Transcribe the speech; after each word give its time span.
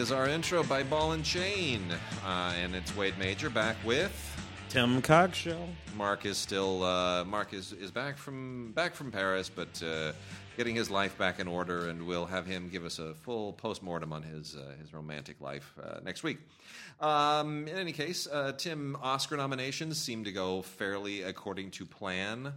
Is 0.00 0.12
our 0.12 0.30
intro 0.30 0.62
by 0.62 0.82
Ball 0.82 1.12
and 1.12 1.22
Chain. 1.22 1.84
Uh, 2.24 2.54
and 2.56 2.74
it's 2.74 2.96
Wade 2.96 3.18
Major 3.18 3.50
back 3.50 3.76
with. 3.84 4.10
Tim 4.70 5.02
Cogshell. 5.02 5.68
Mark 5.94 6.24
is 6.24 6.38
still 6.38 6.82
uh, 6.82 7.22
Mark 7.26 7.52
is, 7.52 7.74
is 7.74 7.90
back 7.90 8.16
from 8.16 8.72
back 8.72 8.94
from 8.94 9.12
Paris, 9.12 9.50
but 9.50 9.82
uh, 9.82 10.12
getting 10.56 10.74
his 10.74 10.90
life 10.90 11.18
back 11.18 11.38
in 11.38 11.46
order, 11.46 11.90
and 11.90 12.06
we'll 12.06 12.24
have 12.24 12.46
him 12.46 12.70
give 12.70 12.86
us 12.86 12.98
a 12.98 13.12
full 13.12 13.52
post 13.52 13.82
mortem 13.82 14.10
on 14.10 14.22
his 14.22 14.56
uh, 14.56 14.72
his 14.80 14.94
romantic 14.94 15.38
life 15.38 15.74
uh, 15.82 16.00
next 16.02 16.22
week. 16.22 16.38
Um, 16.98 17.68
in 17.68 17.76
any 17.76 17.92
case, 17.92 18.26
uh, 18.26 18.52
Tim, 18.56 18.96
Oscar 19.02 19.36
nominations 19.36 19.98
seem 19.98 20.24
to 20.24 20.32
go 20.32 20.62
fairly 20.62 21.24
according 21.24 21.72
to 21.72 21.84
plan. 21.84 22.54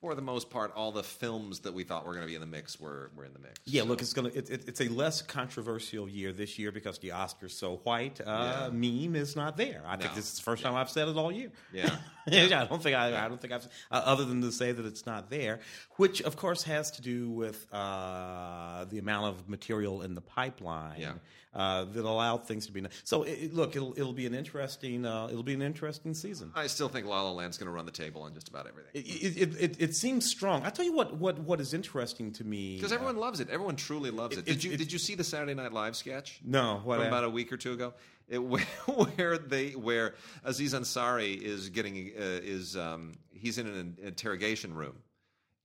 For 0.00 0.14
the 0.14 0.22
most 0.22 0.48
part, 0.48 0.72
all 0.74 0.92
the 0.92 1.02
films 1.02 1.60
that 1.60 1.74
we 1.74 1.84
thought 1.84 2.06
were 2.06 2.12
going 2.14 2.22
to 2.22 2.26
be 2.26 2.34
in 2.34 2.40
the 2.40 2.46
mix 2.46 2.80
were, 2.80 3.10
were 3.14 3.26
in 3.26 3.34
the 3.34 3.38
mix. 3.38 3.60
Yeah, 3.66 3.82
look, 3.82 4.00
it's 4.00 4.14
gonna 4.14 4.30
it, 4.30 4.48
it, 4.48 4.66
it's 4.66 4.80
a 4.80 4.88
less 4.88 5.20
controversial 5.20 6.08
year 6.08 6.32
this 6.32 6.58
year 6.58 6.72
because 6.72 6.98
the 6.98 7.10
Oscars 7.10 7.50
so 7.50 7.76
white. 7.84 8.18
Uh, 8.24 8.70
Meme 8.72 9.14
is 9.14 9.36
not 9.36 9.58
there. 9.58 9.82
I 9.86 9.96
think 9.96 10.14
this 10.14 10.32
is 10.32 10.38
the 10.38 10.42
first 10.42 10.62
time 10.62 10.74
I've 10.74 10.88
said 10.88 11.08
it 11.08 11.16
all 11.18 11.30
year. 11.30 11.52
Yeah. 11.70 11.94
yeah, 12.26 12.62
I 12.62 12.66
don't 12.66 12.82
think 12.82 12.96
I, 12.96 13.24
I 13.24 13.28
don't 13.28 13.40
think 13.40 13.52
I've 13.52 13.66
uh, 13.90 14.02
other 14.04 14.24
than 14.24 14.40
to 14.42 14.52
say 14.52 14.72
that 14.72 14.84
it's 14.84 15.06
not 15.06 15.30
there, 15.30 15.60
which 15.96 16.22
of 16.22 16.36
course 16.36 16.64
has 16.64 16.90
to 16.92 17.02
do 17.02 17.30
with 17.30 17.66
uh, 17.72 18.84
the 18.90 18.98
amount 18.98 19.26
of 19.26 19.48
material 19.48 20.02
in 20.02 20.14
the 20.14 20.20
pipeline. 20.20 21.00
Yeah. 21.00 21.12
Uh, 21.52 21.84
that 21.84 22.04
allowed 22.04 22.46
things 22.46 22.66
to 22.66 22.72
be 22.72 22.80
so. 23.02 23.24
It, 23.24 23.52
look, 23.52 23.74
it'll 23.74 23.92
it'll 23.98 24.12
be 24.12 24.24
an 24.24 24.34
interesting 24.34 25.04
uh, 25.04 25.26
it'll 25.28 25.42
be 25.42 25.52
an 25.52 25.62
interesting 25.62 26.14
season. 26.14 26.52
I 26.54 26.68
still 26.68 26.88
think 26.88 27.08
La 27.08 27.22
La 27.22 27.32
Land's 27.32 27.58
going 27.58 27.66
to 27.66 27.72
run 27.72 27.86
the 27.86 27.90
table 27.90 28.22
on 28.22 28.34
just 28.34 28.48
about 28.48 28.68
everything. 28.68 28.92
It, 28.94 29.36
it, 29.36 29.60
it, 29.60 29.76
it 29.80 29.96
seems 29.96 30.30
strong. 30.30 30.62
I 30.62 30.70
tell 30.70 30.84
you 30.84 30.92
what 30.92 31.16
what 31.16 31.40
what 31.40 31.60
is 31.60 31.74
interesting 31.74 32.30
to 32.34 32.44
me 32.44 32.76
Because 32.76 32.92
everyone 32.92 33.16
loves 33.16 33.40
it. 33.40 33.50
Everyone 33.50 33.74
truly 33.74 34.12
loves 34.12 34.36
it. 34.38 34.44
Did 34.44 34.62
you 34.62 34.76
did 34.76 34.92
you 34.92 35.00
see 35.00 35.16
the 35.16 35.24
Saturday 35.24 35.54
Night 35.54 35.72
Live 35.72 35.96
sketch? 35.96 36.40
No, 36.44 36.82
what 36.84 36.98
from 36.98 37.08
about 37.08 37.24
a 37.24 37.30
week 37.30 37.52
or 37.52 37.56
two 37.56 37.72
ago, 37.72 37.94
where, 38.38 38.62
where 38.86 39.38
they 39.38 39.70
where 39.70 40.14
Aziz 40.44 40.74
Ansari 40.74 41.40
is 41.40 41.68
getting 41.70 42.12
uh, 42.16 42.40
is 42.42 42.76
um, 42.76 43.14
he's 43.32 43.58
in 43.58 43.66
an 43.66 43.96
interrogation 44.02 44.74
room. 44.74 44.96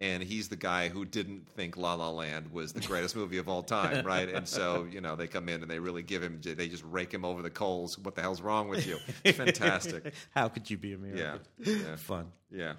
And 0.02 0.22
he's 0.22 0.50
the 0.50 0.58
guy 0.58 0.90
who 0.90 1.06
didn't 1.06 1.48
think 1.48 1.78
La 1.78 1.94
La 1.94 2.10
Land 2.10 2.52
was 2.52 2.74
the 2.74 2.82
greatest 2.82 3.16
movie 3.16 3.38
of 3.38 3.48
all 3.48 3.64
time, 3.64 4.06
right? 4.06 4.28
And 4.28 4.46
so, 4.46 4.86
you 4.92 5.00
know, 5.00 5.16
they 5.16 5.26
come 5.26 5.48
in 5.48 5.62
and 5.62 5.72
they 5.72 5.80
really 5.80 6.04
give 6.04 6.22
him, 6.22 6.42
they 6.44 6.68
just 6.68 6.84
rake 6.84 7.14
him 7.14 7.24
over 7.24 7.42
the 7.42 7.50
coals. 7.50 7.98
What 7.98 8.14
the 8.14 8.22
hell's 8.22 8.42
wrong 8.42 8.68
with 8.68 8.86
you? 8.86 8.98
It's 9.24 9.38
fantastic. 9.38 10.14
How 10.36 10.50
could 10.50 10.70
you 10.70 10.78
be 10.78 10.94
American? 10.94 11.40
Yeah, 11.60 11.74
yeah. 11.74 11.96
Fun. 11.96 12.30
Yeah, 12.52 12.74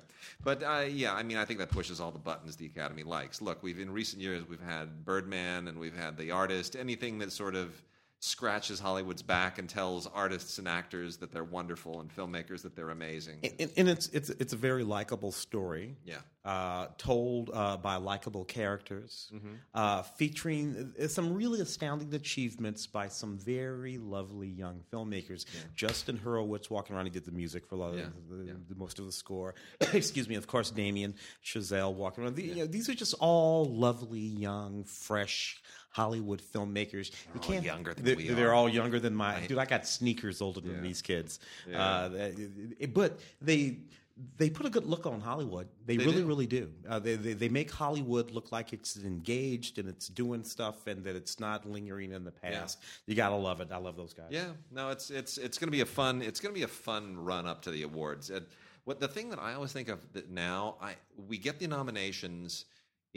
but 0.44 0.62
uh, 0.62 0.84
yeah, 0.86 1.14
I 1.14 1.22
mean, 1.22 1.38
I 1.38 1.46
think 1.46 1.58
that 1.60 1.70
pushes 1.70 2.00
all 2.00 2.10
the 2.10 2.18
buttons 2.18 2.54
the 2.56 2.66
Academy 2.66 3.02
likes. 3.02 3.40
Look, 3.40 3.62
we've 3.62 3.80
in 3.80 3.90
recent 3.90 4.20
years 4.20 4.46
we've 4.46 4.60
had 4.60 5.06
Birdman 5.06 5.68
and 5.68 5.78
we've 5.78 5.96
had 5.96 6.18
The 6.18 6.32
Artist. 6.32 6.76
Anything 6.76 7.18
that 7.20 7.32
sort 7.32 7.54
of 7.54 7.82
scratches 8.20 8.80
Hollywood's 8.80 9.22
back 9.22 9.58
and 9.58 9.68
tells 9.68 10.06
artists 10.06 10.58
and 10.58 10.66
actors 10.66 11.16
that 11.18 11.32
they're 11.32 11.44
wonderful 11.44 12.00
and 12.00 12.14
filmmakers 12.14 12.62
that 12.62 12.74
they're 12.74 12.90
amazing. 12.90 13.40
And, 13.58 13.70
and 13.76 13.88
it's 13.88 14.08
it's 14.08 14.30
it's 14.30 14.52
a 14.52 14.56
very 14.56 14.84
likable 14.84 15.32
story. 15.32 15.96
Yeah. 16.04 16.16
Uh, 16.46 16.86
told 16.96 17.50
uh, 17.52 17.76
by 17.76 17.96
likable 17.96 18.44
characters, 18.44 19.28
Mm-hmm. 19.34 19.48
uh, 19.74 20.02
featuring 20.02 20.92
uh, 21.02 21.08
some 21.08 21.34
really 21.34 21.60
astounding 21.60 22.14
achievements 22.14 22.86
by 22.86 23.08
some 23.08 23.36
very 23.36 23.98
lovely 23.98 24.46
young 24.46 24.80
filmmakers. 24.92 25.44
Justin 25.74 26.16
Hurwitz 26.24 26.70
walking 26.70 26.94
around, 26.94 27.06
he 27.06 27.10
did 27.10 27.24
the 27.24 27.32
music 27.32 27.66
for 27.66 27.74
a 27.74 27.78
lot 27.78 27.94
of 27.94 27.98
Yeah, 27.98 28.04
the, 28.30 28.44
yeah. 28.44 28.52
the- 28.68 28.76
most 28.76 29.00
of 29.00 29.06
the 29.06 29.10
score. 29.12 29.56
Excuse 29.92 30.28
me, 30.28 30.36
of 30.36 30.46
course, 30.46 30.70
Damien 30.70 31.16
Chazelle 31.44 31.92
walking 31.92 32.22
around. 32.22 32.36
The- 32.36 32.44
you 32.44 32.54
know, 32.54 32.66
these 32.66 32.88
are 32.88 32.94
just 32.94 33.14
all 33.18 33.64
lovely, 33.64 34.20
young, 34.20 34.84
fresh 34.84 35.60
Hollywood 35.90 36.40
filmmakers. 36.40 37.10
You 37.34 37.56
all 37.56 37.60
younger 37.64 37.92
than 37.94 38.04
they're, 38.04 38.14
we 38.16 38.28
they're 38.28 38.54
all 38.54 38.68
younger 38.68 39.00
than 39.00 39.16
my 39.16 39.40
dude. 39.48 39.58
I 39.58 39.64
got 39.64 39.84
sneakers 39.84 40.40
older 40.40 40.60
than 40.60 40.76
Yeah. 40.76 40.80
these 40.82 41.02
kids. 41.02 41.40
Yeah. 41.68 41.82
Uh, 41.82 42.30
but 42.92 43.18
they 43.40 43.78
they 44.38 44.48
put 44.48 44.64
a 44.64 44.70
good 44.70 44.86
look 44.86 45.04
on 45.04 45.20
Hollywood. 45.20 45.68
They, 45.84 45.96
They 45.96 46.06
really, 46.06 46.22
do. 46.22 46.26
really 46.26 46.46
do. 46.46 46.72
Uh, 46.88 46.98
they, 46.98 47.16
they 47.16 47.34
they 47.34 47.48
make 47.50 47.70
Hollywood 47.70 48.30
look 48.30 48.50
like 48.50 48.72
it's 48.72 48.96
engaged 48.96 49.78
and 49.78 49.88
it's 49.88 50.08
doing 50.08 50.42
stuff 50.42 50.86
and 50.86 51.04
that 51.04 51.16
it's 51.16 51.38
not 51.38 51.68
lingering 51.68 52.12
in 52.12 52.24
the 52.24 52.30
past. 52.30 52.78
You 53.06 53.14
gotta 53.14 53.36
love 53.36 53.60
it. 53.60 53.68
I 53.70 53.76
love 53.76 53.96
those 53.96 54.14
guys. 54.14 54.28
Yeah, 54.30 54.48
no, 54.70 54.88
it's 54.90 55.10
it's 55.10 55.36
it's 55.36 55.58
to 55.68 55.72
be 55.72 55.82
a 55.82 55.86
fun 55.86 56.22
it's 56.22 56.40
to 56.54 56.58
be 56.58 56.64
a 56.64 56.68
fun 56.68 57.18
run 57.18 57.46
up 57.46 57.60
to 57.62 57.70
the 57.70 57.82
awards. 57.82 58.30
And 58.30 58.46
what 58.84 59.00
the 59.00 59.08
thing 59.08 59.28
that 59.30 59.38
I 59.38 59.52
always 59.52 59.72
think 59.72 59.88
of 59.88 60.00
that 60.14 60.30
now, 60.30 60.76
I 60.80 60.94
we 61.28 61.36
get 61.36 61.58
the 61.58 61.66
nominations 61.66 62.64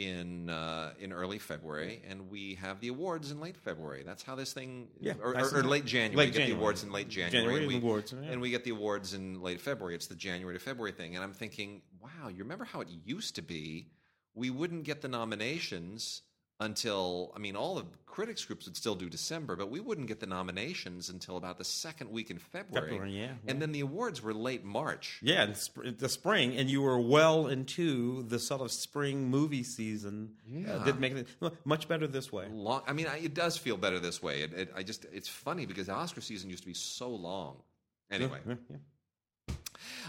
in 0.00 0.48
uh, 0.48 0.92
in 0.98 1.12
early 1.12 1.38
February, 1.38 2.02
and 2.08 2.30
we 2.30 2.54
have 2.54 2.80
the 2.80 2.88
awards 2.88 3.30
in 3.30 3.38
late 3.38 3.56
February. 3.56 4.02
That's 4.02 4.22
how 4.22 4.34
this 4.34 4.52
thing, 4.54 4.88
Yeah, 4.98 5.12
or, 5.22 5.36
or, 5.36 5.58
or 5.58 5.62
late 5.62 5.84
January. 5.84 6.16
late 6.16 6.26
we 6.28 6.32
get 6.32 6.38
January. 6.38 6.52
the 6.52 6.58
awards 6.58 6.82
in 6.82 6.90
late 6.92 7.08
January, 7.08 7.30
January 7.32 7.58
and, 7.64 7.68
we, 7.68 7.76
awards, 7.76 8.12
yeah. 8.12 8.30
and 8.30 8.40
we 8.40 8.50
get 8.50 8.64
the 8.64 8.70
awards 8.70 9.12
in 9.12 9.42
late 9.42 9.60
February. 9.60 9.94
It's 9.94 10.06
the 10.06 10.14
January 10.14 10.56
to 10.56 10.60
February 10.64 10.92
thing, 10.92 11.14
and 11.16 11.22
I'm 11.22 11.34
thinking, 11.34 11.82
wow, 12.00 12.28
you 12.28 12.38
remember 12.38 12.64
how 12.64 12.80
it 12.80 12.88
used 13.04 13.34
to 13.36 13.42
be? 13.42 13.88
We 14.34 14.48
wouldn't 14.48 14.84
get 14.84 15.02
the 15.02 15.08
nominations 15.08 16.22
until 16.60 17.32
I 17.34 17.38
mean, 17.38 17.56
all 17.56 17.74
the 17.74 17.86
critics 18.06 18.44
groups 18.44 18.66
would 18.66 18.76
still 18.76 18.94
do 18.94 19.08
December, 19.08 19.56
but 19.56 19.70
we 19.70 19.80
wouldn't 19.80 20.08
get 20.08 20.20
the 20.20 20.26
nominations 20.26 21.08
until 21.08 21.36
about 21.36 21.58
the 21.58 21.64
second 21.64 22.10
week 22.10 22.30
in 22.30 22.38
February. 22.38 22.90
February, 22.90 23.18
yeah, 23.18 23.32
And 23.46 23.62
then 23.62 23.72
the 23.72 23.80
awards 23.80 24.20
were 24.20 24.34
late 24.34 24.64
March. 24.64 25.20
Yeah, 25.22 25.44
in 25.44 25.96
the 25.96 26.08
spring, 26.08 26.56
and 26.56 26.68
you 26.68 26.82
were 26.82 27.00
well 27.00 27.46
into 27.46 28.24
the 28.24 28.38
sort 28.38 28.60
of 28.60 28.72
spring 28.72 29.30
movie 29.30 29.62
season. 29.62 30.32
Yeah. 30.46 30.74
uh, 30.74 30.84
did 30.84 31.00
make 31.00 31.12
it 31.12 31.28
much 31.64 31.88
better 31.88 32.06
this 32.06 32.32
way. 32.32 32.46
Long, 32.50 32.82
I 32.86 32.92
mean, 32.92 33.06
I, 33.06 33.18
it 33.18 33.32
does 33.32 33.56
feel 33.56 33.76
better 33.76 33.98
this 33.98 34.22
way. 34.22 34.42
It, 34.42 34.52
it, 34.52 34.72
I 34.76 34.82
just, 34.82 35.06
it's 35.12 35.28
funny 35.28 35.64
because 35.64 35.88
Oscar 35.88 36.20
season 36.20 36.50
used 36.50 36.64
to 36.64 36.68
be 36.68 36.74
so 36.74 37.08
long. 37.08 37.56
Anyway, 38.10 38.38
Yeah, 38.46 38.54
yeah. 38.68 38.76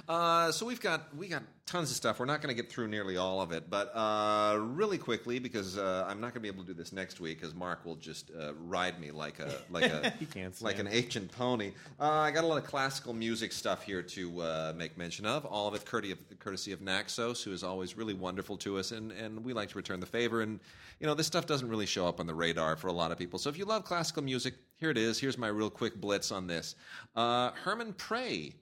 Uh, 0.08 0.52
so 0.52 0.66
we've 0.66 0.82
got 0.82 1.16
we 1.16 1.28
got 1.28 1.44
tons 1.72 1.90
of 1.90 1.96
stuff. 1.96 2.20
We're 2.20 2.26
not 2.26 2.42
going 2.42 2.54
to 2.54 2.62
get 2.62 2.70
through 2.70 2.90
nearly 2.90 3.16
all 3.16 3.42
of 3.42 3.54
it, 3.54 3.70
but 3.70 3.96
uh, 3.96 4.58
really 4.60 4.98
quickly 4.98 5.40
because 5.40 5.78
uh, 5.78 6.06
I'm 6.08 6.20
not 6.20 6.34
going 6.34 6.36
to 6.36 6.40
be 6.42 6.50
able 6.50 6.64
to 6.64 6.68
do 6.68 6.74
this 6.74 6.92
next 6.92 7.22
week 7.22 7.40
because 7.40 7.56
Mark 7.56 7.86
will 7.86 7.96
just 7.96 8.30
uh, 8.38 8.54
ride 8.56 9.00
me 9.00 9.12
like 9.12 9.40
a 9.40 9.58
like 9.70 9.86
a 9.86 10.14
like 10.60 10.80
an 10.80 10.90
ancient 10.92 11.32
pony. 11.32 11.72
Uh, 12.00 12.10
I 12.10 12.32
got 12.32 12.44
a 12.44 12.48
lot 12.48 12.58
of 12.58 12.66
classical 12.66 13.14
music 13.14 13.54
stuff 13.54 13.84
here 13.84 14.02
to 14.02 14.42
uh, 14.42 14.74
make 14.76 14.98
mention 14.98 15.26
of. 15.26 15.46
All 15.46 15.68
of 15.68 15.74
it 15.74 15.86
courtesy 15.86 16.12
of, 16.12 16.40
courtesy 16.40 16.74
of 16.74 16.82
Naxos, 16.82 17.42
who 17.42 17.54
is 17.54 17.64
always 17.64 17.96
really 17.96 18.14
wonderful 18.14 18.58
to 18.58 18.78
us, 18.78 18.92
and 18.92 19.12
and 19.14 19.44
we 19.44 19.54
like 19.54 19.70
to 19.70 19.78
return 19.78 20.00
the 20.00 20.06
favor. 20.06 20.42
And 20.42 20.60
you 21.00 21.08
know 21.08 21.14
this 21.14 21.28
stuff 21.28 21.46
doesn't 21.46 21.70
really 21.70 21.86
show 21.86 22.06
up 22.06 22.20
on 22.20 22.28
the 22.28 22.36
radar 22.36 22.76
for 22.76 22.88
a 22.88 22.94
lot 22.94 23.12
of 23.12 23.18
people. 23.18 23.40
So 23.40 23.50
if 23.50 23.58
you 23.58 23.66
love 23.66 23.86
classical 23.86 24.24
music, 24.24 24.56
here 24.76 24.90
it 24.90 24.98
is. 24.98 25.20
Here's 25.20 25.38
my 25.38 25.48
real 25.48 25.70
quick 25.70 26.02
blitz 26.02 26.32
on 26.32 26.48
this. 26.48 26.76
Uh, 27.16 27.52
Hermann 27.52 27.94
Prey 27.94 28.56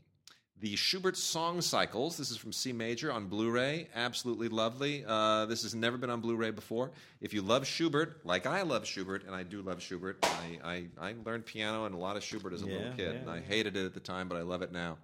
the 0.61 0.75
Schubert 0.75 1.15
Song 1.15 1.61
Cycles. 1.61 2.17
This 2.17 2.31
is 2.31 2.37
from 2.37 2.51
C 2.51 2.73
Major 2.73 3.11
on 3.11 3.27
Blu 3.27 3.49
ray. 3.49 3.87
Absolutely 3.95 4.49
lovely. 4.49 5.05
Uh, 5.07 5.45
this 5.45 5.63
has 5.63 5.73
never 5.73 5.97
been 5.97 6.09
on 6.09 6.21
Blu 6.21 6.35
ray 6.35 6.51
before. 6.51 6.91
If 7.21 7.33
you 7.33 7.41
love 7.41 7.65
Schubert, 7.65 8.25
like 8.25 8.45
I 8.45 8.63
love 8.63 8.85
Schubert, 8.85 9.25
and 9.25 9.33
I 9.33 9.43
do 9.43 9.61
love 9.61 9.81
Schubert, 9.81 10.19
I, 10.23 10.59
I, 10.63 11.09
I 11.09 11.15
learned 11.25 11.45
piano 11.45 11.85
and 11.85 11.95
a 11.95 11.97
lot 11.97 12.17
of 12.17 12.23
Schubert 12.23 12.53
as 12.53 12.61
a 12.61 12.65
little 12.65 12.91
kid, 12.95 13.13
yeah, 13.13 13.19
and 13.21 13.29
I 13.29 13.39
hated 13.39 13.77
it 13.77 13.85
at 13.85 13.93
the 13.93 13.99
time, 13.99 14.27
but 14.27 14.37
I 14.37 14.41
love 14.41 14.61
it 14.61 14.71
now. 14.71 14.97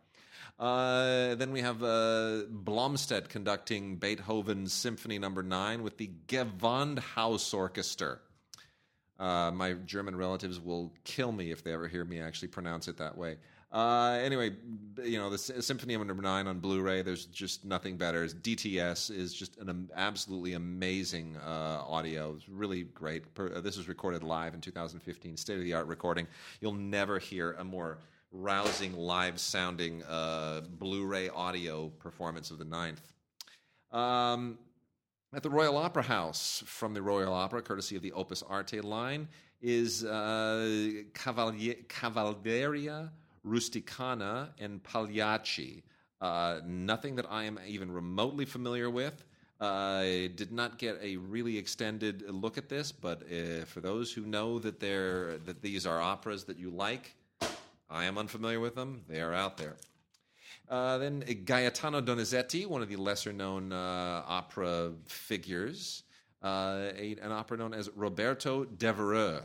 Uh, 0.57 1.35
then 1.35 1.51
we 1.51 1.61
have 1.61 1.83
uh, 1.83 2.43
Blomstedt 2.49 3.27
conducting 3.29 3.97
Beethoven's 3.97 4.71
Symphony 4.71 5.19
Number 5.19 5.43
Nine 5.43 5.83
with 5.83 5.97
the 5.97 6.09
Gewandhaus 6.27 7.53
Orchestra. 7.53 8.19
Uh, 9.17 9.51
my 9.51 9.73
German 9.85 10.15
relatives 10.15 10.59
will 10.59 10.93
kill 11.03 11.31
me 11.31 11.51
if 11.51 11.63
they 11.63 11.73
ever 11.73 11.87
hear 11.87 12.03
me 12.03 12.19
actually 12.19 12.49
pronounce 12.49 12.87
it 12.87 12.97
that 12.97 13.17
way. 13.17 13.37
Uh, 13.75 14.17
anyway, 14.23 14.51
you 15.03 15.17
know, 15.19 15.29
the 15.29 15.37
Symphony 15.37 15.97
number 15.97 16.23
nine 16.23 16.47
on 16.47 16.59
Blu-ray. 16.59 17.01
There's 17.01 17.25
just 17.25 17.65
nothing 17.65 17.97
better. 17.97 18.25
DTS 18.25 19.13
is 19.13 19.33
just 19.33 19.57
an 19.57 19.89
absolutely 19.93 20.53
amazing 20.53 21.35
uh, 21.45 21.83
audio. 21.85 22.35
It's 22.37 22.47
really 22.47 22.83
great. 22.83 23.25
Uh, 23.37 23.59
this 23.59 23.75
was 23.75 23.89
recorded 23.89 24.23
live 24.23 24.53
in 24.53 24.61
2015, 24.61 25.35
state-of-the-art 25.35 25.87
recording. 25.87 26.25
You'll 26.61 26.71
never 26.71 27.19
hear 27.19 27.51
a 27.59 27.65
more 27.65 27.97
rousing, 28.31 28.95
live-sounding 28.95 30.03
uh, 30.03 30.61
Blu-ray 30.79 31.27
audio 31.27 31.89
performance 31.99 32.51
of 32.51 32.59
the 32.59 32.65
ninth. 32.65 33.11
Um, 33.91 34.57
at 35.33 35.43
the 35.43 35.49
Royal 35.49 35.75
Opera 35.75 36.03
House 36.03 36.63
from 36.65 36.93
the 36.93 37.01
Royal 37.01 37.33
Opera, 37.33 37.61
courtesy 37.61 37.97
of 37.97 38.01
the 38.01 38.13
Opus 38.13 38.41
Arte 38.41 38.79
line, 38.79 39.27
is 39.61 40.05
uh, 40.05 40.91
Cavalier, 41.13 41.75
Cavalleria 41.89 43.11
Rusticana 43.45 44.49
and 44.59 44.81
Pagliacci. 44.83 45.83
Uh, 46.21 46.61
nothing 46.65 47.15
that 47.15 47.25
I 47.29 47.43
am 47.43 47.59
even 47.67 47.91
remotely 47.91 48.45
familiar 48.45 48.89
with. 48.89 49.25
I 49.59 50.31
did 50.35 50.51
not 50.51 50.77
get 50.77 50.99
a 51.01 51.17
really 51.17 51.57
extended 51.57 52.29
look 52.29 52.57
at 52.57 52.67
this, 52.67 52.91
but 52.91 53.23
uh, 53.23 53.65
for 53.65 53.79
those 53.79 54.11
who 54.11 54.25
know 54.25 54.59
that 54.59 54.79
they're 54.79 55.37
that 55.39 55.61
these 55.61 55.85
are 55.85 56.01
operas 56.01 56.43
that 56.45 56.57
you 56.57 56.69
like, 56.69 57.15
I 57.89 58.05
am 58.05 58.17
unfamiliar 58.17 58.59
with 58.59 58.75
them. 58.75 59.03
They 59.07 59.21
are 59.21 59.33
out 59.33 59.57
there. 59.57 59.75
Uh, 60.67 60.97
then 60.97 61.23
Gaetano 61.45 62.01
Donizetti, 62.01 62.65
one 62.65 62.81
of 62.81 62.89
the 62.89 62.95
lesser 62.95 63.31
known 63.31 63.71
uh, 63.71 64.23
opera 64.25 64.91
figures, 65.05 66.03
uh, 66.43 66.89
a, 66.97 67.15
an 67.21 67.31
opera 67.31 67.57
known 67.57 67.73
as 67.73 67.89
Roberto 67.95 68.65
Devereux. 68.65 69.41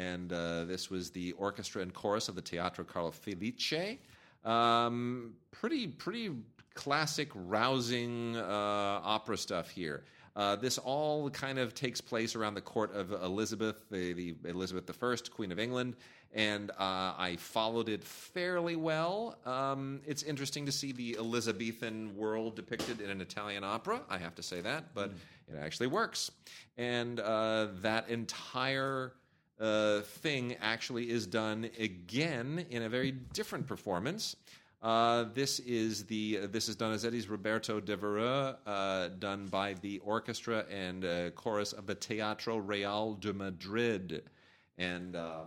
And 0.00 0.32
uh, 0.32 0.64
this 0.64 0.88
was 0.88 1.10
the 1.10 1.32
orchestra 1.32 1.82
and 1.82 1.92
chorus 1.92 2.28
of 2.28 2.34
the 2.34 2.40
Teatro 2.40 2.84
Carlo 2.84 3.10
Felice. 3.10 3.98
Um, 4.44 5.34
pretty, 5.50 5.88
pretty 5.88 6.30
classic, 6.74 7.28
rousing 7.34 8.36
uh, 8.36 8.42
opera 8.42 9.36
stuff 9.36 9.68
here. 9.68 10.04
Uh, 10.34 10.56
this 10.56 10.78
all 10.78 11.28
kind 11.28 11.58
of 11.58 11.74
takes 11.74 12.00
place 12.00 12.34
around 12.34 12.54
the 12.54 12.60
court 12.62 12.94
of 12.94 13.12
Elizabeth, 13.12 13.82
the, 13.90 14.14
the 14.14 14.34
Elizabeth 14.46 14.88
I, 15.02 15.16
Queen 15.30 15.52
of 15.52 15.58
England, 15.58 15.96
and 16.32 16.70
uh, 16.70 17.12
I 17.18 17.36
followed 17.38 17.90
it 17.90 18.02
fairly 18.02 18.76
well. 18.76 19.36
Um, 19.44 20.00
it's 20.06 20.22
interesting 20.22 20.64
to 20.66 20.72
see 20.72 20.92
the 20.92 21.16
Elizabethan 21.18 22.16
world 22.16 22.56
depicted 22.56 23.02
in 23.02 23.10
an 23.10 23.20
Italian 23.20 23.64
opera. 23.64 24.00
I 24.08 24.18
have 24.18 24.34
to 24.36 24.42
say 24.42 24.62
that, 24.62 24.94
but 24.94 25.10
mm. 25.10 25.18
it 25.52 25.58
actually 25.60 25.88
works, 25.88 26.30
and 26.78 27.20
uh, 27.20 27.66
that 27.82 28.08
entire 28.08 29.12
uh, 29.60 30.00
thing 30.00 30.56
actually 30.60 31.10
is 31.10 31.26
done 31.26 31.68
again 31.78 32.64
in 32.70 32.82
a 32.82 32.88
very 32.88 33.12
different 33.12 33.66
performance. 33.66 34.36
Uh, 34.82 35.26
this 35.34 35.58
is 35.60 36.04
the 36.04 36.40
uh, 36.42 36.46
this 36.50 36.68
is 36.68 36.76
Donizetti's 36.76 37.28
Roberto 37.28 37.80
Devereux, 37.80 38.54
uh, 38.66 39.08
done 39.18 39.46
by 39.46 39.74
the 39.74 39.98
orchestra 39.98 40.64
and 40.70 41.04
uh, 41.04 41.30
chorus 41.30 41.74
of 41.74 41.86
the 41.86 41.94
Teatro 41.94 42.56
Real 42.56 43.14
de 43.14 43.34
Madrid, 43.34 44.22
and 44.78 45.16
uh, 45.16 45.42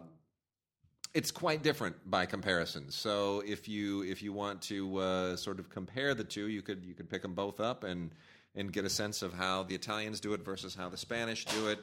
it's 1.16 1.32
quite 1.32 1.64
different 1.64 1.96
by 2.10 2.28
comparison. 2.28 2.92
So 2.92 3.42
if 3.44 3.68
you 3.68 4.04
if 4.04 4.22
you 4.22 4.34
want 4.34 4.62
to 4.64 4.98
uh, 4.98 5.36
sort 5.36 5.58
of 5.60 5.68
compare 5.68 6.14
the 6.14 6.24
two, 6.24 6.48
you 6.48 6.62
could 6.62 6.86
you 6.86 6.94
could 6.94 7.10
pick 7.10 7.24
them 7.24 7.34
both 7.34 7.60
up 7.60 7.84
and 7.84 8.12
and 8.56 8.72
get 8.72 8.86
a 8.86 8.90
sense 8.90 9.24
of 9.24 9.34
how 9.34 9.64
the 9.64 9.74
Italians 9.74 10.20
do 10.20 10.34
it 10.34 10.46
versus 10.46 10.76
how 10.76 10.90
the 10.90 10.98
Spanish 10.98 11.44
do 11.46 11.70
it. 11.70 11.80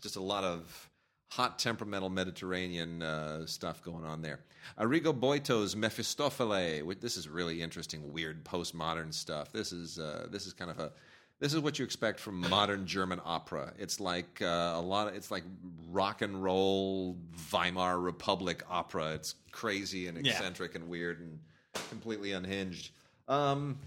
just 0.00 0.14
a 0.14 0.22
lot 0.22 0.44
of 0.44 0.88
hot 1.32 1.58
temperamental 1.58 2.10
Mediterranean 2.10 3.02
uh, 3.02 3.46
stuff 3.46 3.82
going 3.82 4.04
on 4.04 4.20
there. 4.20 4.40
Arrigo 4.78 5.18
Boito's 5.18 5.74
Mephistopheles. 5.74 7.00
This 7.00 7.16
is 7.16 7.26
really 7.26 7.62
interesting, 7.62 8.12
weird 8.12 8.44
postmodern 8.44 9.14
stuff. 9.14 9.50
This 9.50 9.72
is 9.72 9.98
uh, 9.98 10.26
this 10.30 10.46
is 10.46 10.52
kind 10.52 10.70
of 10.70 10.78
a 10.78 10.92
this 11.40 11.54
is 11.54 11.60
what 11.60 11.78
you 11.78 11.86
expect 11.86 12.20
from 12.20 12.38
modern 12.50 12.86
German 12.86 13.18
opera. 13.24 13.72
It's 13.78 13.98
like 13.98 14.42
uh, 14.42 14.74
a 14.76 14.80
lot 14.80 15.08
of 15.08 15.14
it's 15.14 15.30
like 15.30 15.44
rock 15.90 16.20
and 16.20 16.42
roll 16.42 17.16
Weimar 17.50 17.98
Republic 17.98 18.62
opera. 18.68 19.14
It's 19.14 19.34
crazy 19.52 20.08
and 20.08 20.18
eccentric 20.18 20.74
yeah. 20.74 20.80
and 20.80 20.88
weird 20.88 21.20
and 21.20 21.38
completely 21.88 22.32
unhinged. 22.32 22.90
Um, 23.26 23.78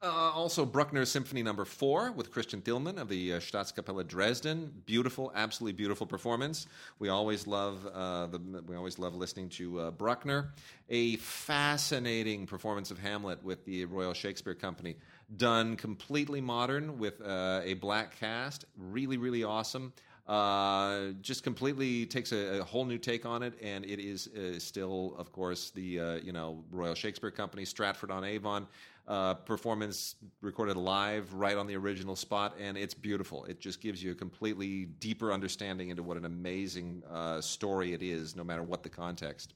uh, 0.00 0.06
also, 0.06 0.64
Bruckner's 0.64 1.10
Symphony 1.10 1.42
Number 1.42 1.62
no. 1.62 1.66
Four 1.66 2.12
with 2.12 2.30
Christian 2.30 2.62
Thielemann 2.62 2.98
of 2.98 3.08
the 3.08 3.32
uh, 3.32 3.40
Staatskapelle 3.40 4.06
Dresden. 4.06 4.72
Beautiful, 4.86 5.32
absolutely 5.34 5.72
beautiful 5.72 6.06
performance. 6.06 6.68
We 7.00 7.08
always 7.08 7.48
love 7.48 7.84
uh, 7.84 8.26
the 8.28 8.38
we 8.64 8.76
always 8.76 9.00
love 9.00 9.16
listening 9.16 9.48
to 9.50 9.80
uh, 9.80 9.90
Bruckner. 9.90 10.52
A 10.88 11.16
fascinating 11.16 12.46
performance 12.46 12.92
of 12.92 12.98
Hamlet 13.00 13.42
with 13.42 13.64
the 13.64 13.86
Royal 13.86 14.14
Shakespeare 14.14 14.54
Company, 14.54 14.94
done 15.36 15.74
completely 15.74 16.40
modern 16.40 16.98
with 16.98 17.20
uh, 17.20 17.62
a 17.64 17.74
black 17.74 18.20
cast. 18.20 18.66
Really, 18.76 19.16
really 19.16 19.42
awesome. 19.42 19.92
Uh, 20.28 21.12
just 21.22 21.42
completely 21.42 22.04
takes 22.04 22.32
a, 22.32 22.60
a, 22.60 22.64
whole 22.64 22.84
new 22.84 22.98
take 22.98 23.24
on 23.24 23.42
it, 23.42 23.54
and 23.62 23.86
it 23.86 23.98
is 23.98 24.28
uh, 24.28 24.58
still, 24.58 25.14
of 25.16 25.32
course, 25.32 25.70
the 25.70 25.98
uh, 25.98 26.14
you 26.16 26.32
know 26.32 26.62
Royal 26.70 26.94
Shakespeare 26.94 27.30
Company, 27.30 27.64
Stratford 27.64 28.10
on 28.10 28.24
Avon 28.24 28.68
uh, 29.08 29.34
performance 29.34 30.14
recorded 30.42 30.76
live 30.76 31.32
right 31.32 31.56
on 31.56 31.66
the 31.66 31.74
original 31.74 32.14
spot, 32.14 32.54
and 32.60 32.76
it's 32.76 32.94
beautiful. 32.94 33.44
It 33.46 33.58
just 33.58 33.80
gives 33.80 34.02
you 34.02 34.12
a 34.12 34.14
completely 34.14 34.84
deeper 34.84 35.32
understanding 35.32 35.88
into 35.88 36.02
what 36.02 36.16
an 36.16 36.26
amazing 36.26 37.02
uh, 37.10 37.40
story 37.40 37.94
it 37.94 38.02
is, 38.02 38.36
no 38.36 38.44
matter 38.44 38.62
what 38.62 38.82
the 38.82 38.90
context. 38.90 39.54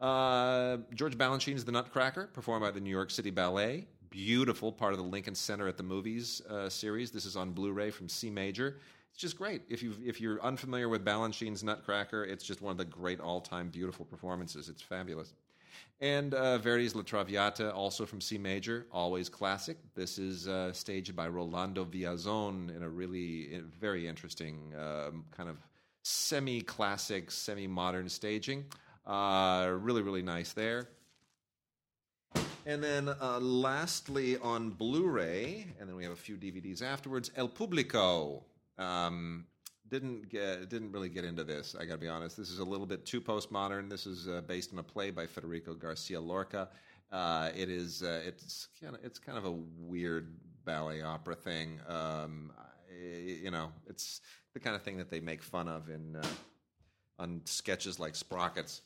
Uh, 0.00 0.78
George 0.94 1.18
Balanchine's 1.18 1.64
The 1.64 1.72
Nutcracker, 1.72 2.28
performed 2.28 2.62
by 2.62 2.70
the 2.70 2.80
New 2.80 2.90
York 2.90 3.10
City 3.10 3.30
Ballet. 3.30 3.86
Beautiful 4.10 4.72
part 4.72 4.92
of 4.92 4.98
the 4.98 5.04
Lincoln 5.04 5.34
Center 5.34 5.66
at 5.68 5.76
the 5.76 5.82
Movies 5.82 6.40
uh, 6.48 6.68
series. 6.68 7.10
This 7.10 7.26
is 7.26 7.36
on 7.36 7.50
Blu-ray 7.50 7.90
from 7.90 8.08
C 8.08 8.30
Major. 8.30 8.78
It's 9.10 9.20
just 9.20 9.36
great. 9.36 9.62
If 9.68 9.82
you 9.82 9.92
if 10.04 10.20
you're 10.20 10.40
unfamiliar 10.42 10.88
with 10.88 11.04
Balanchine's 11.04 11.64
Nutcracker, 11.64 12.24
it's 12.24 12.44
just 12.44 12.62
one 12.62 12.70
of 12.70 12.78
the 12.78 12.84
great 12.84 13.20
all-time 13.20 13.68
beautiful 13.68 14.04
performances. 14.04 14.68
It's 14.68 14.80
fabulous. 14.80 15.34
And 16.00 16.32
uh, 16.32 16.58
Verdi's 16.58 16.94
La 16.94 17.02
Traviata, 17.02 17.72
also 17.72 18.06
from 18.06 18.20
C 18.20 18.38
major, 18.38 18.86
always 18.92 19.28
classic. 19.28 19.78
This 19.96 20.16
is 20.16 20.46
uh, 20.46 20.72
staged 20.72 21.16
by 21.16 21.26
Rolando 21.26 21.84
Villazon 21.84 22.74
in 22.74 22.84
a 22.84 22.88
really 22.88 23.60
very 23.80 24.06
interesting 24.06 24.72
um, 24.78 25.24
kind 25.36 25.48
of 25.48 25.56
semi 26.02 26.60
classic, 26.60 27.32
semi 27.32 27.66
modern 27.66 28.08
staging. 28.08 28.66
Uh, 29.04 29.70
really, 29.72 30.02
really 30.02 30.22
nice 30.22 30.52
there. 30.52 30.88
And 32.64 32.84
then 32.84 33.08
uh, 33.08 33.40
lastly 33.40 34.36
on 34.36 34.70
Blu 34.70 35.08
ray, 35.08 35.66
and 35.80 35.88
then 35.88 35.96
we 35.96 36.04
have 36.04 36.12
a 36.12 36.16
few 36.16 36.36
DVDs 36.36 36.80
afterwards, 36.80 37.30
El 37.34 37.48
Publico. 37.48 38.44
Um, 38.76 39.46
didn't 39.90 40.28
get 40.28 40.68
didn't 40.68 40.92
really 40.92 41.08
get 41.08 41.24
into 41.24 41.44
this. 41.44 41.74
I 41.78 41.84
got 41.84 41.94
to 41.94 41.98
be 41.98 42.08
honest. 42.08 42.36
This 42.36 42.50
is 42.50 42.58
a 42.58 42.64
little 42.64 42.86
bit 42.86 43.04
too 43.04 43.20
postmodern. 43.20 43.88
This 43.88 44.06
is 44.06 44.28
uh, 44.28 44.42
based 44.46 44.72
on 44.72 44.78
a 44.78 44.82
play 44.82 45.10
by 45.10 45.26
Federico 45.26 45.74
Garcia 45.74 46.20
Lorca. 46.20 46.68
Uh, 47.10 47.50
it 47.56 47.70
is 47.70 48.02
uh, 48.02 48.20
it's 48.24 48.68
kind 48.80 48.94
of 48.94 49.04
it's 49.04 49.18
kind 49.18 49.38
of 49.38 49.44
a 49.44 49.52
weird 49.78 50.34
ballet 50.64 51.02
opera 51.02 51.34
thing. 51.34 51.80
Um, 51.88 52.52
you 53.00 53.50
know, 53.50 53.70
it's 53.86 54.20
the 54.54 54.60
kind 54.60 54.76
of 54.76 54.82
thing 54.82 54.96
that 54.98 55.10
they 55.10 55.20
make 55.20 55.42
fun 55.42 55.68
of 55.68 55.88
in 55.88 56.16
uh, 56.16 56.26
on 57.18 57.40
sketches 57.44 57.98
like 57.98 58.14
Sprockets. 58.14 58.82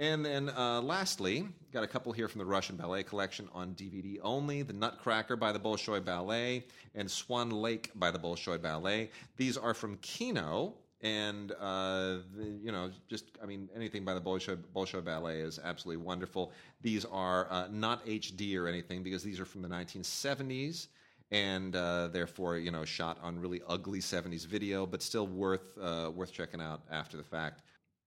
And 0.00 0.24
then 0.24 0.48
uh, 0.48 0.80
lastly, 0.80 1.46
got 1.74 1.84
a 1.84 1.86
couple 1.86 2.10
here 2.12 2.26
from 2.26 2.38
the 2.38 2.46
Russian 2.46 2.74
Ballet 2.74 3.02
Collection 3.02 3.46
on 3.52 3.74
DVD 3.74 4.18
only 4.22 4.62
The 4.62 4.72
Nutcracker 4.72 5.36
by 5.36 5.52
the 5.52 5.60
Bolshoi 5.60 6.02
Ballet 6.02 6.64
and 6.94 7.08
Swan 7.08 7.50
Lake 7.50 7.90
by 7.94 8.10
the 8.10 8.18
Bolshoi 8.18 8.60
Ballet. 8.62 9.10
These 9.36 9.58
are 9.58 9.74
from 9.74 9.98
Kino. 9.98 10.72
And, 11.02 11.52
uh, 11.52 12.16
the, 12.34 12.58
you 12.62 12.72
know, 12.72 12.90
just, 13.08 13.26
I 13.42 13.46
mean, 13.46 13.68
anything 13.76 14.02
by 14.02 14.14
the 14.14 14.22
Bolshoi, 14.22 14.56
Bolshoi 14.74 15.04
Ballet 15.04 15.40
is 15.40 15.60
absolutely 15.62 16.02
wonderful. 16.02 16.52
These 16.80 17.04
are 17.04 17.46
uh, 17.50 17.68
not 17.70 18.04
HD 18.06 18.56
or 18.58 18.68
anything 18.68 19.02
because 19.02 19.22
these 19.22 19.38
are 19.38 19.44
from 19.44 19.60
the 19.60 19.68
1970s 19.68 20.88
and 21.30 21.76
uh, 21.76 22.08
therefore 22.08 22.56
you 22.58 22.72
know 22.72 22.84
shot 22.84 23.16
on 23.22 23.38
really 23.38 23.62
ugly 23.68 24.00
70s 24.00 24.44
video 24.44 24.84
but 24.84 25.00
still 25.00 25.28
worth 25.28 25.78
uh, 25.80 26.10
worth 26.12 26.32
checking 26.32 26.60
out 26.60 26.80
after 26.90 27.16
the 27.16 27.22
fact 27.22 27.62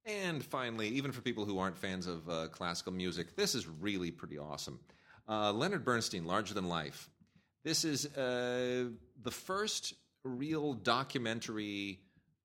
and 0.05 0.43
finally, 0.43 0.89
even 0.89 1.12
for 1.12 1.22
people 1.22 1.45
who 1.45 1.60
aren't 1.60 1.77
fans 1.77 2.07
of 2.07 2.27
uh, 2.29 2.48
classical 2.50 2.91
music, 2.91 3.36
this 3.36 3.55
is 3.55 3.67
really 3.67 4.12
pretty 4.12 4.38
awesome. 4.38 4.79
Uh, 5.27 5.51
Leonard 5.53 5.86
Bernstein, 5.86 6.25
Larger 6.25 6.53
Than 6.53 6.67
Life. 6.67 7.10
This 7.63 7.86
is 7.86 8.05
uh, 8.17 8.89
the 9.24 9.31
first 9.31 9.93
real 10.25 10.74
documentary 10.74 12.00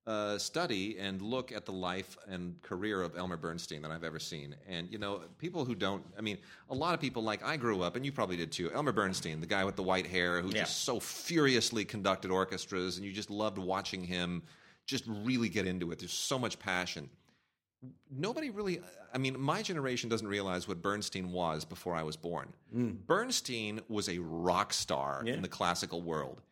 uh, 0.06 0.38
study 0.38 0.96
and 0.98 1.20
look 1.20 1.52
at 1.52 1.66
the 1.66 1.72
life 1.72 2.16
and 2.28 2.60
career 2.62 3.02
of 3.02 3.16
Elmer 3.16 3.36
Bernstein 3.36 3.82
that 3.82 3.90
I've 3.90 4.04
ever 4.04 4.18
seen. 4.18 4.54
And, 4.66 4.90
you 4.90 4.98
know, 4.98 5.20
people 5.38 5.64
who 5.64 5.74
don't, 5.74 6.02
I 6.16 6.22
mean, 6.22 6.38
a 6.70 6.74
lot 6.74 6.94
of 6.94 7.00
people 7.00 7.22
like 7.22 7.44
I 7.44 7.56
grew 7.56 7.82
up, 7.82 7.94
and 7.94 8.06
you 8.06 8.12
probably 8.12 8.36
did 8.36 8.50
too, 8.50 8.72
Elmer 8.72 8.92
Bernstein, 8.92 9.40
the 9.40 9.46
guy 9.46 9.64
with 9.64 9.76
the 9.76 9.82
white 9.82 10.06
hair 10.06 10.40
who 10.40 10.48
yeah. 10.48 10.60
just 10.60 10.84
so 10.84 10.98
furiously 10.98 11.84
conducted 11.84 12.30
orchestras, 12.30 12.96
and 12.96 13.04
you 13.04 13.12
just 13.12 13.28
loved 13.30 13.58
watching 13.58 14.02
him 14.02 14.42
just 14.86 15.04
really 15.06 15.50
get 15.50 15.66
into 15.66 15.90
it. 15.90 15.98
There's 15.98 16.12
so 16.12 16.38
much 16.38 16.58
passion 16.58 17.10
nobody 18.10 18.50
really 18.50 18.80
i 19.14 19.18
mean 19.18 19.38
my 19.38 19.62
generation 19.62 20.08
doesn't 20.08 20.26
realize 20.26 20.66
what 20.66 20.82
bernstein 20.82 21.30
was 21.30 21.64
before 21.64 21.94
i 21.94 22.02
was 22.02 22.16
born. 22.16 22.52
Mm. 22.74 23.06
bernstein 23.06 23.80
was 23.88 24.08
a 24.08 24.18
rock 24.18 24.72
star 24.72 25.22
yeah. 25.24 25.34
in 25.34 25.42
the 25.42 25.48
classical 25.48 26.02
world. 26.02 26.42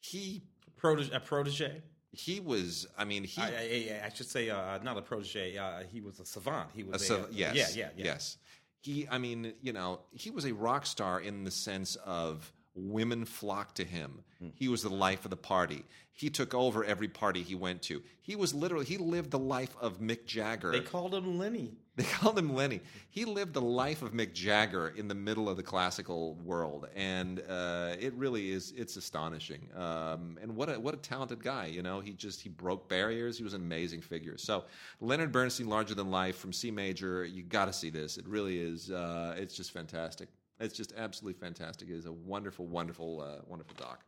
He 0.00 0.42
protege, 0.76 1.14
a 1.14 1.20
protege? 1.20 1.82
He 2.12 2.40
was 2.40 2.86
i 2.96 3.04
mean 3.04 3.24
he 3.24 3.40
i, 3.42 3.46
I, 3.46 4.06
I 4.06 4.08
should 4.14 4.28
say 4.28 4.50
uh, 4.50 4.78
not 4.82 4.96
a 4.96 5.02
protege 5.02 5.56
uh, 5.56 5.82
he 5.90 6.00
was 6.00 6.20
a 6.20 6.24
savant. 6.26 6.70
He 6.74 6.82
was 6.82 7.10
a, 7.10 7.16
a, 7.16 7.26
yes. 7.30 7.54
yeah, 7.54 7.66
yeah 7.84 7.90
yeah. 7.96 8.04
Yes. 8.04 8.38
He 8.80 9.08
i 9.10 9.18
mean 9.18 9.54
you 9.60 9.72
know 9.72 10.00
he 10.12 10.30
was 10.30 10.44
a 10.44 10.54
rock 10.54 10.86
star 10.86 11.20
in 11.20 11.44
the 11.44 11.50
sense 11.50 11.96
of 11.96 12.52
women 12.76 13.24
flocked 13.24 13.76
to 13.76 13.84
him. 13.84 14.22
Mm. 14.42 14.52
He 14.54 14.68
was 14.68 14.82
the 14.82 14.90
life 14.90 15.24
of 15.24 15.30
the 15.30 15.36
party. 15.36 15.84
He 16.12 16.30
took 16.30 16.54
over 16.54 16.82
every 16.82 17.08
party 17.08 17.42
he 17.42 17.54
went 17.54 17.82
to. 17.82 18.02
He 18.22 18.36
was 18.36 18.54
literally 18.54 18.86
he 18.86 18.96
lived 18.96 19.30
the 19.30 19.38
life 19.38 19.76
of 19.80 20.00
Mick 20.00 20.24
Jagger. 20.24 20.72
They 20.72 20.80
called 20.80 21.14
him 21.14 21.38
Lenny. 21.38 21.74
They 21.96 22.04
called 22.04 22.38
him 22.38 22.54
Lenny. 22.54 22.82
He 23.08 23.24
lived 23.24 23.54
the 23.54 23.62
life 23.62 24.02
of 24.02 24.12
Mick 24.12 24.34
Jagger 24.34 24.92
in 24.98 25.08
the 25.08 25.14
middle 25.14 25.48
of 25.48 25.56
the 25.56 25.62
classical 25.62 26.34
world, 26.44 26.88
and 26.94 27.42
uh, 27.48 27.94
it 27.98 28.12
really 28.12 28.50
is. 28.50 28.74
It's 28.76 28.96
astonishing. 28.96 29.66
Um, 29.74 30.38
and 30.42 30.54
what 30.54 30.68
a 30.68 30.78
what 30.78 30.92
a 30.92 30.98
talented 30.98 31.42
guy. 31.42 31.66
You 31.66 31.82
know, 31.82 32.00
he 32.00 32.12
just 32.12 32.42
he 32.42 32.50
broke 32.50 32.86
barriers. 32.86 33.38
He 33.38 33.44
was 33.44 33.54
an 33.54 33.62
amazing 33.62 34.02
figure. 34.02 34.36
So 34.36 34.64
Leonard 35.00 35.32
Bernstein, 35.32 35.68
larger 35.68 35.94
than 35.94 36.10
life 36.10 36.36
from 36.36 36.52
C 36.52 36.70
major. 36.70 37.24
You 37.24 37.42
got 37.42 37.64
to 37.64 37.72
see 37.72 37.88
this. 37.88 38.18
It 38.18 38.26
really 38.28 38.58
is. 38.58 38.90
Uh, 38.90 39.34
it's 39.38 39.56
just 39.56 39.70
fantastic. 39.70 40.28
It's 40.58 40.74
just 40.76 40.92
absolutely 40.96 41.38
fantastic. 41.38 41.88
It 41.88 41.94
is 41.96 42.06
a 42.06 42.12
wonderful, 42.12 42.66
wonderful, 42.66 43.20
uh, 43.20 43.42
wonderful 43.46 43.76
doc. 43.78 44.04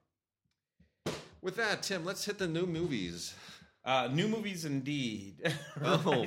With 1.42 1.56
that, 1.56 1.82
Tim, 1.82 2.04
let's 2.04 2.24
hit 2.24 2.38
the 2.38 2.48
new 2.48 2.66
movies. 2.66 3.34
Uh, 3.84 4.08
new 4.12 4.28
movies, 4.28 4.64
indeed. 4.64 5.34
Oh. 5.84 6.26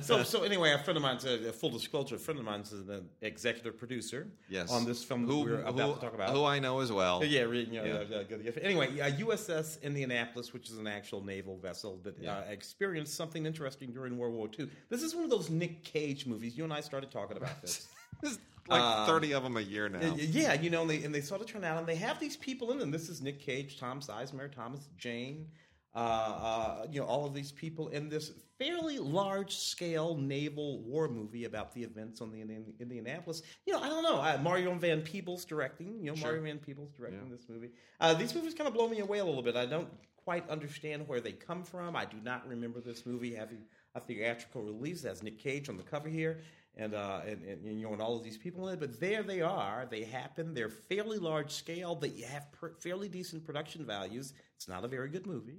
So, 0.00 0.22
so 0.22 0.42
anyway, 0.42 0.72
a 0.72 0.78
friend 0.78 0.96
of 0.96 1.02
mine's 1.02 1.24
a, 1.24 1.52
full 1.52 1.70
disclosure. 1.70 2.14
A 2.16 2.18
friend 2.18 2.40
of 2.40 2.46
mine 2.46 2.60
mine's 2.60 2.72
an 2.72 3.08
executive 3.20 3.76
producer. 3.78 4.26
Yes. 4.48 4.72
On 4.72 4.84
this 4.84 5.04
film 5.04 5.26
who, 5.26 5.44
that 5.44 5.44
we're 5.44 5.62
about 5.62 5.88
who- 5.88 5.94
to 5.96 6.00
talk 6.00 6.14
about. 6.14 6.30
Who 6.30 6.44
I 6.44 6.58
know 6.58 6.80
as 6.80 6.90
well. 6.90 7.22
Yeah, 7.24 7.42
re- 7.42 7.68
you 7.70 7.80
know, 7.82 8.04
Yeah. 8.10 8.16
uh, 8.16 8.48
uh, 8.48 8.52
Anyway, 8.62 8.98
uh, 9.00 9.10
USS 9.10 9.80
Indianapolis, 9.82 10.52
which 10.52 10.70
is 10.70 10.78
an 10.78 10.86
actual 10.86 11.22
naval 11.22 11.58
vessel 11.58 12.00
that 12.04 12.16
Yeah. 12.20 12.38
uh, 12.38 12.42
experienced 12.50 13.14
something 13.14 13.44
interesting 13.46 13.92
during 13.92 14.16
World 14.16 14.34
War 14.34 14.48
II. 14.58 14.68
This 14.88 15.02
is 15.02 15.14
one 15.14 15.24
of 15.24 15.30
those 15.30 15.50
Nick 15.50 15.84
Cage 15.84 16.26
movies. 16.26 16.56
You 16.56 16.64
and 16.64 16.72
I 16.72 16.80
started 16.80 17.10
talking 17.10 17.36
about 17.36 17.60
this. 17.60 17.86
Like 18.68 18.80
Uh, 18.82 19.06
30 19.06 19.32
of 19.34 19.42
them 19.42 19.56
a 19.56 19.60
year 19.60 19.88
now. 19.88 20.14
Yeah, 20.16 20.52
you 20.54 20.70
know, 20.70 20.82
and 20.82 20.90
they, 20.90 21.02
and 21.02 21.14
they 21.14 21.20
sort 21.22 21.40
of 21.40 21.46
turn 21.46 21.64
out, 21.64 21.78
and 21.78 21.86
they 21.86 21.96
have 21.96 22.20
these 22.20 22.36
people 22.36 22.70
in 22.72 22.78
them. 22.78 22.90
This 22.90 23.08
is 23.08 23.20
Nick 23.22 23.40
Cage, 23.40 23.78
Tom 23.78 24.00
Sizemore, 24.00 24.52
Thomas 24.52 24.88
Jane, 24.98 25.46
uh, 25.94 25.98
uh, 25.98 26.86
you 26.90 27.00
know, 27.00 27.06
all 27.06 27.24
of 27.26 27.32
these 27.34 27.50
people 27.50 27.88
in 27.88 28.08
this 28.08 28.32
fairly 28.58 28.98
large-scale 28.98 30.16
naval 30.16 30.80
war 30.82 31.08
movie 31.08 31.44
about 31.44 31.72
the 31.72 31.82
events 31.82 32.20
on 32.20 32.30
the 32.30 32.40
Indian, 32.40 32.64
Indianapolis. 32.80 33.42
You 33.66 33.72
know, 33.72 33.80
I 33.80 33.88
don't 33.88 34.02
know. 34.02 34.16
Uh, 34.20 34.38
Mario 34.42 34.74
Van 34.74 35.00
Peebles 35.00 35.44
directing. 35.44 35.98
You 36.00 36.10
know, 36.10 36.14
Sure. 36.16 36.28
Mario 36.28 36.42
Van 36.42 36.58
Peebles 36.58 36.90
directing 36.92 37.30
this 37.30 37.48
movie. 37.48 37.70
Uh, 38.00 38.14
these 38.14 38.34
movies 38.34 38.54
kind 38.54 38.68
of 38.68 38.74
blow 38.74 38.88
me 38.88 38.98
away 39.00 39.18
a 39.18 39.24
little 39.24 39.42
bit. 39.42 39.56
I 39.56 39.64
don't 39.66 39.88
quite 40.16 40.48
understand 40.50 41.08
where 41.08 41.20
they 41.20 41.32
come 41.32 41.62
from. 41.62 41.96
I 41.96 42.04
do 42.04 42.18
not 42.22 42.46
remember 42.46 42.80
this 42.80 43.06
movie 43.06 43.34
having 43.34 43.62
a 43.94 44.00
theatrical 44.00 44.62
release. 44.62 45.02
That's 45.02 45.22
Nick 45.22 45.38
Cage 45.38 45.68
on 45.68 45.76
the 45.78 45.82
cover 45.84 46.08
here 46.08 46.40
and, 46.78 46.94
uh, 46.94 47.20
and, 47.26 47.44
and, 47.44 47.78
you 47.78 47.86
know, 47.86 47.92
and 47.92 48.00
all 48.00 48.16
of 48.16 48.22
these 48.22 48.38
people 48.38 48.68
in 48.68 48.74
it. 48.74 48.80
But 48.80 49.00
there 49.00 49.22
they 49.22 49.40
are. 49.40 49.86
They 49.90 50.04
happen. 50.04 50.54
They're 50.54 50.70
fairly 50.70 51.18
large 51.18 51.50
scale. 51.50 51.94
They 51.96 52.20
have 52.22 52.46
fairly 52.78 53.08
decent 53.08 53.44
production 53.44 53.84
values. 53.84 54.32
It's 54.56 54.68
not 54.68 54.84
a 54.84 54.88
very 54.88 55.08
good 55.08 55.26
movie, 55.26 55.58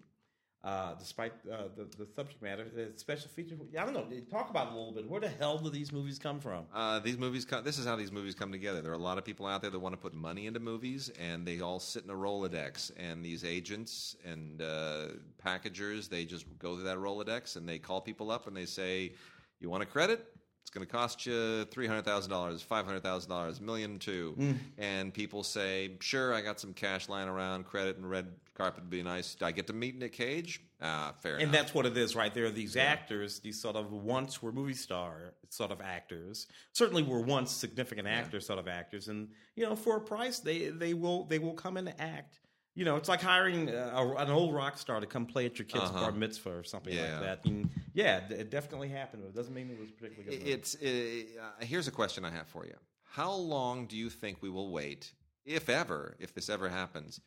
uh, 0.64 0.94
despite 0.96 1.34
uh, 1.52 1.64
the, 1.76 1.90
the 1.98 2.08
subject 2.16 2.42
matter. 2.42 2.66
The 2.74 2.94
special 2.96 3.30
features. 3.30 3.60
I 3.78 3.84
don't 3.84 3.94
know. 3.94 4.08
Talk 4.32 4.50
about 4.50 4.68
it 4.68 4.74
a 4.74 4.78
little 4.78 4.94
bit. 4.94 5.10
Where 5.10 5.20
the 5.20 5.28
hell 5.28 5.58
do 5.58 5.70
these 5.70 5.92
movies 5.92 6.18
come 6.18 6.40
from? 6.40 6.66
Uh, 6.74 7.00
these 7.00 7.18
movies, 7.18 7.44
come, 7.44 7.66
this 7.66 7.78
is 7.78 7.86
how 7.86 7.98
these 7.98 8.14
movies 8.14 8.34
come 8.34 8.52
together. 8.52 8.82
There 8.82 8.92
are 8.92 8.96
a 8.96 8.98
lot 8.98 9.18
of 9.18 9.26
people 9.26 9.46
out 9.46 9.62
there 9.62 9.72
that 9.72 9.80
want 9.80 9.94
to 9.94 10.02
put 10.02 10.14
money 10.14 10.48
into 10.48 10.62
movies, 10.62 11.12
and 11.20 11.46
they 11.46 11.60
all 11.60 11.82
sit 11.82 12.06
in 12.06 12.10
a 12.10 12.16
Rolodex. 12.16 12.92
And 12.96 13.26
these 13.26 13.44
agents 13.44 14.16
and 14.24 14.62
uh, 14.62 15.08
packagers, 15.38 16.08
they 16.08 16.24
just 16.24 16.46
go 16.60 16.76
through 16.76 16.86
that 16.86 16.98
Rolodex 16.98 17.58
and 17.58 17.68
they 17.68 17.78
call 17.78 18.00
people 18.00 18.32
up 18.32 18.48
and 18.48 18.56
they 18.56 18.66
say, 18.66 19.12
"You 19.60 19.70
want 19.70 19.84
a 19.84 19.86
credit? 19.86 20.26
It's 20.70 20.76
going 20.76 20.86
to 20.86 20.92
cost 20.94 21.26
you 21.26 21.66
three 21.66 21.88
hundred 21.88 22.06
thousand 22.06 22.30
dollars, 22.30 22.62
five 22.62 22.86
hundred 22.86 23.02
thousand 23.02 23.32
dollars, 23.32 23.60
million 23.60 23.98
two." 23.98 24.56
And 24.78 25.12
people 25.12 25.42
say, 25.42 25.98
"Sure, 26.00 26.32
I 26.32 26.42
got 26.42 26.60
some 26.60 26.74
cash 26.76 27.10
lying 27.10 27.28
around. 27.28 27.66
Credit 27.66 27.98
and 27.98 28.08
red 28.08 28.28
carpet 28.54 28.84
would 28.84 28.90
be 28.92 29.02
nice. 29.02 29.34
Do 29.34 29.46
I 29.46 29.52
get 29.52 29.66
to 29.68 29.74
meet 29.74 29.98
Nick 29.98 30.14
Cage? 30.14 30.62
Ah, 30.80 31.16
fair 31.22 31.34
And 31.34 31.42
enough." 31.42 31.54
that's 31.54 31.74
what 31.74 31.88
it 31.88 31.98
is, 31.98 32.16
right? 32.16 32.32
There 32.32 32.46
are 32.46 32.52
these 32.52 32.76
actors, 32.76 33.40
these 33.40 33.60
sort 33.60 33.78
of 33.78 33.92
once 33.92 34.44
were 34.44 34.52
movie 34.52 34.76
star 34.76 35.34
sort 35.50 35.72
of 35.72 35.82
actors. 35.82 36.46
Certainly 36.74 37.02
were 37.02 37.22
once 37.22 37.52
significant 37.52 38.08
actors, 38.08 38.46
sort 38.46 38.60
of 38.60 38.68
actors, 38.68 39.08
and 39.08 39.30
you 39.56 39.66
know, 39.66 39.76
for 39.76 39.98
a 39.98 40.02
price, 40.02 40.38
they 40.38 40.70
they 40.70 40.94
will 40.94 41.24
they 41.26 41.40
will 41.40 41.54
come 41.56 41.78
and 41.78 41.92
act. 42.00 42.38
You 42.76 42.86
know, 42.86 42.96
it's 42.96 43.10
like 43.10 43.22
hiring 43.22 43.70
uh, 43.70 43.92
a, 43.94 44.16
an 44.16 44.30
old 44.30 44.54
rock 44.54 44.78
star 44.78 45.00
to 45.00 45.06
come 45.06 45.26
play 45.26 45.46
at 45.46 45.58
your 45.60 45.66
kid's 45.66 45.90
Uh-huh. 45.90 46.00
bar 46.00 46.12
mitzvah 46.12 46.52
or 46.58 46.64
something 46.64 46.94
Yeah. 46.94 47.02
like 47.02 47.20
that. 47.22 47.46
And 47.46 47.70
yeah, 47.94 48.28
it 48.30 48.50
definitely 48.50 48.90
happened, 48.90 49.24
but 49.24 49.30
it 49.30 49.36
doesn't 49.36 49.54
mean 49.54 49.70
it 49.70 49.80
was 49.80 49.92
particularly 49.92 50.38
good. 50.38 50.48
It's 50.48 50.76
uh, 50.76 51.52
here's 51.66 51.88
a 51.88 51.92
question 51.92 52.24
I 52.24 52.32
have 52.32 52.48
for 52.48 52.66
you. 52.66 52.76
How 53.04 53.34
long 53.34 53.88
do 53.88 53.98
you 53.98 54.10
think 54.10 54.42
we 54.42 54.50
will 54.50 54.72
wait, 54.72 55.14
if 55.46 55.68
ever, 55.68 56.16
if 56.20 56.34
this 56.34 56.48
ever 56.50 56.70
happens, 56.70 57.20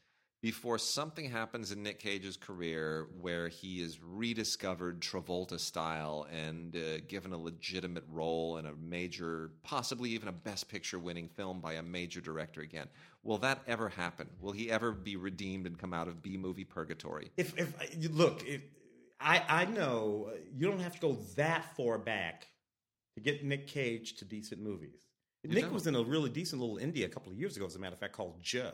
before 0.42 0.76
something 0.76 1.30
happens 1.30 1.70
in 1.70 1.84
Nick 1.84 2.00
Cage's 2.00 2.36
career 2.36 3.06
where 3.20 3.46
he 3.46 3.80
is 3.80 4.00
rediscovered 4.02 5.00
Travolta 5.00 5.58
style 5.58 6.26
and 6.32 6.74
uh, 6.74 6.98
given 7.06 7.32
a 7.32 7.38
legitimate 7.38 8.02
role 8.10 8.58
in 8.58 8.66
a 8.66 8.72
major, 8.74 9.52
possibly 9.62 10.10
even 10.10 10.26
a 10.26 10.32
Best 10.32 10.68
Picture 10.68 10.98
winning 10.98 11.28
film 11.28 11.60
by 11.60 11.74
a 11.74 11.82
major 11.82 12.20
director 12.20 12.60
again? 12.60 12.88
Will 13.22 13.38
that 13.38 13.62
ever 13.68 13.88
happen? 13.88 14.28
Will 14.40 14.50
he 14.50 14.68
ever 14.68 14.90
be 14.90 15.14
redeemed 15.14 15.64
and 15.64 15.78
come 15.78 15.94
out 15.94 16.08
of 16.08 16.20
B 16.20 16.36
movie 16.36 16.64
purgatory? 16.64 17.30
if 17.36 17.56
if 17.56 17.76
look, 18.10 18.44
if, 18.44 18.62
I 19.20 19.44
I 19.48 19.64
know 19.66 20.32
you 20.52 20.68
don't 20.68 20.80
have 20.80 20.94
to 20.94 21.00
go 21.00 21.12
that 21.36 21.76
far 21.76 21.98
back 21.98 22.48
to 23.14 23.20
get 23.20 23.44
Nick 23.44 23.68
Cage 23.68 24.14
to 24.16 24.24
decent 24.24 24.60
movies. 24.60 25.06
Nick 25.44 25.64
don't. 25.64 25.72
was 25.72 25.86
in 25.86 25.94
a 25.94 26.02
really 26.02 26.30
decent 26.30 26.60
little 26.60 26.78
indie 26.78 27.04
a 27.04 27.08
couple 27.08 27.30
of 27.30 27.38
years 27.38 27.56
ago, 27.56 27.66
as 27.66 27.76
a 27.76 27.78
matter 27.78 27.94
of 27.94 28.00
fact, 28.00 28.12
called 28.12 28.42
Joe. 28.42 28.72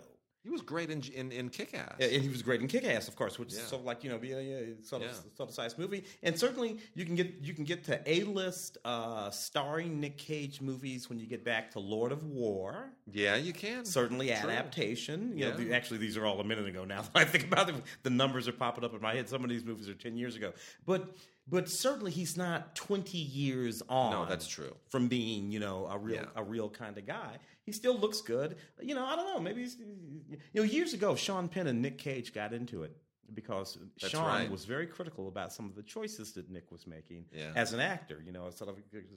He 0.49 0.52
was 0.52 0.62
great 0.62 0.88
in 0.90 1.02
in, 1.14 1.31
in 1.31 1.50
Kick 1.50 1.75
Ass. 1.75 1.97
Yeah, 1.99 2.07
And 2.07 2.23
he 2.23 2.28
was 2.31 2.40
great 2.40 2.62
in 2.62 2.69
Kick 2.69 2.85
Ass, 2.87 3.07
of 3.07 3.17
course, 3.17 3.38
which 3.38 3.52
Yeah. 3.52 3.61
is 3.61 3.67
sort 3.67 3.81
of 3.81 3.87
like 3.87 4.02
you 4.02 4.09
know, 4.09 4.17
be 4.17 4.33
a, 4.33 4.40
yeah, 4.40 4.61
sort 4.83 5.02
of 5.02 5.09
Yeah. 5.09 5.14
sort 5.37 5.50
of 5.50 5.55
sized 5.55 5.78
movie. 5.78 6.05
And 6.23 6.38
certainly, 6.38 6.78
you 6.95 7.05
can 7.05 7.17
get 7.17 7.35
you 7.43 7.52
can 7.52 7.64
get 7.64 7.85
to 7.85 8.00
A 8.07 8.23
list 8.25 8.78
uh, 8.87 9.28
starring 9.31 10.00
Nick 10.00 10.17
Cage 10.17 10.62
movies 10.62 11.11
when 11.11 11.19
you 11.19 11.26
get 11.26 11.45
back 11.45 11.71
to 11.73 11.81
Lord 11.81 12.12
of 12.12 12.25
War. 12.25 12.90
Yeah, 13.12 13.37
you 13.37 13.52
can. 13.52 13.85
Certainly, 13.85 14.28
True. 14.28 14.37
adaptation. 14.50 15.37
You 15.37 15.45
know, 15.45 15.50
Yeah. 15.59 15.64
the, 15.64 15.75
actually, 15.75 15.99
these 15.99 16.17
are 16.17 16.25
all 16.25 16.40
a 16.40 16.45
minute 16.45 16.67
ago 16.67 16.85
now. 16.87 17.02
That 17.12 17.17
I 17.23 17.25
think 17.26 17.45
about 17.52 17.69
it, 17.69 17.75
the 18.02 18.11
numbers 18.11 18.49
are 18.49 18.52
popping 18.52 18.85
up 18.85 18.95
in 18.95 19.02
my 19.02 19.14
head. 19.14 19.28
Some 19.28 19.45
of 19.45 19.50
these 19.50 19.64
movies 19.64 19.88
are 19.90 19.95
ten 19.95 20.17
years 20.17 20.35
ago, 20.35 20.55
but 20.87 21.14
but 21.50 21.69
certainly 21.69 22.11
he's 22.11 22.37
not 22.37 22.75
twenty 22.75 23.19
years 23.19 23.83
on. 23.88 24.11
No, 24.12 24.26
that's 24.26 24.47
true. 24.47 24.75
From 24.88 25.09
being 25.09 25.50
you 25.50 25.61
know 25.61 25.87
a 25.87 25.99
real 25.99 26.17
Yeah. 26.17 26.26
a 26.37 26.43
real 26.45 26.69
kind 26.69 26.97
of 26.99 27.07
guy, 27.07 27.38
he 27.64 27.73
still 27.73 27.99
looks 27.99 28.21
good. 28.21 28.57
You 28.81 28.95
know, 28.95 29.05
I 29.05 29.17
don't 29.17 29.26
know. 29.26 29.40
Maybe 29.40 29.62
you 29.62 30.38
know 30.55 30.62
years 30.62 30.93
ago, 30.95 31.14
Sean 31.14 31.49
Penn 31.49 31.67
and 31.67 31.81
Nick 31.83 31.99
Cage 31.99 32.33
got 32.35 32.52
into 32.52 32.83
it 32.83 32.97
because 33.35 33.76
That's 34.00 34.11
Sean 34.12 34.25
right. 34.25 34.50
was 34.50 34.64
very 34.64 34.87
critical 34.87 35.28
about 35.28 35.52
some 35.52 35.67
of 35.67 35.75
the 35.75 35.83
choices 35.83 36.33
that 36.33 36.50
Nick 36.50 36.71
was 36.73 36.87
making 36.87 37.26
Yeah. 37.33 37.52
as 37.57 37.73
an 37.75 37.81
actor. 37.81 38.23
You 38.25 38.33
know, 38.33 38.49
sort 38.50 38.71
of 38.71 38.76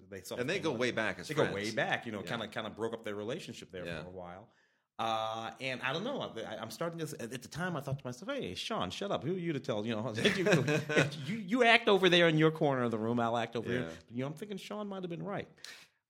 they 0.09 0.21
sort 0.21 0.39
And 0.41 0.49
they 0.49 0.59
go 0.59 0.73
up- 0.73 0.79
way 0.79 0.91
back 0.91 1.19
as 1.19 1.27
they 1.29 1.33
friends. 1.33 1.49
go 1.51 1.55
way 1.55 1.71
back. 1.71 2.05
You 2.05 2.11
know, 2.11 2.21
kind 2.21 2.43
of 2.43 2.51
kind 2.51 2.67
of 2.67 2.75
broke 2.75 2.93
up 2.93 3.03
their 3.05 3.15
relationship 3.15 3.71
there 3.71 3.85
Yeah. 3.85 4.01
for 4.03 4.07
a 4.09 4.11
while. 4.11 4.49
Uh, 4.99 5.49
and 5.59 5.81
I 5.81 5.93
don't 5.93 6.03
know. 6.03 6.31
I, 6.47 6.57
I'm 6.57 6.69
starting 6.69 6.99
this. 6.99 7.13
At 7.19 7.31
the 7.41 7.47
time, 7.47 7.75
I 7.75 7.81
thought 7.81 7.97
to 7.99 8.05
myself, 8.05 8.29
"Hey, 8.31 8.53
Sean, 8.53 8.91
shut 8.91 9.09
up. 9.11 9.23
Who 9.23 9.33
are 9.33 9.39
you 9.39 9.51
to 9.53 9.59
tell? 9.59 9.83
You 9.85 9.95
know, 9.95 10.13
you, 10.35 10.45
you, 11.25 11.35
you 11.37 11.63
act 11.63 11.87
over 11.89 12.07
there 12.07 12.27
in 12.27 12.37
your 12.37 12.51
corner 12.51 12.83
of 12.83 12.91
the 12.91 12.99
room. 12.99 13.19
I'll 13.19 13.37
act 13.37 13.55
over 13.55 13.67
Yeah. 13.69 13.79
here." 13.79 13.87
But, 13.87 13.97
you 14.15 14.21
know, 14.21 14.27
I'm 14.27 14.33
thinking 14.33 14.57
Sean 14.57 14.87
might 14.87 15.01
have 15.01 15.09
been 15.09 15.23
right. 15.23 15.47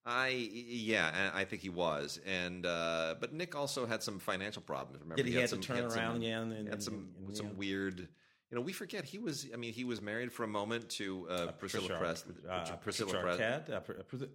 I 0.05 0.29
yeah, 0.51 1.29
I 1.33 1.45
think 1.45 1.61
he 1.61 1.69
was, 1.69 2.19
and 2.25 2.65
uh, 2.65 3.15
but 3.19 3.33
Nick 3.33 3.55
also 3.55 3.85
had 3.85 4.01
some 4.03 4.17
financial 4.19 4.61
problems. 4.63 5.00
Remember, 5.01 5.21
Did 5.21 5.31
he, 5.31 5.39
had 5.39 5.50
some, 5.50 5.61
to 5.61 5.67
turn 5.67 5.77
had 5.83 5.91
some- 5.91 6.00
around? 6.01 6.21
yeah, 6.23 6.39
and, 6.41 6.51
and, 6.51 6.67
had 6.67 6.81
some 6.83 6.95
and- 7.19 7.27
and, 7.27 7.38
some 7.38 7.45
yeah. 7.47 7.53
weird. 7.53 8.07
You 8.51 8.58
know, 8.58 8.62
we 8.63 8.74
forget 8.74 9.05
he 9.05 9.17
was. 9.17 9.48
I 9.53 9.55
mean, 9.55 9.72
he 9.72 9.86
was 9.86 10.01
married 10.01 10.29
for 10.34 10.43
a 10.43 10.48
moment 10.48 10.89
to 10.89 11.25
uh, 11.29 11.51
Priscilla 11.53 11.84
Patricia- 11.88 12.00
Presley. 12.00 12.34
uh, 12.50 12.75
Priscilla 12.84 13.12
Presley. 13.22 13.43
Arquette, 13.46 13.70
uh, 13.70 13.75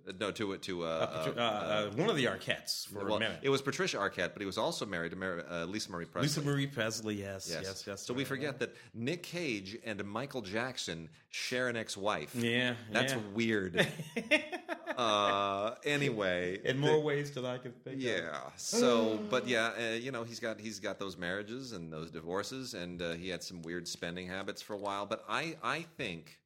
Uh, 0.08 0.12
No, 0.18 0.30
to 0.30 0.52
it 0.52 0.62
to 0.62 0.84
uh, 0.84 0.86
uh, 0.86 1.32
uh, 1.36 1.40
uh, 1.40 1.90
one 1.96 2.08
of 2.08 2.16
the 2.16 2.24
Arquettes 2.24 2.86
for 2.88 3.04
well, 3.04 3.16
a 3.16 3.20
minute. 3.20 3.40
it 3.42 3.50
was 3.50 3.60
Patricia 3.60 3.98
Arquette, 3.98 4.32
but 4.32 4.40
he 4.40 4.46
was 4.46 4.56
also 4.56 4.86
married 4.86 5.10
to 5.10 5.16
Mary, 5.16 5.42
uh, 5.50 5.66
Lisa 5.66 5.90
Marie 5.90 6.06
Presley. 6.06 6.28
Lisa 6.28 6.40
Marie 6.40 6.66
Presley, 6.66 7.16
yes, 7.16 7.46
yes, 7.52 7.84
yes. 7.86 8.06
So 8.06 8.14
we 8.14 8.24
sir. 8.24 8.28
forget 8.28 8.58
that 8.60 8.74
Nick 8.94 9.22
Cage 9.22 9.76
and 9.84 10.02
Michael 10.06 10.40
Jackson 10.40 11.10
share 11.28 11.68
an 11.68 11.76
ex-wife. 11.76 12.34
Yeah, 12.34 12.72
that's 12.90 13.12
yeah. 13.12 13.18
weird. 13.34 13.86
uh, 14.96 15.74
anyway, 15.84 16.58
in 16.64 16.78
more 16.78 17.00
ways 17.02 17.30
than 17.32 17.44
I 17.44 17.58
can 17.58 17.72
think. 17.84 17.96
of. 17.96 18.02
Yeah. 18.02 18.38
So, 18.56 19.18
but 19.28 19.46
yeah, 19.46 19.72
uh, 19.78 19.94
you 19.94 20.10
know, 20.10 20.24
he's 20.24 20.40
got 20.40 20.58
he's 20.58 20.80
got 20.80 20.98
those 20.98 21.16
marriages 21.18 21.72
and 21.72 21.92
those 21.92 22.10
divorces, 22.10 22.74
and 22.74 23.02
uh, 23.02 23.12
he 23.12 23.28
had 23.28 23.42
some 23.42 23.60
weird 23.62 23.86
spending 24.06 24.28
habits 24.28 24.62
for 24.62 24.74
a 24.74 24.78
while. 24.78 25.04
But 25.04 25.24
I 25.28 25.56
I 25.64 25.84
think 25.98 26.38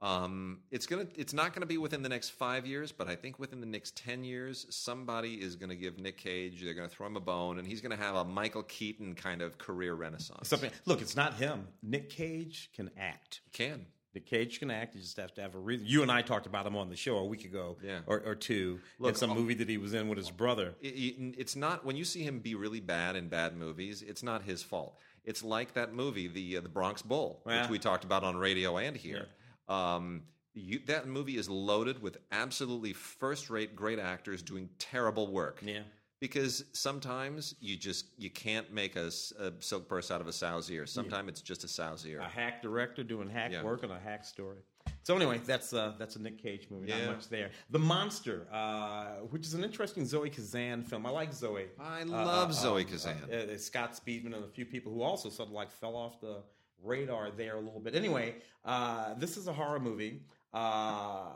um, 0.00 0.60
it's 0.70 0.86
gonna 0.86 1.06
it's 1.16 1.32
not 1.32 1.52
gonna 1.52 1.66
be 1.66 1.76
within 1.76 2.02
the 2.02 2.08
next 2.08 2.30
five 2.30 2.64
years, 2.66 2.92
but 2.92 3.08
I 3.08 3.16
think 3.16 3.38
within 3.40 3.60
the 3.60 3.66
next 3.66 3.96
ten 3.96 4.22
years, 4.22 4.64
somebody 4.70 5.34
is 5.34 5.56
gonna 5.56 5.74
give 5.74 5.98
Nick 5.98 6.18
Cage 6.18 6.62
they're 6.62 6.72
gonna 6.72 6.88
throw 6.88 7.08
him 7.08 7.16
a 7.16 7.20
bone, 7.20 7.58
and 7.58 7.66
he's 7.66 7.80
gonna 7.80 7.96
have 7.96 8.14
a 8.14 8.24
Michael 8.24 8.62
Keaton 8.62 9.14
kind 9.16 9.42
of 9.42 9.58
career 9.58 9.94
renaissance. 9.94 10.48
Something. 10.48 10.70
Look, 10.86 11.02
it's 11.02 11.16
not 11.16 11.34
him. 11.34 11.66
Nick 11.82 12.10
Cage 12.10 12.70
can 12.76 12.90
act. 12.96 13.40
Can. 13.52 13.86
Nick 14.14 14.26
Cage 14.26 14.58
can 14.60 14.70
act. 14.72 14.94
You 14.96 15.00
just 15.00 15.16
have 15.18 15.32
to 15.34 15.40
have 15.42 15.54
a 15.54 15.58
reason. 15.58 15.86
You 15.86 16.02
and 16.02 16.10
I 16.10 16.22
talked 16.22 16.46
about 16.46 16.66
him 16.66 16.74
on 16.76 16.88
the 16.90 16.96
show 16.96 17.18
a 17.18 17.24
week 17.24 17.44
ago, 17.44 17.76
Yeah. 17.80 18.00
or, 18.06 18.18
or 18.26 18.34
two, 18.34 18.80
Look, 18.98 19.10
in 19.10 19.14
some 19.14 19.30
all- 19.30 19.36
movie 19.36 19.54
that 19.54 19.68
he 19.68 19.78
was 19.78 19.94
in 19.94 20.08
with 20.08 20.18
his 20.18 20.32
brother. 20.32 20.74
it- 20.80 21.36
it's 21.38 21.54
not 21.54 21.84
when 21.84 21.94
you 21.96 22.04
see 22.04 22.24
him 22.24 22.40
be 22.40 22.56
really 22.56 22.80
bad 22.80 23.14
in 23.14 23.28
bad 23.28 23.56
movies. 23.56 24.02
It's 24.02 24.24
not 24.24 24.42
his 24.42 24.64
fault. 24.64 24.98
It's 25.24 25.42
like 25.42 25.74
that 25.74 25.92
movie, 25.94 26.28
the 26.28 26.56
uh, 26.56 26.60
the 26.60 26.68
Bronx 26.68 27.02
Bull, 27.02 27.42
Yeah. 27.46 27.62
which 27.62 27.70
we 27.70 27.78
talked 27.78 28.04
about 28.04 28.24
on 28.24 28.36
radio 28.36 28.78
and 28.78 28.96
here. 28.96 29.28
Um, 29.68 30.22
you, 30.54 30.80
that 30.86 31.06
movie 31.06 31.36
is 31.36 31.48
loaded 31.48 32.02
with 32.02 32.18
absolutely 32.32 32.92
first 32.92 33.50
rate, 33.50 33.76
great 33.76 33.98
actors 34.00 34.42
doing 34.42 34.68
terrible 34.78 35.30
work. 35.32 35.60
Yeah. 35.64 35.82
Because 36.20 36.64
sometimes 36.72 37.54
you 37.60 37.76
just 37.76 38.06
you 38.18 38.28
can't 38.30 38.70
make 38.72 38.96
a 38.96 39.10
silk 39.10 39.88
purse 39.88 40.10
out 40.10 40.20
of 40.20 40.26
a 40.28 40.32
sow's 40.32 40.70
ear. 40.70 40.84
Sometimes 40.86 41.28
it's 41.30 41.40
just 41.40 41.64
a 41.64 41.68
sow's 41.68 42.04
ear. 42.06 42.20
A 42.20 42.28
hack 42.28 42.62
director 42.62 43.02
doing 43.02 43.30
hack 43.30 43.52
Yeah. 43.52 43.62
work 43.62 43.84
on 43.84 43.90
a 43.90 43.98
hack 43.98 44.24
story. 44.24 44.58
So 45.02 45.16
anyway, 45.16 45.40
that's 45.44 45.72
uh, 45.72 45.94
that's 45.98 46.16
a 46.16 46.22
Nick 46.22 46.42
Cage 46.42 46.68
movie. 46.70 46.88
Yeah. 46.88 47.06
Not 47.06 47.16
much 47.16 47.28
there. 47.28 47.50
The 47.70 47.78
Monster, 47.78 48.46
uh, 48.52 49.06
which 49.30 49.46
is 49.46 49.54
an 49.54 49.64
interesting 49.64 50.04
Zoe 50.04 50.28
Kazan 50.30 50.82
film. 50.84 51.06
I 51.06 51.10
like 51.10 51.32
Zoe. 51.32 51.66
I 51.80 52.02
Uh, 52.02 52.06
love 52.06 52.50
uh, 52.50 52.52
Zoe 52.52 52.82
um, 52.82 52.88
Kazan. 52.88 53.16
Uh, 53.32 53.34
uh, 53.54 53.58
Scott 53.58 53.92
Speedman 53.98 54.34
and 54.34 54.44
a 54.44 54.48
few 54.48 54.66
people 54.66 54.92
who 54.92 55.02
also 55.02 55.30
sort 55.30 55.48
of 55.48 55.54
like 55.54 55.70
fell 55.70 55.96
off 55.96 56.20
the 56.20 56.42
radar 56.82 57.30
there 57.30 57.56
a 57.56 57.60
little 57.60 57.80
bit. 57.80 57.94
Anyway, 57.94 58.36
uh, 58.64 59.14
this 59.14 59.36
is 59.36 59.48
a 59.48 59.52
horror 59.52 59.80
movie. 59.80 60.20
Uh, 60.52 61.28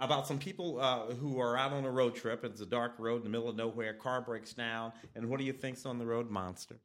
about 0.00 0.28
some 0.28 0.38
people 0.38 0.80
uh, 0.80 1.06
who 1.14 1.40
are 1.40 1.56
out 1.56 1.72
on 1.72 1.84
a 1.84 1.90
road 1.90 2.14
trip. 2.14 2.44
It's 2.44 2.60
a 2.60 2.66
dark 2.66 2.92
road 2.98 3.16
in 3.16 3.24
the 3.24 3.30
middle 3.30 3.48
of 3.48 3.56
nowhere. 3.56 3.94
Car 3.94 4.20
breaks 4.20 4.52
down, 4.52 4.92
and 5.16 5.28
what 5.28 5.38
do 5.40 5.44
you 5.44 5.52
think's 5.52 5.84
on 5.84 5.98
the 5.98 6.06
road? 6.06 6.30
Monster, 6.30 6.76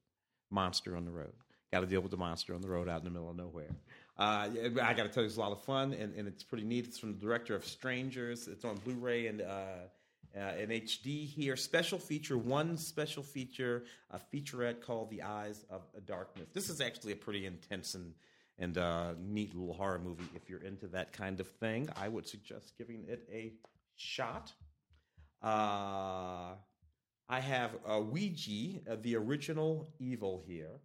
monster 0.50 0.95
on 0.97 1.05
the 1.05 1.12
road. 1.12 1.33
Got 1.71 1.81
to 1.81 1.85
deal 1.85 2.01
with 2.01 2.12
the 2.12 2.17
monster 2.17 2.53
on 2.55 2.62
the 2.62 2.69
road 2.69 2.88
out 2.89 3.00
in 3.00 3.05
the 3.05 3.12
middle 3.12 3.29
of 3.29 3.35
nowhere. 3.35 3.69
Uh, 4.17 4.48
I 4.82 4.93
got 4.93 5.03
to 5.03 5.10
tell 5.10 5.24
you, 5.24 5.27
it's 5.27 5.38
a 5.38 5.39
lot 5.39 5.51
of 5.51 5.63
fun, 5.63 5.93
and, 5.93 6.13
and, 6.15 6.27
it's 6.27 6.43
pretty 6.43 6.63
neat. 6.63 6.86
It's 6.86 7.00
from 7.00 7.13
the 7.13 7.20
director 7.20 7.55
of 7.55 7.65
Strangers. 7.65 8.48
It's 8.48 8.63
on 8.63 8.75
Blu-ray 8.86 9.25
and 9.25 9.41
uh, 9.41 9.55
uh, 10.38 10.39
HD 10.39 11.25
here. 11.27 11.55
Special 11.55 11.98
feature, 11.98 12.38
one 12.38 12.77
special 12.77 13.24
feature, 13.24 13.86
a 14.12 14.20
featurette 14.20 14.82
called 14.82 15.10
"The 15.10 15.24
Eyes 15.24 15.65
of 15.70 15.82
Darkness." 16.05 16.50
This 16.53 16.70
is 16.70 16.79
actually 16.79 17.13
a 17.13 17.15
pretty 17.15 17.48
intense 17.48 17.96
and 17.96 18.13
and 18.60 18.77
uh, 18.77 19.13
neat 19.20 19.55
little 19.55 19.74
horror 19.74 20.00
movie. 20.00 20.29
If 20.36 20.50
you're 20.50 20.63
into 20.63 20.88
that 20.89 21.12
kind 21.12 21.39
of 21.39 21.48
thing, 21.48 21.89
I 21.96 22.08
would 22.08 22.27
suggest 22.27 22.74
giving 22.77 23.05
it 23.08 23.27
a 23.32 23.53
shot. 23.96 24.53
Uh, 25.41 26.55
I 27.29 27.39
have 27.39 27.72
uh, 27.88 28.00
Ouija, 28.00 28.79
uh, 28.89 28.96
the 29.01 29.15
original 29.15 29.89
evil 30.00 30.43
here. 30.46 30.79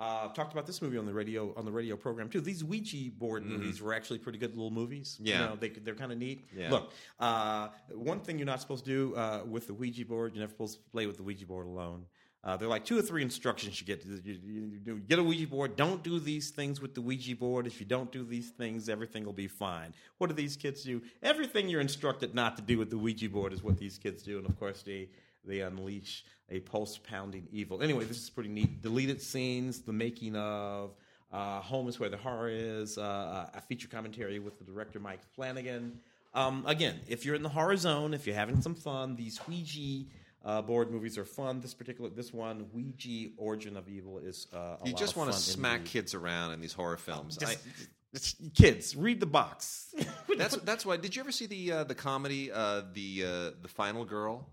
Uh, 0.00 0.28
talked 0.28 0.52
about 0.52 0.66
this 0.66 0.82
movie 0.82 0.98
on 0.98 1.06
the 1.06 1.12
radio 1.12 1.54
on 1.56 1.64
the 1.64 1.70
radio 1.70 1.96
program 1.96 2.28
too. 2.28 2.40
These 2.40 2.64
Ouija 2.64 3.12
board 3.16 3.44
mm-hmm. 3.44 3.52
movies 3.52 3.80
were 3.80 3.94
actually 3.94 4.18
pretty 4.18 4.38
good 4.38 4.50
little 4.50 4.72
movies. 4.72 5.18
Yeah, 5.22 5.34
you 5.34 5.46
know, 5.46 5.56
they 5.56 5.68
they're 5.68 5.94
kind 5.94 6.10
of 6.10 6.18
neat. 6.18 6.48
Yeah. 6.56 6.70
Look, 6.70 6.92
uh, 7.20 7.68
one 7.92 8.18
thing 8.20 8.36
you're 8.36 8.46
not 8.46 8.60
supposed 8.60 8.84
to 8.86 8.90
do 8.90 9.14
uh, 9.14 9.42
with 9.46 9.68
the 9.68 9.74
Ouija 9.74 10.04
board, 10.04 10.34
you're 10.34 10.40
never 10.40 10.50
supposed 10.50 10.78
to 10.78 10.90
play 10.90 11.06
with 11.06 11.16
the 11.16 11.22
Ouija 11.22 11.46
board 11.46 11.66
alone. 11.66 12.06
Uh, 12.44 12.58
they're 12.58 12.68
like 12.68 12.84
two 12.84 12.98
or 12.98 13.02
three 13.02 13.22
instructions 13.22 13.80
you 13.80 13.86
get. 13.86 14.04
You, 14.04 14.38
you, 14.44 14.72
you, 14.84 14.98
get 14.98 15.18
a 15.18 15.22
Ouija 15.22 15.46
board. 15.46 15.76
Don't 15.76 16.02
do 16.02 16.20
these 16.20 16.50
things 16.50 16.78
with 16.78 16.94
the 16.94 17.00
Ouija 17.00 17.34
board. 17.34 17.66
If 17.66 17.80
you 17.80 17.86
don't 17.86 18.12
do 18.12 18.22
these 18.22 18.50
things, 18.50 18.90
everything 18.90 19.24
will 19.24 19.32
be 19.32 19.48
fine. 19.48 19.94
What 20.18 20.26
do 20.26 20.34
these 20.34 20.54
kids 20.54 20.82
do? 20.82 21.00
Everything 21.22 21.70
you're 21.70 21.80
instructed 21.80 22.34
not 22.34 22.56
to 22.56 22.62
do 22.62 22.76
with 22.76 22.90
the 22.90 22.98
Ouija 22.98 23.30
board 23.30 23.54
is 23.54 23.62
what 23.62 23.78
these 23.78 23.96
kids 23.96 24.22
do, 24.22 24.36
and 24.36 24.46
of 24.46 24.58
course 24.58 24.82
they 24.82 25.08
they 25.46 25.60
unleash 25.60 26.24
a 26.50 26.60
pulse 26.60 26.98
pounding 26.98 27.48
evil. 27.52 27.82
Anyway, 27.82 28.04
this 28.04 28.22
is 28.22 28.30
pretty 28.30 28.50
neat. 28.50 28.82
Deleted 28.82 29.20
scenes, 29.20 29.80
the 29.80 29.92
making 29.92 30.36
of. 30.36 30.94
Uh, 31.32 31.60
Home 31.62 31.88
is 31.88 31.98
where 31.98 32.08
the 32.08 32.16
horror 32.16 32.48
is. 32.48 32.96
Uh, 32.96 33.48
a 33.52 33.60
feature 33.60 33.88
commentary 33.88 34.38
with 34.38 34.58
the 34.58 34.64
director 34.64 35.00
Mike 35.00 35.20
Flanagan. 35.34 35.98
Um, 36.32 36.64
again, 36.66 37.00
if 37.08 37.24
you're 37.24 37.34
in 37.34 37.42
the 37.42 37.48
horror 37.48 37.76
zone, 37.76 38.14
if 38.14 38.26
you're 38.26 38.36
having 38.36 38.60
some 38.60 38.74
fun, 38.74 39.16
these 39.16 39.40
Ouija 39.48 40.04
uh, 40.44 40.62
board 40.62 40.90
movies 40.90 41.16
are 41.16 41.24
fun. 41.24 41.60
This 41.60 41.74
particular, 41.74 42.10
this 42.10 42.32
one, 42.32 42.66
Ouija: 42.72 43.30
Origin 43.36 43.76
of 43.76 43.88
Evil, 43.88 44.18
is 44.18 44.46
uh, 44.52 44.76
you 44.84 44.92
just 44.92 45.16
want 45.16 45.32
to 45.32 45.38
smack 45.38 45.84
kids 45.84 46.14
around 46.14 46.52
in 46.52 46.60
these 46.60 46.72
horror 46.72 46.96
films. 46.96 47.36
Just, 47.36 47.58
I, 47.66 48.50
kids, 48.54 48.94
read 48.94 49.20
the 49.20 49.26
box. 49.26 49.94
that's 50.38 50.56
that's 50.58 50.84
why. 50.84 50.96
Did 50.96 51.16
you 51.16 51.20
ever 51.20 51.32
see 51.32 51.46
the 51.46 51.72
uh, 51.72 51.84
the 51.84 51.94
comedy, 51.94 52.52
uh, 52.52 52.82
the 52.92 53.24
uh, 53.24 53.50
the 53.62 53.68
Final 53.68 54.04
Girl? 54.04 54.46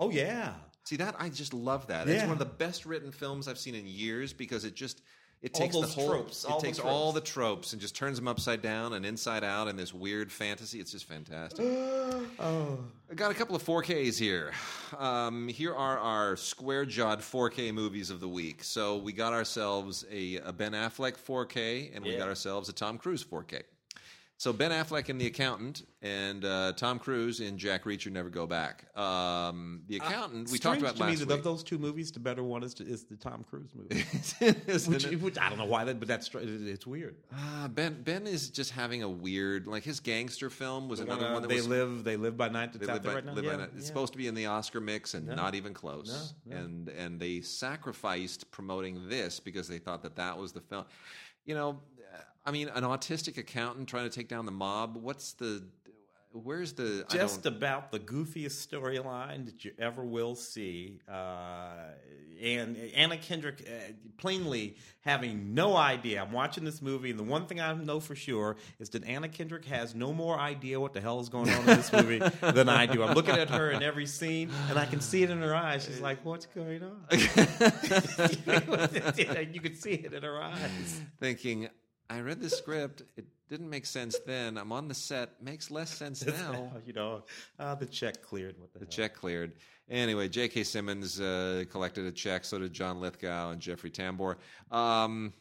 Oh 0.00 0.10
yeah. 0.10 0.54
See 0.84 0.96
that? 0.96 1.16
I 1.18 1.28
just 1.28 1.52
love 1.52 1.88
that. 1.88 2.06
Yeah. 2.06 2.14
It's 2.14 2.22
one 2.22 2.32
of 2.32 2.38
the 2.38 2.44
best 2.44 2.86
written 2.86 3.10
films 3.10 3.48
I've 3.48 3.58
seen 3.58 3.74
in 3.74 3.86
years 3.86 4.32
because 4.32 4.64
it 4.64 4.74
just 4.74 5.02
it 5.42 5.52
takes 5.52 5.74
the 5.78 5.86
whole 5.86 6.08
tropes, 6.08 6.46
it 6.48 6.58
takes 6.60 6.78
the 6.78 6.84
all 6.84 7.12
the 7.12 7.20
tropes 7.20 7.72
and 7.72 7.80
just 7.80 7.94
turns 7.94 8.16
them 8.16 8.26
upside 8.26 8.62
down 8.62 8.94
and 8.94 9.04
inside 9.04 9.44
out 9.44 9.68
in 9.68 9.76
this 9.76 9.92
weird 9.92 10.32
fantasy. 10.32 10.80
It's 10.80 10.90
just 10.90 11.04
fantastic. 11.04 11.64
oh. 12.40 12.78
I 13.10 13.14
got 13.14 13.30
a 13.30 13.34
couple 13.34 13.54
of 13.54 13.62
4Ks 13.62 14.18
here. 14.18 14.52
Um, 14.98 15.46
here 15.48 15.74
are 15.74 15.98
our 15.98 16.36
square 16.36 16.86
jawed 16.86 17.20
4K 17.20 17.72
movies 17.72 18.10
of 18.10 18.20
the 18.20 18.28
week. 18.28 18.64
So 18.64 18.96
we 18.96 19.12
got 19.12 19.34
ourselves 19.34 20.06
a, 20.10 20.36
a 20.36 20.52
Ben 20.52 20.72
Affleck 20.72 21.16
4K 21.16 21.94
and 21.94 22.04
we 22.04 22.12
yeah. 22.12 22.18
got 22.18 22.28
ourselves 22.28 22.68
a 22.68 22.72
Tom 22.72 22.96
Cruise 22.96 23.22
4K. 23.22 23.62
So 24.38 24.52
Ben 24.52 24.70
Affleck 24.70 25.08
in 25.08 25.16
The 25.16 25.26
Accountant 25.28 25.86
and 26.02 26.44
uh, 26.44 26.72
Tom 26.76 26.98
Cruise 26.98 27.40
in 27.40 27.56
Jack 27.56 27.84
Reacher 27.84 28.12
Never 28.12 28.28
Go 28.28 28.46
Back. 28.46 28.84
Um, 28.94 29.80
the 29.88 29.98
uh, 29.98 30.04
Accountant 30.06 30.48
uh, 30.48 30.52
we 30.52 30.58
talked 30.58 30.80
about 30.80 30.96
to 30.96 31.02
last 31.02 31.20
me 31.20 31.24
week. 31.24 31.38
Of 31.38 31.42
those 31.42 31.62
two 31.62 31.78
movies, 31.78 32.12
the 32.12 32.20
better 32.20 32.44
one 32.44 32.62
is, 32.62 32.78
is 32.80 33.04
the 33.04 33.16
Tom 33.16 33.46
Cruise 33.48 33.70
movie. 33.74 34.04
which, 34.90 35.06
which, 35.06 35.38
I 35.38 35.48
don't 35.48 35.56
know 35.56 35.64
why 35.64 35.84
that, 35.84 35.98
but 35.98 36.06
that's 36.06 36.30
it's 36.34 36.86
weird. 36.86 37.16
Uh, 37.34 37.68
ben 37.68 38.02
Ben 38.02 38.26
is 38.26 38.50
just 38.50 38.72
having 38.72 39.02
a 39.02 39.08
weird 39.08 39.66
like 39.66 39.84
his 39.84 40.00
gangster 40.00 40.50
film 40.50 40.90
was 40.90 40.98
the 40.98 41.06
another 41.06 41.24
one, 41.24 41.32
one 41.32 41.42
that 41.42 41.48
they 41.48 41.56
was, 41.56 41.68
live 41.68 42.04
they 42.04 42.16
live 42.16 42.36
by 42.36 42.50
night. 42.50 42.74
That's 42.74 42.86
they 42.86 42.92
by, 42.92 42.98
by, 42.98 43.14
right 43.14 43.24
now. 43.24 43.32
Live 43.32 43.44
yeah. 43.46 43.66
It's 43.74 43.86
supposed 43.86 44.12
to 44.12 44.18
be 44.18 44.26
in 44.26 44.34
the 44.34 44.46
Oscar 44.46 44.80
mix 44.80 45.14
and 45.14 45.28
no. 45.28 45.34
not 45.34 45.54
even 45.54 45.72
close. 45.72 46.34
No, 46.44 46.54
no. 46.54 46.62
And 46.62 46.88
and 46.90 47.18
they 47.18 47.40
sacrificed 47.40 48.50
promoting 48.50 49.08
this 49.08 49.40
because 49.40 49.66
they 49.66 49.78
thought 49.78 50.02
that 50.02 50.16
that 50.16 50.36
was 50.36 50.52
the 50.52 50.60
film. 50.60 50.84
You 51.46 51.54
know, 51.54 51.80
I 52.46 52.52
mean, 52.52 52.68
an 52.68 52.84
autistic 52.84 53.38
accountant 53.38 53.88
trying 53.88 54.08
to 54.08 54.14
take 54.14 54.28
down 54.28 54.46
the 54.46 54.52
mob. 54.52 54.96
What's 54.96 55.32
the? 55.32 55.64
Where's 56.32 56.74
the? 56.74 57.04
Just 57.10 57.44
about 57.44 57.90
the 57.90 57.98
goofiest 57.98 58.66
storyline 58.68 59.46
that 59.46 59.64
you 59.64 59.72
ever 59.78 60.04
will 60.04 60.36
see, 60.36 61.00
uh, 61.10 61.72
and 62.40 62.76
Anna 62.94 63.16
Kendrick 63.16 63.66
uh, 63.66 63.92
plainly 64.18 64.76
having 65.00 65.54
no 65.54 65.74
idea. 65.76 66.22
I'm 66.22 66.30
watching 66.30 66.62
this 66.62 66.82
movie, 66.82 67.10
and 67.10 67.18
the 67.18 67.24
one 67.24 67.46
thing 67.46 67.60
I 67.60 67.72
know 67.72 67.98
for 68.00 68.14
sure 68.14 68.56
is 68.78 68.90
that 68.90 69.04
Anna 69.04 69.28
Kendrick 69.28 69.64
has 69.64 69.94
no 69.94 70.12
more 70.12 70.38
idea 70.38 70.78
what 70.78 70.92
the 70.92 71.00
hell 71.00 71.18
is 71.20 71.28
going 71.30 71.48
on 71.50 71.60
in 71.60 71.66
this 71.66 71.92
movie 71.92 72.18
than 72.52 72.68
I 72.68 72.86
do. 72.86 73.02
I'm 73.02 73.14
looking 73.14 73.36
at 73.36 73.48
her 73.50 73.70
in 73.70 73.82
every 73.82 74.06
scene, 74.06 74.50
and 74.68 74.78
I 74.78 74.84
can 74.84 75.00
see 75.00 75.22
it 75.24 75.30
in 75.30 75.40
her 75.40 75.54
eyes. 75.54 75.86
She's 75.86 76.00
like, 76.00 76.24
"What's 76.24 76.46
going 76.46 76.82
on?" 76.82 77.02
you 77.10 77.18
can 79.60 79.74
see 79.74 79.94
it 79.94 80.12
in 80.12 80.22
her 80.22 80.40
eyes, 80.40 81.00
thinking. 81.18 81.70
I 82.08 82.20
read 82.20 82.40
the 82.40 82.50
script. 82.50 83.02
It 83.16 83.26
didn't 83.48 83.70
make 83.70 83.86
sense 83.86 84.18
then. 84.26 84.58
I'm 84.58 84.72
on 84.72 84.88
the 84.88 84.94
set. 84.94 85.42
Makes 85.42 85.70
less 85.70 85.90
sense 85.90 86.24
now. 86.26 86.72
you 86.86 86.92
know, 86.92 87.22
uh, 87.58 87.74
the 87.74 87.86
check 87.86 88.22
cleared. 88.22 88.58
What 88.58 88.72
the, 88.72 88.80
the 88.80 88.84
hell? 88.84 88.90
check 88.90 89.14
cleared. 89.14 89.52
Anyway, 89.88 90.28
J.K. 90.28 90.64
Simmons 90.64 91.20
uh, 91.20 91.64
collected 91.70 92.06
a 92.06 92.12
check. 92.12 92.44
So 92.44 92.58
did 92.58 92.72
John 92.72 93.00
Lithgow 93.00 93.50
and 93.50 93.60
Jeffrey 93.60 93.90
Tambor. 93.90 94.36
Um, 94.70 95.32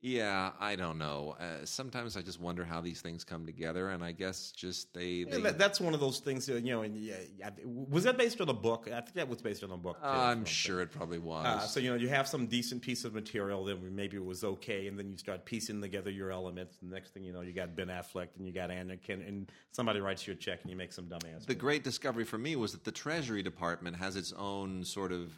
yeah, 0.00 0.52
I 0.60 0.76
don't 0.76 0.98
know. 0.98 1.36
Uh, 1.40 1.64
sometimes 1.64 2.16
I 2.16 2.22
just 2.22 2.40
wonder 2.40 2.64
how 2.64 2.80
these 2.80 3.00
things 3.00 3.24
come 3.24 3.44
together, 3.44 3.90
and 3.90 4.04
I 4.04 4.12
guess 4.12 4.52
just 4.52 4.94
they. 4.94 5.24
they... 5.24 5.38
Yeah, 5.38 5.42
that, 5.44 5.58
that's 5.58 5.80
one 5.80 5.94
of 5.94 6.00
those 6.00 6.20
things. 6.20 6.48
You 6.48 6.60
know, 6.60 6.82
and, 6.82 6.96
yeah, 6.96 7.16
was 7.64 8.04
that 8.04 8.16
based 8.16 8.40
on 8.40 8.48
a 8.48 8.54
book? 8.54 8.88
I 8.92 9.00
think 9.00 9.14
that 9.14 9.28
was 9.28 9.42
based 9.42 9.64
on 9.64 9.72
a 9.72 9.76
book. 9.76 10.00
Too, 10.00 10.06
I'm 10.06 10.44
sure 10.44 10.80
it 10.80 10.92
probably 10.92 11.18
was. 11.18 11.46
Uh, 11.46 11.60
so 11.60 11.80
you 11.80 11.90
know, 11.90 11.96
you 11.96 12.08
have 12.08 12.28
some 12.28 12.46
decent 12.46 12.82
piece 12.82 13.04
of 13.04 13.14
material, 13.14 13.64
then 13.64 13.78
maybe 13.96 14.16
it 14.16 14.24
was 14.24 14.44
okay, 14.44 14.86
and 14.86 14.98
then 14.98 15.10
you 15.10 15.18
start 15.18 15.44
piecing 15.44 15.80
together 15.80 16.10
your 16.10 16.30
elements. 16.30 16.78
And 16.80 16.90
the 16.90 16.94
next 16.94 17.12
thing 17.12 17.24
you 17.24 17.32
know, 17.32 17.40
you 17.40 17.52
got 17.52 17.74
Ben 17.74 17.88
Affleck, 17.88 18.28
and 18.36 18.46
you 18.46 18.52
got 18.52 18.70
Anakin, 18.70 19.26
and 19.26 19.50
somebody 19.72 20.00
writes 20.00 20.26
you 20.26 20.34
a 20.34 20.36
check, 20.36 20.60
and 20.62 20.70
you 20.70 20.76
make 20.76 20.92
some 20.92 21.08
dumb 21.08 21.16
dumbass. 21.18 21.46
The 21.46 21.54
great 21.54 21.84
discovery 21.84 22.24
for 22.24 22.38
me 22.38 22.56
was 22.56 22.72
that 22.72 22.84
the 22.84 22.92
Treasury 22.92 23.42
Department 23.42 23.96
has 23.96 24.16
its 24.16 24.32
own 24.32 24.84
sort 24.84 25.12
of 25.12 25.32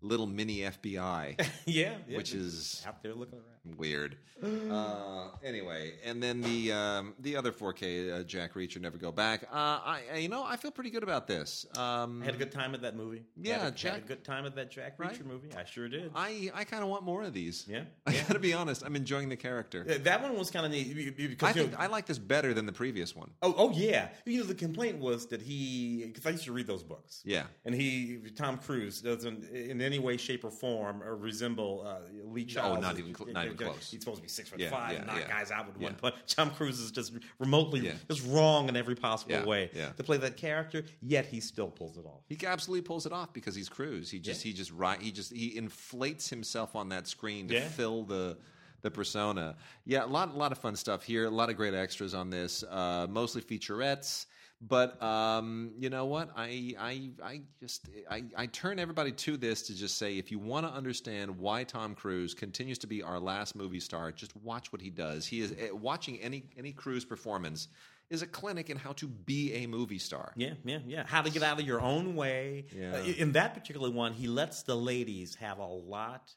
little 0.00 0.26
mini 0.26 0.58
FBI. 0.58 1.40
yeah, 1.66 1.94
yeah, 2.06 2.16
which 2.16 2.32
is 2.32 2.84
out 2.86 3.02
there 3.02 3.14
looking 3.14 3.38
around. 3.38 3.78
Weird. 3.78 4.16
uh, 4.70 5.28
anyway, 5.42 5.94
and 6.04 6.22
then 6.22 6.40
the 6.40 6.72
um, 6.72 7.14
the 7.18 7.36
other 7.36 7.50
4K 7.50 8.20
uh, 8.20 8.22
Jack 8.22 8.54
Reacher 8.54 8.80
Never 8.80 8.96
Go 8.96 9.10
Back. 9.10 9.42
Uh, 9.52 9.56
I 9.56 10.00
you 10.18 10.28
know 10.28 10.44
I 10.44 10.56
feel 10.56 10.70
pretty 10.70 10.90
good 10.90 11.02
about 11.02 11.26
this. 11.26 11.66
Um, 11.76 12.22
I 12.22 12.26
had 12.26 12.34
a 12.34 12.38
good 12.38 12.52
time 12.52 12.74
at 12.74 12.82
that 12.82 12.96
movie. 12.96 13.24
Yeah, 13.36 13.58
had 13.58 13.72
a, 13.72 13.76
Jack. 13.76 13.92
Had 13.94 14.02
a 14.02 14.06
good 14.06 14.24
time 14.24 14.46
at 14.46 14.54
that 14.54 14.70
Jack 14.70 14.96
Reacher 14.98 15.08
right? 15.08 15.26
movie. 15.26 15.48
I 15.56 15.64
sure 15.64 15.88
did. 15.88 16.12
I 16.14 16.50
I 16.54 16.64
kind 16.64 16.82
of 16.82 16.88
want 16.88 17.02
more 17.02 17.24
of 17.24 17.32
these. 17.32 17.66
Yeah, 17.68 17.82
I 18.06 18.12
got 18.12 18.28
to 18.28 18.38
be 18.38 18.54
honest. 18.54 18.84
I'm 18.84 18.96
enjoying 18.96 19.28
the 19.28 19.36
character. 19.36 19.84
that 19.84 20.22
one 20.22 20.36
was 20.36 20.50
kind 20.50 20.64
of 20.64 20.72
neat 20.72 21.16
because 21.16 21.48
I 21.48 21.52
think 21.52 21.72
know, 21.72 21.78
I 21.78 21.88
like 21.88 22.06
this 22.06 22.18
better 22.18 22.54
than 22.54 22.64
the 22.66 22.72
previous 22.72 23.16
one. 23.16 23.30
Oh, 23.42 23.54
oh 23.56 23.70
yeah. 23.72 24.08
You 24.24 24.40
know, 24.40 24.46
the 24.46 24.54
complaint 24.54 24.98
was 24.98 25.26
that 25.26 25.42
he 25.42 26.04
because 26.06 26.24
I 26.26 26.30
used 26.30 26.44
to 26.44 26.52
read 26.52 26.66
those 26.66 26.84
books. 26.84 27.22
Yeah, 27.24 27.44
and 27.64 27.74
he 27.74 28.20
Tom 28.36 28.58
Cruise 28.58 29.00
doesn't 29.00 29.50
in 29.50 29.80
any 29.88 29.98
way, 29.98 30.16
shape, 30.16 30.44
or 30.44 30.50
form 30.50 31.02
or 31.02 31.16
resemble 31.16 31.84
uh, 31.86 31.98
Lee 32.24 32.44
Child. 32.44 32.78
Oh, 32.78 32.80
not 32.80 32.98
even 32.98 33.14
cl- 33.14 33.32
not 33.32 33.46
even 33.46 33.56
close. 33.56 33.90
He's 33.90 34.00
supposed 34.00 34.18
to 34.18 34.22
be 34.22 34.28
six 34.28 34.48
foot 34.48 34.60
Yeah, 34.60 34.70
five, 34.70 34.92
yeah, 34.92 34.98
and 34.98 35.06
knock 35.06 35.18
yeah. 35.20 35.28
guys 35.28 35.50
out 35.50 35.66
with 35.66 35.78
one 35.78 35.94
punch. 35.94 36.14
Tom 36.26 36.50
Cruise 36.50 36.78
is 36.78 36.90
just 36.90 37.12
remotely 37.38 37.92
just 38.08 38.24
wrong 38.28 38.68
in 38.68 38.76
every 38.76 38.94
possible 38.94 39.44
way 39.46 39.70
to 39.96 40.02
play 40.04 40.16
that 40.18 40.36
character. 40.36 40.84
Yet 41.02 41.26
he 41.26 41.40
still 41.40 41.68
pulls 41.68 41.96
it 41.98 42.06
off. 42.06 42.20
He 42.28 42.38
absolutely 42.46 42.82
pulls 42.82 43.06
it 43.06 43.12
off 43.12 43.32
because 43.32 43.54
he's 43.54 43.68
Cruise. 43.68 44.10
He 44.10 44.18
just 44.18 44.42
he 44.42 44.52
just 44.52 44.70
right 44.72 45.00
he 45.00 45.10
just 45.10 45.32
he 45.32 45.56
inflates 45.56 46.28
himself 46.30 46.76
on 46.76 46.90
that 46.90 47.08
screen 47.08 47.48
to 47.48 47.60
fill 47.62 48.04
the 48.04 48.36
the 48.82 48.90
persona. 48.90 49.56
Yeah, 49.84 50.04
a 50.04 50.06
lot 50.06 50.32
a 50.34 50.36
lot 50.36 50.52
of 50.52 50.58
fun 50.58 50.76
stuff 50.76 51.02
here. 51.02 51.26
A 51.26 51.30
lot 51.30 51.50
of 51.50 51.56
great 51.56 51.74
extras 51.74 52.14
on 52.14 52.30
this. 52.30 52.62
Uh, 52.62 53.06
mostly 53.10 53.42
featurettes. 53.42 54.26
But 54.60 55.00
um, 55.00 55.70
you 55.78 55.88
know 55.88 56.06
what? 56.06 56.30
I 56.36 56.74
I 56.78 57.10
I 57.22 57.40
just 57.60 57.88
I, 58.10 58.24
I 58.36 58.46
turn 58.46 58.80
everybody 58.80 59.12
to 59.12 59.36
this 59.36 59.62
to 59.68 59.74
just 59.76 59.98
say 59.98 60.18
if 60.18 60.32
you 60.32 60.40
want 60.40 60.66
to 60.66 60.72
understand 60.72 61.38
why 61.38 61.62
Tom 61.62 61.94
Cruise 61.94 62.34
continues 62.34 62.78
to 62.78 62.88
be 62.88 63.00
our 63.02 63.20
last 63.20 63.54
movie 63.54 63.78
star, 63.78 64.10
just 64.10 64.34
watch 64.36 64.72
what 64.72 64.82
he 64.82 64.90
does. 64.90 65.26
He 65.26 65.40
is 65.40 65.54
eh, 65.58 65.70
watching 65.70 66.18
any 66.18 66.42
any 66.58 66.72
Cruise 66.72 67.04
performance 67.04 67.68
is 68.10 68.22
a 68.22 68.26
clinic 68.26 68.68
in 68.68 68.76
how 68.76 68.92
to 68.94 69.06
be 69.06 69.52
a 69.52 69.66
movie 69.66 69.98
star. 69.98 70.32
Yeah, 70.34 70.54
yeah, 70.64 70.78
yeah. 70.86 71.04
How 71.06 71.22
to 71.22 71.30
get 71.30 71.42
out 71.44 71.60
of 71.60 71.66
your 71.66 71.80
own 71.80 72.16
way. 72.16 72.64
Yeah. 72.74 72.94
Uh, 72.96 73.02
in 73.04 73.32
that 73.32 73.54
particular 73.54 73.90
one, 73.90 74.12
he 74.12 74.26
lets 74.26 74.62
the 74.62 74.74
ladies 74.74 75.34
have 75.36 75.58
a 75.58 75.66
lot 75.66 76.32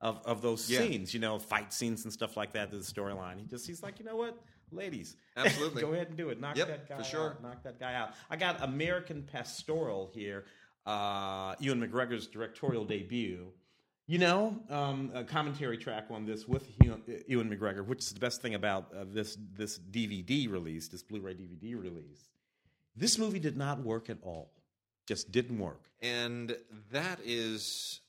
of, 0.00 0.20
of 0.26 0.42
those 0.42 0.70
Yeah. 0.70 0.80
scenes, 0.80 1.14
you 1.14 1.20
know, 1.20 1.38
fight 1.38 1.72
scenes 1.72 2.04
and 2.04 2.12
stuff 2.12 2.36
like 2.36 2.52
that. 2.52 2.70
To 2.70 2.76
the 2.76 2.84
storyline, 2.84 3.40
he 3.40 3.46
just 3.46 3.66
he's 3.66 3.82
like, 3.82 3.98
you 3.98 4.04
know 4.04 4.16
what, 4.16 4.38
ladies, 4.70 5.16
Absolutely. 5.36 5.82
go 5.86 5.92
ahead 5.92 6.08
and 6.08 6.16
do 6.16 6.28
it. 6.30 6.40
Knock 6.40 6.56
Yep, 6.56 6.68
that 6.68 6.88
guy 6.88 6.96
for 6.98 7.04
sure. 7.04 7.30
out. 7.30 7.42
Knock 7.42 7.62
that 7.64 7.78
guy 7.80 7.94
out. 7.94 8.10
I 8.30 8.36
got 8.36 8.62
American 8.62 9.22
Pastoral 9.22 10.10
here. 10.14 10.44
Uh, 10.86 11.54
Ewan 11.60 11.80
McGregor's 11.80 12.26
directorial 12.26 12.84
debut. 12.84 13.48
You 14.06 14.18
know, 14.18 14.60
um, 14.68 15.10
a 15.14 15.24
commentary 15.24 15.78
track 15.78 16.08
on 16.10 16.26
this 16.26 16.46
with 16.46 16.68
Ewan 17.26 17.48
McGregor, 17.48 17.86
which 17.86 18.00
is 18.00 18.12
the 18.12 18.20
best 18.20 18.42
thing 18.42 18.54
about 18.54 18.92
uh, 18.94 19.04
this 19.06 19.38
this 19.56 19.78
DVD 19.78 20.50
release, 20.50 20.88
this 20.88 21.02
Blu-ray 21.02 21.34
DVD 21.34 21.80
release. 21.82 22.28
This 22.94 23.16
movie 23.18 23.38
did 23.38 23.56
not 23.56 23.80
work 23.82 24.10
at 24.10 24.18
all. 24.22 24.50
Just 25.06 25.32
didn't 25.32 25.58
work. 25.58 25.88
and 26.02 26.54
that 26.92 27.18
is 27.24 28.00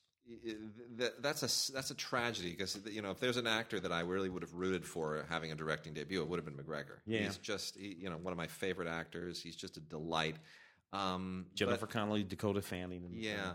that's 1.21 1.43
a 1.43 1.73
that's 1.73 1.91
a 1.91 1.95
tragedy 1.95 2.51
because 2.51 2.77
you 2.89 3.01
know 3.01 3.11
if 3.11 3.19
there's 3.19 3.37
an 3.37 3.47
actor 3.47 3.79
that 3.79 3.91
I 3.91 4.01
really 4.01 4.29
would 4.29 4.41
have 4.41 4.53
rooted 4.53 4.85
for 4.85 5.25
having 5.29 5.51
a 5.51 5.55
directing 5.55 5.93
debut, 5.93 6.21
it 6.21 6.27
would 6.27 6.37
have 6.37 6.45
been 6.45 6.55
McGregor. 6.55 6.97
Yeah. 7.05 7.19
he's 7.19 7.37
just 7.37 7.77
he, 7.77 7.95
you 7.99 8.09
know 8.09 8.17
one 8.17 8.31
of 8.31 8.37
my 8.37 8.47
favorite 8.47 8.87
actors. 8.87 9.41
He's 9.41 9.55
just 9.55 9.77
a 9.77 9.81
delight. 9.81 10.37
Um, 10.93 11.45
but- 11.49 11.55
Jennifer 11.57 11.87
Connelly, 11.87 12.23
Dakota 12.23 12.61
Fanning. 12.61 13.05
And, 13.05 13.15
yeah, 13.15 13.53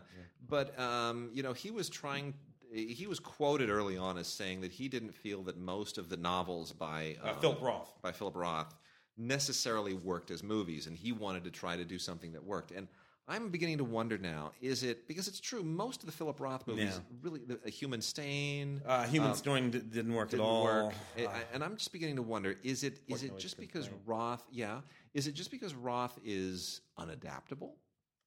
but 0.48 0.78
um, 0.78 1.30
you 1.32 1.42
know 1.42 1.52
he 1.52 1.70
was 1.70 1.88
trying. 1.88 2.34
He 2.72 3.08
was 3.08 3.18
quoted 3.18 3.68
early 3.68 3.96
on 3.96 4.16
as 4.16 4.28
saying 4.28 4.60
that 4.60 4.70
he 4.70 4.86
didn't 4.88 5.12
feel 5.12 5.42
that 5.44 5.58
most 5.58 5.98
of 5.98 6.08
the 6.08 6.16
novels 6.16 6.70
by 6.72 7.16
Uh, 7.24 7.30
um, 7.30 7.40
Philip 7.40 7.60
Roth. 7.60 7.94
by 8.00 8.12
Philip 8.12 8.36
Roth 8.36 8.74
necessarily 9.18 9.92
worked 9.94 10.30
as 10.30 10.44
movies, 10.44 10.86
and 10.86 10.96
he 10.96 11.10
wanted 11.10 11.42
to 11.44 11.50
try 11.50 11.76
to 11.76 11.84
do 11.84 11.98
something 11.98 12.32
that 12.32 12.44
worked. 12.44 12.70
And 12.70 12.86
I'm 13.30 13.48
beginning 13.48 13.78
to 13.78 13.84
wonder 13.84 14.18
now: 14.18 14.50
is 14.60 14.82
it 14.82 15.06
because 15.06 15.28
it's 15.28 15.38
true? 15.38 15.62
Most 15.62 16.00
of 16.02 16.06
the 16.06 16.12
Philip 16.12 16.40
Roth 16.40 16.66
movies, 16.66 16.94
Yeah. 16.96 17.16
really, 17.22 17.40
the, 17.46 17.60
a 17.64 17.70
Human 17.70 18.02
Stain, 18.02 18.82
Uh, 18.84 19.06
Human 19.06 19.30
um, 19.30 19.36
Story 19.36 19.60
d- 19.70 19.78
didn't 19.78 20.12
work 20.12 20.30
didn't 20.30 20.44
at 20.44 20.48
all. 20.48 20.64
work. 20.64 20.94
I- 21.16 21.24
Uh, 21.26 21.30
I- 21.30 21.44
and 21.54 21.62
I'm 21.62 21.76
just 21.76 21.92
beginning 21.92 22.16
to 22.16 22.22
wonder: 22.22 22.56
is 22.64 22.82
it 22.82 23.00
is 23.06 23.22
it 23.22 23.38
just 23.38 23.56
because 23.56 23.84
complaint? 23.86 24.02
Roth? 24.08 24.44
Yeah, 24.50 24.80
is 25.14 25.28
it 25.28 25.32
just 25.32 25.52
because 25.52 25.74
Roth 25.74 26.18
is 26.24 26.80
unadaptable? 26.98 27.70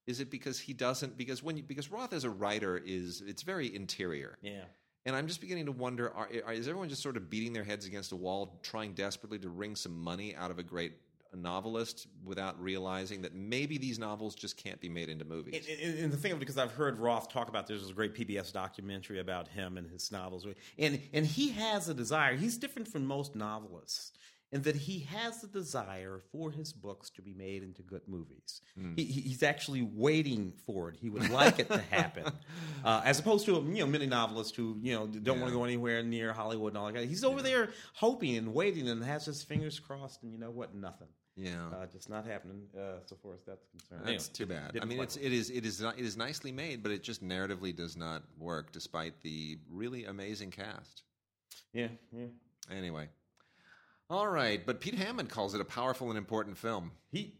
Is 0.07 0.19
it 0.21 0.29
because 0.31 0.57
he 0.59 0.73
doesn't? 0.73 1.17
Because 1.17 1.43
when 1.43 1.57
you, 1.57 1.63
because 1.63 1.91
Roth 1.91 2.13
as 2.13 2.23
a 2.23 2.29
writer 2.29 2.77
is 2.77 3.21
it's 3.21 3.41
very 3.43 3.73
interior. 3.75 4.37
yeah. 4.41 4.63
And 5.05 5.17
I'm 5.17 5.27
just 5.27 5.41
beginning 5.41 5.65
to 5.65 5.73
wonder: 5.73 6.11
are, 6.13 6.29
are, 6.45 6.53
is 6.53 6.65
everyone 6.69 6.87
just 6.87 7.01
sort 7.03 7.17
of 7.17 7.29
beating 7.29 7.51
their 7.51 7.65
heads 7.65 7.85
against 7.85 8.13
a 8.13 8.15
wall, 8.15 8.57
trying 8.63 8.93
desperately 8.93 9.37
to 9.39 9.49
wring 9.49 9.75
some 9.75 9.97
money 9.99 10.33
out 10.33 10.49
of 10.49 10.59
a 10.59 10.63
great 10.63 10.93
novelist 11.37 12.07
without 12.23 12.61
realizing 12.61 13.21
that 13.23 13.33
maybe 13.35 13.77
these 13.77 13.99
novels 13.99 14.35
just 14.35 14.57
can't 14.57 14.79
be 14.79 14.89
made 14.89 15.09
into 15.09 15.25
movies? 15.25 15.65
And, 15.81 15.99
and, 15.99 16.11
the 16.13 16.17
thing 16.17 16.31
of 16.31 16.37
it, 16.37 16.39
because 16.39 16.57
I've 16.57 16.71
heard 16.71 16.99
Roth 16.99 17.29
talk 17.31 17.49
about 17.49 17.67
this, 17.67 17.79
there's 17.79 17.91
a 17.91 17.93
great 17.93 18.15
PBS 18.15 18.51
documentary 18.53 19.19
about 19.19 19.47
him 19.47 19.77
and 19.77 19.89
his 19.89 20.11
novels, 20.11 20.45
and 20.77 20.99
and 21.13 21.25
he 21.25 21.49
has 21.51 21.89
a 21.89 21.93
desire. 21.93 22.35
He's 22.35 22.57
different 22.57 22.87
from 22.87 23.05
most 23.05 23.35
novelists 23.35 24.13
in 24.53 24.61
that 24.61 24.75
he 24.75 24.99
has 24.99 25.43
a 25.43 25.47
desire 25.47 26.21
for 26.31 26.51
his 26.51 26.71
books 26.71 27.09
to 27.09 27.23
be 27.23 27.33
made 27.33 27.63
into 27.63 27.81
good 27.81 28.03
movies. 28.07 28.61
He, 28.95 29.03
he- 29.03 29.21
he's 29.21 29.41
actually 29.41 29.81
waiting 29.81 30.53
for 30.67 30.89
it. 30.89 30.95
He 31.01 31.09
would 31.09 31.29
like 31.31 31.57
it 31.57 31.69
to 31.71 31.79
happen, 31.89 32.25
uh, 32.85 33.01
as 33.03 33.19
opposed 33.19 33.45
to 33.47 33.53
you 33.53 33.79
know 33.79 33.87
many 33.87 34.05
novelists 34.05 34.55
who 34.55 34.77
you 34.83 34.93
know 34.93 35.07
don't 35.07 35.39
want 35.41 35.51
to 35.51 35.57
go 35.57 35.63
anywhere 35.63 36.03
near 36.03 36.33
Hollywood 36.33 36.73
and 36.73 36.77
all 36.77 36.91
that. 36.91 37.05
He's 37.05 37.23
over 37.23 37.41
there 37.41 37.71
hoping 37.95 38.37
and 38.37 38.53
waiting 38.53 38.87
and 38.87 39.03
has 39.03 39.25
his 39.25 39.41
fingers 39.43 39.79
crossed, 39.79 40.21
and 40.21 40.31
you 40.31 40.37
know 40.37 40.51
what? 40.51 40.75
Nothing. 40.75 41.07
Yeah. 41.35 41.67
Uh, 41.73 41.85
just 41.87 42.09
not 42.09 42.25
happening 42.25 42.61
uh, 42.77 42.99
so 43.05 43.15
far 43.21 43.33
as 43.33 43.41
that's 43.45 43.65
concerned. 43.67 44.01
That's 44.05 44.29
Anyway, 44.29 44.33
too 44.33 44.45
bad. 44.45 44.79
I 44.81 44.85
mean, 44.85 44.99
it's 44.99 45.15
it 45.17 45.33
is 45.33 45.49
it 45.49 45.65
is 45.65 45.81
not, 45.81 45.97
it 45.97 46.05
is 46.05 46.15
nicely 46.17 46.51
made, 46.51 46.83
but 46.83 46.91
it 46.91 47.03
just 47.03 47.23
narratively 47.23 47.75
does 47.75 47.97
not 47.97 48.23
work, 48.37 48.71
despite 48.71 49.21
the 49.21 49.57
really 49.69 50.05
amazing 50.05 50.51
cast. 50.51 51.03
yeah, 51.73 51.87
yeah. 52.11 52.25
Anyway, 52.71 53.09
all 54.09 54.27
right. 54.27 54.65
But 54.65 54.79
Pete 54.79 54.95
Hammond 54.95 55.29
calls 55.29 55.53
it 55.55 55.61
a 55.61 55.65
powerful 55.65 56.09
and 56.09 56.17
important 56.17 56.57
film. 56.57 56.91
Pete. 57.11 57.35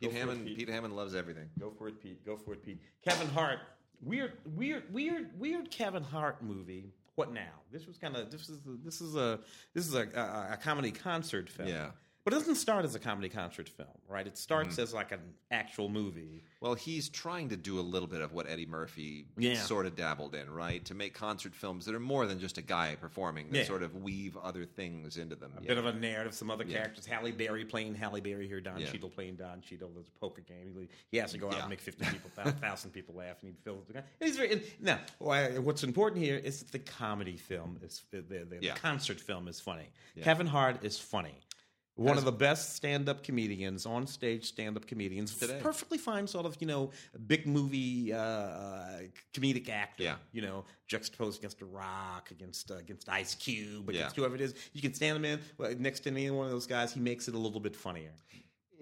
Pete 0.00 0.02
Go 0.02 0.08
for 0.10 0.14
it, 0.16 0.18
Hammond. 0.18 0.46
Pete. 0.46 0.58
Pete 0.58 0.68
Hammond 0.68 0.96
loves 0.96 1.14
everything. 1.14 1.48
Go 1.58 1.70
for 1.70 1.88
it, 1.88 2.02
Pete. 2.02 2.24
Go 2.26 2.36
for 2.36 2.52
it, 2.54 2.64
Pete. 2.64 2.80
Kevin 3.06 3.28
Hart. 3.28 3.60
Weird, 4.02 4.32
weird, 4.56 4.92
weird, 4.92 5.38
weird. 5.38 5.70
Kevin 5.70 6.02
Hart 6.02 6.42
movie. 6.42 6.92
What 7.14 7.32
now? 7.32 7.52
This 7.70 7.86
was 7.86 7.98
kind 7.98 8.16
of 8.16 8.30
this 8.30 8.48
is 8.48 8.58
this 8.84 9.00
is 9.00 9.14
a 9.14 9.38
this 9.74 9.86
is 9.86 9.94
a, 9.94 10.08
a, 10.14 10.54
a 10.54 10.58
comedy 10.60 10.90
concert 10.90 11.48
film. 11.48 11.68
Yeah. 11.68 11.90
But 12.24 12.32
it 12.32 12.36
doesn't 12.38 12.54
start 12.54 12.84
as 12.84 12.94
a 12.94 12.98
comedy 12.98 13.28
concert 13.28 13.68
film, 13.68 13.88
right? 14.08 14.26
It 14.26 14.38
starts 14.38 14.74
Mm-hmm. 14.74 14.82
as 14.82 14.94
like 14.94 15.10
an 15.12 15.20
actual 15.50 15.88
movie. 15.88 16.44
Well, 16.60 16.74
he's 16.74 17.08
trying 17.08 17.48
to 17.48 17.56
do 17.56 17.78
a 17.78 17.82
little 17.82 18.06
bit 18.08 18.20
of 18.20 18.32
what 18.32 18.48
Eddie 18.48 18.66
Murphy 18.66 19.26
Yeah. 19.36 19.54
sort 19.54 19.86
of 19.86 19.96
dabbled 19.96 20.34
in, 20.34 20.48
right? 20.50 20.84
To 20.84 20.94
make 20.94 21.14
concert 21.14 21.54
films 21.54 21.84
that 21.86 21.94
are 21.94 22.00
more 22.00 22.26
than 22.26 22.38
just 22.38 22.58
a 22.58 22.62
guy 22.62 22.96
performing, 23.00 23.50
that 23.50 23.58
Yeah. 23.58 23.64
sort 23.64 23.82
of 23.82 23.96
weave 23.96 24.36
other 24.36 24.64
things 24.64 25.16
into 25.16 25.34
them. 25.34 25.52
A 25.58 25.62
Yeah. 25.62 25.68
bit 25.68 25.78
of 25.78 25.86
a 25.86 25.92
narrative, 25.92 26.34
some 26.34 26.50
other 26.50 26.64
characters. 26.64 27.06
Halle 27.06 27.32
Berry 27.32 27.64
playing 27.64 27.94
Halle 27.96 28.20
Berry 28.20 28.46
here. 28.46 28.60
Don 28.60 28.78
Yeah. 28.78 28.90
Cheadle 28.90 29.10
playing 29.10 29.36
Don 29.36 29.60
Cheadle. 29.60 29.90
There's 29.92 30.08
a 30.08 30.18
poker 30.20 30.42
game. 30.42 30.88
He, 31.10 31.16
has 31.16 31.32
to 31.32 31.38
go 31.38 31.48
out 31.48 31.60
and 31.60 31.70
make 31.70 31.80
fifty 31.80 32.04
people, 32.06 32.30
thousand 32.60 32.92
people 32.92 33.14
laugh, 33.16 33.36
and 33.42 33.50
he 33.50 33.56
fills 33.64 33.86
the 33.86 33.94
guy. 33.94 34.02
He's 34.20 34.36
very 34.36 34.52
and 34.52 34.62
now. 34.80 35.00
What's 35.18 35.82
important 35.82 36.22
here 36.22 36.36
is 36.36 36.60
that 36.60 36.70
the 36.72 36.78
comedy 36.78 37.36
film 37.36 37.78
is 37.82 38.02
the, 38.10 38.20
the, 38.22 38.44
the 38.60 38.68
concert 38.76 39.20
film 39.20 39.48
is 39.48 39.58
funny. 39.60 39.88
Kevin 40.22 40.46
Hart 40.46 40.84
is 40.84 40.98
funny. 40.98 41.34
One 41.96 42.16
of 42.16 42.24
the 42.24 42.32
best 42.32 42.74
stand-up 42.74 43.22
comedians, 43.22 43.84
on-stage 43.84 44.46
stand-up 44.46 44.86
comedians, 44.86 45.36
Today. 45.38 45.60
perfectly 45.62 45.98
fine, 45.98 46.26
sort 46.26 46.46
of 46.46 46.56
you 46.58 46.66
know, 46.66 46.90
big 47.26 47.46
movie 47.46 48.12
uh, 48.12 49.02
comedic 49.34 49.68
actor. 49.68 50.02
Yeah. 50.04 50.16
you 50.32 50.40
know, 50.40 50.64
juxtaposed 50.88 51.38
against 51.38 51.58
The 51.58 51.66
Rock, 51.66 52.30
against 52.30 52.70
uh, 52.70 52.76
against 52.76 53.08
Ice 53.10 53.34
Cube, 53.34 53.90
Yeah. 53.90 53.98
against 54.00 54.16
whoever 54.16 54.34
it 54.34 54.40
is. 54.40 54.54
You 54.72 54.80
can 54.80 54.94
stand 54.94 55.22
him 55.22 55.24
in 55.60 55.82
next 55.82 56.00
to 56.00 56.10
any 56.10 56.30
one 56.30 56.46
of 56.46 56.52
those 56.52 56.66
guys. 56.66 56.94
He 56.94 57.00
makes 57.00 57.28
it 57.28 57.34
a 57.34 57.38
little 57.38 57.60
bit 57.60 57.76
funnier. 57.76 58.12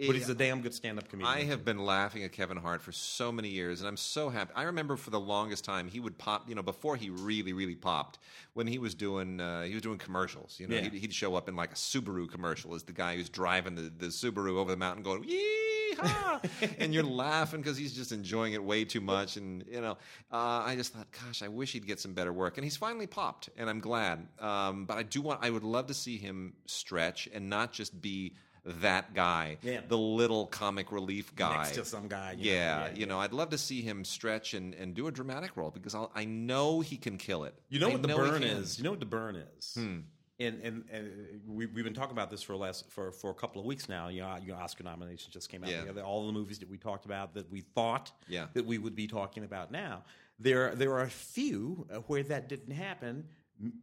But 0.06 0.16
he's 0.16 0.28
a 0.28 0.34
damn 0.34 0.60
good 0.62 0.72
stand-up 0.74 1.08
comedian. 1.08 1.32
I 1.34 1.44
have 1.44 1.64
been 1.64 1.78
laughing 1.78 2.24
at 2.24 2.32
Kevin 2.32 2.56
Hart 2.56 2.80
for 2.82 2.92
so 2.92 3.30
many 3.30 3.48
years, 3.48 3.80
and 3.80 3.88
I'm 3.88 3.96
so 3.96 4.28
happy. 4.30 4.52
I 4.56 4.62
remember 4.64 4.96
for 4.96 5.10
the 5.10 5.20
longest 5.20 5.64
time 5.64 5.88
he 5.88 6.00
would 6.00 6.16
pop, 6.16 6.48
you 6.48 6.54
know, 6.54 6.62
before 6.62 6.96
he 6.96 7.10
really, 7.10 7.52
really 7.52 7.74
popped, 7.74 8.18
when 8.54 8.66
he 8.66 8.78
was 8.78 8.94
doing 8.94 9.40
uh, 9.40 9.62
he 9.62 9.74
was 9.74 9.82
doing 9.82 9.98
commercials. 9.98 10.58
You 10.58 10.68
know, 10.68 10.76
Yeah. 10.76 10.82
he'd, 10.82 10.94
he'd 10.94 11.12
show 11.14 11.34
up 11.34 11.48
in 11.48 11.56
like 11.56 11.72
a 11.72 11.76
Subaru 11.76 12.30
commercial 12.30 12.74
as 12.74 12.82
the 12.82 12.92
guy 12.92 13.16
who's 13.16 13.28
driving 13.28 13.74
the, 13.74 13.82
the 13.98 14.06
Subaru 14.06 14.56
over 14.56 14.70
the 14.70 14.76
mountain, 14.76 15.02
going 15.02 15.24
yeehaw, 15.24 16.76
and 16.78 16.94
you're 16.94 17.02
laughing 17.04 17.60
because 17.60 17.76
he's 17.76 17.92
just 17.92 18.12
enjoying 18.12 18.54
it 18.54 18.62
way 18.62 18.84
too 18.84 19.00
much. 19.00 19.36
And 19.36 19.64
you 19.70 19.80
know, 19.80 19.92
uh, 20.32 20.62
I 20.64 20.76
just 20.76 20.92
thought, 20.92 21.08
gosh, 21.26 21.42
I 21.42 21.48
wish 21.48 21.72
he'd 21.72 21.86
get 21.86 22.00
some 22.00 22.14
better 22.14 22.32
work. 22.32 22.56
And 22.58 22.64
he's 22.64 22.76
finally 22.76 23.06
popped, 23.06 23.50
and 23.56 23.68
I'm 23.68 23.80
glad. 23.80 24.26
Um, 24.38 24.86
but 24.86 24.96
I 24.96 25.02
do 25.02 25.20
want, 25.20 25.40
I 25.42 25.50
would 25.50 25.64
love 25.64 25.86
to 25.88 25.94
see 25.94 26.16
him 26.16 26.54
stretch 26.66 27.28
and 27.32 27.48
not 27.50 27.72
just 27.72 28.00
be 28.00 28.34
that 28.64 29.14
guy, 29.14 29.56
Yeah. 29.62 29.80
the 29.88 29.96
little 29.98 30.46
comic 30.46 30.92
relief 30.92 31.34
guy 31.34 31.56
next 31.64 31.74
to 31.76 31.84
some 31.84 32.08
guy. 32.08 32.32
you 32.38 32.50
know, 32.50 32.56
yeah, 32.56 32.90
you 32.94 33.06
know, 33.06 33.18
I'd 33.20 33.32
love 33.32 33.50
to 33.50 33.58
see 33.58 33.80
him 33.82 34.04
stretch 34.04 34.54
and, 34.54 34.74
and 34.74 34.94
do 34.94 35.06
a 35.06 35.10
dramatic 35.12 35.56
role 35.56 35.70
because 35.70 35.94
I'll, 35.94 36.10
I 36.14 36.24
know 36.24 36.80
he 36.80 36.96
can 36.96 37.16
kill 37.16 37.44
it. 37.44 37.54
You 37.68 37.78
know 37.80 37.88
I 37.88 37.92
what 37.92 38.02
the 38.02 38.08
he 38.08 38.14
burn 38.14 38.42
is. 38.42 38.78
You 38.78 38.84
know 38.84 38.90
what 38.90 39.00
the 39.00 39.06
burn 39.06 39.36
is. 39.36 39.74
Hmm. 39.74 39.98
And 40.38 40.58
and, 40.62 40.84
and 40.90 41.40
we, 41.46 41.66
we've 41.66 41.84
been 41.84 41.92
talking 41.92 42.12
about 42.12 42.30
this 42.30 42.42
for 42.42 42.56
last 42.56 42.90
for, 42.90 43.12
for 43.12 43.30
a 43.30 43.34
couple 43.34 43.60
of 43.60 43.66
weeks 43.66 43.90
now. 43.90 44.08
You 44.08 44.22
know, 44.22 44.38
your 44.42 44.56
Oscar 44.56 44.84
nominations 44.84 45.26
just 45.34 45.50
came 45.50 45.62
out. 45.62 45.68
Yeah. 45.70 45.80
together. 45.80 46.02
All 46.02 46.26
the 46.26 46.32
movies 46.32 46.58
that 46.60 46.70
we 46.70 46.78
talked 46.78 47.04
about 47.04 47.34
that 47.34 47.50
we 47.52 47.60
thought 47.60 48.10
Yeah. 48.26 48.46
that 48.54 48.64
we 48.64 48.78
would 48.78 48.96
be 48.96 49.06
talking 49.06 49.44
about 49.44 49.70
now. 49.70 50.02
There 50.38 50.74
there 50.74 50.92
are 50.92 51.02
a 51.02 51.10
few 51.10 51.86
uh, 51.92 51.96
where 52.06 52.22
that 52.22 52.48
didn't 52.48 52.74
happen. 52.74 53.26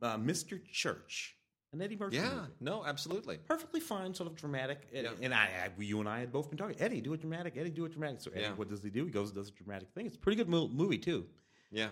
Uh, 0.01 0.17
Mr. 0.17 0.59
Church, 0.71 1.35
an 1.73 1.81
Eddie 1.81 1.95
Murphy 1.97 2.17
Yeah, 2.17 2.29
movie. 2.35 2.47
no, 2.61 2.85
absolutely. 2.85 3.37
Perfectly 3.37 3.79
fine, 3.79 4.13
sort 4.13 4.29
of 4.29 4.35
dramatic, 4.35 4.87
and, 4.93 5.03
Yeah. 5.05 5.11
and 5.21 5.33
I, 5.33 5.45
I, 5.65 5.69
you 5.81 5.99
and 5.99 6.07
I 6.07 6.19
had 6.19 6.31
both 6.31 6.49
been 6.49 6.57
talking. 6.57 6.75
Eddie, 6.79 7.01
do 7.01 7.13
a 7.13 7.17
dramatic. 7.17 7.55
Eddie, 7.57 7.69
do 7.71 7.85
a 7.85 7.89
dramatic. 7.89 8.21
So 8.21 8.31
Eddie, 8.31 8.43
Yeah. 8.43 8.53
what 8.53 8.69
does 8.69 8.83
he 8.83 8.89
do? 8.89 9.05
He 9.05 9.11
goes 9.11 9.29
and 9.29 9.35
does 9.35 9.49
a 9.49 9.51
dramatic 9.51 9.89
thing. 9.93 10.05
It's 10.05 10.15
a 10.15 10.19
pretty 10.19 10.37
good 10.37 10.49
mo- 10.49 10.69
movie 10.69 10.97
too. 10.97 11.25
Yeah, 11.71 11.89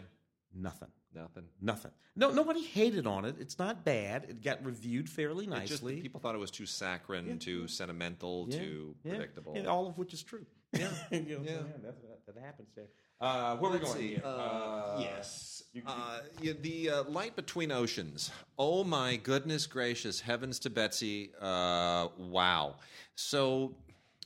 Nothing. 0.53 0.87
nothing. 1.13 1.43
Nothing. 1.61 1.91
No, 2.15 2.31
nobody 2.31 2.61
hated 2.61 3.05
on 3.05 3.25
it. 3.25 3.35
It's 3.39 3.59
not 3.59 3.83
bad. 3.83 4.23
It 4.29 4.41
got 4.41 4.63
reviewed 4.65 5.09
fairly 5.09 5.43
It 5.45 5.49
just 5.67 5.83
nicely. 5.83 6.01
people 6.01 6.21
thought 6.21 6.33
it 6.35 6.37
was 6.39 6.51
too 6.51 6.65
saccharine, 6.65 7.27
Yeah, 7.27 7.35
too 7.35 7.67
sentimental, 7.67 8.47
Yeah, 8.49 8.59
too 8.59 8.95
yeah, 9.03 9.11
predictable. 9.15 9.53
and 9.55 9.67
all 9.67 9.87
of 9.87 9.97
which 9.97 10.13
is 10.13 10.23
true. 10.23 10.45
Yeah, 10.71 10.89
you 11.11 11.19
know, 11.19 11.41
Yeah. 11.43 11.57
so, 11.57 11.65
that's, 11.83 12.01
that, 12.01 12.35
that 12.35 12.41
happens 12.41 12.69
there. 12.75 12.87
Uh, 13.21 13.55
where 13.57 13.71
Let's 13.71 13.83
we 13.83 13.87
going? 13.87 13.99
see. 14.01 14.07
here? 14.15 14.21
Uh, 14.25 14.97
yes. 14.99 15.63
You- 15.73 15.81
you- 15.81 15.87
Uh, 15.87 16.21
yeah, 16.41 16.53
the 16.61 16.89
uh, 16.89 17.03
light 17.03 17.35
between 17.35 17.71
oceans. 17.71 18.31
Oh 18.57 18.83
my 18.83 19.15
goodness 19.17 19.67
gracious, 19.67 20.19
heavens 20.21 20.59
to 20.59 20.69
Betsy! 20.69 21.31
Uh, 21.39 22.09
wow. 22.17 22.75
So, 23.15 23.75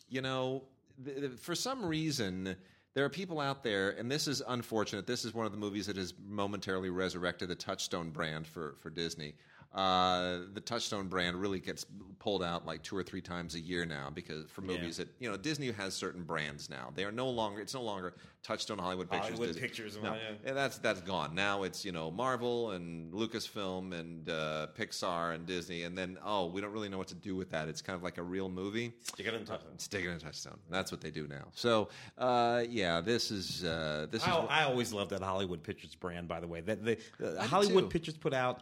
you 0.10 0.22
know, 0.22 0.64
th- 1.04 1.18
th- 1.18 1.32
for 1.40 1.56
some 1.56 1.84
reason, 1.86 2.56
there 2.94 3.06
are 3.06 3.10
people 3.10 3.40
out 3.40 3.64
there, 3.64 3.92
and 3.92 4.12
this 4.12 4.28
is 4.28 4.42
unfortunate. 4.48 5.08
This 5.08 5.24
is 5.26 5.34
one 5.34 5.46
of 5.46 5.52
the 5.52 5.58
movies 5.58 5.86
that 5.88 5.98
has 5.98 6.14
momentarily 6.28 6.90
resurrected 6.90 7.50
the 7.50 7.56
Touchstone 7.56 8.10
brand 8.12 8.46
for 8.48 8.76
for 8.80 8.90
Disney. 8.90 9.36
Uh, 9.74 10.40
the 10.54 10.62
Touchstone 10.62 11.08
brand 11.08 11.36
really 11.36 11.60
gets 11.60 11.86
pulled 12.18 12.44
out 12.44 12.66
like 12.66 12.84
two 12.84 12.98
or 12.98 13.04
three 13.04 13.22
times 13.22 13.56
a 13.56 13.60
year 13.60 13.86
now 13.86 14.10
because 14.14 14.46
for 14.50 14.62
movies 14.62 14.98
that 14.98 15.08
you 15.20 15.30
know 15.30 15.38
Disney 15.38 15.72
has 15.72 15.94
certain 15.94 16.24
brands 16.24 16.70
now. 16.70 16.92
They 16.94 17.06
are 17.06 17.12
no 17.12 17.30
longer 17.30 17.62
it's 17.62 17.74
no 17.74 17.82
longer 17.82 18.16
Touchstone 18.44 18.78
Hollywood 18.78 19.10
Pictures. 19.10 19.30
Hollywood 19.30 19.48
Disney. 19.50 19.62
Pictures 19.62 19.98
no, 20.02 20.14
yeah. 20.14 20.20
yeah, 20.46 20.54
that's 20.54 20.80
that's 20.80 21.02
gone. 21.02 21.36
Now 21.36 21.64
it's 21.64 21.86
you 21.86 21.92
know 21.92 22.10
Marvel 22.10 22.72
and 22.72 23.14
Lucasfilm 23.14 23.98
and 23.98 24.30
uh, 24.30 24.68
Pixar 24.78 25.36
and 25.36 25.46
Disney, 25.46 25.84
and 25.84 25.98
then 25.98 26.18
oh 26.26 26.48
we 26.48 26.62
don't 26.62 26.72
really 26.72 26.90
know 26.90 26.98
what 26.98 27.08
to 27.10 27.16
do 27.16 27.36
with 27.36 27.50
that. 27.52 27.68
It's 27.68 27.82
kind 27.82 27.96
of 27.96 28.04
like 28.04 28.18
a 28.18 28.24
real 28.24 28.50
movie. 28.50 28.94
Stick 29.02 29.28
it 29.28 29.34
in 29.34 29.46
Touchstone. 29.46 29.78
Stick 29.78 30.06
it 30.06 30.10
in 30.10 30.20
touchstone. 30.20 30.58
That's 30.70 30.92
what 30.92 31.02
they 31.02 31.12
do 31.12 31.28
now. 31.28 31.46
So, 31.54 31.90
uh, 32.18 32.64
yeah, 32.68 33.02
this 33.02 33.32
is 33.32 33.64
uh, 33.64 34.08
this 34.10 34.24
is. 34.24 34.28
I, 34.28 34.46
I 34.50 34.64
always 34.64 34.92
love 34.92 35.10
that 35.10 35.22
Hollywood 35.22 35.64
Pictures 35.64 35.96
brand. 35.96 36.28
By 36.28 36.40
the 36.40 36.48
way, 36.48 36.62
that 36.62 36.84
the, 36.84 36.98
the 37.20 37.44
Hollywood. 37.44 37.90
Pictures 37.90 38.18
put 38.18 38.34
out 38.34 38.62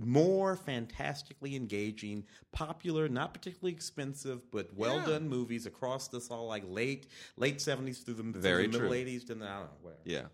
more 0.00 0.56
fantastically 0.56 1.56
engaging, 1.56 2.24
popular, 2.52 3.08
not 3.08 3.34
particularly 3.34 3.72
expensive, 3.72 4.50
but 4.50 4.74
well 4.74 4.96
Yeah. 4.96 5.06
done 5.06 5.28
movies 5.28 5.66
across 5.66 6.08
this 6.08 6.30
all 6.30 6.46
like 6.46 6.64
late 6.66 7.06
late 7.36 7.60
seventies 7.60 8.00
through 8.00 8.14
the, 8.14 8.22
through 8.22 8.40
Very 8.40 8.66
the 8.66 8.78
middle 8.78 8.94
eighties. 8.94 9.28
And 9.30 9.42
I 9.44 9.58
don't 9.60 9.66
know 9.66 9.78
where. 9.82 9.94
Yeah. 10.04 10.26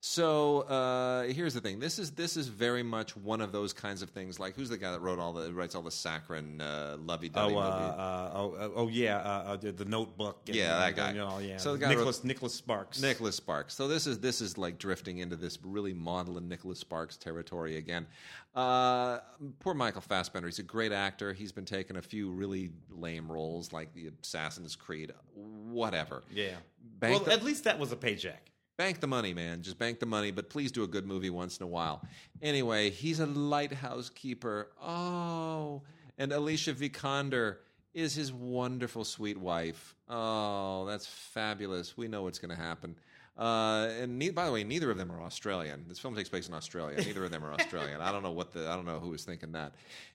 So 0.00 0.60
uh, 0.60 1.24
here's 1.24 1.54
the 1.54 1.60
thing. 1.60 1.80
This 1.80 1.98
is 1.98 2.12
this 2.12 2.36
is 2.36 2.46
very 2.46 2.84
much 2.84 3.16
one 3.16 3.40
of 3.40 3.50
those 3.50 3.72
kinds 3.72 4.00
of 4.00 4.10
things. 4.10 4.38
Like 4.38 4.54
who's 4.54 4.68
the 4.68 4.78
guy 4.78 4.92
that 4.92 5.00
wrote 5.00 5.18
all 5.18 5.32
the 5.32 5.52
writes 5.52 5.74
all 5.74 5.82
the 5.82 5.90
saccharine 5.90 6.60
uh, 6.60 6.96
lovey-dovey 7.00 7.52
Oh, 7.54 7.58
uh, 7.58 7.64
movie? 7.64 7.94
uh, 7.98 8.30
oh, 8.32 8.52
uh, 8.52 8.70
oh, 8.76 8.88
yeah, 8.88 9.16
uh, 9.18 9.56
the, 9.56 9.72
the 9.72 9.84
Notebook. 9.84 10.42
and- 10.46 10.54
Yeah, 10.54 10.78
that 10.78 10.86
and, 10.88 10.96
guy. 10.96 11.10
You 11.10 11.18
know, 11.18 11.38
yeah. 11.40 11.56
So 11.56 11.72
the 11.72 11.78
guy 11.78 11.88
Nicholas 11.88 12.22
Nicholas 12.22 12.54
Sparks. 12.54 13.02
Nicholas 13.02 13.34
Sparks. 13.34 13.74
So 13.74 13.88
this 13.88 14.06
is 14.06 14.20
this 14.20 14.40
is 14.40 14.56
like 14.56 14.78
drifting 14.78 15.18
into 15.18 15.34
this 15.34 15.58
really 15.64 15.94
maudlin 15.94 16.48
Nicholas 16.48 16.78
Sparks 16.78 17.16
territory 17.16 17.76
again. 17.76 18.06
Uh, 18.54 19.18
poor 19.58 19.74
Michael 19.74 20.00
Fassbender. 20.00 20.46
He's 20.46 20.60
a 20.60 20.62
great 20.62 20.92
actor. 20.92 21.32
He's 21.32 21.50
been 21.52 21.64
taking 21.64 21.96
a 21.96 22.02
few 22.02 22.30
really 22.30 22.70
lame 22.88 23.30
roles 23.30 23.72
like 23.72 23.92
the 23.94 24.12
Assassin's 24.22 24.76
Creed, 24.76 25.12
whatever. 25.34 26.22
Yeah. 26.32 26.52
Bank 27.00 27.16
well, 27.16 27.24
the- 27.24 27.32
at 27.32 27.42
least 27.42 27.64
that 27.64 27.80
was 27.80 27.90
a 27.90 27.96
paycheck. 27.96 28.52
Bank 28.78 29.00
the 29.00 29.08
money, 29.08 29.34
man. 29.34 29.60
Just 29.60 29.76
bank 29.76 29.98
the 29.98 30.06
money, 30.06 30.30
but 30.30 30.48
please 30.48 30.70
do 30.70 30.84
a 30.84 30.86
good 30.86 31.04
movie 31.04 31.30
once 31.30 31.58
in 31.58 31.64
a 31.64 31.66
while. 31.66 32.00
Anyway, 32.40 32.90
he's 32.90 33.18
a 33.18 33.26
lighthouse 33.26 34.08
keeper. 34.08 34.70
Oh, 34.80 35.82
and 36.16 36.32
Alicia 36.32 36.72
Vikander 36.72 37.56
is 37.92 38.14
his 38.14 38.32
wonderful, 38.32 39.04
sweet 39.04 39.36
wife. 39.36 39.96
Oh, 40.08 40.86
that's 40.86 41.06
fabulous. 41.06 41.96
We 41.96 42.06
know 42.06 42.22
what's 42.22 42.38
going 42.38 42.56
to 42.56 42.62
happen. 42.62 42.94
Uh, 43.38 43.88
and 44.00 44.18
ne- 44.18 44.30
by 44.30 44.46
the 44.46 44.52
way, 44.52 44.64
neither 44.64 44.90
of 44.90 44.98
them 44.98 45.12
are 45.12 45.22
Australian. 45.22 45.84
This 45.86 46.00
film 46.00 46.16
takes 46.16 46.28
place 46.28 46.48
in 46.48 46.54
Australia. 46.54 46.96
Neither 47.06 47.24
of 47.24 47.30
them 47.30 47.44
are 47.44 47.52
Australian. 47.52 48.00
I 48.00 48.10
don't 48.10 48.24
know 48.24 48.32
what 48.32 48.52
the 48.52 48.68
I 48.68 48.74
don't 48.74 48.84
know 48.84 48.98
who 48.98 49.10
was 49.10 49.24
thinking 49.24 49.52
that. 49.52 49.74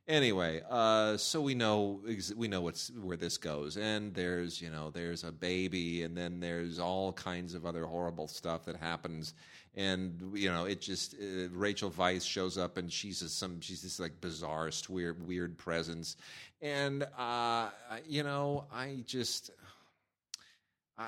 Anyway, 0.10 0.62
uh, 0.70 1.16
so 1.16 1.40
we 1.40 1.56
know 1.56 2.02
ex- 2.06 2.34
we 2.36 2.50
know 2.50 2.60
what's 2.60 2.92
where 3.02 3.16
this 3.16 3.38
goes, 3.38 3.78
and 3.78 4.14
there's 4.14 4.62
you 4.62 4.70
know 4.70 4.90
there's 4.90 5.24
a 5.24 5.32
baby, 5.32 6.04
and 6.04 6.18
then 6.18 6.42
there's 6.42 6.80
all 6.80 7.14
kinds 7.14 7.54
of 7.54 7.66
other 7.66 7.86
horrible 7.86 8.28
stuff 8.28 8.66
that 8.66 8.76
happens, 8.76 9.34
and 9.74 10.34
you 10.34 10.50
know 10.52 10.66
it 10.66 10.82
just 10.82 11.14
uh, 11.14 11.48
Rachel 11.54 11.92
Weisz 11.92 12.28
shows 12.28 12.58
up, 12.58 12.76
and 12.76 12.92
she's 12.92 13.22
just 13.22 13.40
some 13.40 13.62
she's 13.62 13.82
this 13.82 14.02
like 14.02 14.20
bizarre, 14.20 14.70
weird, 14.90 15.26
weird 15.26 15.58
presence, 15.58 16.18
and 16.62 17.08
uh, 17.18 17.70
you 18.06 18.24
know 18.24 18.66
I 18.74 19.04
just 19.06 19.52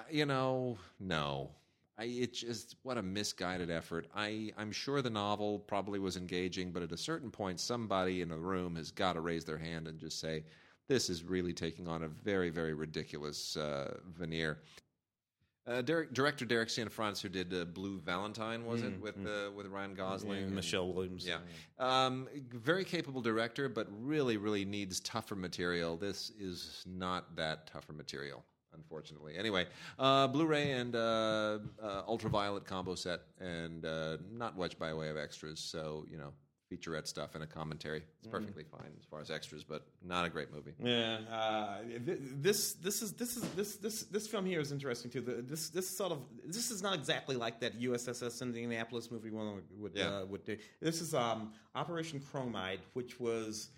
you 0.10 0.26
know, 0.26 0.78
no. 1.00 1.52
I, 1.98 2.06
it 2.06 2.34
just 2.34 2.76
what 2.84 2.98
a 2.98 3.02
misguided 3.02 3.70
effort. 3.70 4.08
I 4.16 4.52
I'm 4.58 4.72
sure 4.72 5.02
the 5.02 5.10
novel 5.10 5.60
probably 5.60 6.00
was 6.00 6.18
engaging, 6.18 6.72
but 6.72 6.84
at 6.84 6.92
a 6.92 6.98
certain 6.98 7.32
point, 7.32 7.60
somebody 7.60 8.22
in 8.22 8.30
the 8.30 8.38
room 8.38 8.76
has 8.76 8.92
got 8.92 9.14
to 9.14 9.22
raise 9.22 9.46
their 9.46 9.58
hand 9.58 9.88
and 9.88 9.98
just 10.00 10.20
say, 10.20 10.44
"This 10.90 11.10
is 11.10 11.24
really 11.24 11.54
taking 11.54 11.88
on 11.88 12.04
a 12.04 12.08
very 12.10 12.50
very 12.50 12.74
ridiculous 12.74 13.56
uh, 13.56 13.98
veneer." 14.18 14.60
Uh, 15.68 15.82
Derek, 15.82 16.14
director 16.14 16.46
Derek 16.46 16.70
Cianfrance, 16.70 17.20
who 17.22 17.28
did 17.28 17.52
uh, 17.52 17.66
Blue 17.66 18.00
Valentine, 18.00 18.66
was 18.66 18.84
it 18.84 19.02
with 19.02 19.16
uh, 19.26 19.50
with 19.56 19.66
Ryan 19.68 19.96
Gosling, 19.96 20.38
And 20.38 20.46
and- 20.48 20.56
Michelle 20.56 20.92
Williams. 20.94 21.26
yeah. 21.28 21.38
Um, 21.80 22.28
very 22.54 22.84
capable 22.86 23.20
director, 23.22 23.68
but 23.68 23.88
really, 24.00 24.38
really 24.38 24.64
needs 24.64 25.00
tougher 25.00 25.36
material. 25.36 25.98
This 25.98 26.30
is 26.40 26.84
not 26.86 27.36
that 27.38 27.66
tougher 27.66 27.94
material, 27.94 28.44
unfortunately. 28.76 29.38
Anyway, 29.38 29.66
uh, 30.00 30.28
Blu 30.28 30.46
ray 30.46 30.72
and 30.72 30.96
uh, 30.96 31.60
uh, 31.82 32.02
ultraviolet 32.08 32.66
combo 32.66 32.96
set, 32.96 33.22
and 33.40 33.86
uh, 33.86 34.18
not 34.32 34.58
much 34.58 34.78
by 34.78 34.94
way 34.94 35.10
of 35.10 35.18
extras. 35.18 35.60
So, 35.60 36.06
you 36.10 36.18
know, 36.18 36.32
featurette 36.72 37.08
stuff 37.08 37.36
and 37.36 37.44
a 37.44 37.48
commentary. 37.48 38.02
It's 38.20 38.28
perfectly 38.28 38.64
fine 38.64 38.92
as 39.00 39.06
far 39.06 39.22
as 39.22 39.30
extras, 39.30 39.64
but 39.64 39.86
not 40.04 40.26
a 40.26 40.30
great 40.30 40.52
movie. 40.52 40.72
Yeah, 40.80 41.20
uh, 41.32 41.78
th- 42.06 42.18
this 42.42 42.74
this 42.74 43.02
is 43.02 43.14
this 43.14 43.38
is 43.38 43.44
this 43.50 43.76
this 43.78 44.04
this 44.04 44.28
film 44.28 44.46
here 44.46 44.60
is 44.60 44.72
interesting 44.72 45.12
too. 45.12 45.22
The, 45.22 45.42
this 45.44 45.70
this 45.70 45.88
sort 45.88 46.12
of 46.12 46.20
this 46.44 46.72
is 46.72 46.82
not 46.82 46.96
exactly 46.96 47.36
like 47.36 47.60
that 47.60 47.80
USSS 47.80 48.42
Indianapolis 48.42 49.12
movie 49.12 49.30
one 49.32 49.62
would 49.78 49.92
Yeah. 49.96 50.22
uh, 50.22 50.26
would 50.26 50.44
do. 50.44 50.58
This 50.82 51.02
is 51.02 51.14
um, 51.14 51.54
Operation 51.76 52.20
Chromite, 52.20 52.80
which 52.94 53.20
was 53.20 53.70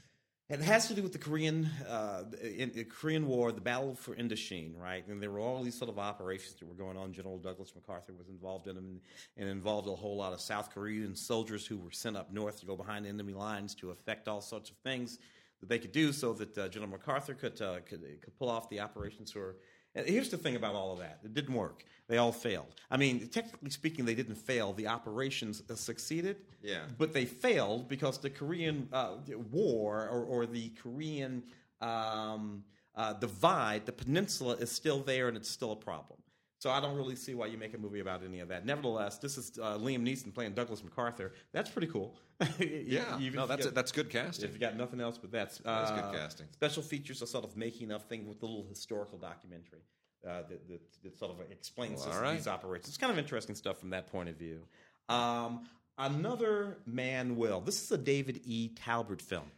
it 0.49 0.61
has 0.61 0.87
to 0.87 0.93
do 0.93 1.03
with 1.03 1.11
the 1.11 1.17
Korean 1.17 1.69
uh, 1.87 2.23
in, 2.41 2.71
the 2.73 2.85
Korean 2.85 3.27
War, 3.27 3.51
the 3.51 3.59
Battle 3.59 3.95
for 3.95 4.15
Incheon, 4.15 4.77
right? 4.77 5.05
And 5.07 5.21
there 5.21 5.29
were 5.29 5.39
all 5.39 5.61
these 5.61 5.77
sort 5.77 5.89
of 5.89 5.99
operations 5.99 6.55
that 6.55 6.65
were 6.65 6.73
going 6.73 6.95
on. 6.95 7.11
General 7.11 7.37
Douglas 7.37 7.73
MacArthur 7.75 8.13
was 8.13 8.29
involved 8.29 8.67
in 8.67 8.75
them, 8.75 8.85
and, 8.85 9.01
and 9.35 9.49
involved 9.49 9.89
a 9.89 9.95
whole 9.95 10.15
lot 10.15 10.31
of 10.31 10.39
South 10.39 10.73
Korean 10.73 11.15
soldiers 11.15 11.67
who 11.67 11.77
were 11.77 11.91
sent 11.91 12.15
up 12.15 12.31
north 12.31 12.61
to 12.61 12.65
go 12.65 12.77
behind 12.77 13.05
enemy 13.05 13.33
lines 13.33 13.75
to 13.75 13.91
affect 13.91 14.29
all 14.29 14.39
sorts 14.39 14.69
of 14.69 14.77
things 14.77 15.19
that 15.59 15.67
they 15.67 15.79
could 15.79 15.91
do, 15.91 16.13
so 16.13 16.31
that 16.33 16.57
uh, 16.57 16.69
General 16.69 16.91
MacArthur 16.91 17.33
could, 17.33 17.61
uh, 17.61 17.79
could 17.85 18.01
could 18.21 18.37
pull 18.37 18.49
off 18.49 18.69
the 18.69 18.79
operations. 18.79 19.35
Or 19.35 19.49
and 19.49 19.57
here's 20.05 20.29
the 20.29 20.37
thing 20.37 20.55
about 20.55 20.75
all 20.75 20.93
of 20.93 20.99
that: 20.99 21.19
it 21.23 21.33
didn't 21.33 21.53
work. 21.53 21.83
They 22.07 22.17
all 22.17 22.31
failed. 22.31 22.73
I 22.89 22.95
mean, 22.97 23.27
technically 23.27 23.69
speaking, 23.69 24.05
they 24.05 24.15
didn't 24.15 24.35
fail. 24.35 24.71
The 24.71 24.87
operations 24.87 25.61
uh, 25.69 25.75
succeeded. 25.75 26.37
Yeah. 26.63 26.83
But 26.97 27.13
they 27.13 27.25
failed 27.25 27.89
because 27.89 28.17
the 28.17 28.29
Korean 28.29 28.87
uh, 28.93 29.15
War 29.51 30.07
or, 30.07 30.23
or 30.23 30.45
the 30.45 30.69
Korean 30.81 31.43
um, 31.81 32.63
uh, 32.95 33.13
divide, 33.13 33.85
the 33.85 33.91
peninsula 33.91 34.55
is 34.55 34.71
still 34.71 34.99
there 34.99 35.27
and 35.27 35.35
it's 35.35 35.49
still 35.49 35.73
a 35.73 35.75
problem. 35.75 36.19
So 36.59 36.71
I 36.71 36.79
don't 36.81 36.95
really 36.97 37.15
see 37.15 37.35
why 37.35 37.45
you 37.47 37.57
make 37.57 37.75
a 37.75 37.77
movie 37.77 37.99
about 37.99 38.23
any 38.23 38.39
of 38.39 38.47
that. 38.49 38.65
Nevertheless, 38.65 39.19
this 39.19 39.37
is 39.37 39.59
uh, 39.61 39.77
Liam 39.77 40.01
Neeson 40.01 40.33
playing 40.33 40.53
Douglas 40.53 40.83
MacArthur. 40.83 41.33
That's 41.53 41.69
pretty 41.69 41.87
cool. 41.87 42.15
Yeah, 42.59 43.19
Even 43.19 43.37
no, 43.39 43.47
that's 43.47 43.59
you 43.59 43.65
got- 43.65 43.75
that's 43.75 43.91
good 43.91 44.09
casting. 44.09 44.45
if 44.47 44.53
you 44.53 44.59
got 44.59 44.75
nothing 44.75 44.99
else 45.01 45.17
but 45.17 45.31
that. 45.31 45.57
That 45.63 45.83
is 45.85 45.89
good 45.91 45.99
uh, 46.03 46.11
casting. 46.13 46.47
Special 46.51 46.81
features 46.83 47.21
a 47.21 47.27
sort 47.27 47.43
of 47.43 47.55
making 47.57 47.91
of 47.91 48.03
thing 48.03 48.27
with 48.27 48.41
a 48.43 48.45
little 48.45 48.65
historical 48.67 49.17
documentary 49.17 49.81
uh, 50.27 50.43
that, 50.49 50.67
that, 50.67 50.81
that 51.03 51.17
sort 51.17 51.31
of 51.31 51.51
explains 51.51 52.05
Well, 52.05 52.21
right. 52.21 52.35
these 52.37 52.47
operations. 52.47 52.89
It's 52.89 52.97
kind 52.97 53.11
of 53.11 53.19
interesting 53.19 53.55
stuff 53.55 53.79
from 53.79 53.89
that 53.91 54.07
point 54.07 54.29
of 54.29 54.35
view. 54.35 54.61
Um, 55.09 55.67
another 55.97 56.77
Man 56.85 57.35
Will. 57.37 57.61
This 57.61 57.81
is 57.83 57.91
a 57.91 57.97
David 57.97 58.41
E. 58.45 58.69
Talbert 58.75 59.21
film. 59.21 59.51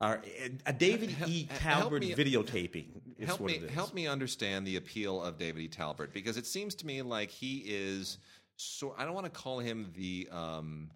Uh, 0.00 0.16
a 0.66 0.72
David 0.72 1.14
E. 1.26 1.48
Talbert 1.58 2.00
me- 2.02 2.14
videotaping. 2.14 2.86
is 3.18 3.26
help 3.26 3.40
what 3.40 3.50
me 3.50 3.56
it 3.56 3.62
is. 3.64 3.70
help 3.70 3.94
me 3.94 4.06
understand 4.06 4.64
the 4.66 4.76
appeal 4.76 5.22
of 5.22 5.38
David 5.38 5.60
E. 5.62 5.68
Talbert 5.68 6.12
because 6.12 6.36
it 6.36 6.46
seems 6.46 6.74
to 6.76 6.86
me 6.86 7.02
like 7.02 7.30
he 7.30 7.64
is 7.66 8.18
so 8.56 8.94
I 8.96 9.04
don't 9.04 9.14
want 9.14 9.26
to 9.26 9.30
call 9.30 9.58
him 9.58 9.92
the 9.96 10.28
um 10.30 10.90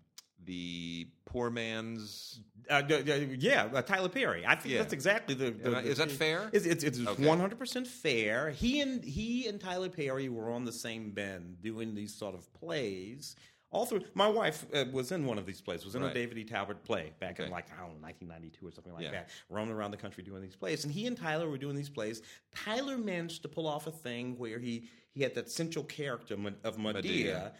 the 0.45 1.07
poor 1.25 1.51
man's 1.51 2.41
Uh, 2.71 2.83
yeah, 2.89 3.69
uh, 3.73 3.83
Tyler 3.83 4.09
Perry. 4.09 4.45
I 4.47 4.55
think 4.57 4.73
Yeah. 4.75 4.79
that's 4.79 4.93
exactly 4.93 5.35
the. 5.35 5.51
the- 5.51 5.71
the- 5.71 5.79
is 5.81 5.99
that 5.99 6.11
fair? 6.11 6.49
It's 6.53 6.65
it's, 6.67 6.99
one 7.19 7.41
hundred 7.41 7.59
percent 7.59 7.87
fair. 7.89 8.51
He 8.51 8.81
and 8.81 9.03
he 9.05 9.47
and 9.49 9.61
Tyler 9.61 9.89
Perry 9.89 10.29
were 10.29 10.51
on 10.51 10.65
the 10.65 10.73
same 10.73 11.11
bend 11.11 11.61
doing 11.61 11.95
these 11.97 12.15
sort 12.15 12.35
of 12.37 12.53
plays. 12.55 13.35
All 13.73 13.87
through, 13.87 14.05
my 14.15 14.29
wife 14.29 14.67
uh, 14.75 14.85
was 14.93 15.13
in 15.13 15.25
one 15.25 15.39
of 15.39 15.47
these 15.47 15.61
plays. 15.63 15.85
Was 15.85 15.95
in 15.95 16.03
Right. 16.03 16.11
a 16.11 16.15
David 16.15 16.37
E. 16.39 16.45
talbert 16.45 16.85
play 16.85 17.13
back 17.21 17.41
in 17.41 17.51
like 17.51 17.67
I 17.73 17.81
don't 17.81 17.95
know, 17.95 18.07
nineteen 18.07 18.29
ninety 18.29 18.51
two 18.51 18.67
or 18.69 18.71
something 18.71 18.93
like 18.93 19.05
Yeah. 19.05 19.11
that. 19.13 19.31
Roaming 19.49 19.75
around 19.75 19.91
the 19.93 19.97
country 19.97 20.23
doing 20.23 20.43
these 20.43 20.55
plays, 20.57 20.85
and 20.85 20.93
he 20.93 21.07
and 21.07 21.17
Tyler 21.17 21.49
were 21.49 21.59
doing 21.59 21.75
these 21.75 21.89
plays. 21.89 22.21
Tyler 22.55 22.99
managed 22.99 23.43
to 23.43 23.49
pull 23.49 23.67
off 23.67 23.87
a 23.87 23.91
thing 23.91 24.37
where 24.39 24.59
he 24.59 24.89
he 25.15 25.23
had 25.23 25.35
that 25.35 25.51
central 25.51 25.85
character 25.87 26.35
of 26.35 26.77
Madea 26.77 27.03
Madea. 27.03 27.53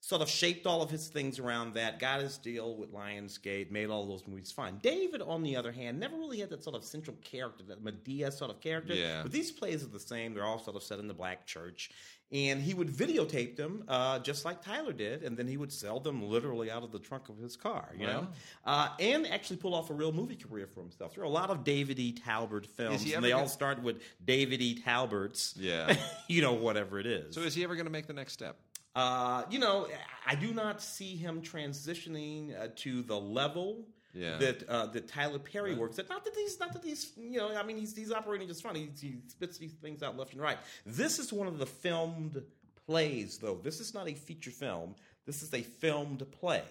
sort 0.00 0.20
of 0.20 0.28
shaped 0.28 0.66
all 0.66 0.82
of 0.82 0.90
his 0.90 1.08
things 1.08 1.38
around 1.38 1.72
that, 1.72 1.98
got 1.98 2.20
his 2.20 2.36
deal 2.36 2.76
with 2.76 2.92
Lionsgate, 2.92 3.70
made 3.70 3.88
all 3.88 4.06
those 4.06 4.26
movies 4.26 4.52
fine. 4.52 4.78
David, 4.82 5.22
on 5.22 5.42
the 5.42 5.56
other 5.56 5.72
hand, 5.72 5.98
never 5.98 6.14
really 6.18 6.40
had 6.40 6.50
that 6.50 6.62
sort 6.62 6.76
of 6.76 6.84
central 6.84 7.16
character, 7.22 7.64
that 7.64 7.82
Madea 7.82 8.30
sort 8.30 8.50
of 8.50 8.60
character. 8.60 8.92
Yeah. 8.92 9.22
But 9.22 9.32
these 9.32 9.50
plays 9.50 9.82
are 9.82 9.86
the 9.88 9.98
same. 9.98 10.34
They're 10.34 10.44
all 10.44 10.58
sort 10.58 10.76
of 10.76 10.82
set 10.82 10.98
in 10.98 11.08
the 11.08 11.14
black 11.14 11.46
church. 11.46 11.90
And 12.34 12.60
he 12.60 12.74
would 12.74 12.88
videotape 12.88 13.54
them 13.54 13.84
uh, 13.86 14.18
just 14.18 14.44
like 14.44 14.60
Tyler 14.60 14.92
did, 14.92 15.22
and 15.22 15.36
then 15.36 15.46
he 15.46 15.56
would 15.56 15.72
sell 15.72 16.00
them 16.00 16.20
literally 16.20 16.68
out 16.68 16.82
of 16.82 16.90
the 16.90 16.98
trunk 16.98 17.28
of 17.28 17.38
his 17.38 17.54
car, 17.56 17.92
you 17.96 18.06
know? 18.08 18.26
Uh, 18.66 18.88
and 18.98 19.24
actually 19.28 19.56
pull 19.58 19.72
off 19.72 19.88
a 19.88 19.94
real 19.94 20.10
movie 20.10 20.34
career 20.34 20.66
for 20.66 20.80
himself. 20.80 21.14
There 21.14 21.22
are 21.22 21.26
a 21.26 21.30
lot 21.30 21.50
of 21.50 21.62
David 21.62 22.00
E. 22.00 22.12
Talbert 22.12 22.66
films, 22.66 23.04
and 23.12 23.24
they 23.24 23.30
all 23.30 23.42
gonna- 23.42 23.48
start 23.50 23.82
with 23.84 24.02
David 24.24 24.60
E. 24.60 24.74
Talbert's, 24.82 25.54
Yeah. 25.56 25.96
you 26.28 26.42
know, 26.42 26.54
whatever 26.54 26.98
it 26.98 27.06
is. 27.06 27.36
So 27.36 27.42
is 27.42 27.54
he 27.54 27.62
ever 27.62 27.76
going 27.76 27.86
to 27.86 27.92
make 27.92 28.08
the 28.08 28.12
next 28.12 28.32
step? 28.32 28.56
Uh, 28.96 29.44
you 29.48 29.60
know, 29.60 29.86
I 30.26 30.34
do 30.34 30.52
not 30.52 30.82
see 30.82 31.14
him 31.16 31.40
transitioning 31.40 32.60
uh, 32.60 32.68
to 32.76 33.02
the 33.02 33.18
level 33.18 33.86
Yeah. 34.14 34.36
that 34.38 34.68
uh, 34.68 34.86
that 34.86 35.08
Tyler 35.08 35.38
Perry 35.38 35.74
works 35.74 35.98
at. 35.98 36.08
Not 36.08 36.24
that 36.24 36.34
he's 36.34 36.58
not 36.60 36.72
that 36.72 36.84
he's 36.84 37.12
you 37.16 37.38
know 37.38 37.54
I 37.56 37.62
mean 37.64 37.76
he's 37.76 37.96
he's 37.96 38.12
operating 38.12 38.46
just 38.48 38.62
fine. 38.62 38.76
He, 38.76 38.90
he 39.00 39.16
spits 39.28 39.58
these 39.58 39.72
things 39.72 40.02
out 40.02 40.16
left 40.16 40.32
and 40.32 40.40
right. 40.42 40.58
This 40.86 41.18
is 41.18 41.32
one 41.32 41.46
of 41.48 41.58
the 41.58 41.66
filmed 41.66 42.42
plays 42.86 43.38
though. 43.38 43.58
This 43.62 43.80
is 43.80 43.92
not 43.94 44.08
a 44.08 44.14
feature 44.14 44.50
film. 44.50 44.94
This 45.26 45.42
is 45.42 45.52
a 45.52 45.62
filmed 45.62 46.24
play. 46.32 46.62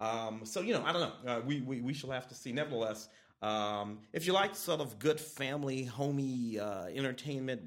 Um, 0.00 0.42
so 0.44 0.60
you 0.60 0.72
know 0.74 0.84
I 0.84 0.92
don't 0.92 1.02
know. 1.24 1.32
Uh, 1.32 1.40
we, 1.40 1.60
we 1.62 1.80
we 1.80 1.94
shall 1.94 2.10
have 2.10 2.28
to 2.28 2.34
see. 2.34 2.52
Nevertheless. 2.52 3.08
Um, 3.42 3.98
if 4.14 4.26
you 4.26 4.32
like 4.32 4.56
sort 4.56 4.80
of 4.80 4.98
good 4.98 5.20
family, 5.20 5.84
homey 5.84 6.58
uh, 6.58 6.86
entertainment, 6.86 7.60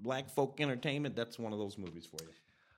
black 0.00 0.30
folk 0.30 0.60
entertainment, 0.60 1.16
that's 1.16 1.40
one 1.40 1.52
of 1.52 1.58
those 1.58 1.76
movies 1.76 2.06
for 2.06 2.22
you. 2.22 2.30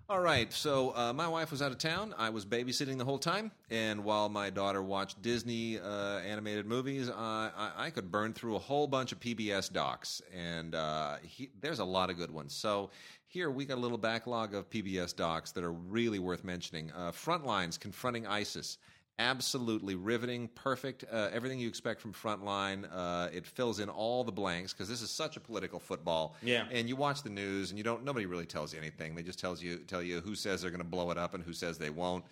All 0.08 0.20
right, 0.20 0.52
so 0.52 0.94
uh, 0.94 1.12
my 1.12 1.26
wife 1.26 1.50
was 1.50 1.60
out 1.60 1.72
of 1.72 1.78
town. 1.78 2.14
I 2.16 2.30
was 2.30 2.46
babysitting 2.46 2.96
the 2.96 3.04
whole 3.04 3.18
time, 3.18 3.50
and 3.70 4.04
while 4.04 4.28
my 4.28 4.50
daughter 4.50 4.80
watched 4.80 5.20
Disney 5.20 5.80
uh, 5.80 6.20
animated 6.20 6.64
movies, 6.64 7.08
uh, 7.08 7.12
I, 7.16 7.72
I 7.76 7.90
could 7.90 8.12
burn 8.12 8.32
through 8.32 8.54
a 8.54 8.60
whole 8.60 8.86
bunch 8.86 9.10
of 9.10 9.18
PBS 9.18 9.72
docs, 9.72 10.22
and 10.32 10.76
uh, 10.76 11.16
he, 11.24 11.50
there's 11.60 11.80
a 11.80 11.84
lot 11.84 12.08
of 12.08 12.16
good 12.16 12.30
ones. 12.30 12.54
So 12.54 12.90
here 13.26 13.50
we 13.50 13.64
got 13.64 13.78
a 13.78 13.80
little 13.80 13.98
backlog 13.98 14.54
of 14.54 14.70
PBS 14.70 15.16
docs 15.16 15.50
that 15.50 15.64
are 15.64 15.72
really 15.72 16.20
worth 16.20 16.44
mentioning. 16.44 16.92
Uh, 16.92 17.10
Frontlines 17.10 17.78
confronting 17.78 18.28
ISIS. 18.28 18.78
Absolutely 19.18 19.94
riveting, 19.94 20.48
perfect. 20.54 21.04
Uh, 21.10 21.30
everything 21.32 21.58
you 21.58 21.68
expect 21.68 22.02
from 22.02 22.12
Frontline. 22.12 22.86
Uh, 22.92 23.28
it 23.32 23.46
fills 23.46 23.80
in 23.80 23.88
all 23.88 24.24
the 24.24 24.32
blanks 24.32 24.74
because 24.74 24.88
this 24.90 25.00
is 25.00 25.10
such 25.10 25.38
a 25.38 25.40
political 25.40 25.80
football. 25.80 26.36
Yeah. 26.42 26.66
And 26.70 26.86
you 26.86 26.96
watch 26.96 27.22
the 27.22 27.30
news, 27.30 27.70
and 27.70 27.78
you 27.78 27.84
don't. 27.84 28.04
Nobody 28.04 28.26
really 28.26 28.44
tells 28.44 28.74
you 28.74 28.78
anything. 28.78 29.14
They 29.14 29.22
just 29.22 29.38
tells 29.38 29.62
you 29.62 29.78
tell 29.78 30.02
you 30.02 30.20
who 30.20 30.34
says 30.34 30.60
they're 30.60 30.70
going 30.70 30.82
to 30.82 30.86
blow 30.86 31.10
it 31.10 31.16
up 31.16 31.32
and 31.32 31.42
who 31.42 31.54
says 31.54 31.78
they 31.78 31.88
won't. 31.88 32.24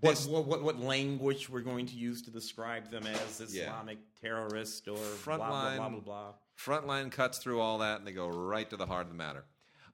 What, 0.00 0.18
what, 0.28 0.46
what, 0.46 0.62
what 0.62 0.80
language 0.80 1.48
we're 1.48 1.60
going 1.60 1.86
to 1.86 1.94
use 1.94 2.20
to 2.22 2.30
describe 2.30 2.90
them 2.90 3.06
as 3.06 3.54
Yeah. 3.54 3.62
Islamic 3.62 3.98
terrorist 4.20 4.88
or 4.88 4.96
blah, 5.24 5.36
blah, 5.36 5.46
Frontline. 5.46 5.76
blah, 5.76 5.88
blah, 5.88 6.00
blah. 6.00 6.32
Frontline 6.58 7.10
cuts 7.12 7.38
through 7.38 7.60
all 7.60 7.78
that, 7.78 7.98
and 7.98 8.06
they 8.06 8.12
go 8.12 8.28
right 8.28 8.68
to 8.68 8.76
the 8.76 8.86
heart 8.86 9.06
of 9.06 9.12
the 9.12 9.16
matter. 9.16 9.44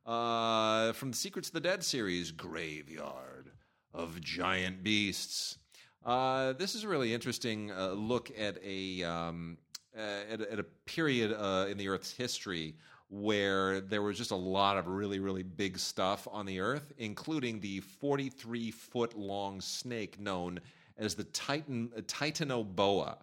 Uh, 0.06 0.92
from 0.94 1.10
the 1.10 1.16
Secrets 1.16 1.48
of 1.48 1.54
the 1.54 1.60
Dead 1.60 1.84
series, 1.84 2.32
Graveyard 2.32 3.50
of 3.94 4.20
Giant 4.20 4.82
Beasts. 4.82 5.58
Uh, 6.04 6.52
this 6.54 6.74
is 6.74 6.82
a 6.82 6.88
really 6.88 7.14
interesting 7.14 7.70
uh, 7.70 7.90
look 7.90 8.32
at 8.36 8.58
a 8.64 9.04
um, 9.04 9.56
uh, 9.96 10.00
at, 10.32 10.40
at 10.40 10.58
a 10.58 10.64
period 10.84 11.32
uh, 11.32 11.66
in 11.68 11.78
the 11.78 11.88
Earth's 11.88 12.12
history 12.12 12.74
where 13.08 13.80
there 13.80 14.02
was 14.02 14.16
just 14.18 14.32
a 14.32 14.36
lot 14.36 14.76
of 14.76 14.88
really 14.88 15.20
really 15.20 15.44
big 15.44 15.78
stuff 15.78 16.26
on 16.32 16.44
the 16.44 16.58
Earth, 16.58 16.92
including 16.98 17.60
the 17.60 17.78
43 17.80 18.72
foot 18.72 19.16
long 19.16 19.60
snake 19.60 20.18
known 20.18 20.58
as 20.98 21.14
the 21.14 21.24
Titan 21.24 21.92
Titanoboa 22.06 23.18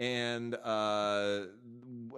and 0.00 0.54
uh, 0.64 1.42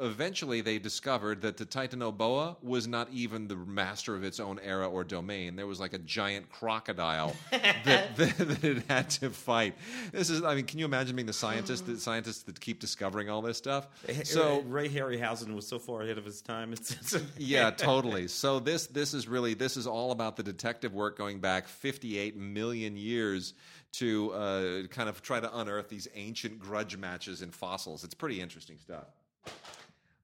eventually 0.00 0.60
they 0.60 0.78
discovered 0.78 1.42
that 1.42 1.56
the 1.56 1.66
Titanoboa 1.66 2.56
was 2.62 2.86
not 2.86 3.08
even 3.10 3.48
the 3.48 3.56
master 3.56 4.14
of 4.14 4.22
its 4.22 4.38
own 4.38 4.60
era 4.60 4.88
or 4.88 5.02
domain. 5.02 5.56
There 5.56 5.66
was 5.66 5.80
like 5.80 5.92
a 5.92 5.98
giant 5.98 6.48
crocodile 6.48 7.34
that, 7.50 7.84
that, 8.16 8.38
that 8.38 8.64
it 8.64 8.84
had 8.88 9.10
to 9.10 9.30
fight. 9.30 9.74
This 10.12 10.30
is, 10.30 10.44
I 10.44 10.54
mean, 10.54 10.64
can 10.64 10.78
you 10.78 10.84
imagine 10.84 11.16
being 11.16 11.26
the 11.26 11.32
scientist, 11.32 11.86
the 11.86 11.96
scientists 11.98 12.42
that 12.44 12.60
keep 12.60 12.78
discovering 12.78 13.28
all 13.28 13.42
this 13.42 13.58
stuff? 13.58 13.88
So 14.06 14.22
So 14.24 14.60
Ray 14.62 14.88
Harryhausen 14.88 15.54
was 15.54 15.66
so 15.66 15.80
far 15.80 16.02
ahead 16.02 16.18
of 16.18 16.24
his 16.24 16.40
time. 16.40 16.72
It's, 16.72 16.92
it's 16.92 17.16
yeah, 17.36 17.70
totally. 17.70 18.28
So 18.28 18.60
this 18.60 18.86
this 18.86 19.12
is 19.12 19.26
really 19.26 19.54
this 19.54 19.76
is 19.76 19.88
all 19.88 20.12
about 20.12 20.36
the 20.36 20.44
detective 20.44 20.94
work 20.94 21.18
going 21.18 21.40
back 21.40 21.66
58 21.66 22.36
million 22.36 22.96
years 22.96 23.54
to 23.92 24.32
uh, 24.32 24.82
kind 24.88 25.08
of 25.08 25.22
try 25.22 25.40
to 25.40 25.58
unearth 25.58 25.88
these 25.88 26.08
ancient 26.14 26.58
grudge 26.58 26.96
matches 26.96 27.42
in 27.42 27.50
fossils. 27.50 28.04
It's 28.04 28.14
pretty 28.14 28.40
interesting 28.40 28.78
stuff. 28.78 29.04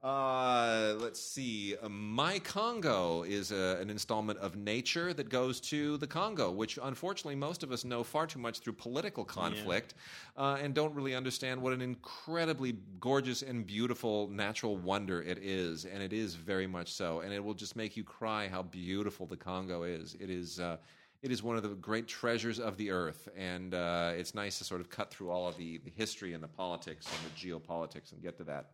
Uh, 0.01 0.95
let's 1.01 1.21
see. 1.21 1.75
Uh, 1.83 1.89
My 1.89 2.39
Congo 2.39 3.25
is 3.25 3.51
a, 3.51 3.79
an 3.81 3.91
installment 3.91 4.39
of 4.39 4.55
Nature 4.55 5.13
that 5.13 5.29
goes 5.29 5.61
to 5.61 5.97
the 5.97 6.07
Congo, 6.07 6.53
which 6.53 6.79
unfortunately 6.81 7.35
most 7.35 7.65
of 7.65 7.73
us 7.73 7.85
know 7.85 8.05
far 8.05 8.25
too 8.25 8.39
much 8.39 8.61
through 8.61 8.75
political 8.75 9.25
conflict 9.25 9.95
uh, 10.37 10.57
and 10.63 10.73
don't 10.73 10.95
really 10.95 11.17
understand 11.17 11.61
what 11.61 11.73
an 11.73 11.83
incredibly 11.83 12.77
gorgeous 13.01 13.43
and 13.43 13.67
beautiful 13.67 14.29
natural 14.29 14.77
wonder 14.77 15.21
it 15.21 15.39
is. 15.39 15.85
And 15.85 16.01
it 16.01 16.13
is 16.13 16.37
very 16.37 16.69
much 16.69 16.93
so. 16.93 17.21
And 17.21 17.33
it 17.33 17.43
will 17.43 17.55
just 17.55 17.75
make 17.75 17.97
you 17.97 18.05
cry 18.05 18.47
how 18.47 18.63
beautiful 18.63 19.27
the 19.27 19.37
Congo 19.37 19.83
is. 19.83 20.17
It 20.21 20.31
is. 20.31 20.61
Uh, 20.61 20.77
it 21.23 21.33
is 21.33 21.43
one 21.43 21.57
of 21.57 21.63
the 21.63 21.71
great 21.71 22.07
treasures 22.07 22.61
of 22.61 22.77
the 22.77 22.91
earth, 22.91 23.29
and 23.37 23.75
uh, 23.75 24.13
it's 24.17 24.35
nice 24.35 24.59
to 24.59 24.65
sort 24.65 24.81
of 24.81 24.89
cut 24.89 25.11
through 25.11 25.31
all 25.31 25.49
of 25.49 25.57
the, 25.57 25.79
the 25.79 25.91
history 25.91 26.33
and 26.33 26.43
the 26.43 26.49
politics 26.49 27.07
and 27.07 27.31
the 27.31 27.49
geopolitics 27.51 28.13
and 28.13 28.23
get 28.23 28.37
to 28.39 28.45
that. 28.45 28.71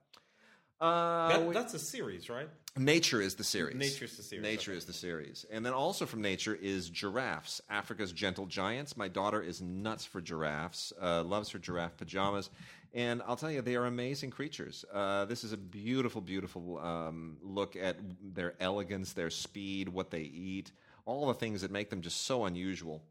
Uh, 0.81 1.29
That- 1.29 1.47
we- 1.47 1.55
that's 1.55 1.75
a 1.75 1.79
series, 1.79 2.29
right? 2.29 2.49
Nature 2.77 3.21
is 3.21 3.37
the 3.37 3.45
series. 3.45 3.77
Nature's 3.77 4.17
the 4.17 4.23
series, 4.25 4.43
Nature 4.43 4.73
okay. 4.73 4.79
is 4.79 4.85
the 4.85 4.93
series. 4.93 5.47
And 5.51 5.65
then 5.65 5.73
also 5.73 6.07
from 6.07 6.21
Nature 6.23 6.57
is 6.57 6.91
giraffes, 6.91 7.61
Africa's 7.71 8.13
gentle 8.13 8.47
giants. 8.47 8.97
My 8.97 9.07
daughter 9.07 9.41
is 9.41 9.63
nuts 9.63 10.05
for 10.05 10.21
giraffes, 10.21 10.93
uh, 11.01 11.23
loves 11.23 11.51
her 11.51 11.61
giraffe 11.61 11.97
pajamas. 11.97 12.51
And 12.93 13.23
I'll 13.27 13.37
tell 13.37 13.51
you, 13.51 13.63
they 13.63 13.77
are 13.77 13.87
amazing 13.87 14.31
creatures. 14.31 14.85
Uh, 14.93 15.25
this 15.25 15.45
is 15.45 15.53
a 15.53 15.57
beautiful, 15.57 16.21
beautiful 16.21 16.79
um, 16.81 17.37
look 17.43 17.77
at 17.77 17.97
their 18.35 18.55
elegance, 18.59 19.13
their 19.13 19.31
speed, 19.31 19.89
what 19.89 20.11
they 20.11 20.23
eat, 20.23 20.73
all 21.07 21.27
the 21.29 21.35
things 21.35 21.63
that 21.63 21.71
make 21.71 21.91
them 21.91 22.01
just 22.01 22.23
so 22.27 22.45
unusual. 22.45 23.03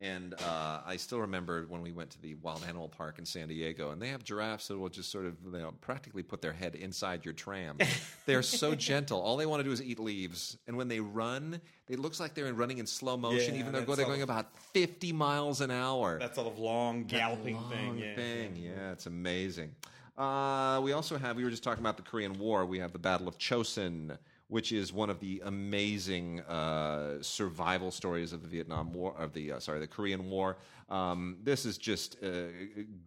And 0.00 0.34
uh, 0.34 0.80
I 0.84 0.96
still 0.96 1.20
remember 1.20 1.64
when 1.68 1.80
we 1.80 1.92
went 1.92 2.10
to 2.10 2.20
the 2.20 2.34
Wild 2.34 2.64
Animal 2.66 2.88
Park 2.88 3.20
in 3.20 3.24
San 3.24 3.46
Diego, 3.46 3.92
and 3.92 4.02
they 4.02 4.08
have 4.08 4.24
giraffes 4.24 4.66
that 4.66 4.76
will 4.76 4.88
just 4.88 5.12
sort 5.12 5.26
of 5.26 5.36
you 5.44 5.60
know, 5.60 5.72
practically 5.80 6.24
put 6.24 6.42
their 6.42 6.52
head 6.52 6.74
inside 6.74 7.24
your 7.24 7.34
tram. 7.34 7.78
they're 8.26 8.42
so 8.42 8.74
gentle. 8.74 9.20
All 9.20 9.36
they 9.36 9.46
want 9.46 9.60
to 9.60 9.64
do 9.64 9.70
is 9.70 9.80
eat 9.80 10.00
leaves. 10.00 10.58
And 10.66 10.76
when 10.76 10.88
they 10.88 10.98
run, 10.98 11.60
it 11.88 12.00
looks 12.00 12.18
like 12.18 12.34
they're 12.34 12.52
running 12.52 12.78
in 12.78 12.86
slow 12.86 13.16
motion, 13.16 13.54
Yeah, 13.54 13.60
even 13.60 13.72
though 13.72 13.94
they're 13.94 14.04
going 14.04 14.22
about 14.22 14.46
50 14.72 15.12
miles 15.12 15.60
an 15.60 15.70
hour. 15.70 16.18
That 16.18 16.34
sort 16.34 16.48
of 16.48 16.58
long 16.58 17.04
galloping 17.04 17.54
Long 17.54 17.70
thing. 17.70 17.98
Yeah. 17.98 18.16
thing. 18.16 18.56
Yeah, 18.56 18.90
it's 18.90 19.06
amazing. 19.06 19.70
Uh, 20.18 20.80
we 20.82 20.92
also 20.92 21.16
have, 21.16 21.36
we 21.36 21.44
were 21.44 21.50
just 21.50 21.62
talking 21.62 21.80
about 21.82 21.96
the 21.96 22.02
Korean 22.02 22.36
War. 22.40 22.66
We 22.66 22.80
have 22.80 22.92
the 22.92 22.98
Battle 22.98 23.28
of 23.28 23.38
Chosin, 23.38 24.18
which 24.52 24.70
is 24.70 24.92
one 24.92 25.08
of 25.08 25.18
the 25.18 25.40
amazing 25.46 26.40
uh, 26.42 27.16
survival 27.22 27.90
stories 27.90 28.34
of 28.34 28.42
the 28.42 28.48
Vietnam 28.48 28.92
War, 28.92 29.14
of 29.18 29.32
the, 29.32 29.52
uh, 29.52 29.58
sorry, 29.58 29.80
the 29.80 29.86
Korean 29.86 30.28
War. 30.28 30.58
Um, 30.90 31.38
this 31.42 31.64
is 31.64 31.78
just 31.78 32.22
uh, 32.22 32.48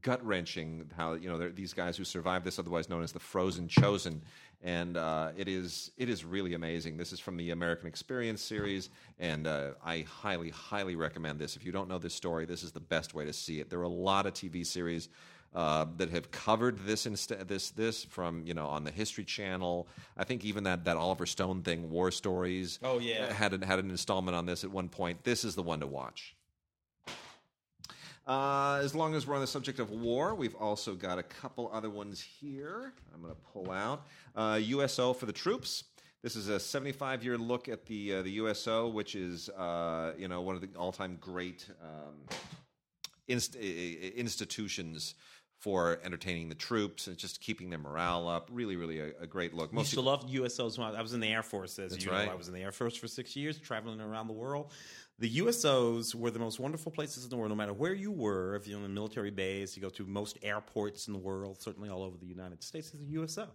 gut 0.02 0.26
wrenching 0.26 0.90
how, 0.98 1.14
you 1.14 1.30
know, 1.30 1.38
these 1.50 1.72
guys 1.72 1.98
who 1.98 2.04
survived 2.04 2.46
this, 2.46 2.58
otherwise 2.58 2.90
known 2.90 3.04
as 3.04 3.12
the 3.12 3.20
Frozen 3.20 3.68
Chosen. 3.68 4.24
And 4.64 4.98
uh, 4.98 5.34
it 5.38 5.48
is 5.48 5.92
it 5.98 6.10
is 6.10 6.26
really 6.26 6.56
amazing. 6.56 6.98
This 6.98 7.14
is 7.14 7.20
from 7.20 7.38
the 7.38 7.52
American 7.52 7.88
Experience 7.88 8.42
series, 8.42 8.90
and 9.20 9.46
uh, 9.46 9.74
I 9.86 10.00
highly 10.10 10.50
highly 10.50 10.96
recommend 10.96 11.38
this. 11.38 11.56
If 11.56 11.64
you 11.64 11.72
don't 11.72 11.88
know 11.88 12.00
this 12.00 12.16
story, 12.16 12.46
this 12.46 12.64
is 12.64 12.72
the 12.72 12.80
best 12.80 13.14
way 13.14 13.26
to 13.26 13.34
see 13.34 13.60
it. 13.60 13.70
There 13.70 13.78
are 13.78 13.84
a 13.84 13.88
lot 13.88 14.26
of 14.26 14.34
TV 14.34 14.66
series 14.66 15.10
uh, 15.56 15.86
that 15.96 16.10
have 16.10 16.30
covered 16.32 16.86
this 16.86 17.06
instead 17.06 17.48
this 17.48 17.72
this 17.72 18.04
from 18.04 18.46
you 18.46 18.54
know 18.54 18.68
on 18.68 18.84
the 18.84 18.92
History 18.92 19.24
Channel. 19.24 19.88
I 20.18 20.26
think 20.26 20.44
even 20.44 20.66
that 20.66 20.84
that 20.84 20.98
Oliver 20.98 21.26
Stone 21.26 21.64
thing, 21.64 21.90
War 21.90 22.12
Stories. 22.12 22.78
Oh, 22.84 23.00
yeah. 23.00 23.32
had 23.32 23.54
an, 23.54 23.62
had 23.62 23.80
an 23.80 23.90
installment 23.90 24.36
on 24.36 24.46
this 24.46 24.66
at 24.66 24.72
one 24.72 24.90
point. 24.90 25.24
This 25.24 25.46
is 25.46 25.56
the 25.56 25.64
one 25.64 25.80
to 25.80 25.88
watch. 25.88 26.36
Uh, 28.28 28.82
as 28.84 28.96
long 28.96 29.14
as 29.14 29.28
we're 29.28 29.36
on 29.36 29.42
the 29.42 29.48
subject 29.48 29.80
of 29.80 29.92
war, 29.92 30.34
we've 30.34 30.56
also 30.56 30.96
got 30.96 31.20
a 31.20 31.24
couple 31.24 31.70
other 31.72 31.92
ones 31.92 32.20
here. 32.20 32.92
I'm 33.14 33.22
going 33.22 33.34
to 33.34 33.40
pull 33.54 33.72
out 33.72 34.08
uh, 34.36 34.60
USO 34.62 35.14
for 35.14 35.28
the 35.28 35.34
troops. 35.34 35.84
This 36.24 36.36
is 36.36 36.50
a 36.50 36.60
75 36.60 37.24
year 37.24 37.38
look 37.38 37.70
at 37.70 37.86
the 37.86 38.16
uh, 38.16 38.22
the 38.24 38.32
USO, 38.32 38.90
which 38.90 39.16
is 39.16 39.48
uh, 39.50 40.14
you 40.18 40.28
know 40.28 40.42
one 40.42 40.56
of 40.56 40.62
the 40.62 40.70
all 40.76 40.92
time 40.92 41.18
great 41.22 41.70
um, 41.82 42.16
inst- 43.28 43.56
institutions 43.56 45.14
for 45.60 46.00
entertaining 46.04 46.50
the 46.50 46.56
troops 46.56 47.08
and 47.08 47.18
just 47.18 47.42
keeping 47.42 47.70
their 47.70 47.80
morale 47.80 48.28
up. 48.28 48.50
Really, 48.52 48.76
really 48.76 49.00
a, 49.00 49.12
a 49.22 49.28
great 49.28 49.54
look. 49.54 49.72
I 49.74 49.80
used 49.80 49.94
to 49.94 50.02
love 50.02 50.28
USOs. 50.28 50.78
when 50.78 50.96
I 50.96 51.02
was 51.02 51.14
in 51.14 51.20
the 51.20 51.28
Air 51.30 51.44
Force, 51.44 51.80
as 51.80 52.04
you 52.04 52.12
right. 52.12 52.26
know. 52.28 52.32
I 52.32 52.36
was 52.36 52.48
in 52.48 52.54
the 52.54 52.62
Air 52.62 52.72
Force 52.72 52.96
for 52.96 53.08
six 53.08 53.36
years, 53.36 53.58
traveling 53.58 54.00
around 54.02 54.28
the 54.28 54.34
world. 54.34 54.72
The 55.18 55.38
USOs 55.38 56.14
were 56.14 56.30
the 56.30 56.40
most 56.40 56.60
wonderful 56.60 56.92
places 56.92 57.24
in 57.24 57.30
the 57.30 57.38
world, 57.38 57.50
no 57.50 57.56
matter 57.56 57.74
where 57.74 57.94
you 57.94 58.12
were. 58.12 58.56
If 58.56 58.68
you're 58.68 58.78
in 58.78 58.86
a 58.86 58.90
military 58.90 59.32
base, 59.32 59.76
you 59.76 59.82
go 59.82 59.90
to 59.92 60.06
most 60.06 60.38
airports 60.44 61.08
in 61.08 61.14
the 61.14 61.20
world, 61.20 61.62
certainly 61.62 61.90
all 61.90 62.04
over 62.04 62.18
the 62.18 62.26
United 62.28 62.62
States, 62.62 62.92
there's 62.92 63.04
a 63.04 63.12
USO. 63.12 63.48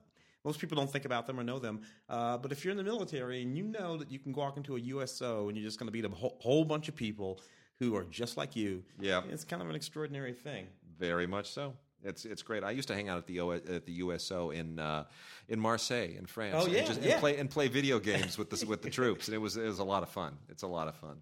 Most 0.43 0.59
people 0.59 0.77
don't 0.79 0.91
think 0.91 1.05
about 1.05 1.27
them 1.27 1.39
or 1.39 1.45
know 1.45 1.59
them. 1.59 1.83
Uh, 2.09 2.39
but 2.39 2.51
if 2.51 2.65
you're 2.65 2.71
in 2.71 2.79
the 2.79 2.83
military 2.83 3.43
and 3.43 3.59
you 3.59 3.65
know 3.65 3.99
that 3.99 4.11
you 4.11 4.19
can 4.19 4.33
walk 4.33 4.57
into 4.57 4.75
a 4.77 4.81
USO 4.81 5.49
and 5.49 5.57
you're 5.59 5.67
just 5.67 5.79
going 5.79 5.87
to 5.87 5.93
meet 5.93 6.07
a 6.07 6.09
whole, 6.09 6.39
whole 6.41 6.65
bunch 6.65 6.89
of 6.89 6.97
people 6.97 7.41
who 7.79 7.95
are 7.95 8.05
just 8.05 8.39
like 8.39 8.57
you, 8.57 8.83
Yeah. 8.99 9.21
it's 9.29 9.45
kind 9.45 9.61
of 9.61 9.69
an 9.69 9.77
extraordinary 9.77 10.33
thing. 10.33 10.67
Very 10.99 11.27
much 11.27 11.51
so. 11.51 11.75
It's 12.05 12.25
it's 12.25 12.43
great. 12.43 12.65
I 12.65 12.71
used 12.71 12.89
to 12.89 12.95
hang 12.95 13.09
out 13.09 13.19
at 13.19 13.27
the 13.27 13.41
o, 13.41 13.51
at 13.53 13.87
the 13.87 13.93
USO 13.93 14.51
in 14.51 14.79
uh, 14.79 15.05
in 15.49 15.61
Marseille 15.61 16.17
in 16.17 16.27
France. 16.27 16.57
Oh, 16.59 16.67
yeah, 16.67 16.79
and 16.79 16.87
just, 16.87 17.03
yeah. 17.03 17.13
and 17.13 17.21
play 17.21 17.37
and 17.37 17.51
play 17.51 17.69
video 17.69 17.99
games 17.99 18.39
with 18.39 18.51
the 18.51 18.67
with 18.67 18.83
the 18.83 18.91
troops, 18.91 19.29
and 19.29 19.35
it 19.35 19.39
was 19.39 19.57
it 19.57 19.65
was 19.65 19.79
a 19.79 19.85
lot 19.85 20.03
of 20.03 20.09
fun. 20.09 20.37
It's 20.49 20.63
a 20.63 20.67
lot 20.67 20.89
of 20.89 20.95
fun. 20.97 21.21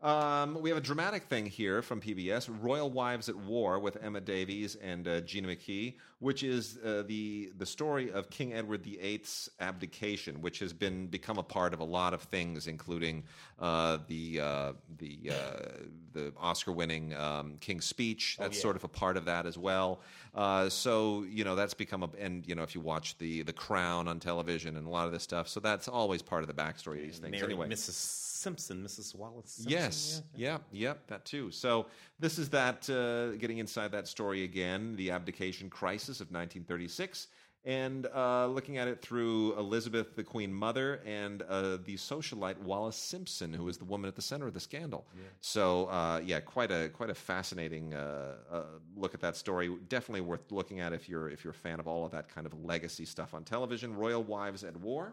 Um, 0.00 0.60
we 0.60 0.70
have 0.70 0.78
a 0.78 0.82
dramatic 0.82 1.24
thing 1.24 1.46
here 1.46 1.82
from 1.82 2.00
PBS: 2.00 2.48
Royal 2.60 2.88
Wives 2.88 3.28
at 3.28 3.34
War 3.34 3.80
with 3.80 3.96
Emma 4.00 4.20
Davies 4.20 4.76
and 4.76 5.08
uh, 5.08 5.20
Gina 5.22 5.48
McKee, 5.48 5.96
which 6.20 6.44
is 6.44 6.78
uh, 6.84 7.02
the 7.04 7.50
the 7.58 7.66
story 7.66 8.12
of 8.12 8.30
King 8.30 8.52
Edward 8.52 8.84
VIII's 8.84 9.50
abdication, 9.58 10.40
which 10.40 10.60
has 10.60 10.72
been 10.72 11.08
become 11.08 11.36
a 11.38 11.42
part 11.42 11.74
of 11.74 11.80
a 11.80 11.84
lot 11.84 12.14
of 12.14 12.22
things, 12.22 12.68
including 12.68 13.24
uh, 13.58 13.98
the 14.06 14.40
uh, 14.40 14.72
the 14.98 15.32
uh, 15.32 15.68
the 16.12 16.32
Oscar-winning 16.38 17.16
um, 17.16 17.56
King's 17.58 17.84
Speech. 17.84 18.36
That's 18.38 18.56
yeah. 18.56 18.62
sort 18.62 18.76
of 18.76 18.84
a 18.84 18.88
part 18.88 19.16
of 19.16 19.24
that 19.24 19.46
as 19.46 19.58
well. 19.58 20.00
Uh, 20.32 20.68
so 20.68 21.24
you 21.28 21.42
know 21.42 21.56
that's 21.56 21.74
become 21.74 22.04
a 22.04 22.10
and 22.20 22.46
you 22.46 22.54
know 22.54 22.62
if 22.62 22.76
you 22.76 22.80
watch 22.80 23.18
the 23.18 23.42
the 23.42 23.52
Crown 23.52 24.06
on 24.06 24.20
television 24.20 24.76
and 24.76 24.86
a 24.86 24.90
lot 24.90 25.06
of 25.06 25.12
this 25.12 25.24
stuff, 25.24 25.48
so 25.48 25.58
that's 25.58 25.88
always 25.88 26.22
part 26.22 26.44
of 26.44 26.46
the 26.46 26.54
backstory 26.54 26.98
of 26.98 27.02
these 27.02 27.18
things. 27.18 27.32
Mary, 27.32 27.42
anyway, 27.42 27.68
Mrs. 27.68 28.27
Simpson, 28.38 28.82
Mrs. 28.84 29.14
Wallis. 29.14 29.50
Simpson, 29.50 29.70
Yes. 29.72 30.22
yeah. 30.34 30.58
Yeah. 30.72 30.88
Yep. 30.88 31.06
That 31.08 31.24
too. 31.24 31.50
So 31.50 31.86
this 32.18 32.38
is 32.38 32.48
that 32.50 32.88
uh, 32.88 33.36
getting 33.36 33.58
inside 33.58 33.92
that 33.92 34.06
story 34.08 34.44
again, 34.44 34.94
the 34.96 35.10
abdication 35.10 35.68
crisis 35.68 36.20
of 36.20 36.28
1936, 36.28 37.26
and 37.64 38.06
uh, 38.14 38.46
looking 38.46 38.78
at 38.78 38.86
it 38.86 39.02
through 39.02 39.58
Elizabeth, 39.58 40.14
the 40.14 40.22
Queen 40.22 40.54
Mother, 40.54 41.00
and 41.04 41.42
uh, 41.42 41.78
the 41.84 41.96
socialite 41.96 42.56
Wallis 42.62 42.96
Simpson, 42.96 43.52
who 43.52 43.68
is 43.68 43.76
the 43.76 43.84
woman 43.84 44.06
at 44.08 44.14
the 44.14 44.22
center 44.22 44.46
of 44.46 44.54
the 44.54 44.60
scandal. 44.60 45.06
So 45.40 45.86
uh, 45.86 46.20
yeah, 46.24 46.38
quite 46.40 46.70
a 46.70 46.88
quite 46.90 47.10
a 47.10 47.14
fascinating 47.14 47.92
uh, 47.94 48.36
uh, 48.50 48.62
look 48.96 49.12
at 49.12 49.20
that 49.20 49.36
story. 49.36 49.76
Definitely 49.88 50.20
worth 50.22 50.50
looking 50.52 50.78
at 50.80 50.92
if 50.92 51.08
you're 51.08 51.28
if 51.28 51.42
you're 51.44 51.50
a 51.50 51.54
fan 51.68 51.80
of 51.80 51.88
all 51.88 52.06
of 52.06 52.12
that 52.12 52.28
kind 52.28 52.46
of 52.46 52.54
legacy 52.64 53.04
stuff 53.04 53.34
on 53.34 53.42
television. 53.42 53.94
Royal 53.94 54.22
Wives 54.22 54.62
at 54.62 54.76
War. 54.76 55.12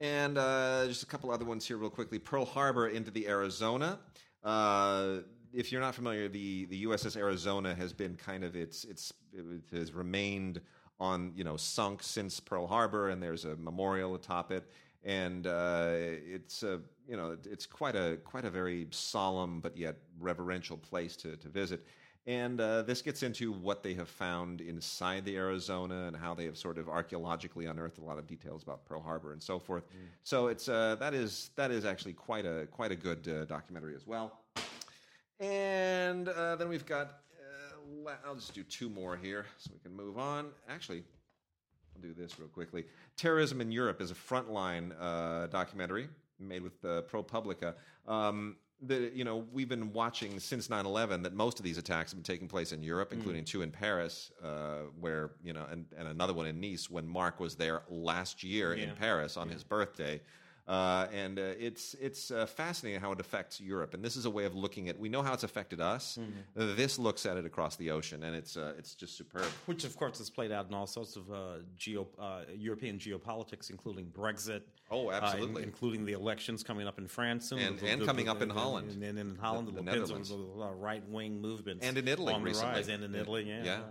And 0.00 0.38
uh, 0.38 0.86
just 0.86 1.02
a 1.02 1.06
couple 1.06 1.30
other 1.30 1.44
ones 1.44 1.66
here, 1.66 1.76
real 1.76 1.90
quickly. 1.90 2.18
Pearl 2.18 2.46
Harbor 2.46 2.88
into 2.88 3.10
the 3.10 3.28
Arizona. 3.28 3.98
Uh, 4.42 5.16
if 5.52 5.70
you're 5.70 5.80
not 5.80 5.94
familiar, 5.94 6.26
the, 6.28 6.64
the 6.66 6.84
USS 6.86 7.16
Arizona 7.16 7.74
has 7.74 7.92
been 7.92 8.16
kind 8.16 8.42
of 8.42 8.56
its 8.56 8.84
its 8.84 9.12
it 9.32 9.44
has 9.76 9.92
remained 9.92 10.60
on 10.98 11.32
you 11.34 11.44
know 11.44 11.56
sunk 11.56 12.02
since 12.02 12.40
Pearl 12.40 12.66
Harbor, 12.66 13.10
and 13.10 13.22
there's 13.22 13.44
a 13.44 13.56
memorial 13.56 14.14
atop 14.14 14.52
it, 14.52 14.70
and 15.04 15.46
uh, 15.46 15.90
it's 15.92 16.62
a 16.62 16.80
you 17.06 17.16
know 17.16 17.36
it's 17.44 17.66
quite 17.66 17.96
a 17.96 18.18
quite 18.24 18.46
a 18.46 18.50
very 18.50 18.86
solemn 18.90 19.60
but 19.60 19.76
yet 19.76 19.96
reverential 20.18 20.78
place 20.78 21.14
to 21.16 21.36
to 21.36 21.48
visit. 21.48 21.84
And 22.26 22.60
uh, 22.60 22.82
this 22.82 23.00
gets 23.00 23.22
into 23.22 23.50
what 23.50 23.82
they 23.82 23.94
have 23.94 24.08
found 24.08 24.60
inside 24.60 25.24
the 25.24 25.36
Arizona 25.36 26.06
and 26.06 26.14
how 26.14 26.34
they 26.34 26.44
have 26.44 26.56
sort 26.56 26.76
of 26.76 26.88
archaeologically 26.88 27.66
unearthed 27.66 27.98
a 27.98 28.04
lot 28.04 28.18
of 28.18 28.26
details 28.26 28.62
about 28.62 28.84
Pearl 28.84 29.00
Harbor 29.00 29.32
and 29.32 29.42
so 29.42 29.58
forth. 29.58 29.84
So 30.22 30.48
it's 30.48 30.68
uh, 30.68 30.96
that 31.00 31.14
is 31.14 31.50
that 31.56 31.70
is 31.70 31.84
actually 31.84 32.12
quite 32.12 32.44
a 32.44 32.68
quite 32.70 32.92
a 32.92 32.96
good 32.96 33.26
uh, 33.26 33.46
documentary 33.46 33.94
as 33.94 34.06
well. 34.06 34.38
And 35.40 36.28
uh, 36.28 36.56
then 36.56 36.68
we've 36.68 36.86
got 36.86 37.20
uh, 38.06 38.10
I'll 38.26 38.34
just 38.34 38.54
do 38.54 38.62
two 38.64 38.90
more 38.90 39.16
here 39.16 39.46
so 39.56 39.70
we 39.72 39.80
can 39.80 39.96
move 39.96 40.18
on. 40.18 40.50
Actually, 40.68 41.02
I'll 41.96 42.02
do 42.02 42.12
this 42.12 42.38
real 42.38 42.48
quickly. 42.48 42.84
Terrorism 43.16 43.62
in 43.62 43.72
Europe 43.72 44.02
is 44.02 44.10
a 44.10 44.14
frontline 44.14 44.92
uh, 45.00 45.46
documentary 45.46 46.08
made 46.38 46.62
with 46.62 46.84
uh, 46.84 47.02
ProPublica. 47.02 47.74
Um, 48.06 48.56
the, 48.82 49.10
you 49.14 49.24
know, 49.24 49.44
we've 49.52 49.68
been 49.68 49.92
watching 49.92 50.40
since 50.40 50.68
9/11 50.68 51.22
that 51.24 51.34
most 51.34 51.58
of 51.58 51.64
these 51.64 51.78
attacks 51.78 52.12
have 52.12 52.18
been 52.18 52.24
taking 52.34 52.48
place 52.48 52.72
in 52.72 52.82
Europe, 52.82 53.12
including 53.12 53.44
two 53.44 53.62
in 53.62 53.70
Paris, 53.70 54.32
uh, 54.42 54.80
where 54.98 55.32
you 55.42 55.52
know, 55.52 55.66
and, 55.70 55.86
and 55.96 56.08
another 56.08 56.32
one 56.32 56.46
in 56.46 56.60
Nice 56.60 56.88
when 56.90 57.06
Mark 57.06 57.40
was 57.40 57.56
there 57.56 57.82
last 57.88 58.42
year 58.42 58.72
in 58.74 58.90
Paris 58.96 59.36
on 59.36 59.48
his 59.48 59.62
birthday. 59.64 60.20
Uh, 60.68 61.08
and 61.12 61.38
uh, 61.38 61.42
it's 61.58 61.94
it's 61.94 62.30
uh, 62.30 62.46
fascinating 62.46 63.00
how 63.00 63.10
it 63.10 63.18
affects 63.18 63.60
Europe, 63.60 63.92
and 63.92 64.04
this 64.04 64.14
is 64.14 64.24
a 64.24 64.30
way 64.30 64.44
of 64.44 64.54
looking 64.54 64.88
at. 64.88 64.96
We 64.96 65.08
know 65.08 65.20
how 65.20 65.32
it's 65.32 65.42
affected 65.42 65.80
us. 65.80 66.16
Uh, 66.56 66.74
This 66.76 66.96
looks 66.96 67.26
at 67.26 67.36
it 67.36 67.44
across 67.44 67.74
the 67.74 67.90
ocean, 67.90 68.22
and 68.22 68.36
it's 68.36 68.56
uh, 68.56 68.74
it's 68.78 68.94
just 68.94 69.16
superb. 69.16 69.46
Which, 69.66 69.82
of 69.84 69.96
course, 69.96 70.20
is 70.20 70.30
played 70.30 70.52
out 70.52 70.68
in 70.68 70.74
all 70.74 70.86
sorts 70.86 71.16
of 71.16 71.28
uh, 71.32 71.36
geo, 71.76 72.06
uh, 72.20 72.42
European 72.56 72.98
geopolitics, 72.98 73.70
including 73.70 74.06
Brexit. 74.12 74.62
Oh, 74.90 75.08
uh, 75.08 75.12
absolutely. 75.22 75.62
including 75.62 76.04
the 76.04 76.12
elections 76.12 76.62
coming 76.62 76.86
up 76.86 76.98
in 76.98 77.06
France 77.06 77.48
soon. 77.48 77.60
And- 77.60 77.78
The- 77.78 77.88
and 77.88 78.02
the- 78.02 78.06
coming 78.06 78.24
the- 78.26 78.30
up 78.32 78.42
in 78.42 78.50
Holland. 78.50 78.90
And 78.90 79.02
then 79.02 79.18
in 79.18 79.36
Holland, 79.36 79.68
The- 79.68 79.72
the, 79.72 79.76
the 79.82 79.84
Le 79.84 79.96
Pen's 79.96 80.30
Netherlands. 80.30 80.80
right 80.80 81.08
wing 81.08 81.40
movements. 81.40 81.86
And 81.86 81.96
in 81.96 82.08
Italy 82.08 82.34
recently. 82.40 82.72
rise, 82.74 82.88
and 82.88 83.04
in 83.04 83.14
Italy, 83.14 83.44
yeah. 83.48 83.64
Yeah. 83.64 83.82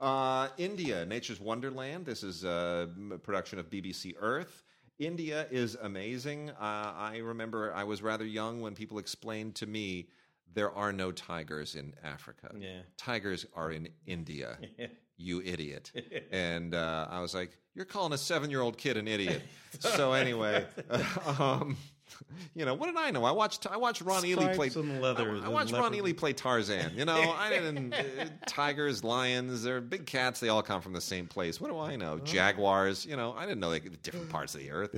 Uh, 0.00 0.48
India, 0.58 1.06
Nature's 1.06 1.40
Wonderland. 1.40 2.04
This 2.04 2.22
is 2.24 2.44
a 2.44 2.90
production 3.22 3.58
of 3.60 3.70
BBC 3.70 4.14
Earth. 4.18 4.64
India 4.98 5.46
is 5.50 5.76
amazing. 5.76 6.50
Uh, 6.50 6.54
I 6.60 7.18
remember 7.18 7.72
I 7.72 7.84
was 7.84 8.02
rather 8.02 8.24
young 8.24 8.60
when 8.60 8.74
people 8.74 8.98
explained 8.98 9.54
to 9.56 9.66
me 9.66 10.08
there 10.52 10.70
are 10.72 10.92
no 10.92 11.10
tigers 11.10 11.74
in 11.74 11.94
Africa. 12.02 12.54
Yeah. 12.58 12.82
Tigers 12.96 13.46
are 13.54 13.70
in 13.72 13.88
India. 14.06 14.58
you 15.16 15.40
idiot. 15.44 15.92
And 16.30 16.74
uh, 16.74 17.06
I 17.10 17.20
was 17.20 17.34
like, 17.34 17.56
you're 17.74 17.84
calling 17.84 18.12
a 18.12 18.18
seven 18.18 18.50
year 18.50 18.60
old 18.60 18.76
kid 18.78 18.96
an 18.96 19.08
idiot. 19.08 19.42
so, 19.80 20.12
anyway, 20.12 20.64
um, 21.38 21.76
you 22.54 22.64
know, 22.64 22.74
what 22.74 22.86
did 22.86 22.96
I 22.96 23.10
know? 23.10 23.24
I 23.24 23.30
watched 23.30 23.66
I 23.66 23.76
watched 23.76 24.02
Ron 24.02 24.24
Ely 24.24 24.54
play. 24.54 24.68
Stripes 24.68 24.76
and 24.76 25.00
leather 25.00 25.30
I, 25.42 25.46
I 25.46 25.48
watched 25.48 25.72
Ron. 25.72 25.94
Ely 25.94 26.12
play 26.12 26.32
Tarzan. 26.32 26.92
You 26.96 27.04
know, 27.04 27.32
I 27.32 27.50
didn't. 27.60 27.94
Uh, 27.94 28.04
tigers, 28.46 29.04
lions, 29.04 29.62
they're 29.62 29.80
big 29.80 30.06
cats. 30.06 30.40
They 30.40 30.48
all 30.48 30.62
come 30.62 30.80
from 30.80 30.92
the 30.92 31.00
same 31.00 31.26
place. 31.26 31.60
What 31.60 31.70
do 31.70 31.78
I 31.78 31.96
know? 31.96 32.18
Jaguars. 32.18 33.06
You 33.06 33.16
know, 33.16 33.34
I 33.36 33.42
didn't 33.46 33.60
know 33.60 33.70
they 33.70 33.80
could 33.80 34.00
different 34.02 34.28
parts 34.28 34.54
of 34.54 34.60
the 34.60 34.70
earth. 34.70 34.96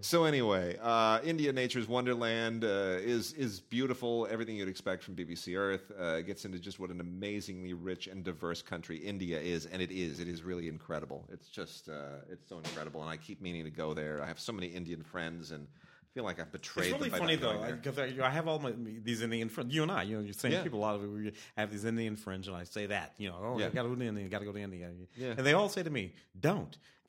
So 0.00 0.24
anyway, 0.24 0.76
uh, 0.82 1.20
India 1.24 1.52
Nature's 1.52 1.88
Wonderland 1.88 2.64
uh, 2.64 2.98
is 3.00 3.32
is 3.32 3.60
beautiful. 3.60 4.26
Everything 4.30 4.56
you'd 4.56 4.68
expect 4.68 5.02
from 5.02 5.14
BBC 5.16 5.56
Earth 5.58 5.90
uh, 5.98 6.20
gets 6.20 6.44
into 6.44 6.58
just 6.58 6.78
what 6.78 6.90
an 6.90 7.00
amazingly 7.00 7.74
rich 7.74 8.06
and 8.06 8.24
diverse 8.24 8.62
country 8.62 8.98
India 8.98 9.40
is, 9.40 9.66
and 9.66 9.80
it 9.80 9.90
is. 9.90 10.20
It 10.20 10.28
is 10.28 10.42
really 10.42 10.68
incredible. 10.68 11.24
It's 11.32 11.48
just 11.48 11.88
uh, 11.88 12.20
it's 12.30 12.48
so 12.48 12.58
incredible, 12.58 13.02
and 13.02 13.10
I 13.10 13.16
keep 13.16 13.40
meaning 13.40 13.64
to 13.64 13.70
go 13.70 13.94
there. 13.94 14.22
I 14.22 14.26
have 14.26 14.40
so 14.40 14.52
many 14.52 14.68
Indian 14.68 15.02
friends, 15.02 15.50
and 15.50 15.66
feel 16.16 16.24
like 16.24 16.40
I've 16.40 16.50
betrayed 16.50 16.92
It's 16.92 16.98
really 16.98 17.10
funny 17.10 17.36
though, 17.36 17.62
because 17.82 17.98
I, 17.98 18.10
I 18.22 18.30
have 18.30 18.48
all 18.48 18.58
my 18.58 18.72
these 19.04 19.20
Indian 19.20 19.50
friends. 19.50 19.74
You 19.74 19.82
and 19.82 19.92
I, 19.92 20.02
you 20.04 20.16
know, 20.16 20.22
you're 20.24 20.32
saying 20.32 20.54
Yeah. 20.54 20.62
people. 20.62 20.78
A 20.78 20.84
lot 20.88 20.94
of 20.94 21.04
it, 21.04 21.08
we 21.08 21.32
have 21.58 21.70
these 21.70 21.84
Indian 21.84 22.16
friends, 22.16 22.48
and 22.48 22.56
I 22.56 22.64
say 22.64 22.86
that, 22.86 23.12
you 23.18 23.28
know, 23.28 23.36
oh, 23.38 23.58
Yeah. 23.58 23.68
got 23.68 23.82
to 23.82 23.90
go 23.90 23.94
to 23.94 24.02
India, 24.02 24.26
got 24.28 24.38
to 24.38 24.46
go 24.46 24.52
to 24.52 24.58
India, 24.58 24.88
Yeah. 25.14 25.34
and 25.36 25.44
they 25.46 25.52
all 25.52 25.68
say 25.68 25.82
to 25.82 25.90
me, 25.90 26.14
"Don't, 26.40 26.74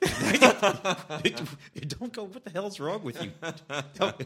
don't 1.98 2.12
go. 2.12 2.24
What 2.24 2.44
the 2.44 2.50
hell's 2.52 2.78
wrong 2.78 3.02
with 3.02 3.18
you? 3.22 3.30
Don't, 3.94 4.16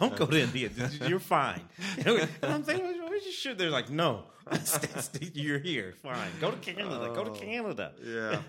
don't 0.00 0.16
go 0.16 0.26
to 0.26 0.40
India. 0.40 0.70
You're 1.06 1.20
fine." 1.20 1.64
And 1.98 2.26
I'm 2.42 2.64
saying, 2.64 2.80
"Well, 3.02 3.12
you 3.12 3.32
should." 3.32 3.58
They're 3.58 3.76
like, 3.78 3.90
"No, 3.90 4.24
you're 5.34 5.58
here. 5.58 5.92
Fine. 6.02 6.30
Go 6.40 6.50
to 6.50 6.56
Canada. 6.56 7.12
go 7.14 7.24
to 7.24 7.32
oh, 7.32 7.34
Canada." 7.34 7.92
Yeah, 8.02 8.40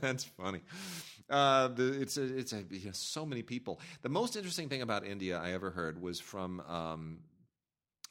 that's 0.00 0.24
funny. 0.24 0.60
Uh, 1.30 1.68
the, 1.68 2.00
it's 2.00 2.16
a, 2.16 2.38
it's 2.38 2.52
a, 2.52 2.64
you 2.70 2.86
know, 2.86 2.92
so 2.92 3.24
many 3.24 3.42
people. 3.42 3.80
The 4.02 4.08
most 4.08 4.36
interesting 4.36 4.68
thing 4.68 4.82
about 4.82 5.06
India 5.06 5.38
I 5.38 5.52
ever 5.52 5.70
heard 5.70 6.02
was 6.02 6.18
from 6.18 6.60
um, 6.62 7.18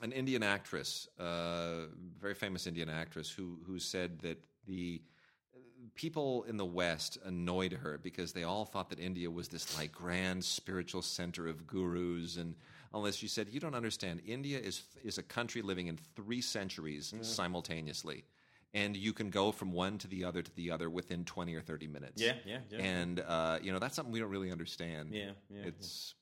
an 0.02 0.12
Indian 0.14 0.42
actress, 0.42 1.08
uh, 1.20 1.88
very 2.20 2.34
famous 2.34 2.66
Indian 2.66 2.90
actress, 2.90 3.30
who 3.30 3.60
who 3.68 3.78
said 3.80 4.20
that 4.20 4.42
the 4.68 5.02
people 5.96 6.44
in 6.44 6.58
the 6.58 6.66
West 6.66 7.18
annoyed 7.26 7.74
her 7.74 8.00
because 8.02 8.32
they 8.32 8.44
all 8.44 8.66
thought 8.66 8.90
that 8.90 9.00
India 9.00 9.30
was 9.30 9.48
this 9.48 9.78
like 9.78 9.92
grand 9.92 10.44
spiritual 10.44 11.02
center 11.02 11.48
of 11.48 11.66
gurus 11.68 12.38
and 12.38 12.56
unless 12.94 13.16
she 13.16 13.28
said 13.28 13.48
you 13.50 13.60
don't 13.60 13.76
understand. 13.76 14.22
India 14.26 14.60
is 14.60 14.84
is 15.04 15.18
a 15.18 15.24
country 15.24 15.62
living 15.62 15.88
in 15.88 15.98
3 16.16 16.42
centuries 16.42 17.14
simultaneously 17.22 18.24
and 18.74 18.96
you 18.96 19.14
can 19.14 19.30
go 19.30 19.52
from 19.52 19.72
one 19.72 19.98
to 19.98 20.08
the 20.08 20.24
other 20.24 20.42
to 20.42 20.56
the 20.56 20.72
other 20.72 20.90
within 20.90 21.26
20 21.26 21.56
or 21.56 21.62
30 21.62 21.88
minutes. 21.88 22.22
Yeah, 22.22 22.34
yeah, 22.46 22.60
yeah. 22.70 22.80
And 22.80 23.20
uh, 23.28 23.60
you 23.62 23.72
know 23.72 23.80
that's 23.80 23.96
something 23.96 24.12
we 24.12 24.20
don't 24.20 24.30
really 24.30 24.52
understand. 24.52 25.10
Yeah, 25.12 25.32
yeah, 25.50 25.64
It's 25.66 26.16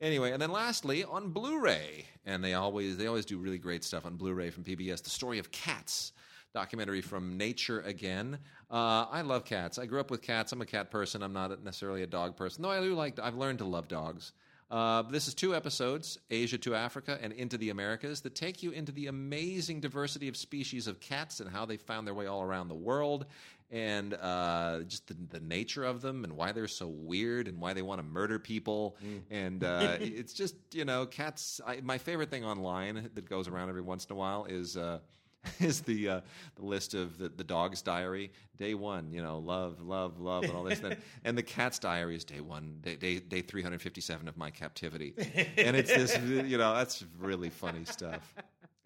Anyway, 0.00 0.32
and 0.32 0.42
then 0.42 0.52
lastly 0.52 1.04
on 1.04 1.30
Blu-ray, 1.30 2.04
and 2.26 2.44
they 2.44 2.52
always 2.52 2.98
they 2.98 3.06
always 3.06 3.24
do 3.24 3.38
really 3.38 3.56
great 3.56 3.82
stuff 3.82 4.04
on 4.04 4.16
Blu-ray 4.16 4.50
from 4.50 4.62
PBS. 4.62 5.02
The 5.02 5.08
story 5.08 5.38
of 5.38 5.50
cats, 5.50 6.12
documentary 6.52 7.00
from 7.00 7.38
Nature 7.38 7.80
again. 7.80 8.38
Uh, 8.70 9.06
I 9.10 9.22
love 9.22 9.46
cats. 9.46 9.78
I 9.78 9.86
grew 9.86 9.98
up 9.98 10.10
with 10.10 10.20
cats. 10.20 10.52
I'm 10.52 10.60
a 10.60 10.66
cat 10.66 10.90
person. 10.90 11.22
I'm 11.22 11.32
not 11.32 11.64
necessarily 11.64 12.02
a 12.02 12.06
dog 12.06 12.36
person. 12.36 12.62
though 12.62 12.70
I 12.70 12.80
do 12.80 12.94
like. 12.94 13.18
I've 13.18 13.36
learned 13.36 13.58
to 13.60 13.64
love 13.64 13.88
dogs. 13.88 14.32
Uh, 14.68 15.02
this 15.02 15.28
is 15.28 15.34
two 15.34 15.54
episodes, 15.54 16.18
Asia 16.28 16.58
to 16.58 16.74
Africa 16.74 17.18
and 17.22 17.32
into 17.32 17.56
the 17.56 17.70
Americas, 17.70 18.22
that 18.22 18.34
take 18.34 18.62
you 18.62 18.72
into 18.72 18.90
the 18.90 19.06
amazing 19.06 19.80
diversity 19.80 20.26
of 20.28 20.36
species 20.36 20.88
of 20.88 20.98
cats 20.98 21.38
and 21.38 21.48
how 21.48 21.64
they 21.66 21.76
found 21.76 22.06
their 22.06 22.14
way 22.14 22.26
all 22.26 22.42
around 22.42 22.66
the 22.68 22.74
world, 22.74 23.26
and 23.70 24.14
uh, 24.14 24.80
just 24.86 25.06
the, 25.06 25.16
the 25.30 25.40
nature 25.40 25.84
of 25.84 26.00
them 26.00 26.24
and 26.24 26.32
why 26.36 26.50
they're 26.50 26.66
so 26.66 26.88
weird 26.88 27.46
and 27.46 27.60
why 27.60 27.74
they 27.74 27.82
want 27.82 28.00
to 28.00 28.06
murder 28.06 28.38
people. 28.40 28.96
And 29.30 29.62
uh, 29.62 29.96
it's 30.00 30.32
just 30.32 30.56
you 30.72 30.84
know, 30.84 31.06
cats. 31.06 31.60
I, 31.64 31.80
my 31.82 31.98
favorite 31.98 32.30
thing 32.30 32.44
online 32.44 33.10
that 33.14 33.28
goes 33.28 33.46
around 33.46 33.68
every 33.68 33.82
once 33.82 34.04
in 34.04 34.12
a 34.12 34.16
while 34.16 34.46
is. 34.46 34.76
Is 35.60 35.80
the 35.82 36.08
uh, 36.08 36.20
the 36.56 36.64
list 36.64 36.94
of 36.94 37.18
the, 37.18 37.28
the 37.28 37.44
dog's 37.44 37.82
diary. 37.82 38.32
Day 38.56 38.74
one, 38.74 39.12
you 39.12 39.22
know, 39.22 39.38
love, 39.38 39.80
love, 39.82 40.18
love, 40.18 40.44
and 40.44 40.52
all 40.52 40.64
this. 40.64 40.80
and, 40.80 40.92
then- 40.92 40.98
and 41.24 41.36
the 41.38 41.42
cat's 41.42 41.78
diary 41.78 42.16
is 42.16 42.24
day 42.24 42.40
one, 42.40 42.78
day 42.82 42.96
day, 42.96 43.18
day 43.18 43.42
three 43.42 43.62
hundred 43.62 43.82
fifty 43.82 44.00
seven 44.00 44.28
of 44.28 44.36
my 44.36 44.50
captivity. 44.50 45.14
And 45.58 45.76
it's 45.76 45.90
this, 45.92 46.18
you 46.24 46.56
know, 46.58 46.74
that's 46.74 47.04
really 47.18 47.50
funny 47.50 47.84
stuff. 47.84 48.34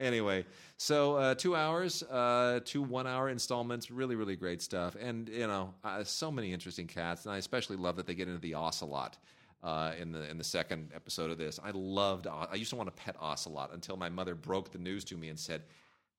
Anyway, 0.01 0.47
so 0.79 1.17
uh, 1.17 1.35
two 1.35 1.55
hours, 1.55 2.03
uh, 2.05 2.61
two 2.65 2.83
one 2.83 3.07
hour 3.07 3.29
installments, 3.29 3.91
really, 3.91 4.17
really 4.17 4.35
great 4.35 4.63
stuff. 4.63 4.97
And, 4.99 5.29
you 5.29 5.47
know, 5.47 5.75
uh, 5.85 6.03
so 6.05 6.31
many 6.33 6.55
interesting 6.55 6.87
cats. 6.87 7.27
And 7.27 7.35
I 7.35 7.37
especially 7.37 7.77
love 7.77 7.97
that 7.97 8.07
they 8.07 8.15
get 8.15 8.27
into 8.27 8.41
the 8.41 8.55
ocelot. 8.55 9.19
Uh, 9.63 9.93
in 10.01 10.11
the 10.11 10.27
in 10.31 10.39
the 10.39 10.45
second 10.45 10.91
episode 10.95 11.31
of 11.31 11.37
this, 11.37 11.61
I 11.63 11.71
loved. 11.75 12.27
I 12.27 12.55
used 12.55 12.71
to 12.71 12.77
want 12.77 12.87
to 12.89 13.03
pet 13.03 13.15
ocelot 13.21 13.75
until 13.75 13.99
my 13.99 14.09
mother 14.09 14.35
broke 14.35 14.73
the 14.73 14.79
news 14.79 15.05
to 15.05 15.19
me 15.19 15.29
and 15.29 15.39
said, 15.39 15.65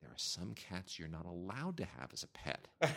"There 0.01 0.11
are 0.11 0.17
some 0.17 0.53
cats 0.53 0.99
you're 0.99 1.07
not 1.07 1.25
allowed 1.25 1.77
to 1.77 1.85
have 1.99 2.11
as 2.13 2.23
a 2.23 2.27
pet. 2.27 2.67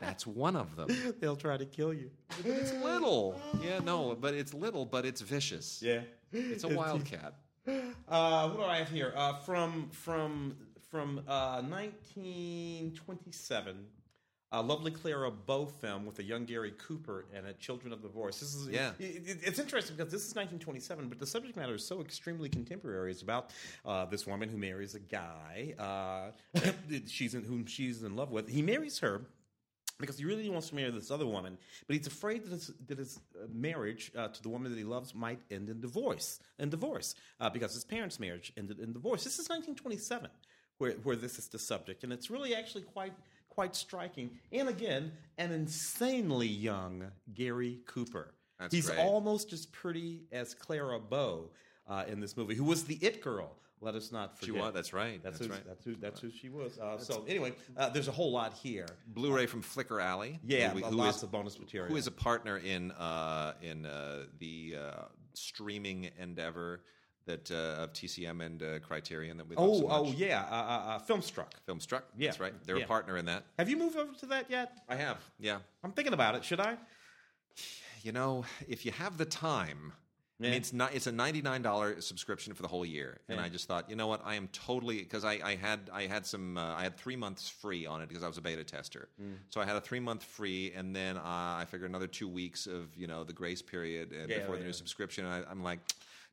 That's 0.00 0.26
one 0.26 0.56
of 0.56 0.74
them. 0.76 0.88
They'll 1.20 1.36
try 1.36 1.56
to 1.56 1.66
kill 1.66 1.92
you. 1.92 2.10
It's 2.44 2.72
little, 2.72 3.40
yeah, 3.62 3.80
no, 3.80 4.16
but 4.18 4.34
it's 4.34 4.54
little, 4.54 4.86
but 4.86 5.04
it's 5.04 5.20
vicious. 5.20 5.82
Yeah. 5.82 6.00
It's 6.32 6.64
a 6.64 6.68
wild 6.68 7.04
cat. 7.12 7.34
Uh, 8.08 8.48
what 8.48 8.56
do 8.56 8.62
I 8.64 8.78
have 8.78 8.88
here? 8.88 9.12
Uh, 9.14 9.34
from 9.40 9.90
from 9.90 10.56
from 10.90 11.18
uh, 11.28 11.60
1927, 11.62 13.86
a 14.52 14.60
lovely 14.60 14.90
Clara 14.90 15.30
Bow 15.30 15.64
film 15.66 16.04
with 16.04 16.18
a 16.18 16.24
young 16.24 16.44
Gary 16.44 16.72
Cooper 16.76 17.24
and 17.32 17.46
a 17.46 17.52
Children 17.54 17.92
of 17.92 18.02
the 18.02 18.08
Divorce. 18.08 18.40
This 18.40 18.54
is 18.54 18.68
Yeah. 18.68 18.92
it- 18.98 19.28
it- 19.28 19.38
it's 19.44 19.58
interesting 19.60 19.96
because 19.96 20.10
this 20.12 20.26
is 20.26 20.34
1927, 20.34 21.08
but 21.08 21.18
the 21.20 21.26
subject 21.26 21.56
matter 21.56 21.74
is 21.74 21.84
so 21.86 22.00
extremely 22.00 22.48
contemporary. 22.48 23.12
It's 23.12 23.22
about 23.22 23.52
uh, 23.84 24.06
this 24.06 24.26
woman 24.26 24.48
who 24.48 24.56
marries 24.58 24.94
a 24.96 25.00
guy 25.00 25.74
uh, 25.78 26.32
she's 27.06 27.34
in, 27.34 27.44
whom 27.44 27.64
she's 27.66 28.02
in 28.02 28.16
love 28.16 28.30
with. 28.32 28.48
He 28.48 28.60
marries 28.62 28.98
her 28.98 29.22
because 30.00 30.18
he 30.18 30.24
really 30.24 30.48
wants 30.48 30.70
to 30.70 30.74
marry 30.74 30.90
this 30.90 31.10
other 31.12 31.26
woman, 31.26 31.56
but 31.86 31.94
he's 31.94 32.06
afraid 32.08 32.42
that 32.44 32.50
his, 32.50 32.68
that 32.86 32.98
his 32.98 33.20
uh, 33.40 33.46
marriage 33.52 34.10
uh, 34.16 34.28
to 34.28 34.42
the 34.42 34.48
woman 34.48 34.72
that 34.72 34.78
he 34.78 34.84
loves 34.84 35.14
might 35.14 35.40
end 35.50 35.68
in 35.68 35.80
divorce. 35.80 36.40
In 36.58 36.70
divorce, 36.70 37.14
uh, 37.38 37.50
because 37.50 37.74
his 37.74 37.84
parents' 37.84 38.18
marriage 38.18 38.52
ended 38.56 38.80
in 38.80 38.92
divorce. 38.94 39.22
This 39.24 39.34
is 39.38 39.48
1927, 39.48 40.28
where 40.78 40.92
where 41.04 41.16
this 41.16 41.38
is 41.38 41.48
the 41.48 41.58
subject, 41.58 42.02
and 42.02 42.12
it's 42.12 42.30
really 42.30 42.54
actually 42.54 42.82
quite 42.82 43.12
quite 43.50 43.76
striking. 43.76 44.30
And 44.52 44.68
again, 44.68 45.12
an 45.36 45.52
insanely 45.52 46.46
young 46.46 47.04
Gary 47.34 47.80
Cooper. 47.86 48.32
That's 48.58 48.74
he's 48.74 48.86
great. 48.86 48.98
almost 48.98 49.52
as 49.52 49.66
pretty 49.66 50.22
as 50.32 50.54
Clara 50.54 50.98
Bow 50.98 51.50
uh, 51.88 52.04
in 52.08 52.20
this 52.20 52.36
movie, 52.36 52.54
who 52.54 52.64
was 52.64 52.84
the 52.84 52.94
it 52.96 53.20
girl. 53.20 53.56
Let 53.82 53.94
us 53.94 54.12
not 54.12 54.34
She 54.40 54.48
forget. 54.48 54.62
was. 54.64 54.74
That's 54.74 54.92
right. 54.92 55.22
That's, 55.22 55.38
That's, 55.38 55.46
who, 55.48 55.52
right. 55.54 55.66
that's 55.66 55.84
who. 55.86 55.94
That's 55.96 56.20
who 56.20 56.30
she 56.30 56.50
was. 56.50 56.78
Uh, 56.78 56.98
so 56.98 57.24
anyway, 57.26 57.54
uh, 57.78 57.88
there's 57.88 58.08
a 58.08 58.12
whole 58.12 58.30
lot 58.30 58.52
here. 58.52 58.84
Blu-ray 59.06 59.46
from 59.46 59.62
Flicker 59.62 60.00
Alley. 60.00 60.38
Yeah, 60.44 60.68
who- 60.70 60.80
who 60.84 60.96
lots 60.96 61.18
is- 61.18 61.22
of 61.22 61.32
bonus 61.32 61.58
material. 61.58 61.90
Who 61.90 61.96
is 61.96 62.06
a 62.06 62.10
partner 62.10 62.58
in 62.58 62.90
uh, 62.92 63.54
in 63.62 63.86
uh, 63.86 64.24
the 64.38 64.74
uh, 64.78 65.04
streaming 65.32 66.10
endeavor 66.18 66.82
that 67.26 67.50
uh, 67.50 67.82
of 67.82 67.92
TCM 67.92 68.44
and 68.44 68.62
uh, 68.62 68.78
Criterion 68.80 69.36
that 69.36 69.48
we 69.48 69.56
love 69.56 69.68
Oh, 69.68 69.80
so 69.80 69.86
much. 69.88 69.92
oh 70.08 70.12
yeah, 70.16 70.42
uh, 70.50 70.54
uh, 70.54 70.56
uh, 70.56 70.98
Filmstruck. 71.00 71.52
Filmstruck. 71.68 72.02
Yeah, 72.16 72.28
That's 72.28 72.40
right. 72.40 72.54
They're 72.64 72.78
yeah. 72.78 72.84
a 72.84 72.88
partner 72.88 73.16
in 73.16 73.26
that. 73.26 73.44
Have 73.58 73.68
you 73.68 73.76
moved 73.76 73.96
over 73.96 74.12
to 74.20 74.26
that 74.26 74.50
yet? 74.50 74.72
I 74.88 74.96
have. 74.96 75.18
Yeah. 75.38 75.58
I'm 75.84 75.92
thinking 75.92 76.14
about 76.14 76.34
it. 76.34 76.44
Should 76.44 76.60
I? 76.60 76.76
You 78.02 78.12
know, 78.12 78.44
if 78.68 78.86
you 78.86 78.92
have 78.92 79.18
the 79.18 79.26
time. 79.26 79.92
I 80.38 80.44
mean, 80.44 80.52
it's 80.54 80.72
not. 80.72 80.94
It's 80.94 81.06
a 81.06 81.12
ninety 81.12 81.42
nine 81.42 81.60
dollar 81.60 82.00
subscription 82.00 82.54
for 82.54 82.62
the 82.62 82.68
whole 82.68 82.86
year, 82.86 83.20
and 83.28 83.36
Yeah. 83.38 83.44
I 83.44 83.50
just 83.50 83.68
thought, 83.68 83.90
you 83.90 83.94
know 83.96 84.06
what, 84.06 84.22
I 84.24 84.36
am 84.36 84.48
totally 84.54 85.00
because 85.00 85.22
I, 85.22 85.32
I 85.44 85.54
had 85.56 85.90
I 85.92 86.06
had 86.06 86.24
some 86.24 86.56
uh, 86.56 86.74
I 86.76 86.82
had 86.82 86.96
three 86.96 87.14
months 87.16 87.50
free 87.50 87.84
on 87.84 88.00
it 88.00 88.08
because 88.08 88.24
I 88.24 88.28
was 88.28 88.38
a 88.38 88.40
beta 88.40 88.64
tester, 88.64 89.10
Mm. 89.22 89.34
so 89.50 89.60
I 89.60 89.66
had 89.66 89.76
a 89.76 89.82
three 89.82 90.00
month 90.00 90.22
free, 90.24 90.72
and 90.74 90.96
then 90.96 91.18
uh, 91.18 91.20
I 91.22 91.66
figured 91.70 91.90
another 91.90 92.06
two 92.06 92.26
weeks 92.26 92.66
of 92.66 92.86
you 92.96 93.06
know 93.06 93.22
the 93.22 93.34
grace 93.34 93.60
period 93.60 94.12
and 94.12 94.30
Yeah, 94.30 94.38
before 94.38 94.54
the 94.54 94.62
yeah. 94.62 94.68
new 94.68 94.72
subscription. 94.72 95.26
And 95.26 95.44
I, 95.44 95.50
I'm 95.50 95.62
like, 95.62 95.80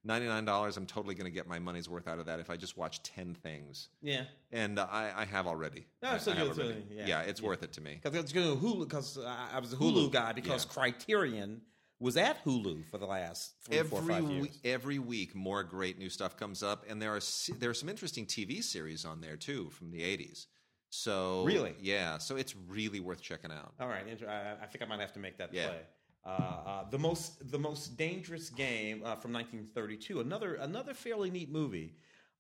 ninety 0.08 0.28
nine 0.28 0.46
dollars. 0.46 0.78
I'm 0.78 0.86
totally 0.88 1.14
going 1.14 1.26
to 1.26 1.32
get 1.32 1.48
my 1.48 1.60
money's 1.60 1.88
worth 1.88 2.08
out 2.08 2.18
of 2.20 2.26
that 2.26 2.40
if 2.40 2.50
I 2.50 2.58
just 2.58 2.78
watch 2.78 3.04
ten 3.04 3.36
things, 3.36 3.90
Yeah. 4.02 4.24
and 4.52 4.80
uh, 4.80 4.88
I, 4.90 5.12
I 5.16 5.26
have 5.26 5.46
already. 5.46 5.86
No, 6.02 6.10
I, 6.12 6.18
so 6.18 6.32
I 6.32 6.36
have 6.36 6.58
already. 6.58 6.84
yeah. 6.92 7.06
yeah, 7.06 7.22
it's 7.22 7.42
Yeah. 7.42 7.48
worth 7.48 7.62
it 7.64 7.74
to 7.74 7.82
me. 7.82 8.00
Because 8.02 8.18
it's 8.18 8.34
going 8.34 8.48
to 8.48 8.66
Hulu. 8.66 8.80
Because 8.88 9.20
I 9.20 9.50
I 9.56 9.60
was 9.60 9.74
a 9.74 9.76
Hulu, 9.76 10.08
Hulu, 10.08 10.12
guy. 10.12 10.34
Because 10.34 10.66
yeah. 10.66 10.72
Criterion 10.74 11.62
was 12.00 12.16
at 12.18 12.44
Hulu 12.46 12.86
for 12.92 12.98
the 12.98 13.06
last 13.08 13.54
three, 13.64 13.78
four, 13.84 14.00
every 14.00 14.14
five 14.14 14.30
years. 14.30 14.42
week, 14.42 14.52
every 14.64 15.00
week 15.00 15.36
more 15.36 15.64
great 15.64 15.98
new 16.00 16.10
stuff 16.10 16.38
comes 16.38 16.64
up, 16.64 16.86
and 16.90 17.02
there 17.02 17.16
are 17.16 17.22
there 17.60 17.70
are 17.70 17.74
some 17.76 17.90
interesting 17.90 18.26
TV 18.26 18.64
series 18.64 19.04
on 19.06 19.22
there 19.22 19.36
too 19.38 19.70
from 19.72 19.92
the 19.92 20.02
'80s. 20.02 20.46
So 20.90 21.44
Really? 21.44 21.76
yeah. 21.82 22.18
So 22.18 22.38
it's 22.38 22.56
really 22.56 23.00
worth 23.02 23.22
checking 23.22 23.52
out. 23.52 23.74
All 23.80 23.88
right, 23.90 24.06
I, 24.28 24.54
I 24.64 24.66
think 24.68 24.82
I 24.84 24.86
might 24.86 25.02
have 25.02 25.12
to 25.14 25.20
make 25.20 25.38
that 25.40 25.54
Yeah. 25.54 25.68
play. 25.68 25.80
Uh, 26.28 26.30
uh, 26.30 26.90
the 26.90 27.00
most 27.00 27.50
the 27.52 27.60
most 27.60 27.96
dangerous 27.98 28.50
game 28.50 28.98
uh, 29.06 29.16
from 29.16 29.32
1932. 29.32 30.20
Another 30.20 30.56
another 30.56 30.94
fairly 30.94 31.32
neat 31.32 31.50
movie. 31.50 31.94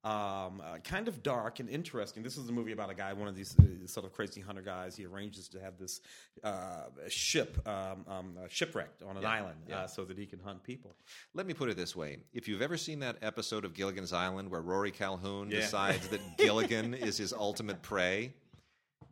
Um, 0.04 0.62
uh, 0.64 0.78
kind 0.84 1.08
of 1.08 1.22
dark 1.24 1.60
and 1.60 1.68
interesting. 1.68 2.24
This 2.24 2.38
is 2.38 2.48
a 2.48 2.52
movie 2.52 2.72
about 2.72 2.90
a 2.90 2.94
guy, 2.94 3.12
one 3.14 3.28
of 3.28 3.36
these 3.36 3.58
uh, 3.60 3.88
sort 3.88 4.06
of 4.06 4.14
crazy 4.14 4.40
hunter 4.40 4.62
guys. 4.62 4.96
He 4.96 5.06
arranges 5.06 5.50
to 5.50 5.60
have 5.60 5.78
this 5.78 6.00
uh, 6.44 6.84
ship 7.10 7.58
um, 7.68 8.06
um, 8.08 8.38
uh, 8.38 8.48
shipwrecked 8.48 9.02
on 9.04 9.18
an 9.18 9.26
island 9.26 9.60
yeah. 9.68 9.80
uh, 9.82 9.88
so 9.88 10.06
that 10.06 10.18
he 10.18 10.26
can 10.26 10.40
hunt 10.40 10.64
people. 10.64 10.96
Let 11.34 11.46
me 11.46 11.54
put 11.54 11.70
it 11.70 11.76
this 11.78 11.96
way: 11.96 12.20
if 12.32 12.48
you've 12.48 12.62
ever 12.62 12.78
seen 12.78 13.00
that 13.00 13.18
episode 13.22 13.66
of 13.66 13.74
Gilligan's 13.74 14.14
Island 14.14 14.50
where 14.50 14.62
Rory 14.62 14.92
Calhoun 14.92 15.50
Yeah. 15.50 15.62
decides 15.62 16.08
that 16.10 16.22
Gilligan 16.38 16.94
is 16.94 17.18
his 17.18 17.34
ultimate 17.34 17.82
prey, 17.82 18.34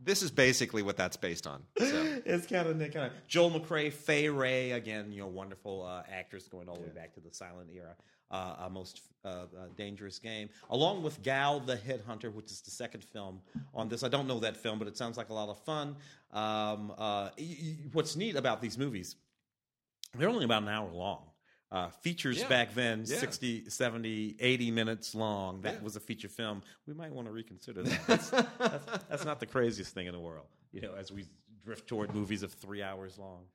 this 0.04 0.22
is 0.22 0.32
basically 0.32 0.84
what 0.84 0.98
that's 0.98 1.18
based 1.18 1.48
on. 1.48 1.64
So. 1.78 1.86
it's 2.26 2.48
kind 2.48 2.68
of 2.68 2.80
kind 2.94 3.08
of 3.08 3.12
Joel 3.28 3.52
McCrea, 3.52 3.92
Fay 3.92 4.30
Wray, 4.30 4.72
again, 4.72 5.12
you 5.12 5.22
know, 5.22 5.28
wonderful 5.28 5.84
uh, 5.84 6.04
actress 6.12 6.48
going 6.48 6.70
all 6.70 6.76
the 6.76 6.82
way 6.82 6.90
back 6.90 7.14
to 7.16 7.20
the 7.20 7.34
silent 7.34 7.70
era. 7.74 7.96
Uh, 8.32 8.56
a 8.66 8.70
most 8.72 9.02
uh, 9.24 9.28
uh, 9.28 9.46
dangerous 9.78 10.18
game, 10.18 10.50
along 10.72 11.04
with 11.04 11.22
Gal 11.22 11.60
the 11.60 11.78
Headhunter, 11.78 12.34
which 12.34 12.48
is 12.48 12.60
the 12.62 12.72
second 12.72 13.04
film 13.04 13.40
on 13.74 13.88
this. 13.88 14.04
I 14.04 14.08
don't 14.08 14.28
know 14.28 14.40
that 14.40 14.58
film, 14.58 14.80
but 14.80 14.88
it 14.88 14.98
sounds 14.98 15.16
like 15.16 15.30
a 15.30 15.34
lot 15.34 15.48
of 15.48 15.60
fun. 15.60 15.96
Um, 16.34 16.92
uh, 16.98 17.30
y- 17.38 17.58
y- 17.62 17.76
what's 17.94 18.16
neat 18.16 18.36
about 18.36 18.62
these 18.62 18.80
movies, 18.80 19.16
they're 20.18 20.28
only 20.28 20.44
about 20.44 20.64
an 20.64 20.70
hour 20.70 20.92
long. 20.92 21.22
Uh, 21.72 21.89
features 21.89 22.38
Yeah. 22.39 22.47
back 22.47 22.74
then, 22.74 22.99
Yeah. 23.05 23.18
60, 23.18 23.70
70, 23.70 24.36
80 24.39 24.72
minutes 24.72 25.16
long. 25.16 25.61
That 25.61 25.76
Yeah. 25.76 25.82
was 25.82 25.95
a 25.95 25.99
feature 25.99 26.30
film. 26.30 26.61
We 26.86 26.93
might 26.93 27.11
want 27.11 27.28
to 27.28 27.32
reconsider 27.34 27.84
that. 27.84 28.07
That's, 28.07 28.30
that's, 28.30 28.86
that's 29.09 29.26
not 29.26 29.39
the 29.39 29.45
craziest 29.47 29.93
thing 29.93 30.05
in 30.07 30.13
the 30.13 30.20
world, 30.20 30.47
you 30.72 30.82
know, 30.82 30.93
as 30.93 31.11
we 31.11 31.26
drift 31.63 31.88
toward 31.88 32.13
movies 32.13 32.43
of 32.43 32.53
three 32.53 32.84
hours 32.84 33.18
long. 33.18 33.45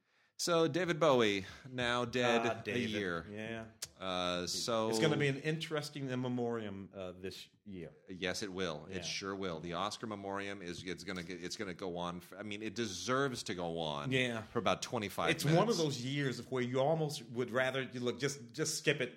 So 0.40 0.66
David 0.66 0.98
Bowie 0.98 1.44
now 1.70 2.06
dead 2.06 2.40
Ah, 2.46 2.56
a 2.58 2.64
David. 2.64 2.88
year. 2.88 3.26
Yeah. 3.30 3.64
Uh, 4.02 4.46
so 4.46 4.88
It's 4.88 4.98
going 4.98 5.12
to 5.12 5.18
be 5.18 5.28
an 5.28 5.36
interesting 5.40 6.08
in 6.08 6.22
memoriam 6.22 6.88
uh, 6.98 7.12
this 7.20 7.48
year. 7.66 7.90
Yes, 8.08 8.42
it 8.42 8.50
will. 8.50 8.88
Yeah. 8.88 8.96
It 8.96 9.04
sure 9.04 9.34
will. 9.36 9.60
The 9.60 9.74
Oscar 9.74 10.06
Memoriam 10.06 10.62
is 10.62 10.82
it's 10.86 11.04
going 11.04 11.22
to 11.22 11.30
it's 11.30 11.56
going 11.56 11.68
to 11.68 11.74
go 11.74 11.94
on. 11.98 12.20
For, 12.20 12.38
I 12.38 12.42
mean, 12.42 12.62
it 12.62 12.74
deserves 12.74 13.42
to 13.42 13.54
go 13.54 13.78
on. 13.78 14.10
Yeah. 14.10 14.40
for 14.50 14.60
about 14.60 14.80
twenty 14.80 15.10
five. 15.10 15.28
It's 15.28 15.44
one 15.44 15.68
of 15.68 15.76
those 15.76 16.00
years 16.00 16.38
of 16.38 16.50
where 16.50 16.62
you 16.62 16.80
almost 16.80 17.22
would 17.34 17.50
rather 17.50 17.86
you 17.92 18.00
look 18.00 18.18
just 18.18 18.38
just 18.54 18.78
skip 18.78 19.02
it, 19.02 19.12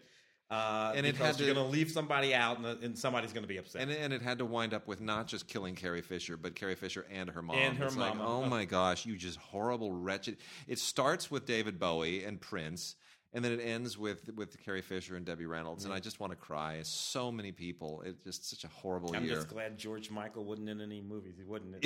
uh, 0.54 0.94
And 0.96 1.06
it 1.06 1.16
had 1.18 1.40
you're 1.40 1.48
to- 1.50 1.54
going 1.54 1.66
to 1.68 1.72
leave 1.72 1.90
somebody 1.92 2.34
out 2.34 2.58
and, 2.60 2.66
and 2.84 2.98
somebody's 2.98 3.34
going 3.34 3.44
to 3.44 3.48
be 3.48 3.58
upset. 3.58 3.82
And, 3.82 3.92
it- 3.92 4.00
and 4.02 4.14
it 4.14 4.22
had 4.22 4.38
to 4.40 4.46
wind 4.46 4.74
up 4.74 4.88
with 4.88 5.02
not 5.02 5.28
just 5.28 5.48
killing 5.48 5.76
Carrie 5.76 6.02
Fisher, 6.02 6.38
but 6.38 6.56
Carrie 6.56 6.76
Fisher 6.76 7.06
and 7.12 7.30
her 7.30 7.42
mom. 7.42 7.58
And 7.58 7.78
her 7.78 7.86
It's 7.86 7.98
like, 7.98 8.16
oh 8.20 8.46
my 8.46 8.66
gosh, 8.66 9.06
you 9.06 9.16
just 9.18 9.38
horrible, 9.40 9.92
wretched. 9.92 10.38
It 10.68 10.80
starts 10.80 11.32
with 11.32 11.46
David 11.46 11.80
Bowie 11.80 12.24
and 12.24 12.40
Prince, 12.40 12.96
and 13.34 13.44
then 13.44 13.52
it 13.52 13.62
ends 13.62 13.98
with 13.98 14.30
with 14.36 14.64
Carrie 14.64 14.82
Fisher 14.82 15.16
and 15.16 15.26
Debbie 15.26 15.48
Reynolds. 15.48 15.86
And 15.86 15.94
I 15.94 16.00
just 16.00 16.20
want 16.20 16.32
to 16.32 16.38
cry. 16.38 16.80
So 16.84 17.32
many 17.32 17.52
people. 17.52 18.04
It's 18.06 18.24
just 18.24 18.50
such 18.50 18.64
a 18.64 18.68
horrible 18.68 19.16
I'm 19.16 19.26
year. 19.26 19.36
just 19.36 19.50
glad 19.50 19.78
George 19.78 20.12
Michael 20.12 20.46
wasn't 20.46 20.70
in 20.70 20.82
any 20.82 21.02
movies. 21.02 21.34
He 21.38 21.44
wouldn't. 21.44 21.84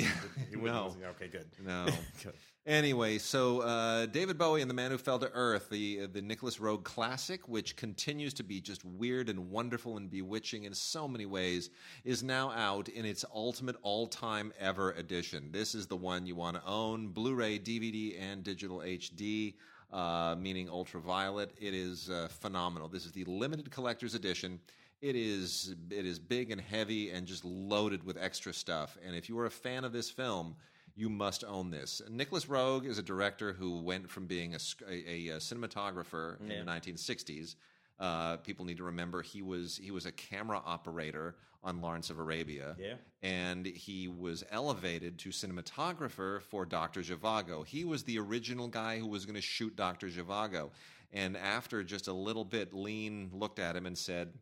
He 0.50 0.56
wouldn't 0.56 1.00
No. 1.00 1.08
Okay, 1.10 1.28
good. 1.28 1.46
No. 1.64 1.86
Good. 2.22 2.34
Anyway, 2.66 3.16
so 3.16 3.60
uh, 3.60 4.04
David 4.06 4.36
Bowie 4.36 4.60
and 4.60 4.68
the 4.68 4.74
Man 4.74 4.90
Who 4.90 4.98
Fell 4.98 5.18
to 5.18 5.30
Earth, 5.32 5.70
the 5.70 6.06
the 6.06 6.20
Nicolas 6.20 6.58
Roeg 6.58 6.84
classic, 6.84 7.48
which 7.48 7.76
continues 7.76 8.34
to 8.34 8.42
be 8.42 8.60
just 8.60 8.84
weird 8.84 9.30
and 9.30 9.50
wonderful 9.50 9.96
and 9.96 10.10
bewitching 10.10 10.64
in 10.64 10.74
so 10.74 11.08
many 11.08 11.24
ways, 11.24 11.70
is 12.04 12.22
now 12.22 12.50
out 12.50 12.88
in 12.90 13.06
its 13.06 13.24
ultimate 13.34 13.76
all 13.82 14.06
time 14.06 14.52
ever 14.60 14.92
edition. 14.92 15.48
This 15.50 15.74
is 15.74 15.86
the 15.86 15.96
one 15.96 16.26
you 16.26 16.36
want 16.36 16.56
to 16.56 16.66
own: 16.66 17.08
Blu-ray, 17.08 17.58
DVD, 17.58 18.20
and 18.20 18.44
digital 18.44 18.78
HD. 18.80 19.54
Uh, 19.90 20.34
meaning 20.38 20.68
ultraviolet. 20.68 21.50
It 21.58 21.72
is 21.72 22.10
uh, 22.10 22.28
phenomenal. 22.28 22.88
This 22.88 23.06
is 23.06 23.12
the 23.12 23.24
limited 23.24 23.70
collector's 23.70 24.14
edition. 24.14 24.60
It 25.00 25.16
is 25.16 25.74
it 25.90 26.04
is 26.04 26.18
big 26.18 26.50
and 26.50 26.60
heavy 26.60 27.10
and 27.10 27.26
just 27.26 27.42
loaded 27.44 28.04
with 28.04 28.18
extra 28.18 28.52
stuff. 28.52 28.98
And 29.06 29.16
if 29.16 29.30
you 29.30 29.38
are 29.38 29.46
a 29.46 29.50
fan 29.50 29.84
of 29.84 29.92
this 29.92 30.10
film, 30.10 30.56
you 30.94 31.08
must 31.08 31.42
own 31.44 31.70
this. 31.70 32.02
Nicolas 32.10 32.44
Roeg 32.46 32.84
is 32.84 32.98
a 32.98 33.02
director 33.02 33.52
who 33.54 33.80
went 33.80 34.10
from 34.10 34.26
being 34.26 34.54
a, 34.54 34.58
a, 34.90 35.28
a 35.28 35.36
cinematographer 35.38 36.38
in 36.40 36.48
the 36.48 36.70
1960s 36.70 37.54
Uh, 37.98 38.36
people 38.38 38.64
need 38.64 38.76
to 38.76 38.84
remember 38.84 39.22
he 39.22 39.42
was 39.42 39.78
he 39.82 39.90
was 39.90 40.06
a 40.06 40.12
camera 40.12 40.60
operator 40.66 41.34
on 41.64 41.80
Lawrence 41.80 42.08
of 42.10 42.18
Arabia, 42.18 42.76
Yeah. 42.78 42.94
and 43.22 43.66
he 43.66 44.06
was 44.08 44.44
elevated 44.50 45.18
to 45.18 45.30
cinematographer 45.30 46.40
for 46.42 46.64
Doctor 46.64 47.00
Zhivago. 47.00 47.66
He 47.66 47.84
was 47.84 48.04
the 48.04 48.18
original 48.18 48.68
guy 48.68 48.98
who 48.98 49.06
was 49.06 49.24
going 49.26 49.34
to 49.34 49.40
shoot 49.40 49.74
Doctor 49.76 50.08
Zhivago, 50.08 50.70
and 51.12 51.36
after 51.36 51.82
just 51.82 52.06
a 52.08 52.12
little 52.12 52.44
bit, 52.44 52.72
Lean 52.72 53.30
looked 53.32 53.58
at 53.58 53.76
him 53.76 53.86
and 53.86 53.96
said. 53.96 54.32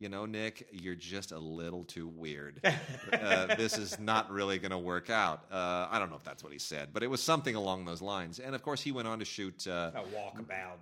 You 0.00 0.08
know, 0.08 0.26
Nick, 0.26 0.68
you're 0.70 0.94
just 0.94 1.32
a 1.32 1.38
little 1.40 1.82
too 1.82 2.06
weird. 2.06 2.60
uh, 3.12 3.56
this 3.56 3.76
is 3.76 3.98
not 3.98 4.30
really 4.30 4.60
going 4.60 4.70
to 4.70 4.78
work 4.78 5.10
out. 5.10 5.46
Uh, 5.50 5.88
I 5.90 5.98
don't 5.98 6.08
know 6.08 6.14
if 6.14 6.22
that's 6.22 6.44
what 6.44 6.52
he 6.52 6.58
said, 6.60 6.90
but 6.92 7.02
it 7.02 7.08
was 7.08 7.20
something 7.20 7.56
along 7.56 7.84
those 7.84 8.00
lines. 8.00 8.38
And 8.38 8.54
of 8.54 8.62
course, 8.62 8.80
he 8.80 8.92
went 8.92 9.08
on 9.08 9.18
to 9.18 9.24
shoot, 9.24 9.66
uh, 9.66 9.90
A 9.96 10.02
walkabout. 10.14 10.76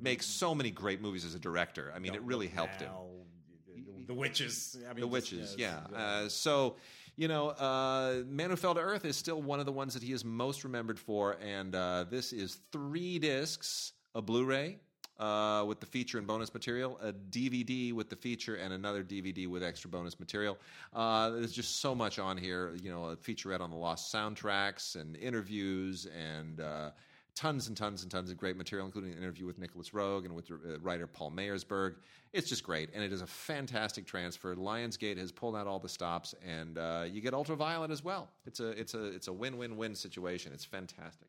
makes 0.00 0.24
so 0.24 0.54
many 0.54 0.70
great 0.70 1.02
movies 1.02 1.26
as 1.26 1.34
a 1.34 1.38
director. 1.38 1.92
I 1.94 1.98
mean, 1.98 2.14
it 2.14 2.22
really 2.22 2.48
helped 2.48 2.80
him. 2.80 2.90
The, 4.06 4.14
witches. 4.14 4.76
I 4.84 4.92
mean, 4.92 5.00
The 5.00 5.06
Witches, 5.06 5.56
yeah. 5.58 5.80
it's, 5.84 5.94
Uh, 5.94 6.28
so, 6.28 6.76
you 7.16 7.28
know, 7.28 7.48
uh, 7.50 8.22
Man 8.26 8.50
Who 8.50 8.56
Fell 8.56 8.74
to 8.74 8.80
Earth 8.80 9.04
is 9.04 9.16
still 9.16 9.40
one 9.40 9.60
of 9.60 9.66
the 9.66 9.72
ones 9.72 9.94
that 9.94 10.02
he 10.02 10.12
is 10.12 10.24
most 10.24 10.64
remembered 10.64 10.98
for, 10.98 11.36
and 11.42 11.74
uh, 11.74 12.04
this 12.10 12.32
is 12.32 12.58
three 12.72 13.18
discs, 13.18 13.92
a 14.14 14.22
Blu-ray 14.22 14.78
uh, 15.18 15.64
with 15.66 15.80
the 15.80 15.86
feature 15.86 16.18
and 16.18 16.26
bonus 16.26 16.52
material, 16.52 16.98
a 17.02 17.12
DVD 17.12 17.92
with 17.92 18.10
the 18.10 18.16
feature, 18.16 18.56
and 18.56 18.72
another 18.72 19.04
DVD 19.04 19.46
with 19.46 19.62
extra 19.62 19.88
bonus 19.88 20.18
material. 20.18 20.58
Uh, 20.92 21.30
there's 21.30 21.52
just 21.52 21.80
so 21.80 21.94
much 21.94 22.18
on 22.18 22.36
here. 22.36 22.74
You 22.82 22.90
know, 22.90 23.04
a 23.06 23.16
featurette 23.16 23.60
on 23.60 23.70
the 23.70 23.76
lost 23.76 24.12
soundtracks 24.12 24.96
and 24.96 25.16
interviews 25.16 26.06
and. 26.06 26.60
Uh, 26.60 26.90
Tons 27.34 27.66
and 27.66 27.76
tons 27.76 28.02
and 28.02 28.10
tons 28.12 28.30
of 28.30 28.36
great 28.36 28.56
material, 28.56 28.86
including 28.86 29.10
an 29.10 29.18
interview 29.18 29.44
with 29.44 29.58
Nicolas 29.58 29.90
Roeg 29.90 30.24
and 30.24 30.36
with 30.36 30.50
uh, 30.52 30.78
writer 30.80 31.08
Paul 31.08 31.32
Mayersberg. 31.32 31.96
It's 32.32 32.48
just 32.48 32.62
great, 32.62 32.90
and 32.94 33.02
it 33.02 33.12
is 33.12 33.22
a 33.22 33.26
fantastic 33.26 34.06
transfer. 34.06 34.54
Lionsgate 34.54 35.18
has 35.18 35.32
pulled 35.32 35.56
out 35.56 35.66
all 35.66 35.80
the 35.80 35.88
stops, 35.88 36.36
and 36.46 36.78
uh, 36.78 37.06
you 37.10 37.20
get 37.20 37.34
Ultraviolet 37.34 37.90
as 37.90 38.04
well. 38.04 38.28
It's 38.46 38.60
a 38.60 38.68
it's 38.68 38.94
a 38.94 39.06
it's 39.06 39.26
a 39.26 39.32
win 39.32 39.58
win 39.58 39.76
win 39.76 39.96
situation. 39.96 40.52
It's 40.52 40.64
fantastic. 40.64 41.26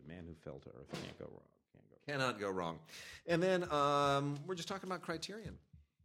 The 0.00 0.06
man 0.06 0.24
who 0.24 0.34
fell 0.34 0.60
to 0.60 0.68
earth 0.68 0.92
can't 0.92 1.18
go 1.18 1.26
wrong. 1.26 1.48
Can't 1.72 1.90
go. 1.90 2.12
Cannot 2.12 2.40
go 2.40 2.50
wrong. 2.50 2.78
And 3.26 3.42
then 3.42 3.70
um, 3.72 4.36
we're 4.46 4.54
just 4.54 4.68
talking 4.68 4.88
about 4.88 5.02
Criterion. 5.02 5.56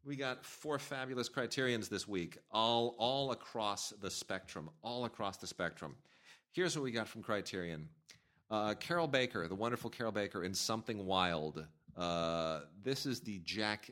We 0.06 0.16
got 0.16 0.44
four 0.44 0.80
fabulous 0.80 1.30
Criterions 1.30 1.88
this 1.88 2.08
week, 2.08 2.40
all 2.52 2.96
all 2.98 3.32
across 3.32 3.92
the 4.02 4.10
spectrum, 4.10 4.72
all 4.82 5.06
across 5.06 5.38
the 5.38 5.46
spectrum. 5.46 5.96
Here's 6.52 6.76
what 6.76 6.84
we 6.84 6.92
got 6.92 7.08
from 7.08 7.22
Criterion. 7.22 7.88
Uh, 8.52 8.74
Carroll 8.76 9.08
Baker, 9.08 9.48
the 9.48 9.56
wonderful 9.56 9.90
Carroll 9.90 10.12
Baker 10.12 10.44
in 10.44 10.54
Something 10.54 11.06
Wild. 11.06 11.66
Uh, 11.96 12.62
this 12.84 13.06
is 13.06 13.20
the 13.22 13.40
Jack 13.40 13.92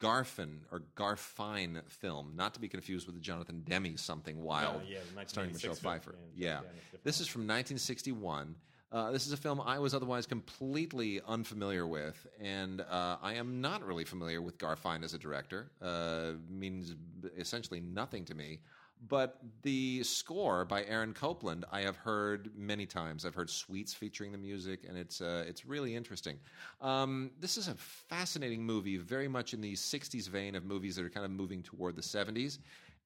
Garfin 0.00 0.60
or 0.72 0.82
Garfein 0.96 1.80
film, 1.88 2.32
not 2.34 2.54
to 2.54 2.60
be 2.60 2.68
confused 2.68 3.06
with 3.06 3.14
the 3.14 3.20
Jonathan 3.20 3.62
Demme 3.68 3.96
Something 3.96 4.42
Wild, 4.42 4.80
Oh, 4.84 4.88
yeah, 4.88 4.98
starring 5.26 5.52
Michelle. 5.52 5.74
Pfeiffer. 5.74 6.14
Yeah, 6.34 6.46
Yeah, 6.48 6.60
yeah, 6.62 6.98
this 7.04 7.20
is 7.20 7.26
from 7.28 7.42
1961. 7.42 8.56
Uh, 8.90 9.10
this 9.10 9.26
is 9.26 9.32
a 9.32 9.36
film 9.36 9.60
I 9.60 9.78
was 9.78 9.92
otherwise 9.92 10.24
completely 10.26 11.20
unfamiliar 11.26 11.86
with, 11.86 12.26
and 12.40 12.80
uh, 12.80 13.16
I 13.20 13.34
am 13.34 13.60
not 13.60 13.86
really 13.86 14.04
familiar 14.04 14.40
with 14.40 14.56
Garfein 14.56 15.04
as 15.04 15.12
a 15.12 15.18
director. 15.18 15.70
Uh, 15.82 16.32
means 16.48 16.94
essentially 17.36 17.80
nothing 17.80 18.24
to 18.24 18.34
me. 18.34 18.60
But 19.06 19.38
the 19.62 20.02
score 20.02 20.64
by 20.64 20.84
Aaron 20.84 21.14
Copland, 21.14 21.64
I 21.70 21.82
have 21.82 21.96
heard 21.96 22.50
many 22.56 22.84
times. 22.84 23.24
I've 23.24 23.34
heard 23.34 23.48
Suites 23.48 23.94
featuring 23.94 24.32
the 24.32 24.38
music, 24.38 24.84
and 24.88 24.98
it's 24.98 25.20
uh, 25.20 25.44
it's 25.46 25.64
really 25.64 25.94
interesting. 25.94 26.38
Um, 26.80 27.30
this 27.38 27.56
is 27.56 27.68
a 27.68 27.74
fascinating 27.74 28.64
movie, 28.64 28.96
very 28.96 29.28
much 29.28 29.54
in 29.54 29.60
the 29.60 29.74
'60s 29.74 30.28
vein 30.28 30.54
of 30.56 30.64
movies 30.64 30.96
that 30.96 31.04
are 31.04 31.10
kind 31.10 31.24
of 31.24 31.30
moving 31.30 31.62
toward 31.62 31.94
the 31.94 32.02
'70s 32.02 32.58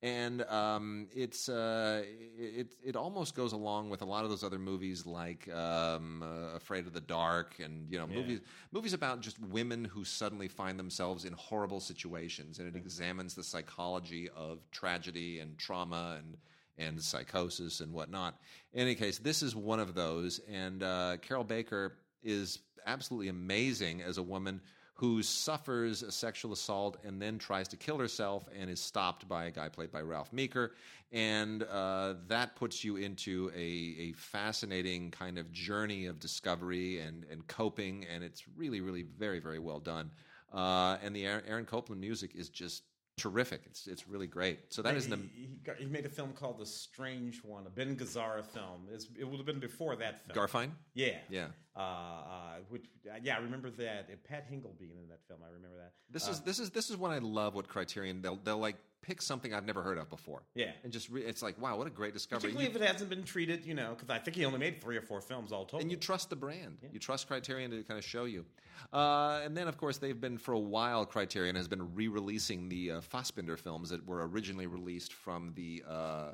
and 0.03 0.43
um, 0.43 1.07
it's 1.15 1.49
uh, 1.49 2.03
it 2.37 2.75
it 2.85 2.97
almost 2.97 3.37
goes 3.37 3.53
along 3.53 3.89
with 3.89 4.03
a 4.03 4.05
lot 4.05 4.25
of 4.25 4.31
those 4.31 4.43
other 4.43 4.59
movies 4.59 5.07
like 5.07 5.49
um, 5.55 6.23
uh, 6.23 6.57
Afraid 6.57 6.87
of 6.87 6.93
the 6.93 7.01
Dark 7.01 7.55
and 7.63 7.87
you 7.89 7.99
know 7.99 8.07
movies 8.07 8.41
movies 8.73 8.95
about 8.95 9.21
just 9.21 9.39
women 9.41 9.85
who 9.85 10.05
suddenly 10.05 10.49
find 10.49 10.79
themselves 10.79 11.25
in 11.25 11.33
horrible 11.35 11.79
situations. 11.79 12.59
And 12.59 12.67
it 12.67 12.77
examines 12.77 13.35
the 13.35 13.45
psychology 13.45 14.29
of 14.37 14.59
tragedy 14.73 15.39
and 15.39 15.57
trauma 15.57 16.19
and 16.19 16.37
and 16.79 17.01
psychosis 17.01 17.81
and 17.81 17.93
whatnot. 17.93 18.41
In 18.73 18.81
any 18.81 18.97
case, 18.97 19.19
this 19.19 19.43
is 19.43 19.55
one 19.55 19.79
of 19.79 19.95
those, 19.95 20.41
and 20.51 20.83
uh, 20.83 21.19
Carroll 21.23 21.45
Baker 21.45 21.99
is 22.25 22.59
absolutely 22.87 23.29
amazing 23.29 24.03
as 24.03 24.19
a 24.19 24.23
woman 24.23 24.61
who 25.03 25.21
suffers 25.21 26.05
a 26.05 26.13
sexual 26.13 26.53
assault 26.53 26.97
and 27.05 27.21
then 27.21 27.37
tries 27.37 27.67
to 27.67 27.77
kill 27.77 27.99
herself 27.99 28.49
and 28.57 28.71
is 28.71 28.79
stopped 28.79 29.27
by 29.27 29.47
a 29.47 29.51
guy 29.51 29.69
played 29.69 29.91
by 29.91 30.01
Ralph 30.01 30.33
Meeker. 30.33 30.75
And 31.11 31.65
uh, 31.65 32.15
that 32.29 32.55
puts 32.55 32.85
you 32.85 32.95
into 32.99 33.51
a, 33.53 33.59
a 33.59 34.13
fascinating 34.13 35.11
kind 35.11 35.39
of 35.39 35.51
journey 35.51 36.07
of 36.07 36.21
discovery 36.21 37.01
and, 37.01 37.27
and 37.33 37.45
coping. 37.49 38.07
And 38.15 38.23
it's 38.23 38.45
really, 38.57 38.81
really 38.81 39.03
very, 39.03 39.41
very 39.41 39.59
well 39.59 39.81
done. 39.81 40.13
Uh, 40.53 40.99
and 41.03 41.17
the 41.17 41.27
Aaron, 41.27 41.65
Copland 41.65 42.01
music 42.01 42.37
is 42.37 42.49
just 42.49 42.85
terrific. 43.17 43.63
It's, 43.67 43.87
it's 43.87 44.09
really 44.09 44.27
great. 44.27 44.73
So 44.73 44.83
that 44.83 44.97
is 44.97 45.07
he, 45.07 45.13
an, 45.13 45.31
he, 45.35 45.49
got, 45.65 45.77
he 45.77 45.87
made 45.87 46.07
a 46.07 46.09
film 46.09 46.33
called 46.33 46.59
The 46.59 46.67
Strange 46.67 47.43
One, 47.45 47.67
a 47.67 47.71
Ben 47.71 47.97
Gazzara 47.97 48.45
film. 48.45 48.89
It's, 48.93 49.09
it 49.19 49.25
would 49.25 49.37
have 49.37 49.47
been 49.47 49.61
before 49.61 49.97
that 49.97 50.27
film. 50.27 50.47
Garfein? 50.47 50.71
Yeah. 50.95 51.19
Yeah. 51.29 51.47
Uh, 51.77 51.81
uh, 51.81 52.23
which, 52.69 52.87
uh, 53.11 53.17
yeah, 53.23 53.37
I 53.37 53.41
remember 53.41 53.71
that. 53.71 54.25
Pat 54.25 54.51
Hingle 54.51 54.79
being 54.79 54.99
in 55.03 55.09
that 55.09 55.21
film. 55.27 55.41
I 55.43 55.53
remember 55.53 55.77
that. 55.79 55.93
This 56.11 56.29
is 56.29 56.41
this 56.41 56.59
is 56.59 56.71
this 56.71 56.91
is 56.91 56.97
when 56.97 57.11
I 57.11 57.19
love 57.19 57.55
what 57.55 57.67
Criterion 57.69 58.21
they'll 58.21 58.37
they'll 58.37 58.59
like 58.59 58.77
pick 59.03 59.21
something 59.21 59.53
I've 59.53 59.67
never 59.67 59.83
heard 59.83 59.99
of 59.99 60.09
before. 60.09 60.43
Yeah. 60.55 60.71
and 60.85 60.93
just 60.93 61.11
re- 61.11 61.23
it's 61.23 61.43
like 61.43 61.61
wow, 61.61 61.77
what 61.77 61.87
a 61.87 61.91
great 61.91 62.15
discovery. 62.15 62.53
Particularly 62.53 62.71
You- 62.73 62.77
if 62.77 62.83
it 62.83 62.93
hasn't 62.93 63.11
been 63.11 63.25
treated, 63.25 63.67
you 63.67 63.75
know, 63.75 63.91
because 63.95 64.09
I 64.09 64.19
think 64.19 64.37
he 64.37 64.45
only 64.45 64.59
made 64.59 64.81
three 64.81 64.97
or 64.97 65.03
four 65.03 65.21
films 65.21 65.53
all 65.53 65.65
total. 65.65 65.81
and 65.81 65.91
you 65.91 65.97
trust 65.97 66.31
the 66.31 66.37
brand. 66.37 66.79
You 66.93 66.99
trust 66.99 67.27
Criterion 67.29 67.71
to 67.73 67.83
kind 67.83 67.99
of 67.99 68.05
show 68.05 68.25
you. 68.25 68.45
Uh, 68.93 69.41
and 69.45 69.57
then, 69.57 69.69
of 69.69 69.77
course, 69.77 69.99
they've 69.99 70.21
been 70.21 70.39
for 70.39 70.53
a 70.53 70.59
while. 70.59 71.05
Criterion 71.05 71.55
has 71.57 71.69
been 71.69 71.95
re-releasing 71.95 72.69
the 72.69 72.93
uh, 72.93 73.01
Fassbinder 73.01 73.59
films 73.59 73.91
that 73.91 74.05
were 74.07 74.27
originally 74.29 74.67
released 74.67 75.13
from 75.13 75.53
the. 75.55 75.83
Uh, 75.89 76.33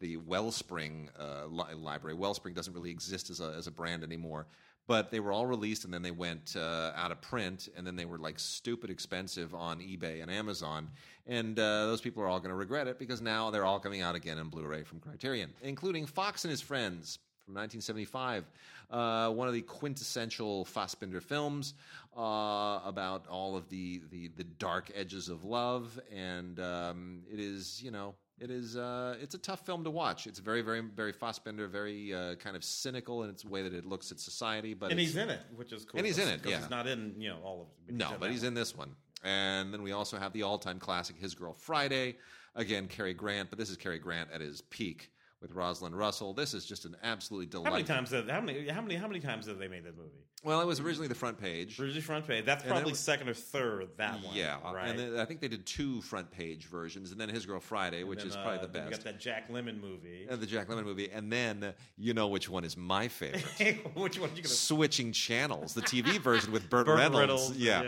the 0.00 0.16
Wellspring 0.16 1.10
uh, 1.18 1.44
li- 1.46 1.74
library. 1.74 2.14
Wellspring 2.16 2.54
doesn't 2.54 2.72
really 2.72 2.90
exist 2.90 3.28
as 3.28 3.40
a, 3.40 3.52
as 3.58 3.66
a 3.66 3.70
brand 3.70 4.02
anymore, 4.02 4.46
but 4.86 5.10
they 5.10 5.20
were 5.20 5.32
all 5.32 5.46
released 5.46 5.84
and 5.84 5.94
then 5.94 6.02
they 6.02 6.10
went 6.10 6.56
uh, 6.56 6.92
out 6.94 7.10
of 7.10 7.20
print 7.20 7.68
and 7.76 7.86
then 7.86 7.96
they 7.96 8.04
were 8.04 8.18
like 8.18 8.38
stupid 8.38 8.90
expensive 8.90 9.54
on 9.54 9.78
eBay 9.80 10.22
and 10.22 10.30
Amazon. 10.30 10.88
And 11.26 11.58
uh, 11.58 11.86
those 11.86 12.00
people 12.00 12.22
are 12.22 12.28
all 12.28 12.38
going 12.38 12.50
to 12.50 12.56
regret 12.56 12.86
it 12.86 12.98
because 12.98 13.22
now 13.22 13.50
they're 13.50 13.64
all 13.64 13.80
coming 13.80 14.02
out 14.02 14.14
again 14.14 14.38
in 14.38 14.48
Blu 14.48 14.64
ray 14.64 14.82
from 14.82 15.00
Criterion, 15.00 15.50
including 15.62 16.04
Fox 16.06 16.44
and 16.44 16.50
His 16.50 16.60
Friends 16.60 17.18
from 17.44 17.54
1975, 17.54 18.44
uh, 18.90 19.30
one 19.30 19.48
of 19.48 19.54
the 19.54 19.60
quintessential 19.62 20.64
Fassbinder 20.64 21.22
films 21.22 21.74
uh, 22.16 22.80
about 22.84 23.26
all 23.26 23.56
of 23.56 23.68
the, 23.68 24.00
the, 24.10 24.28
the 24.36 24.44
dark 24.44 24.90
edges 24.94 25.28
of 25.28 25.44
love, 25.44 26.00
and 26.14 26.58
um, 26.60 27.22
it 27.30 27.38
is 27.38 27.82
you 27.82 27.90
know 27.90 28.14
it 28.44 28.50
is 28.50 28.76
uh, 28.76 29.16
it's 29.20 29.34
a 29.34 29.38
tough 29.38 29.64
film 29.64 29.82
to 29.84 29.90
watch. 29.90 30.26
It's 30.26 30.38
very 30.38 30.60
very 30.60 30.82
very 30.82 31.12
Fassbinder, 31.12 31.68
very 31.68 32.12
uh, 32.12 32.34
kind 32.34 32.54
of 32.54 32.62
cynical 32.62 33.24
in 33.24 33.30
its 33.30 33.44
way 33.44 33.62
that 33.62 33.72
it 33.72 33.86
looks 33.86 34.12
at 34.12 34.20
society, 34.20 34.74
but 34.74 34.90
and 34.90 35.00
he's 35.00 35.16
in 35.16 35.30
it, 35.30 35.40
which 35.56 35.72
is 35.72 35.84
cool. 35.86 35.98
And 35.98 36.06
he's 36.06 36.18
in 36.18 36.28
it, 36.28 36.40
yeah. 36.44 36.58
He's 36.58 36.70
not 36.70 36.86
in, 36.86 37.14
you 37.18 37.30
know, 37.30 37.38
all 37.42 37.62
of 37.62 37.94
no, 37.94 38.12
but 38.20 38.30
he's 38.30 38.42
one. 38.42 38.48
in 38.48 38.54
this 38.54 38.76
one. 38.76 38.94
And 39.24 39.72
then 39.72 39.82
we 39.82 39.92
also 39.92 40.18
have 40.18 40.34
the 40.34 40.42
all-time 40.42 40.78
classic, 40.78 41.16
His 41.16 41.34
Girl 41.34 41.54
Friday. 41.54 42.16
Again, 42.54 42.86
Cary 42.86 43.14
Grant, 43.14 43.48
but 43.48 43.58
this 43.58 43.70
is 43.70 43.78
Cary 43.78 43.98
Grant 43.98 44.28
at 44.30 44.42
his 44.42 44.60
peak 44.60 45.10
with 45.44 45.52
Rosalind 45.54 45.96
Russell. 45.96 46.32
This 46.32 46.54
is 46.54 46.64
just 46.64 46.86
an 46.86 46.96
absolutely 47.02 47.44
delightful. 47.46 47.72
How 47.72 47.76
many 47.76 47.86
times? 47.86 48.10
Have, 48.12 48.28
how 48.30 48.40
many? 48.40 48.66
How 48.66 48.80
many? 48.80 48.94
How 48.94 49.06
many 49.06 49.20
times 49.20 49.46
have 49.46 49.58
they 49.58 49.68
made 49.68 49.84
that 49.84 49.94
movie? 49.96 50.08
Well, 50.42 50.60
it 50.60 50.66
was 50.66 50.80
originally 50.80 51.08
the 51.08 51.14
front 51.14 51.38
page. 51.38 51.78
Originally 51.78 52.00
front 52.00 52.26
page. 52.26 52.44
That's 52.46 52.62
probably 52.64 52.92
it- 52.92 52.96
second 52.96 53.28
or 53.28 53.34
third. 53.34 53.88
That 53.98 54.22
one. 54.24 54.34
Yeah, 54.34 54.56
right. 54.72 54.88
and 54.88 54.98
then 54.98 55.18
I 55.18 55.26
think 55.26 55.40
they 55.40 55.48
did 55.48 55.66
two 55.66 56.00
front 56.00 56.30
page 56.30 56.64
versions, 56.66 57.12
and 57.12 57.20
then 57.20 57.28
His 57.28 57.44
Girl 57.44 57.60
Friday, 57.60 58.04
which 58.04 58.20
Then, 58.20 58.28
is 58.28 58.36
uh, 58.36 58.42
probably 58.42 58.66
the 58.66 58.72
then 58.72 58.84
You 58.84 58.90
best. 58.90 59.04
got 59.04 59.12
that 59.12 59.20
Jack 59.20 59.50
Lemmon 59.50 59.80
movie. 59.80 60.26
And 60.30 60.40
the 60.40 60.46
Jack 60.46 60.68
Lemmon 60.68 60.84
movie, 60.84 61.10
and 61.10 61.30
then 61.30 61.62
uh, 61.62 61.72
you 61.98 62.14
know 62.14 62.28
which 62.28 62.48
one 62.48 62.64
is 62.64 62.76
my 62.76 63.08
favorite. 63.08 63.44
Which 63.94 64.18
one 64.18 64.30
are 64.30 64.32
you 64.34 64.42
gonna? 64.42 64.48
Switching 64.54 65.12
channels, 65.12 65.74
the 65.74 65.82
TV 65.82 66.18
version 66.22 66.52
with 66.52 66.70
Burt, 66.70 66.86
Burt 66.86 66.98
Reynolds, 66.98 67.52
yeah, 67.56 67.82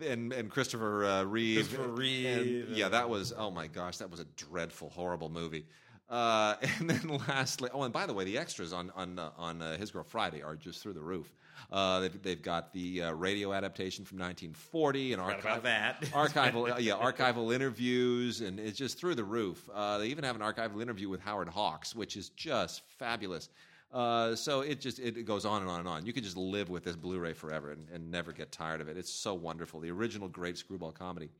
yeah. 0.00 0.08
and 0.08 0.32
and 0.32 0.50
Christopher 0.50 1.04
uh, 1.04 1.24
Reeve, 1.24 1.56
Christopher 1.68 1.84
And, 1.84 1.98
Reeve, 1.98 2.70
yeah, 2.70 2.88
that 2.88 3.08
was 3.10 3.34
oh 3.36 3.50
my 3.50 3.66
gosh, 3.66 3.98
that 3.98 4.10
was 4.10 4.20
a 4.20 4.24
dreadful, 4.36 4.88
horrible 4.90 5.28
movie. 5.28 5.66
Uh, 6.08 6.56
and 6.78 6.90
then 6.90 7.20
lastly, 7.28 7.70
oh, 7.72 7.82
and 7.82 7.92
by 7.92 8.06
the 8.06 8.14
way, 8.14 8.24
the 8.24 8.38
extras 8.38 8.72
on 8.72 8.90
on 8.94 9.18
uh, 9.18 9.30
on 9.36 9.62
uh, 9.62 9.76
His 9.76 9.90
Girl 9.90 10.04
Friday 10.04 10.42
are 10.42 10.56
just 10.56 10.82
through 10.82 10.92
the 10.92 11.02
roof. 11.02 11.32
Uh, 11.72 12.00
they've, 12.00 12.22
they've 12.22 12.42
got 12.42 12.72
the 12.72 13.02
uh, 13.02 13.12
radio 13.12 13.52
adaptation 13.52 14.04
from 14.04 14.18
1940 14.18 15.14
and 15.14 15.22
that. 15.62 16.00
archival, 16.12 16.70
uh, 16.70 16.76
yeah, 16.76 16.92
archival 16.92 17.54
interviews, 17.54 18.42
and 18.42 18.60
it's 18.60 18.78
just 18.78 18.98
through 18.98 19.14
the 19.14 19.24
roof. 19.24 19.68
Uh, 19.72 19.98
they 19.98 20.08
even 20.08 20.24
have 20.24 20.36
an 20.36 20.42
archival 20.42 20.82
interview 20.82 21.08
with 21.08 21.20
Howard 21.20 21.48
Hawks, 21.48 21.94
which 21.94 22.16
is 22.16 22.28
just 22.30 22.82
fabulous. 22.98 23.48
Uh, 23.92 24.34
so 24.34 24.62
it 24.62 24.80
just 24.80 24.98
it 24.98 25.24
goes 25.24 25.44
on 25.44 25.62
and 25.62 25.70
on 25.70 25.78
and 25.78 25.88
on. 25.88 26.04
You 26.04 26.12
could 26.12 26.24
just 26.24 26.36
live 26.36 26.68
with 26.68 26.82
this 26.82 26.96
Blu-ray 26.96 27.32
forever 27.32 27.70
and, 27.70 27.88
and 27.90 28.10
never 28.10 28.32
get 28.32 28.50
tired 28.50 28.80
of 28.80 28.88
it. 28.88 28.96
It's 28.96 29.12
so 29.12 29.34
wonderful. 29.34 29.78
The 29.78 29.90
original 29.90 30.28
great 30.28 30.58
screwball 30.58 30.90
comedy. 30.90 31.30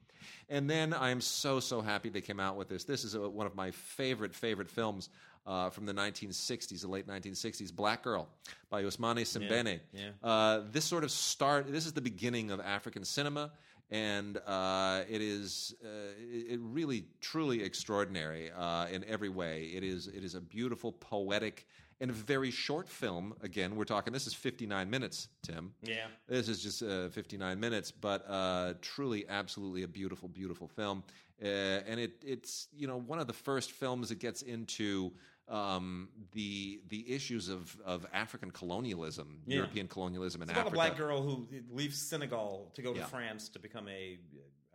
And 0.49 0.69
then 0.69 0.93
I 0.93 1.11
am 1.11 1.21
so 1.21 1.61
so 1.61 1.81
happy 1.81 2.09
they 2.09 2.21
came 2.21 2.41
out 2.41 2.57
with 2.57 2.69
this. 2.69 2.85
This 2.85 3.05
is 3.05 3.15
a, 3.15 3.29
one 3.29 3.47
of 3.47 3.55
my 3.55 3.71
favorite 3.71 4.35
favorite 4.35 4.69
films 4.69 5.09
uh, 5.47 5.71
from 5.71 5.87
the 5.87 5.93
1960s, 5.93 6.81
the 6.81 6.89
late 6.89 7.07
1960s, 7.07 7.75
Black 7.75 8.03
Girl 8.03 8.29
by 8.71 8.83
Ousmane 8.83 9.21
Sembene. 9.21 9.81
yeah. 9.93 10.09
Uh, 10.23 10.63
this 10.73 10.85
sort 10.85 11.05
of 11.05 11.11
start. 11.11 11.71
This 11.71 11.87
is 11.87 11.93
the 11.93 12.01
beginning 12.01 12.51
of 12.51 12.61
African 12.61 13.05
cinema, 13.05 13.53
and 13.91 14.39
uh, 14.47 15.03
it 15.09 15.21
is 15.21 15.75
uh, 15.85 15.89
it 16.19 16.53
it 16.53 16.61
really 16.63 17.05
truly 17.21 17.63
extraordinary 17.63 18.51
uh, 18.51 18.87
in 18.87 19.05
every 19.05 19.29
way. 19.29 19.71
It 19.75 19.85
is 19.85 20.07
it 20.07 20.25
is 20.25 20.35
a 20.35 20.41
beautiful, 20.41 20.93
poetic, 20.93 21.67
and 22.05 22.11
a 22.11 22.15
very 22.15 22.51
short 22.51 22.87
film. 22.87 23.35
Again, 23.43 23.77
we're 23.77 23.85
talking. 23.87 24.13
This 24.13 24.27
is 24.27 24.35
59 24.35 24.91
minutes, 24.91 25.29
Tim. 25.43 25.73
Yeah. 25.83 26.05
This 26.29 26.51
is 26.51 26.63
just 26.63 26.83
uh, 26.83 27.09
59 27.09 27.59
minutes, 27.59 27.91
but 27.91 28.27
uh, 28.29 28.75
truly, 28.83 29.25
absolutely 29.27 29.85
a 29.85 29.89
beautiful, 29.89 30.29
beautiful 30.29 30.69
film. 30.69 31.03
Uh, 31.43 31.47
and 31.47 31.99
it, 31.99 32.13
it's 32.23 32.69
you 32.77 32.87
know 32.87 32.99
one 33.01 33.19
of 33.21 33.27
the 33.27 33.33
first 33.33 33.73
films 33.73 34.11
that 34.11 34.19
gets 34.19 34.43
into 34.43 35.13
um, 35.49 36.11
the 36.33 36.83
the 36.89 37.11
issues 37.11 37.49
of, 37.49 37.75
of 37.87 38.07
African 38.13 38.51
colonialism, 38.51 39.39
Yeah. 39.47 39.57
European 39.57 39.89
colonialism 39.89 40.43
in 40.43 40.51
It's 40.51 40.53
about 40.59 40.67
Africa. 40.67 40.75
a 40.83 40.85
black 40.89 40.99
girl 40.99 41.23
who 41.23 41.47
leaves 41.73 41.97
Senegal 42.01 42.71
to 42.75 42.83
go 42.83 42.93
to 42.93 42.99
Yeah. 43.01 43.07
France 43.07 43.49
to 43.49 43.59
become 43.59 43.89
a 43.89 44.19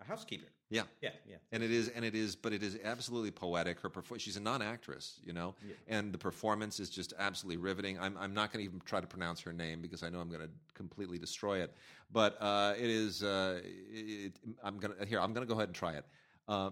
housekeeper. 0.09 0.47
Yeah, 0.71 0.83
Yeah, 1.01 1.09
yeah. 1.27 1.37
and 1.51 1.63
it 1.63 1.71
is, 1.71 1.87
and 1.89 2.05
it 2.05 2.13
is, 2.13 2.35
but 2.35 2.53
it 2.53 2.61
is 2.61 2.77
absolutely 2.83 3.31
poetic. 3.31 3.79
Her 3.79 3.89
perfor- 3.89 4.19
she's 4.19 4.37
a 4.37 4.39
non-actress, 4.39 5.19
you 5.23 5.33
know, 5.33 5.55
and 5.87 6.13
the 6.13 6.17
performance 6.17 6.79
is 6.79 6.91
just 6.91 7.11
absolutely 7.17 7.57
riveting. 7.57 7.99
I'm, 7.99 8.15
I'm 8.19 8.35
not 8.35 8.53
going 8.53 8.63
to 8.63 8.69
even 8.69 8.79
try 8.85 9.01
to 9.01 9.07
pronounce 9.07 9.39
her 9.41 9.53
name 9.53 9.81
because 9.81 10.03
I 10.03 10.09
know 10.09 10.19
I'm 10.19 10.29
going 10.29 10.41
to 10.41 10.49
completely 10.75 11.17
destroy 11.17 11.61
it. 11.63 11.73
But 12.11 12.37
uh, 12.39 12.75
it 12.77 12.89
is, 12.89 13.23
uh, 13.23 13.61
it, 13.63 14.33
I'm 14.63 14.77
going 14.77 14.93
to 14.95 15.05
here. 15.05 15.19
I'm 15.19 15.33
going 15.33 15.47
to 15.47 15.51
go 15.51 15.57
ahead 15.57 15.69
and 15.69 15.75
try 15.75 15.93
it. 15.93 16.05
Uh, 16.47 16.69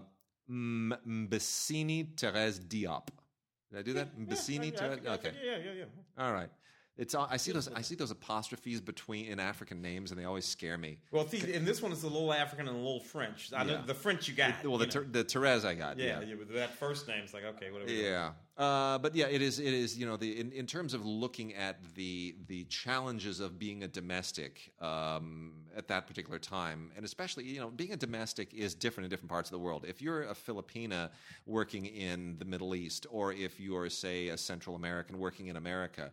Mbessini 0.48 2.16
Therese 2.16 2.60
Diop. 2.60 3.08
Did 3.70 3.78
I 3.80 3.82
do 3.82 3.92
that? 3.94 4.16
Mbessini 4.18 4.72
yeah, 4.72 4.78
Therese. 4.78 5.06
Okay. 5.06 5.32
Yeah, 5.44 5.56
yeah, 5.64 5.72
yeah. 5.72 6.24
All 6.24 6.32
right. 6.32 6.50
It's 6.98 7.14
I 7.14 7.36
see 7.36 7.52
those 7.52 7.68
I 7.72 7.80
see 7.80 7.94
those 7.94 8.10
apostrophes 8.10 8.80
between 8.80 9.26
in 9.26 9.38
African 9.38 9.80
names 9.80 10.10
and 10.10 10.18
they 10.18 10.24
always 10.24 10.44
scare 10.44 10.76
me. 10.76 10.98
Well, 11.12 11.28
see, 11.28 11.54
and 11.54 11.64
this 11.64 11.80
one 11.80 11.92
is 11.92 12.02
a 12.02 12.08
little 12.08 12.32
African 12.32 12.66
and 12.66 12.76
a 12.76 12.80
little 12.80 12.98
French. 12.98 13.52
I 13.54 13.62
know 13.62 13.74
Yeah. 13.74 13.82
the 13.86 13.94
French 13.94 14.26
you 14.26 14.34
got. 14.34 14.64
Well, 14.64 14.78
the 14.78 14.86
you. 14.86 14.90
Ter- 14.90 15.04
the 15.04 15.22
Therese 15.22 15.64
I 15.64 15.74
got. 15.74 15.96
yeah, 15.96 16.20
yeah, 16.20 16.34
with 16.34 16.52
that 16.54 16.74
first 16.74 17.06
name, 17.06 17.22
it's 17.22 17.32
like 17.32 17.44
okay, 17.44 17.70
whatever. 17.70 17.88
Yeah, 17.92 18.32
uh, 18.56 18.98
but 18.98 19.14
yeah, 19.14 19.26
it 19.26 19.40
is. 19.40 19.60
It 19.60 19.72
is. 19.72 19.96
You 19.96 20.06
know, 20.06 20.16
the 20.16 20.40
in, 20.40 20.50
in 20.50 20.66
terms 20.66 20.92
of 20.92 21.06
looking 21.06 21.54
at 21.54 21.76
the 21.94 22.34
the 22.48 22.64
challenges 22.64 23.38
of 23.38 23.60
being 23.60 23.84
a 23.84 23.88
domestic 23.88 24.72
um, 24.80 25.52
at 25.76 25.86
that 25.86 26.08
particular 26.08 26.40
time, 26.40 26.90
and 26.96 27.04
especially 27.04 27.44
you 27.44 27.60
know, 27.60 27.68
being 27.70 27.92
a 27.92 27.96
domestic 27.96 28.52
is 28.52 28.74
different 28.74 29.04
in 29.04 29.10
different 29.10 29.30
parts 29.30 29.48
of 29.48 29.52
the 29.52 29.60
world. 29.60 29.84
If 29.86 30.02
you're 30.02 30.24
a 30.24 30.34
Filipina 30.34 31.10
working 31.46 31.86
in 31.86 32.38
the 32.40 32.44
Middle 32.44 32.74
East, 32.74 33.06
or 33.08 33.32
if 33.32 33.60
you're 33.60 33.88
say 33.88 34.28
a 34.30 34.36
Central 34.36 34.74
American 34.74 35.20
working 35.20 35.46
in 35.46 35.54
America. 35.56 36.10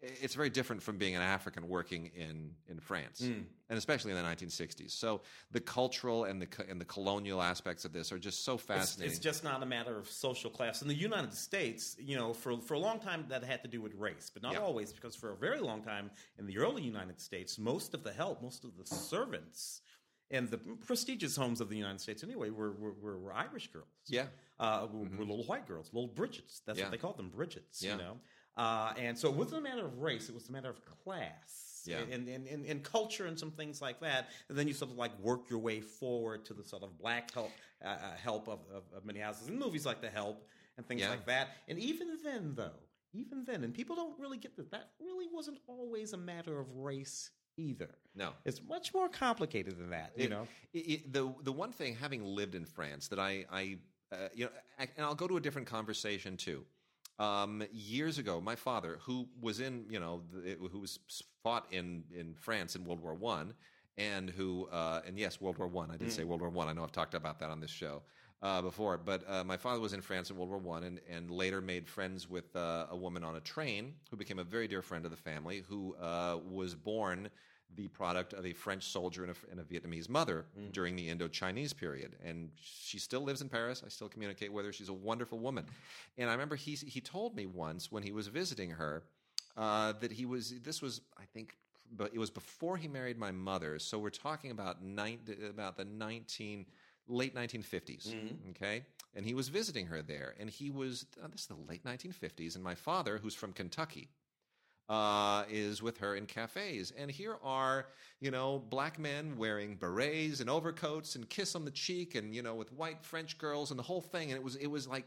It's 0.00 0.34
very 0.36 0.48
different 0.48 0.80
from 0.80 0.96
being 0.96 1.16
an 1.16 1.22
African 1.22 1.68
working 1.68 2.06
in, 2.14 2.52
in 2.68 2.78
France, 2.78 3.20
and 3.20 3.46
especially 3.70 4.12
in 4.12 4.16
the 4.16 4.22
1960s. 4.22 4.92
So 4.92 5.22
the 5.50 5.58
cultural 5.58 6.24
and 6.24 6.40
the 6.40 6.46
and 6.70 6.80
the 6.80 6.84
colonial 6.84 7.42
aspects 7.42 7.84
of 7.84 7.92
this 7.92 8.12
are 8.12 8.18
just 8.18 8.44
so 8.44 8.56
fascinating. 8.56 9.10
it's 9.10 9.18
just 9.18 9.42
not 9.42 9.60
a 9.60 9.66
matter 9.66 9.98
of 9.98 10.08
social 10.08 10.50
class. 10.50 10.82
In 10.82 10.88
the 10.88 10.94
United 10.94 11.34
States, 11.34 11.96
you 11.98 12.16
know, 12.16 12.32
for 12.32 12.60
for 12.60 12.74
a 12.74 12.78
long 12.78 13.00
time 13.00 13.24
that 13.28 13.42
had 13.42 13.60
to 13.62 13.68
do 13.68 13.80
with 13.82 13.92
race, 13.96 14.30
but 14.32 14.40
not 14.42 14.52
Yeah. 14.52 14.60
always, 14.60 14.92
because 14.92 15.16
for 15.16 15.32
a 15.32 15.36
very 15.36 15.58
long 15.58 15.82
time 15.82 16.12
in 16.38 16.46
the 16.46 16.58
early 16.58 16.82
United 16.82 17.20
States, 17.20 17.58
most 17.58 17.92
of 17.92 18.04
the 18.04 18.12
help, 18.12 18.40
most 18.40 18.62
of 18.64 18.76
the 18.76 18.86
servants, 18.86 19.80
and 20.30 20.48
the 20.48 20.58
prestigious 20.58 21.34
homes 21.34 21.60
of 21.60 21.68
the 21.70 21.76
United 21.76 22.00
States 22.00 22.22
anyway 22.22 22.50
were 22.50 22.70
were, 22.72 22.92
were, 22.92 23.18
were 23.18 23.32
Irish 23.32 23.66
girls. 23.72 23.88
yeah, 24.06 24.26
uh, 24.60 24.86
were, 24.92 25.08
were 25.18 25.24
little 25.24 25.44
white 25.46 25.66
girls, 25.66 25.90
little 25.92 26.06
Bridgets. 26.08 26.60
That's 26.64 26.78
Yeah. 26.78 26.84
what 26.84 26.92
they 26.92 26.98
called 26.98 27.16
them, 27.16 27.30
Bridgets. 27.30 27.82
Yeah. 27.82 27.92
You 27.94 27.98
know, 27.98 28.20
uh, 28.58 28.92
and 28.98 29.16
so 29.16 29.28
it 29.28 29.34
wasn't 29.34 29.60
a 29.60 29.62
matter 29.62 29.84
of 29.86 29.98
race; 30.00 30.28
it 30.28 30.34
was 30.34 30.48
a 30.48 30.52
matter 30.52 30.68
of 30.68 30.78
class. 31.04 31.84
Yeah. 31.86 31.98
And, 32.12 32.28
and, 32.28 32.46
and, 32.46 32.66
and 32.66 32.82
culture 32.82 33.24
and 33.26 33.38
some 33.38 33.50
things 33.50 33.80
like 33.80 34.00
that. 34.00 34.28
And 34.50 34.58
then 34.58 34.68
you 34.68 34.74
sort 34.74 34.90
of 34.90 34.98
like 34.98 35.18
work 35.20 35.48
your 35.48 35.60
way 35.60 35.80
forward 35.80 36.44
to 36.46 36.52
the 36.52 36.62
sort 36.62 36.82
of 36.82 36.98
black 36.98 37.32
help, 37.32 37.50
uh, 37.82 37.88
uh, 37.88 37.96
help 38.22 38.46
of, 38.48 38.58
of, 38.74 38.82
of 38.94 39.06
many 39.06 39.20
houses 39.20 39.48
and 39.48 39.58
movies 39.58 39.86
like 39.86 40.02
The 40.02 40.10
Help 40.10 40.46
and 40.76 40.86
things 40.86 41.00
Yeah. 41.00 41.08
like 41.10 41.24
that. 41.26 41.48
And 41.66 41.78
even 41.78 42.18
then, 42.22 42.52
though, 42.56 42.74
even 43.14 43.44
then, 43.46 43.64
and 43.64 43.72
people 43.72 43.96
don't 43.96 44.18
really 44.18 44.36
get 44.36 44.54
that, 44.56 44.70
that 44.72 44.90
really 45.00 45.28
wasn't 45.32 45.58
always 45.66 46.12
a 46.12 46.18
matter 46.18 46.58
of 46.60 46.66
race 46.76 47.30
either. 47.56 47.94
no. 48.14 48.32
It's 48.44 48.60
much 48.68 48.92
more 48.92 49.08
complicated 49.08 49.78
than 49.78 49.88
that, 49.90 50.12
you 50.16 50.24
It- 50.24 50.30
know? 50.30 50.46
it- 50.74 50.78
it- 50.78 51.12
the 51.12 51.32
the 51.42 51.52
one 51.52 51.72
thing, 51.72 51.94
having 51.96 52.22
lived 52.22 52.54
in 52.54 52.66
France, 52.66 53.08
that 53.08 53.18
I, 53.20 53.46
I 53.50 53.78
uh, 54.12 54.28
you 54.34 54.44
know, 54.44 54.50
I, 54.78 54.88
and 54.96 55.06
I'll 55.06 55.14
go 55.14 55.26
to 55.28 55.36
a 55.38 55.40
different 55.40 55.68
conversation 55.68 56.36
too. 56.36 56.66
Um, 57.18 57.64
years 57.72 58.18
ago, 58.18 58.40
my 58.40 58.54
father, 58.54 58.98
who 59.02 59.28
was 59.40 59.60
in, 59.60 59.86
you 59.90 59.98
know, 59.98 60.22
the, 60.32 60.56
who 60.70 60.78
was 60.78 61.00
fought 61.42 61.66
in 61.72 62.04
in 62.14 62.34
France 62.34 62.76
in 62.76 62.84
World 62.84 63.00
War 63.02 63.14
One, 63.14 63.54
and 63.96 64.30
who, 64.30 64.68
uh, 64.70 65.02
and 65.06 65.18
yes, 65.18 65.40
World 65.40 65.58
War 65.58 65.66
One. 65.66 65.90
I, 65.90 65.96
did 65.96 66.12
say 66.12 66.24
World 66.24 66.40
War 66.40 66.50
One. 66.50 66.68
I. 66.68 66.72
know 66.72 66.84
I've 66.84 66.92
talked 66.92 67.14
about 67.14 67.40
that 67.40 67.50
on 67.50 67.60
this 67.60 67.70
show. 67.70 68.02
Uh, 68.40 68.62
before, 68.62 68.96
but 68.96 69.28
uh, 69.28 69.42
my 69.42 69.56
father 69.56 69.80
was 69.80 69.92
in 69.92 70.00
France 70.00 70.30
in 70.30 70.36
World 70.36 70.50
War 70.50 70.58
One, 70.58 70.84
and, 70.84 71.00
and 71.10 71.28
later 71.28 71.60
made 71.60 71.88
friends 71.88 72.30
with 72.30 72.54
uh, 72.54 72.86
a 72.88 72.96
woman 72.96 73.24
on 73.24 73.34
a 73.34 73.40
train 73.40 73.94
who 74.12 74.16
became 74.16 74.38
a 74.38 74.44
very 74.44 74.68
dear 74.68 74.80
friend 74.80 75.04
of 75.04 75.10
the 75.10 75.16
family, 75.16 75.64
who 75.68 75.96
uh, 75.96 76.38
was 76.48 76.72
born 76.76 77.28
the 77.76 77.88
product 77.88 78.32
of 78.32 78.46
a 78.46 78.52
French 78.52 78.84
soldier 78.84 79.24
and 79.24 79.32
a, 79.32 79.50
and 79.50 79.60
a 79.60 79.62
Vietnamese 79.62 80.08
mother 80.08 80.46
during 80.72 80.96
the 80.96 81.08
Indo-Chinese 81.08 81.72
period, 81.72 82.16
and 82.24 82.50
she 82.60 82.98
still 82.98 83.20
lives 83.20 83.42
in 83.42 83.48
Paris. 83.48 83.82
I 83.84 83.88
still 83.88 84.08
communicate 84.08 84.52
with 84.52 84.64
her. 84.64 84.72
She's 84.72 84.88
a 84.88 84.94
wonderful 84.94 85.38
woman, 85.38 85.66
and 86.16 86.28
I 86.28 86.32
remember 86.32 86.56
he 86.56 86.72
he 86.72 87.00
told 87.00 87.36
me 87.36 87.46
once 87.46 87.92
when 87.92 88.02
he 88.02 88.12
was 88.12 88.28
visiting 88.28 88.70
her 88.70 89.02
uh, 89.56 89.92
that 90.00 90.12
he 90.12 90.24
was 90.24 90.60
this 90.60 90.80
was 90.80 91.02
I 91.18 91.24
think 91.32 91.56
but 91.96 92.12
it 92.12 92.18
was 92.18 92.30
before 92.30 92.76
he 92.76 92.88
married 92.88 93.18
my 93.18 93.30
mother. 93.30 93.78
So 93.78 93.98
we're 93.98 94.10
talking 94.10 94.50
about 94.50 94.82
nine, 94.82 95.20
about 95.48 95.76
the 95.76 95.84
nineteen 95.84 96.66
late 97.06 97.34
nineteen 97.34 97.64
Okay, 98.50 98.82
and 99.14 99.24
he 99.24 99.34
was 99.34 99.48
visiting 99.48 99.86
her 99.86 100.02
there, 100.02 100.34
and 100.38 100.50
he 100.50 100.70
was 100.70 101.06
uh, 101.22 101.28
this 101.28 101.42
is 101.42 101.46
the 101.46 101.56
late 101.68 101.84
nineteen 101.84 102.12
fifties, 102.12 102.54
and 102.54 102.64
my 102.64 102.74
father, 102.74 103.18
who's 103.18 103.34
from 103.34 103.52
Kentucky 103.52 104.08
uh, 104.88 105.44
is 105.50 105.82
with 105.82 105.98
her 105.98 106.16
in 106.16 106.26
cafes. 106.26 106.92
And 106.96 107.10
here 107.10 107.36
are, 107.42 107.86
you 108.20 108.30
know, 108.30 108.62
black 108.70 108.98
men 108.98 109.36
wearing 109.36 109.76
berets 109.76 110.40
and 110.40 110.48
overcoats 110.48 111.14
and 111.14 111.28
kiss 111.28 111.54
on 111.54 111.64
the 111.64 111.70
cheek 111.70 112.14
and, 112.14 112.34
you 112.34 112.42
know, 112.42 112.54
with 112.54 112.72
white 112.72 113.02
French 113.02 113.36
girls 113.38 113.70
and 113.70 113.78
the 113.78 113.84
whole 113.84 114.00
thing. 114.00 114.30
And 114.30 114.38
it 114.38 114.42
was, 114.42 114.56
it 114.56 114.66
was 114.66 114.88
like 114.88 115.04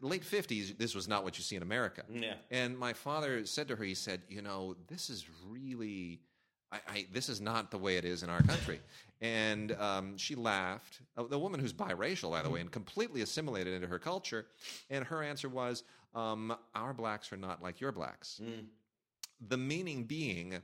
late 0.00 0.22
50s. 0.22 0.78
This 0.78 0.94
was 0.94 1.08
not 1.08 1.24
what 1.24 1.38
you 1.38 1.44
see 1.44 1.56
in 1.56 1.62
America. 1.62 2.02
Yeah. 2.12 2.34
And 2.50 2.78
my 2.78 2.92
father 2.92 3.44
said 3.46 3.68
to 3.68 3.76
her, 3.76 3.84
he 3.84 3.94
said, 3.94 4.22
you 4.28 4.42
know, 4.42 4.76
this 4.88 5.10
is 5.10 5.26
really. 5.48 6.20
I, 6.72 6.78
I, 6.88 7.06
this 7.12 7.28
is 7.28 7.40
not 7.40 7.72
the 7.72 7.78
way 7.78 7.96
it 7.96 8.04
is 8.04 8.22
in 8.22 8.30
our 8.30 8.42
country. 8.42 8.78
And 9.20 9.72
um, 9.72 10.16
she 10.16 10.36
laughed. 10.36 11.00
Uh, 11.16 11.24
the 11.24 11.38
woman 11.38 11.58
who's 11.58 11.72
biracial, 11.72 12.30
by 12.30 12.42
the 12.42 12.48
way, 12.48 12.60
and 12.60 12.70
completely 12.70 13.22
assimilated 13.22 13.74
into 13.74 13.88
her 13.88 13.98
culture. 13.98 14.46
And 14.88 15.04
her 15.04 15.22
answer 15.22 15.48
was, 15.48 15.82
um, 16.14 16.56
Our 16.76 16.94
blacks 16.94 17.32
are 17.32 17.36
not 17.36 17.60
like 17.60 17.80
your 17.80 17.90
blacks. 17.90 18.40
The 19.48 19.56
meaning 19.56 20.04
being, 20.04 20.58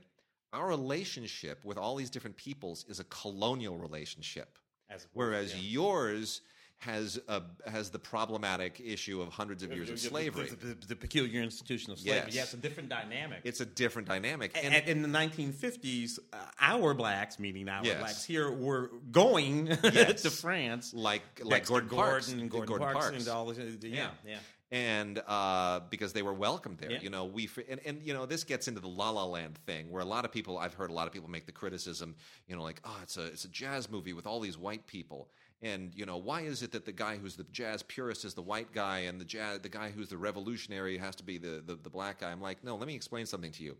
our 0.53 0.67
relationship 0.67 1.65
with 1.65 1.77
all 1.77 1.95
these 1.95 2.09
different 2.09 2.37
peoples 2.37 2.85
is 2.87 2.99
a 2.99 3.03
colonial 3.05 3.77
relationship, 3.77 4.57
As 4.89 5.07
whereas 5.13 5.53
yeah. 5.55 5.61
yours 5.61 6.41
has 6.79 7.19
a, 7.27 7.41
has 7.65 7.89
the 7.89 7.97
problematic 7.97 8.79
issue 8.79 9.19
of 9.19 9.29
hundreds 9.29 9.63
of 9.63 9.71
years 9.73 9.89
of 9.89 9.95
The- 9.95 10.01
the- 10.03 10.09
slavery. 10.09 10.47
The, 10.49 10.55
the- 10.75 10.87
the 10.89 10.95
peculiar 10.95 11.41
institution 11.41 11.91
of 11.91 11.97
slavery. 11.97 12.21
Yes. 12.27 12.35
Yeah, 12.35 12.43
it's 12.43 12.53
a 12.53 12.57
different 12.57 12.89
dynamic. 12.89 13.41
It's 13.45 13.61
a 13.61 13.65
different 13.65 14.07
dynamic. 14.07 14.51
and, 14.63 14.75
And, 14.75 14.87
in 14.87 15.01
the 15.01 15.07
1950s, 15.09 16.19
uh, 16.31 16.37
our 16.61 16.93
blacks, 16.93 17.39
meaning 17.39 17.67
our 17.67 17.83
Yes. 17.83 17.97
blacks 17.99 18.23
here, 18.23 18.51
were 18.51 18.91
going 19.11 19.67
Yes. 19.83 20.21
to 20.21 20.29
France, 20.29 20.93
like 20.93 21.23
like 21.41 21.61
Dexter 21.63 21.71
Gordon 21.81 21.89
Parks, 21.89 22.31
and 22.31 22.51
Gordon, 22.51 22.77
Parks, 22.77 23.07
and 23.09 23.27
all 23.27 23.47
this. 23.47 23.57
uh, 23.57 23.87
Yeah, 23.87 24.11
yeah. 24.23 24.37
And 24.71 25.21
uh, 25.27 25.79
because 25.89 26.13
they 26.13 26.21
were 26.21 26.33
welcomed 26.33 26.77
there. 26.79 26.91
Yeah. 26.91 27.01
You 27.01 27.09
know, 27.09 27.25
we 27.25 27.49
and, 27.69 27.79
and 27.85 28.01
you 28.03 28.13
know 28.13 28.25
this 28.25 28.43
gets 28.43 28.67
into 28.67 28.81
the 28.81 28.87
La 28.87 29.09
La 29.09 29.25
Land 29.25 29.57
thing, 29.65 29.89
where 29.89 30.01
a 30.01 30.05
lot 30.05 30.25
of 30.25 30.31
people 30.31 30.57
I've 30.57 30.73
heard 30.73 30.89
a 30.89 30.93
lot 30.93 31.07
of 31.07 31.13
people 31.13 31.29
make 31.29 31.45
the 31.45 31.51
criticism, 31.51 32.15
you 32.47 32.55
know, 32.55 32.63
like 32.63 32.81
oh, 32.83 32.99
it's 33.01 33.17
a 33.17 33.25
it's 33.25 33.45
a 33.45 33.49
jazz 33.49 33.89
movie 33.89 34.13
with 34.13 34.27
all 34.27 34.39
these 34.39 34.57
white 34.57 34.85
people, 34.87 35.29
and 35.61 35.93
you 35.95 36.05
know 36.05 36.17
why 36.17 36.41
is 36.41 36.63
it 36.63 36.71
that 36.73 36.85
the 36.85 36.91
guy 36.91 37.17
who's 37.17 37.35
the 37.35 37.45
jazz 37.51 37.81
purist 37.83 38.25
is 38.25 38.33
the 38.33 38.41
white 38.41 38.71
guy, 38.73 38.99
and 38.99 39.21
the 39.21 39.25
jazz 39.25 39.59
the 39.61 39.69
guy 39.69 39.89
who's 39.89 40.09
the 40.09 40.17
revolutionary 40.17 40.97
has 40.97 41.15
to 41.15 41.23
be 41.23 41.37
the 41.37 41.63
the, 41.65 41.75
the 41.75 41.89
black 41.89 42.19
guy? 42.19 42.31
I'm 42.31 42.41
like, 42.41 42.63
no, 42.63 42.75
let 42.75 42.87
me 42.87 42.95
explain 42.95 43.25
something 43.25 43.51
to 43.51 43.63
you. 43.63 43.77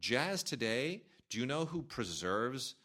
Jazz 0.00 0.42
today, 0.42 1.02
do 1.28 1.38
you 1.38 1.46
know 1.46 1.64
who 1.64 1.82
preserves 1.82 2.76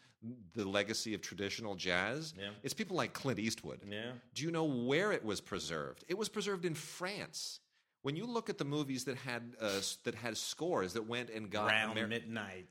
the 0.53 0.65
legacy 0.65 1.13
of 1.13 1.21
traditional 1.21 1.75
jazz? 1.75 2.33
Yeah. 2.37 2.49
It's 2.63 2.73
people 2.73 2.95
like 2.95 3.13
Clint 3.13 3.39
Eastwood. 3.39 3.81
Yeah. 3.89 4.11
Do 4.33 4.43
you 4.43 4.51
know 4.51 4.63
where 4.63 5.11
it 5.11 5.23
was 5.23 5.41
preserved? 5.41 6.03
It 6.07 6.17
was 6.17 6.29
preserved 6.29 6.65
in 6.65 6.75
France, 6.75 7.59
when 8.05 8.15
you 8.15 8.25
look 8.27 8.51
at 8.51 8.59
the 8.59 8.63
movies 8.65 9.03
that 9.05 9.17
had 9.17 9.55
uh, 9.59 9.81
that 10.03 10.13
had 10.13 10.37
scores 10.37 10.93
that 10.93 11.07
went 11.07 11.31
and 11.31 11.49
got 11.49 11.71
Around 11.71 11.97
Amer- 11.97 12.07
midnight. 12.07 12.67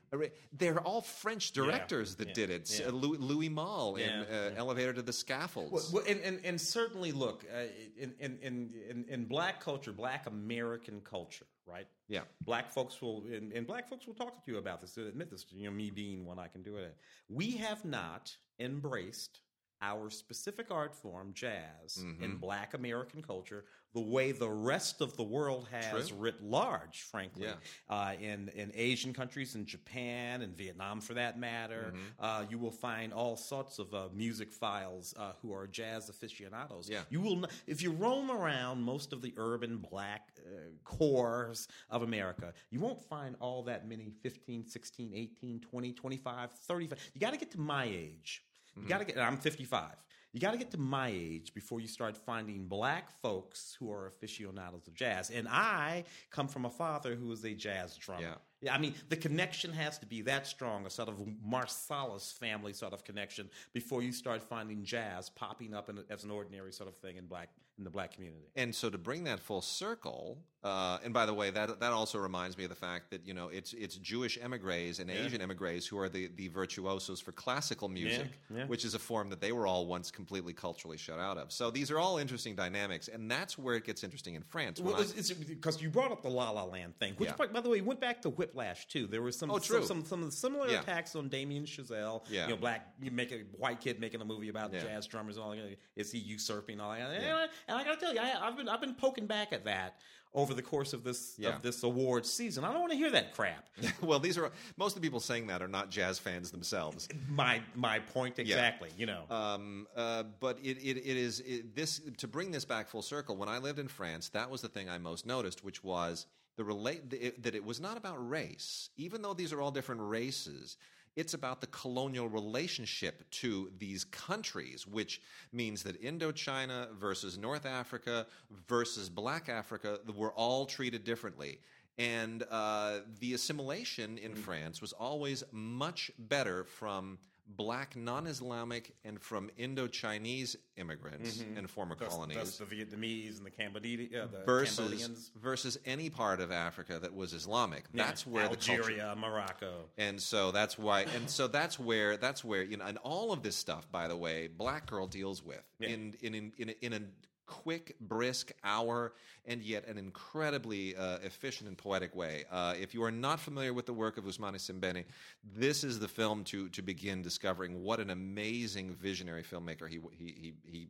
they're 0.57 0.79
all 0.79 1.01
French 1.01 1.51
directors 1.51 2.15
that 2.15 2.29
yeah, 2.29 2.33
did 2.33 2.49
it. 2.49 2.79
yeah. 2.79 2.87
Uh, 2.87 2.91
Louis, 2.91 3.17
Louis 3.17 3.49
Malle 3.49 3.97
in 3.97 4.09
Yeah, 4.09 4.23
uh, 4.31 4.51
Elevator 4.55 4.93
to 4.93 5.01
the 5.01 5.11
Scaffolds. 5.11 5.71
Well, 5.73 5.83
well, 5.91 6.03
and, 6.07 6.21
and, 6.21 6.39
and 6.45 6.59
certainly, 6.59 7.11
look, 7.11 7.43
uh, 7.53 7.63
in, 7.99 8.13
in, 8.21 8.39
in, 8.41 9.05
in, 9.09 9.25
black 9.25 9.59
culture, 9.59 9.91
black 9.91 10.25
American 10.25 11.01
culture, 11.01 11.47
right? 11.67 11.87
yeah, 12.07 12.21
Black 12.45 12.69
folks 12.71 13.01
will, 13.01 13.25
and, 13.29 13.51
and 13.51 13.67
black 13.67 13.89
folks 13.89 14.07
will 14.07 14.13
talk 14.13 14.33
to 14.45 14.51
you 14.51 14.57
about 14.57 14.79
this, 14.79 14.95
admit 14.95 15.29
this, 15.29 15.45
you 15.51 15.65
know, 15.65 15.71
me 15.75 15.89
being 15.89 16.25
one 16.25 16.39
I 16.39 16.47
can 16.47 16.63
do 16.63 16.77
it. 16.77 16.95
We 17.27 17.51
have 17.57 17.83
not 17.83 18.33
embraced 18.59 19.41
our 19.81 20.09
specific 20.09 20.67
art 20.71 20.95
form, 20.95 21.31
jazz, 21.33 21.97
Mm-hmm. 21.99 22.23
in 22.23 22.37
black 22.37 22.73
American 22.73 23.21
culture 23.21 23.65
the 23.95 24.01
way 24.01 24.31
the 24.33 24.49
rest 24.49 24.99
of 25.01 25.15
the 25.15 25.23
world 25.23 25.67
has 25.71 26.09
True. 26.09 26.17
writ 26.19 26.43
large, 26.43 27.01
frankly. 27.03 27.47
Yeah. 27.47 27.53
Uh, 27.89 28.11
in, 28.21 28.49
in 28.49 28.71
Asian 28.75 29.13
countries, 29.13 29.55
in 29.55 29.65
Japan, 29.65 30.41
and 30.43 30.55
Vietnam 30.55 31.01
for 31.01 31.13
that 31.15 31.39
matter, 31.39 31.93
Mm-hmm. 31.95 31.99
uh, 32.25 32.43
you 32.49 32.57
will 32.59 32.71
find 32.89 33.13
all 33.13 33.35
sorts 33.37 33.79
of 33.79 33.93
uh, 33.93 34.09
music 34.13 34.51
files 34.51 35.13
uh, 35.17 35.31
who 35.41 35.53
are 35.53 35.65
jazz 35.65 36.09
aficionados. 36.09 36.89
Yeah. 36.89 37.01
You 37.09 37.21
will, 37.21 37.45
if 37.67 37.81
you 37.81 37.91
roam 37.91 38.29
around 38.29 38.81
most 38.83 39.13
of 39.13 39.21
the 39.21 39.33
urban 39.37 39.77
black 39.77 40.29
uh, 40.45 40.49
cores 40.83 41.67
of 41.89 42.01
America, 42.03 42.53
you 42.71 42.79
won't 42.79 43.01
find 43.01 43.35
all 43.39 43.63
that 43.63 43.87
many 43.87 44.11
15, 44.23 44.67
16, 44.67 45.11
18, 45.13 45.59
20, 45.61 45.93
25, 45.93 46.51
35. 46.51 46.99
You 47.13 47.21
got 47.21 47.31
to 47.33 47.37
get 47.39 47.51
to 47.51 47.59
my 47.59 47.85
age. 47.85 48.43
You 48.77 48.87
got 48.89 48.97
to 48.99 49.05
get, 49.05 49.17
I'm 49.17 49.37
55. 49.37 49.89
You 50.35 50.41
got 50.41 50.51
to 50.51 50.57
get 50.57 50.69
to 50.71 50.77
my 50.77 51.07
age 51.07 51.53
before 51.53 51.79
you 51.79 51.87
start 51.87 52.17
finding 52.17 52.67
black 52.67 53.09
folks 53.21 53.77
who 53.79 53.89
are 53.89 54.07
aficionados 54.07 54.85
of 54.85 54.93
jazz. 54.93 55.29
And 55.29 55.47
I 55.47 56.03
come 56.29 56.49
from 56.49 56.65
a 56.65 56.69
father 56.69 57.15
who 57.15 57.27
was 57.27 57.45
a 57.45 57.53
jazz 57.53 57.95
drummer. 57.95 58.21
Yeah. 58.21 58.35
Yeah, 58.65 58.73
I 58.73 58.79
mean, 58.79 58.95
the 59.09 59.15
connection 59.15 59.71
has 59.73 59.99
to 59.99 60.07
be 60.07 60.21
that 60.23 60.47
strong, 60.47 60.87
a 60.87 60.89
sort 60.89 61.07
of 61.07 61.15
Marsalis 61.47 62.33
family 62.33 62.73
sort 62.73 62.93
of 62.93 63.03
connection, 63.03 63.47
before 63.73 64.01
you 64.01 64.11
start 64.11 64.41
finding 64.41 64.83
jazz 64.83 65.29
popping 65.29 65.75
up 65.75 65.87
in, 65.87 65.99
as 66.09 66.23
an 66.23 66.31
ordinary 66.31 66.73
sort 66.73 66.89
of 66.89 66.95
thing 66.97 67.17
in 67.17 67.27
black 67.27 67.49
in 67.77 67.83
the 67.83 67.89
black 67.89 68.13
community. 68.13 68.45
And 68.55 68.73
so 68.73 68.89
to 68.89 68.97
bring 68.97 69.25
that 69.25 69.39
full 69.39 69.61
circle, 69.61 70.37
uh, 70.63 70.97
and 71.03 71.13
by 71.13 71.25
the 71.25 71.33
way, 71.33 71.49
that 71.51 71.79
that 71.79 71.91
also 71.91 72.17
reminds 72.17 72.57
me 72.57 72.63
of 72.63 72.69
the 72.69 72.75
fact 72.75 73.11
that 73.11 73.27
you 73.27 73.33
know 73.33 73.49
it's 73.49 73.73
it's 73.73 73.97
Jewish 73.97 74.37
emigres 74.41 74.99
and 74.99 75.11
Asian 75.11 75.41
emigres 75.41 75.85
who 75.85 75.99
are 75.99 76.09
the 76.09 76.29
the 76.35 76.47
virtuosos 76.47 77.19
for 77.19 77.31
classical 77.33 77.89
music, 77.89 78.39
yeah. 78.49 78.65
which 78.65 78.85
is 78.85 78.95
a 78.95 78.99
form 78.99 79.29
that 79.29 79.41
they 79.41 79.51
were 79.51 79.67
all 79.67 79.85
once 79.85 80.09
completely 80.09 80.53
culturally 80.53 80.97
shut 80.97 81.19
out 81.19 81.37
of. 81.37 81.51
So 81.51 81.69
these 81.69 81.91
are 81.91 81.99
all 81.99 82.17
interesting 82.17 82.55
dynamics, 82.55 83.09
and 83.09 83.29
that's 83.29 83.57
where 83.57 83.75
it 83.75 83.83
gets 83.83 84.03
interesting 84.03 84.35
in 84.35 84.41
France. 84.41 84.79
Well, 84.79 85.03
because 85.47 85.81
you 85.81 85.89
brought 85.89 86.11
up 86.11 86.21
the 86.21 86.29
La 86.29 86.49
La 86.51 86.63
Land 86.63 86.97
thing, 86.97 87.13
which, 87.17 87.29
Yeah. 87.29 87.35
by, 87.35 87.47
by 87.47 87.61
the 87.61 87.69
way, 87.69 87.81
went 87.81 87.99
back 87.99 88.21
to 88.23 88.29
Whiplash 88.55 88.87
too. 88.87 89.07
There 89.07 89.21
were 89.21 89.31
some, 89.31 89.51
Oh, 89.51 89.57
some- 89.59 89.77
true. 89.77 89.85
some, 89.85 90.05
some, 90.05 90.31
similar 90.31 90.69
Yeah. 90.69 90.81
attacks 90.81 91.15
on 91.15 91.27
Damien 91.29 91.65
Chazelle. 91.65 92.23
Yeah. 92.29 92.45
you 92.47 92.51
know, 92.51 92.57
black 92.57 92.93
you 93.01 93.11
make 93.11 93.31
a 93.31 93.39
white 93.57 93.81
kid 93.81 93.99
making 93.99 94.21
a 94.21 94.25
movie 94.25 94.49
about 94.49 94.73
Yeah. 94.73 94.81
jazz 94.81 95.07
drummers 95.07 95.35
and 95.37 95.43
all 95.45 95.51
that. 95.51 95.77
Is 95.95 96.11
he 96.11 96.19
usurping 96.19 96.79
all 96.79 96.91
that? 96.91 97.01
And, 97.11 97.25
I- 97.25 97.47
and 97.67 97.77
I 97.77 97.83
got 97.83 97.99
to 97.99 98.05
tell 98.05 98.13
you, 98.13 98.19
I, 98.21 98.47
I've 98.47 98.57
been 98.57 98.69
I've 98.69 98.81
been 98.81 98.95
poking 98.95 99.27
back 99.27 99.51
at 99.53 99.65
that 99.65 99.99
over 100.33 100.53
the 100.53 100.61
course 100.61 100.91
of 100.93 101.03
this 101.03 101.35
Yeah. 101.37 101.55
of 101.55 101.61
this 101.61 101.83
awards 101.83 102.31
season. 102.31 102.63
I 102.63 102.71
don't 102.71 102.81
want 102.81 102.91
to 102.91 102.97
hear 102.97 103.11
that 103.11 103.33
crap. 103.33 103.67
well, 104.01 104.19
these 104.19 104.37
are 104.37 104.51
most 104.77 104.95
of 104.95 105.01
the 105.01 105.05
people 105.05 105.19
saying 105.19 105.47
that 105.47 105.61
are 105.61 105.67
not 105.67 105.89
jazz 105.89 106.17
fans 106.19 106.51
themselves. 106.51 107.07
my 107.29 107.61
my 107.75 107.99
point 107.99 108.39
exactly. 108.39 108.89
You 108.97 109.05
know. 109.07 109.23
Um, 109.29 109.87
uh, 109.95 110.23
but 110.39 110.59
it, 110.63 110.77
it, 110.77 110.97
it 110.97 111.17
is 111.17 111.41
it, 111.41 111.75
this 111.75 112.01
to 112.17 112.27
bring 112.27 112.51
this 112.51 112.65
back 112.65 112.87
full 112.89 113.01
circle. 113.01 113.35
When 113.35 113.49
I 113.49 113.57
lived 113.57 113.79
in 113.79 113.87
France, 113.87 114.29
that 114.29 114.49
was 114.49 114.61
the 114.61 114.69
thing 114.69 114.89
I 114.89 114.97
most 114.97 115.25
noticed, 115.25 115.63
which 115.63 115.83
was 115.83 116.25
the 116.57 116.63
relate 116.63 117.09
that 117.43 117.55
it 117.55 117.63
was 117.63 117.79
not 117.79 117.97
about 117.97 118.29
race, 118.29 118.89
even 118.97 119.21
though 119.21 119.33
these 119.33 119.51
are 119.51 119.61
all 119.61 119.71
different 119.71 120.01
races. 120.01 120.77
It's 121.15 121.33
about 121.33 121.61
the 121.61 121.67
colonial 121.67 122.27
relationship 122.27 123.29
to 123.31 123.71
these 123.77 124.03
countries, 124.03 124.85
which 124.85 125.21
means 125.53 125.81
that 125.83 126.01
Indochina 126.01 126.93
versus 126.95 127.37
North 127.37 127.65
Africa 127.65 128.27
versus 128.67 129.09
Black 129.09 129.47
Africa 129.47 129.99
were 130.15 130.33
all 130.33 130.65
treated 130.65 131.05
differently. 131.05 131.59
And 131.97 132.43
uh, 132.51 132.99
the 133.21 133.33
assimilation 133.33 134.17
in 134.17 134.35
France 134.35 134.81
was 134.81 134.91
always 134.91 135.43
much 135.53 136.11
better 136.19 136.65
from 136.65 137.17
black 137.47 137.95
non-Islamic 137.95 138.95
and 139.03 139.21
from 139.21 139.49
Indo-Chinese 139.57 140.55
immigrants 140.77 141.37
mm-hmm. 141.37 141.57
and 141.57 141.69
former 141.69 141.95
colonies 141.95 142.57
the 142.57 142.65
Vietnamese 142.65 143.37
and 143.37 143.45
the, 143.45 144.27
the 144.31 144.43
versus 144.45 144.77
Cambodians, 144.77 145.31
versus 145.41 145.77
any 145.85 146.09
part 146.09 146.41
of 146.41 146.51
Africa 146.51 146.99
that 146.99 147.13
was 147.13 147.33
Islamic. 147.33 147.85
That's 147.93 148.25
where 148.25 148.47
the 148.47 148.55
culture 148.55 148.81
Algeria, 148.81 149.15
Morocco. 149.17 149.85
and 149.97 150.19
so 150.21 150.51
that's 150.51 150.77
why 150.77 151.01
and 151.15 151.29
so 151.29 151.47
that's 151.47 151.79
where 151.79 152.17
that's 152.17 152.43
where 152.43 152.63
you 152.63 152.77
know 152.77 152.85
and 152.85 152.97
all 152.99 153.31
of 153.31 153.43
this 153.43 153.55
stuff 153.55 153.89
by 153.91 154.07
the 154.07 154.17
way 154.17 154.47
black 154.47 154.87
girl 154.87 155.07
deals 155.07 155.43
with 155.43 155.63
in, 155.79 156.15
in 156.21 156.33
in 156.33 156.51
in 156.57 156.69
a, 156.69 156.85
in 156.85 156.93
a 156.93 156.99
quick 157.45 157.95
brisk 157.99 158.51
hour 158.63 159.13
and 159.45 159.61
yet 159.61 159.87
an 159.87 159.97
incredibly 159.97 160.95
uh, 160.95 161.17
efficient 161.23 161.67
and 161.67 161.77
poetic 161.77 162.15
way 162.15 162.43
uh, 162.51 162.73
if 162.79 162.93
you 162.93 163.03
are 163.03 163.11
not 163.11 163.39
familiar 163.39 163.73
with 163.73 163.85
the 163.85 163.93
work 163.93 164.17
of 164.17 164.23
Ousmane 164.25 164.55
Sembene 164.55 165.05
this 165.43 165.83
is 165.83 165.99
the 165.99 166.07
film 166.07 166.43
to 166.45 166.69
to 166.69 166.81
begin 166.81 167.21
discovering 167.21 167.83
what 167.83 167.99
an 167.99 168.09
amazing 168.09 168.93
visionary 168.93 169.43
filmmaker 169.43 169.87
he 169.89 169.99
he 170.11 170.33
he 170.35 170.53
he, 170.63 170.89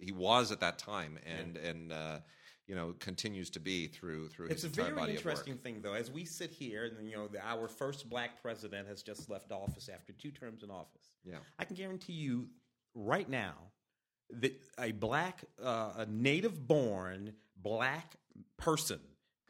he 0.00 0.12
was 0.12 0.52
at 0.52 0.60
that 0.60 0.78
time 0.78 1.18
and 1.26 1.56
and 1.56 1.92
uh, 1.92 2.18
you 2.66 2.74
know 2.74 2.94
continues 2.98 3.50
to 3.50 3.60
be 3.60 3.86
through 3.86 4.28
through 4.28 4.46
It's 4.46 4.62
his 4.62 4.70
entire 4.70 4.86
very 4.86 4.96
body 4.96 5.12
interesting 5.12 5.52
of 5.52 5.58
work. 5.58 5.64
thing, 5.64 5.80
though. 5.82 5.94
As 5.94 6.10
we 6.10 6.24
sit 6.24 6.50
here, 6.50 6.84
and 6.84 7.08
you 7.08 7.16
know, 7.16 7.26
the, 7.28 7.44
our 7.44 7.68
first 7.68 8.08
black 8.08 8.40
president 8.40 8.88
has 8.88 9.02
just 9.02 9.28
left 9.28 9.50
office 9.52 9.88
after 9.92 10.12
two 10.12 10.30
terms 10.30 10.62
in 10.62 10.70
office. 10.70 11.10
Yeah. 11.24 11.38
I 11.58 11.64
can 11.64 11.76
guarantee 11.76 12.12
you, 12.14 12.48
right 12.94 13.28
now, 13.28 13.54
that 14.40 14.60
a 14.78 14.92
black, 14.92 15.44
uh, 15.62 15.92
a 15.98 16.06
native-born 16.06 17.34
black 17.62 18.14
person 18.56 19.00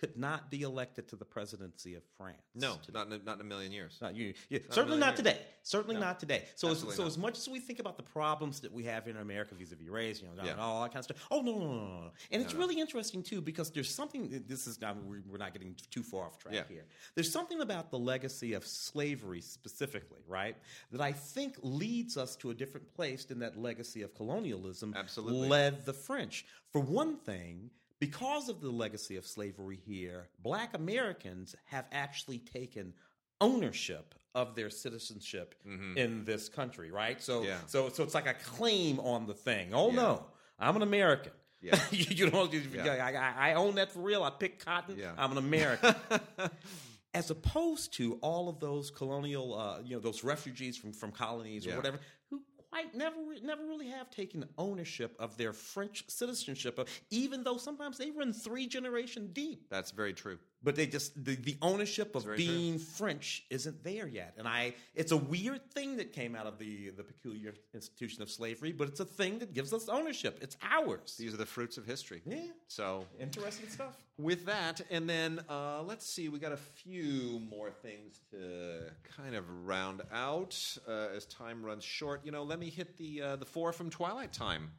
could 0.03 0.17
not 0.17 0.51
be 0.51 0.63
elected 0.63 1.07
to 1.07 1.15
the 1.15 1.25
presidency 1.25 1.95
of 1.95 2.03
France. 2.19 2.43
No, 2.57 2.75
not 2.93 3.07
in 3.07 3.13
a, 3.13 3.19
not 3.19 3.37
in 3.37 3.43
a 3.43 3.45
million 3.45 3.71
years. 3.71 3.99
Not 4.03 4.17
you. 4.17 4.35
Yeah, 4.49 4.59
certainly 4.71 4.99
not 4.99 5.11
here. 5.11 5.17
today. 5.19 5.39
Certainly 5.63 6.01
not 6.01 6.19
today. 6.19 6.43
So, 6.57 6.71
as, 6.71 6.81
so 6.81 6.87
not. 6.89 7.07
as 7.07 7.17
much 7.17 7.39
as 7.39 7.49
we 7.49 7.61
think 7.61 7.79
about 7.79 7.97
the 7.97 8.03
problems 8.03 8.59
that 8.63 8.73
we 8.73 8.83
have 8.83 9.07
in 9.07 9.17
America 9.19 9.55
vis-a-vis 9.55 9.89
race, 9.89 10.21
you 10.21 10.27
know, 10.27 10.43
Yeah. 10.43 10.51
and 10.51 10.61
all 10.61 10.83
that 10.83 10.89
kind 10.93 10.99
of 10.99 11.05
stuff. 11.05 11.25
Oh 11.31 11.41
no, 11.41 11.53
no, 11.53 11.59
no, 11.59 11.69
no, 11.69 12.01
no. 12.01 12.11
And 12.33 12.43
it's 12.43 12.53
really 12.53 12.81
interesting 12.81 13.23
too 13.23 13.41
because 13.41 13.71
there's 13.71 13.95
something. 13.95 14.43
This 14.49 14.67
is 14.67 14.77
we're 14.81 15.23
we're 15.31 15.39
not 15.39 15.53
getting 15.53 15.77
too 15.93 16.03
far 16.03 16.25
off 16.27 16.37
track 16.37 16.55
Yeah. 16.55 16.65
here. 16.69 16.87
There's 17.15 17.31
something 17.31 17.61
about 17.61 17.93
the 17.93 17.99
legacy 18.01 18.55
of 18.55 18.67
slavery 18.67 19.41
specifically, 19.41 20.25
right? 20.27 20.57
That 20.91 21.01
I 21.01 21.13
think 21.13 21.55
leads 21.63 22.17
us 22.17 22.35
to 22.37 22.51
a 22.51 22.55
different 22.55 22.93
place 22.93 23.25
than 23.25 23.39
that 23.39 23.57
legacy 23.57 24.03
of 24.03 24.17
colonialism 24.17 24.95
Absolutely. 24.97 25.49
led 25.49 25.87
the 25.87 25.93
French. 25.93 26.45
For 26.73 26.81
one 26.81 27.19
thing. 27.19 27.71
Because 28.07 28.49
of 28.49 28.61
the 28.61 28.69
legacy 28.71 29.17
of 29.17 29.25
slavery 29.25 29.79
here, 29.87 30.27
black 30.43 30.75
Americans 30.75 31.55
have 31.67 31.85
actually 31.93 32.39
taken 32.39 32.93
ownership 33.41 34.15
of 34.35 34.57
their 34.57 34.71
citizenship 34.71 35.55
in 35.97 36.25
this 36.25 36.49
country, 36.49 36.91
right? 36.91 37.23
So, 37.23 37.41
Mm-hmm. 37.43 37.49
Yeah. 37.49 37.59
so, 37.67 37.89
so 37.91 38.03
it's 38.03 38.15
like 38.15 38.27
a 38.27 38.35
claim 38.35 38.99
on 38.99 39.27
the 39.27 39.35
thing. 39.35 39.73
Oh 39.73 39.91
Yeah. 39.91 39.97
no, 39.97 40.25
I'm 40.59 40.75
an 40.75 40.83
American. 40.83 41.33
Yeah. 41.61 41.79
you, 41.93 42.29
know, 42.29 42.49
Yeah. 42.75 43.35
I, 43.39 43.51
I- 43.51 43.55
own 43.55 43.77
that 43.77 43.93
for 43.93 44.01
real. 44.01 44.25
I 44.25 44.31
pick 44.31 44.65
cotton. 44.65 44.97
Yeah. 44.99 45.13
I'm 45.17 45.31
an 45.31 45.39
American. 45.39 45.95
As 47.15 47.31
opposed 47.31 47.93
to 47.99 48.15
all 48.23 48.49
of 48.49 48.59
those 48.59 48.91
colonial, 48.91 49.55
uh, 49.55 49.79
you 49.85 49.95
know, 49.95 50.01
those 50.01 50.25
refugees 50.25 50.77
from, 50.79 50.93
from 50.93 51.13
colonies 51.13 51.67
or 51.69 51.77
whatever, 51.77 52.01
who 52.31 52.41
quite 52.73 52.95
never 52.95 53.17
never 53.43 53.65
really 53.67 53.89
have 53.89 54.11
taken 54.11 54.49
ownership 54.57 55.15
of 55.19 55.37
their 55.37 55.53
French 55.53 56.05
citizenship, 56.09 56.89
even 57.11 57.45
though 57.45 57.59
sometimes 57.59 57.99
they 57.99 58.11
run 58.11 58.33
three 58.33 58.67
generation 58.67 59.31
deep 59.33 59.69
That's 59.71 59.91
very 59.91 60.15
true. 60.15 60.39
But 60.63 60.77
they 60.77 60.87
just 60.87 61.25
the, 61.25 61.35
the 61.37 61.57
ownership 61.63 62.15
of 62.15 62.25
very 62.25 62.37
true. 62.37 62.47
being 62.47 62.79
French 62.79 63.45
isn't 63.51 63.83
there 63.83 64.07
yet. 64.07 64.35
And 64.39 64.47
I 64.47 64.75
it's 64.95 65.13
a 65.13 65.17
weird 65.17 65.71
thing 65.73 65.97
that 65.97 66.13
came 66.13 66.35
out 66.37 66.47
of 66.47 66.59
the 66.59 66.91
the 66.91 67.03
peculiar 67.03 67.55
institution 67.75 68.23
of 68.23 68.31
slavery, 68.31 68.73
but 68.73 68.89
it's 68.89 69.01
a 69.01 69.05
thing 69.05 69.39
that 69.41 69.55
gives 69.55 69.73
us 69.73 69.89
ownership. 69.89 70.39
It's 70.41 70.57
ours. 70.63 71.17
These 71.19 71.35
are 71.35 71.39
the 71.39 71.47
fruits 71.47 71.77
of 71.79 71.87
history. 71.87 72.23
Yeah. 72.25 72.39
So 72.69 73.07
Interesting 73.21 73.69
stuff. 73.69 73.97
with 74.19 74.47
that, 74.47 74.81
and 74.91 75.09
then 75.09 75.41
uh, 75.49 75.83
let's 75.83 76.07
see, 76.07 76.29
we 76.29 76.39
got 76.39 76.53
a 76.53 76.57
few 76.57 77.41
more 77.51 77.71
things 77.71 78.21
to 78.31 78.91
kind 79.17 79.35
of 79.35 79.45
round 79.67 80.03
out 80.13 80.57
uh, 80.89 81.09
as 81.17 81.27
time 81.27 81.65
runs 81.65 81.85
short. 81.85 82.21
You 82.25 82.33
know, 82.33 82.43
let 82.43 82.59
me 82.59 82.71
hit 82.71 82.97
the 82.97 83.23
uh, 83.23 83.37
the 83.37 83.47
four 83.47 83.73
from 83.73 83.91
Twilight 83.91 84.33
Time. 84.33 84.71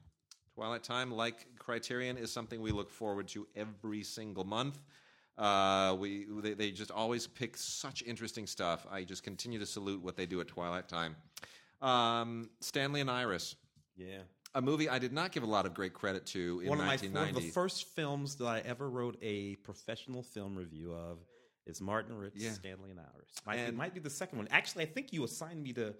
Twilight 0.55 0.83
Time, 0.83 1.11
like 1.11 1.47
Criterion, 1.57 2.15
is 2.15 2.31
something 2.31 2.61
we 2.61 2.71
look 2.71 2.91
forward 2.91 3.27
to 3.29 3.47
every 3.55 4.03
single 4.03 4.43
month. 4.43 4.77
Uh, 5.37 5.95
we 5.99 6.27
they, 6.41 6.53
they 6.53 6.71
just 6.71 6.91
always 6.91 7.27
pick 7.27 7.57
such 7.57 8.03
interesting 8.03 8.45
stuff. 8.45 8.85
I 8.91 9.03
just 9.03 9.23
continue 9.23 9.59
to 9.59 9.65
salute 9.65 10.01
what 10.01 10.15
they 10.15 10.25
do 10.25 10.41
at 10.41 10.47
Twilight 10.47 10.87
Time. 10.87 11.15
Um, 11.81 12.49
Stanley 12.61 13.01
and 13.01 13.09
Iris. 13.09 13.55
Yeah. 13.97 14.19
a 14.55 14.61
movie 14.61 14.89
I 14.89 14.99
did 14.99 15.13
not 15.13 15.31
give 15.31 15.43
a 15.43 15.47
lot 15.47 15.65
of 15.65 15.73
great 15.73 15.93
credit 15.93 16.25
to 16.27 16.61
in 16.61 16.69
one 16.69 16.79
of 16.79 16.85
my 16.85 16.97
one 16.97 17.29
of 17.29 17.35
the 17.35 17.49
first 17.49 17.87
films 17.89 18.35
that 18.35 18.45
I 18.45 18.59
ever 18.59 18.89
wrote 18.89 19.17
a 19.21 19.55
professional 19.57 20.23
film 20.23 20.55
review 20.55 20.93
of 20.93 21.19
is 21.65 21.79
Martin 21.81 22.17
Ritt's 22.17 22.43
Yeah. 22.43 22.51
Stanley 22.51 22.91
and 22.91 22.99
Iris. 22.99 23.29
Might, 23.45 23.59
it 23.59 23.69
And- 23.69 23.77
might 23.77 23.93
be 23.93 23.99
the 23.99 24.09
second 24.09 24.37
one. 24.37 24.47
Actually, 24.51 24.83
I 24.83 24.87
think 24.87 25.13
you 25.13 25.23
assigned 25.23 25.61
me 25.63 25.73
to. 25.73 25.93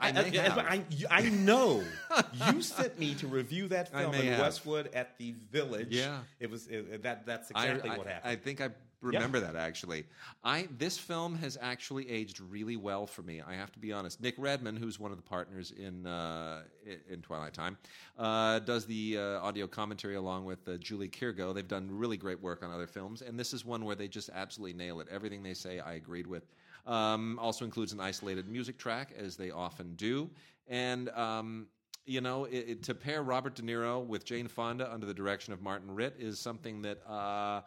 I 0.00 0.10
I. 0.12 0.58
I, 0.58 0.84
I 1.10 1.22
know 1.30 1.82
you 2.52 2.62
sent 2.62 2.98
me 2.98 3.14
to 3.16 3.26
review 3.26 3.68
that 3.68 3.90
film 3.90 4.14
in 4.14 4.26
have. 4.26 4.40
Westwood 4.40 4.90
at 4.94 5.16
the 5.18 5.32
Village. 5.50 5.88
Yeah. 5.90 6.20
it 6.38 6.50
was 6.50 6.66
it, 6.68 7.02
that. 7.02 7.26
That's 7.26 7.50
exactly 7.50 7.90
I, 7.90 7.98
what 7.98 8.06
I 8.06 8.10
happened. 8.12 8.42
think 8.42 8.60
I 8.60 8.68
remember 9.00 9.40
that 9.40 9.56
actually. 9.56 10.04
I 10.44 10.68
this 10.78 10.98
film 10.98 11.34
has 11.36 11.58
actually 11.60 12.08
aged 12.08 12.40
really 12.40 12.76
well 12.76 13.06
for 13.06 13.22
me. 13.22 13.40
I 13.40 13.54
have 13.54 13.72
to 13.72 13.78
be 13.78 13.92
honest. 13.92 14.20
Nick 14.20 14.34
Redman, 14.38 14.76
who's 14.76 14.98
one 14.98 15.10
of 15.10 15.16
the 15.16 15.22
partners 15.22 15.72
in 15.72 16.06
uh, 16.06 16.62
in 17.08 17.22
Twilight 17.22 17.54
Time, 17.54 17.78
uh, 18.18 18.60
does 18.60 18.86
the 18.86 19.18
uh, 19.18 19.22
audio 19.40 19.66
commentary 19.66 20.16
along 20.16 20.44
with 20.44 20.66
uh, 20.68 20.76
Julie 20.78 21.08
Kirgo. 21.08 21.54
They've 21.54 21.66
done 21.66 21.88
really 21.90 22.16
great 22.16 22.40
work 22.40 22.62
on 22.62 22.70
other 22.70 22.86
films, 22.86 23.22
and 23.22 23.38
this 23.38 23.52
is 23.52 23.64
one 23.64 23.84
where 23.84 23.96
they 23.96 24.08
just 24.08 24.30
absolutely 24.34 24.76
nail 24.76 25.00
it. 25.00 25.08
Everything 25.10 25.42
they 25.42 25.54
say, 25.54 25.80
I 25.80 25.94
agreed 25.94 26.26
with. 26.26 26.46
Um, 26.86 27.38
also 27.38 27.64
includes 27.64 27.92
an 27.92 28.00
isolated 28.00 28.48
music 28.48 28.78
track, 28.78 29.12
as 29.16 29.36
they 29.36 29.50
often 29.50 29.94
do, 29.96 30.30
and. 30.68 31.08
Um, 31.10 31.66
you 32.06 32.20
know, 32.20 32.46
it, 32.46 32.64
it, 32.66 32.82
to 32.84 32.94
pair 32.94 33.22
Robert 33.22 33.54
De 33.54 33.62
Niro 33.62 34.04
with 34.04 34.24
Jane 34.24 34.48
Fonda 34.48 34.90
under 34.92 35.06
the 35.06 35.14
direction 35.14 35.52
of 35.52 35.62
Martin 35.62 35.94
Ritt 35.94 36.16
is 36.18 36.40
something 36.40 36.82
that 36.82 36.98
uh, 37.06 37.60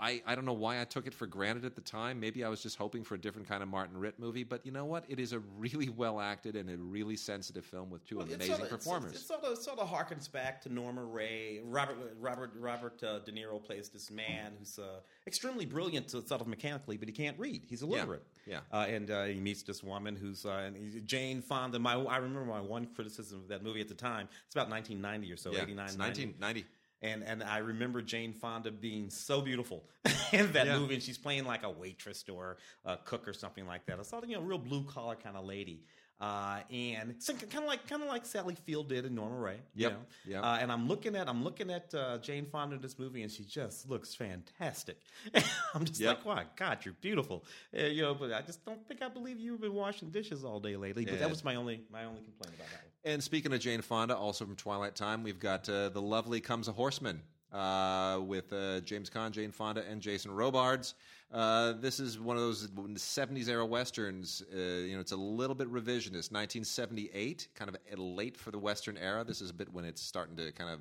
I, 0.00 0.22
I 0.26 0.34
don't 0.34 0.44
know 0.44 0.52
why 0.52 0.80
I 0.80 0.84
took 0.84 1.06
it 1.06 1.14
for 1.14 1.26
granted 1.26 1.64
at 1.64 1.74
the 1.74 1.80
time. 1.80 2.18
Maybe 2.18 2.44
I 2.44 2.48
was 2.48 2.62
just 2.62 2.76
hoping 2.76 3.04
for 3.04 3.14
a 3.14 3.18
different 3.18 3.48
kind 3.48 3.62
of 3.62 3.68
Martin 3.68 3.96
Ritt 3.96 4.18
movie. 4.18 4.44
But 4.44 4.64
you 4.66 4.72
know 4.72 4.84
what? 4.84 5.04
It 5.08 5.20
is 5.20 5.32
a 5.32 5.40
really 5.56 5.88
well 5.88 6.20
acted 6.20 6.56
and 6.56 6.68
a 6.70 6.76
really 6.76 7.16
sensitive 7.16 7.64
film 7.64 7.90
with 7.90 8.04
two 8.04 8.18
Well, 8.18 8.26
amazing 8.26 8.56
sort 8.56 8.62
of, 8.62 8.70
performers. 8.70 9.12
It, 9.14 9.18
sort 9.18 9.44
of 9.44 9.58
sort 9.58 9.78
of 9.78 9.88
harkens 9.88 10.30
back 10.30 10.60
to 10.62 10.72
Norma 10.72 11.04
Rae. 11.04 11.60
Robert 11.64 11.96
Robert 12.20 12.52
Robert 12.56 13.02
uh, 13.02 13.20
De 13.20 13.32
Niro 13.32 13.62
plays 13.62 13.88
this 13.88 14.10
man 14.10 14.52
who's 14.58 14.78
uh, 14.78 15.00
extremely 15.26 15.66
brilliant, 15.66 16.10
sort 16.10 16.30
of 16.30 16.46
mechanically, 16.46 16.96
but 16.96 17.08
he 17.08 17.12
can't 17.14 17.38
read. 17.38 17.62
He's 17.68 17.82
illiterate. 17.82 18.24
yeah. 18.46 18.60
Uh, 18.72 18.86
and 18.88 19.10
uh, 19.10 19.24
he 19.24 19.40
meets 19.40 19.62
this 19.62 19.82
woman 19.82 20.16
who's 20.16 20.44
uh, 20.44 20.62
and 20.66 21.06
Jane 21.06 21.42
Fonda. 21.42 21.78
My 21.78 21.94
I 21.94 22.16
remember 22.18 22.44
my 22.44 22.60
one 22.60 22.86
criticism 22.94 23.40
of 23.40 23.48
that 23.48 23.62
movie 23.62 23.80
at 23.80 23.88
the 23.88 23.94
time. 23.94 24.28
It's 24.46 24.54
about 24.54 24.70
1990 24.70 25.32
or 25.32 25.36
so, 25.36 25.52
yeah, 25.52 25.62
89, 25.62 25.84
it's 25.86 25.96
90. 25.96 26.26
1990. 26.26 26.66
And 27.02 27.22
and 27.22 27.42
I 27.44 27.58
remember 27.58 28.02
Jane 28.02 28.32
Fonda 28.32 28.70
being 28.72 29.08
so 29.10 29.40
beautiful 29.40 29.84
in 30.32 30.50
that 30.52 30.66
Yeah. 30.66 30.78
movie, 30.78 30.94
and 30.94 31.02
she's 31.02 31.18
playing 31.18 31.44
like 31.44 31.62
a 31.62 31.70
waitress 31.70 32.24
or 32.28 32.56
a 32.84 32.96
cook 32.96 33.28
or 33.28 33.32
something 33.32 33.66
like 33.66 33.86
that. 33.86 33.98
I 34.00 34.02
saw 34.02 34.20
you 34.22 34.34
know, 34.34 34.40
a 34.40 34.44
real 34.44 34.58
blue 34.58 34.82
collar 34.84 35.14
kind 35.16 35.36
of 35.36 35.44
lady. 35.44 35.84
Uh, 36.20 36.58
and 36.72 37.14
kind 37.28 37.62
of 37.62 37.68
like 37.68 37.86
kind 37.88 38.02
of 38.02 38.08
like 38.08 38.26
Sally 38.26 38.56
Field 38.66 38.88
did 38.88 39.04
in 39.04 39.14
Norma 39.14 39.36
Rae. 39.38 39.60
you 39.76 39.84
Yep, 39.84 39.92
know? 39.92 39.98
yep. 40.26 40.42
Uh, 40.42 40.58
and 40.60 40.72
I'm 40.72 40.88
looking 40.88 41.14
at 41.14 41.28
I'm 41.28 41.44
looking 41.44 41.70
at 41.70 41.94
uh, 41.94 42.18
Jane 42.18 42.44
Fonda 42.44 42.74
in 42.74 42.82
this 42.82 42.98
movie, 42.98 43.22
and 43.22 43.30
she 43.30 43.44
just 43.44 43.88
looks 43.88 44.16
fantastic. 44.16 44.98
I'm 45.74 45.84
just 45.84 46.00
Yep. 46.00 46.16
like, 46.16 46.26
wow, 46.38 46.42
God, 46.56 46.78
you're 46.84 46.94
beautiful. 47.00 47.44
Uh, 47.72 47.82
you 47.84 48.02
know, 48.02 48.14
but 48.14 48.32
I 48.32 48.42
just 48.42 48.64
don't 48.66 48.84
think 48.88 49.00
I 49.00 49.08
believe 49.08 49.38
you've 49.38 49.60
been 49.60 49.74
washing 49.74 50.10
dishes 50.10 50.44
all 50.44 50.58
day 50.58 50.74
lately. 50.74 51.04
But 51.04 51.14
Yeah. 51.14 51.20
that 51.20 51.30
was 51.30 51.44
my 51.44 51.54
only 51.54 51.82
my 51.88 52.04
only 52.04 52.22
complaint 52.22 52.56
about 52.56 52.68
that 52.70 52.82
one. 52.82 52.87
And 53.04 53.22
speaking 53.22 53.52
of 53.52 53.60
Jane 53.60 53.80
Fonda, 53.80 54.16
also 54.16 54.44
from 54.44 54.56
Twilight 54.56 54.96
Time, 54.96 55.22
we've 55.22 55.38
got 55.38 55.68
uh, 55.68 55.88
the 55.88 56.02
lovely 56.02 56.40
Comes 56.40 56.66
a 56.66 56.72
Horseman 56.72 57.22
uh, 57.52 58.20
with 58.20 58.52
uh, 58.52 58.80
James 58.80 59.08
Caan, 59.08 59.30
Jane 59.30 59.52
Fonda, 59.52 59.84
and 59.88 60.00
Jason 60.00 60.32
Robards. 60.32 60.94
Uh, 61.30 61.74
this 61.80 62.00
is 62.00 62.18
one 62.18 62.36
of 62.36 62.42
those 62.42 62.68
70s 62.68 63.48
era 63.48 63.64
westerns. 63.64 64.42
Uh, 64.50 64.56
you 64.56 64.94
know, 64.94 65.00
it's 65.00 65.12
a 65.12 65.16
little 65.16 65.54
bit 65.54 65.70
revisionist. 65.70 66.32
1978, 66.32 67.48
kind 67.54 67.68
of 67.68 67.98
late 67.98 68.36
for 68.36 68.50
the 68.50 68.58
western 68.58 68.96
era. 68.96 69.24
This 69.24 69.42
is 69.42 69.50
a 69.50 69.54
bit 69.54 69.70
when 69.72 69.84
it's 69.84 70.00
starting 70.00 70.36
to 70.36 70.50
kind 70.52 70.70
of 70.70 70.80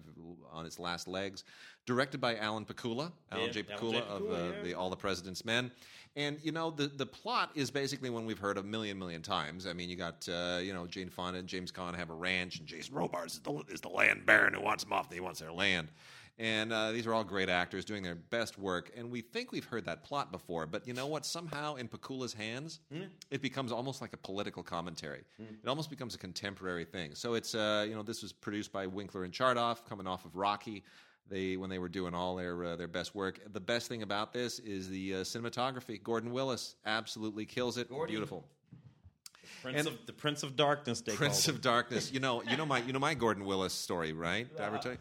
on 0.52 0.66
its 0.66 0.80
last 0.80 1.08
legs. 1.08 1.44
Directed 1.86 2.22
by 2.22 2.38
Alan 2.38 2.64
Pakula, 2.64 3.12
Alan 3.32 3.48
Yeah, 3.48 3.52
J. 3.52 3.64
Pakula 3.64 4.02
of 4.04 4.22
Pakula, 4.22 4.32
uh, 4.32 4.54
yeah. 4.58 4.64
the 4.64 4.74
All 4.74 4.90
the 4.90 4.96
President's 4.96 5.44
Men. 5.44 5.70
And 6.16 6.40
you 6.42 6.52
know 6.52 6.72
the 6.72 6.88
the 6.88 7.06
plot 7.06 7.52
is 7.54 7.70
basically 7.70 8.10
one 8.10 8.26
we've 8.26 8.40
heard 8.40 8.58
a 8.58 8.64
million 8.64 8.98
million 8.98 9.22
times. 9.22 9.68
I 9.68 9.74
mean, 9.74 9.88
you 9.88 9.96
got 9.96 10.28
uh, 10.28 10.60
you 10.62 10.74
know 10.74 10.88
Jane 10.88 11.10
Fonda 11.10 11.40
and 11.40 11.48
James 11.48 11.72
Caan 11.72 11.94
have 11.96 12.10
a 12.10 12.14
ranch, 12.14 12.58
and 12.58 12.68
Jason 12.68 12.96
Robards 12.96 13.34
is 13.36 13.40
the, 13.42 13.54
is 13.70 13.82
the 13.82 13.90
land 13.90 14.26
baron 14.26 14.56
who 14.56 14.62
wants 14.62 14.84
them 14.84 14.94
off. 14.94 15.14
He 15.14 15.20
wants 15.20 15.40
their 15.40 15.52
land. 15.52 15.90
And 16.40 16.72
uh, 16.72 16.92
these 16.92 17.08
are 17.08 17.14
all 17.16 17.24
great 17.24 17.50
actors 17.50 17.84
doing 17.84 18.04
their 18.04 18.14
best 18.16 18.60
work. 18.60 18.92
And 18.96 19.10
we 19.10 19.22
think 19.22 19.52
we've 19.52 19.66
heard 19.66 19.86
that 19.86 20.04
plot 20.04 20.32
before, 20.32 20.68
but 20.68 20.88
you 20.88 20.94
know 20.94 21.08
what? 21.08 21.26
Somehow 21.26 21.76
in 21.76 21.88
Pakula's 21.88 22.34
hands, 22.34 22.80
it 23.32 23.42
becomes 23.42 23.72
almost 23.72 24.02
like 24.02 24.14
a 24.14 24.18
political 24.18 24.62
commentary. 24.62 25.24
It 25.40 25.68
almost 25.68 25.90
becomes 25.90 26.14
a 26.14 26.18
contemporary 26.20 26.86
thing. 26.86 27.16
So 27.16 27.34
it's 27.34 27.56
uh, 27.56 27.86
you 27.90 27.96
know 27.96 28.04
this 28.04 28.22
was 28.22 28.34
produced 28.34 28.72
by 28.72 28.86
Winkler 28.86 29.24
and 29.24 29.34
Chartoff, 29.34 29.84
coming 29.90 30.06
off 30.06 30.26
of 30.26 30.36
Rocky 30.36 30.84
they 31.30 31.58
when 31.58 31.70
they 31.70 31.80
were 31.80 31.90
doing 31.90 32.14
all 32.14 32.36
their 32.36 32.64
uh, 32.64 32.76
their 32.76 32.88
best 32.88 33.16
work. 33.16 33.40
The 33.52 33.60
best 33.60 33.88
thing 33.88 34.04
about 34.04 34.32
this 34.32 34.60
is 34.60 34.90
the 34.90 35.16
uh, 35.16 35.18
cinematography. 35.20 36.02
Gordon 36.02 36.32
Willis 36.32 36.76
absolutely 36.86 37.46
kills 37.46 37.78
it. 37.78 37.90
Gordon. 37.90 38.14
Beautiful. 38.14 38.48
Prince 39.62 39.80
And- 39.80 39.88
of 39.88 40.06
the 40.06 40.14
Prince 40.14 40.44
of 40.44 40.56
Darkness. 40.56 41.02
Prince 41.02 41.48
of 41.48 41.62
Darkness. 41.62 42.12
You 42.12 42.20
know, 42.20 42.44
you 42.44 42.58
know 42.58 42.66
my 42.66 42.80
you 42.80 42.94
know 42.94 43.00
my 43.00 43.14
Gordon 43.26 43.46
Willis 43.46 43.74
story, 43.74 44.14
right? 44.14 44.48
Did 44.50 44.62
I 44.62 44.68
ever 44.68 44.78
tell 44.78 44.92
you? 44.94 44.98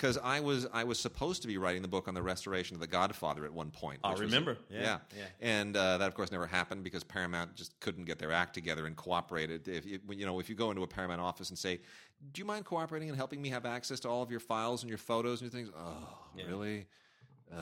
Because 0.00 0.16
I 0.16 0.40
was 0.40 0.66
I 0.72 0.84
was 0.84 0.98
supposed 0.98 1.42
to 1.42 1.48
be 1.48 1.58
writing 1.58 1.82
the 1.82 1.88
book 1.88 2.08
on 2.08 2.14
the 2.14 2.22
restoration 2.22 2.74
of 2.74 2.80
The 2.80 2.86
Godfather 2.86 3.44
at 3.44 3.52
one 3.52 3.70
point. 3.70 4.00
I 4.02 4.10
which 4.12 4.20
was- 4.20 4.32
remember. 4.32 4.56
Yeah, 4.70 4.98
yeah. 5.14 5.24
And 5.42 5.76
uh, 5.76 5.98
that 5.98 6.08
of 6.08 6.14
course 6.14 6.32
never 6.32 6.46
happened 6.46 6.84
because 6.84 7.04
Paramount 7.04 7.54
just 7.54 7.78
couldn't 7.80 8.06
get 8.06 8.18
their 8.18 8.32
act 8.32 8.54
together 8.54 8.86
and 8.86 8.96
cooperated. 8.96 9.68
If 9.68 9.84
you, 9.84 10.00
you 10.10 10.24
know, 10.24 10.40
if 10.40 10.48
you 10.48 10.54
go 10.54 10.70
into 10.70 10.82
a 10.82 10.86
Paramount 10.86 11.20
office 11.20 11.50
and 11.50 11.58
say, 11.58 11.80
"Do 12.32 12.40
you 12.40 12.46
mind 12.46 12.64
cooperating 12.64 13.10
and 13.10 13.16
helping 13.16 13.42
me 13.42 13.50
have 13.50 13.66
access 13.66 14.00
to 14.00 14.08
all 14.08 14.22
of 14.22 14.30
your 14.30 14.40
files 14.40 14.82
and 14.82 14.88
your 14.88 14.96
photos 14.98 15.42
and 15.42 15.52
your 15.52 15.60
things?" 15.60 15.70
Oh, 15.76 16.08
really? 16.48 16.86
Uh, 17.54 17.58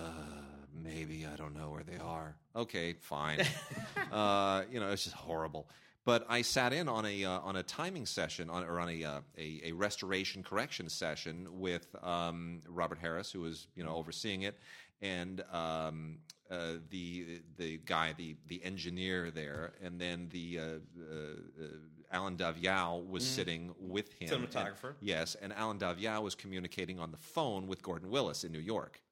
maybe 0.81 1.27
I 1.27 1.35
don't 1.35 1.57
know 1.57 1.71
where 1.71 1.83
they 1.83 1.99
are. 1.99 2.37
Okay, 2.55 2.93
fine. 3.01 3.41
uh, 4.13 4.63
you 4.71 4.79
know, 4.79 4.93
it's 4.93 5.03
just 5.03 5.17
horrible. 5.17 5.69
But 6.09 6.25
I 6.31 6.41
sat 6.41 6.73
in 6.73 6.89
on 6.89 7.05
a 7.05 7.27
uh, 7.27 7.41
on 7.41 7.57
a 7.57 7.63
timing 7.63 8.07
session 8.07 8.49
on, 8.49 8.65
or 8.65 8.81
on 8.81 8.89
a, 8.89 9.05
uh, 9.05 9.21
a 9.37 9.61
a 9.67 9.73
restoration 9.73 10.43
correction 10.43 10.89
session 10.89 11.47
with 11.51 11.87
um, 12.03 12.63
Robert 12.67 12.97
Harris, 12.99 13.31
who 13.31 13.41
was 13.41 13.67
you 13.75 13.85
know 13.85 13.95
overseeing 13.95 14.41
it, 14.41 14.59
and 15.03 15.45
um, 15.53 16.17
uh, 16.51 16.77
the 16.89 17.43
the 17.59 17.77
guy 17.85 18.15
the 18.17 18.37
the 18.47 18.65
engineer 18.65 19.31
there, 19.31 19.75
and 19.85 20.01
then 20.01 20.31
the 20.31 20.59
uh, 20.59 20.63
uh, 20.63 21.15
uh, 21.63 21.67
Allen 22.11 22.39
Daviau 22.39 23.07
was 23.07 23.23
sitting 23.23 23.75
with 23.79 24.11
him, 24.15 24.33
and- 24.33 24.49
Cinematographer. 24.49 24.95
yes, 25.03 25.35
and 25.43 25.53
Allen 25.53 25.79
Daviau 25.79 26.23
was 26.23 26.35
communicating 26.35 26.99
on 26.99 27.11
the 27.11 27.19
phone 27.19 27.67
with 27.67 27.83
Gordon 27.83 28.09
Willis 28.09 28.45
in 28.45 28.53
New 28.53 28.61
York 28.61 29.03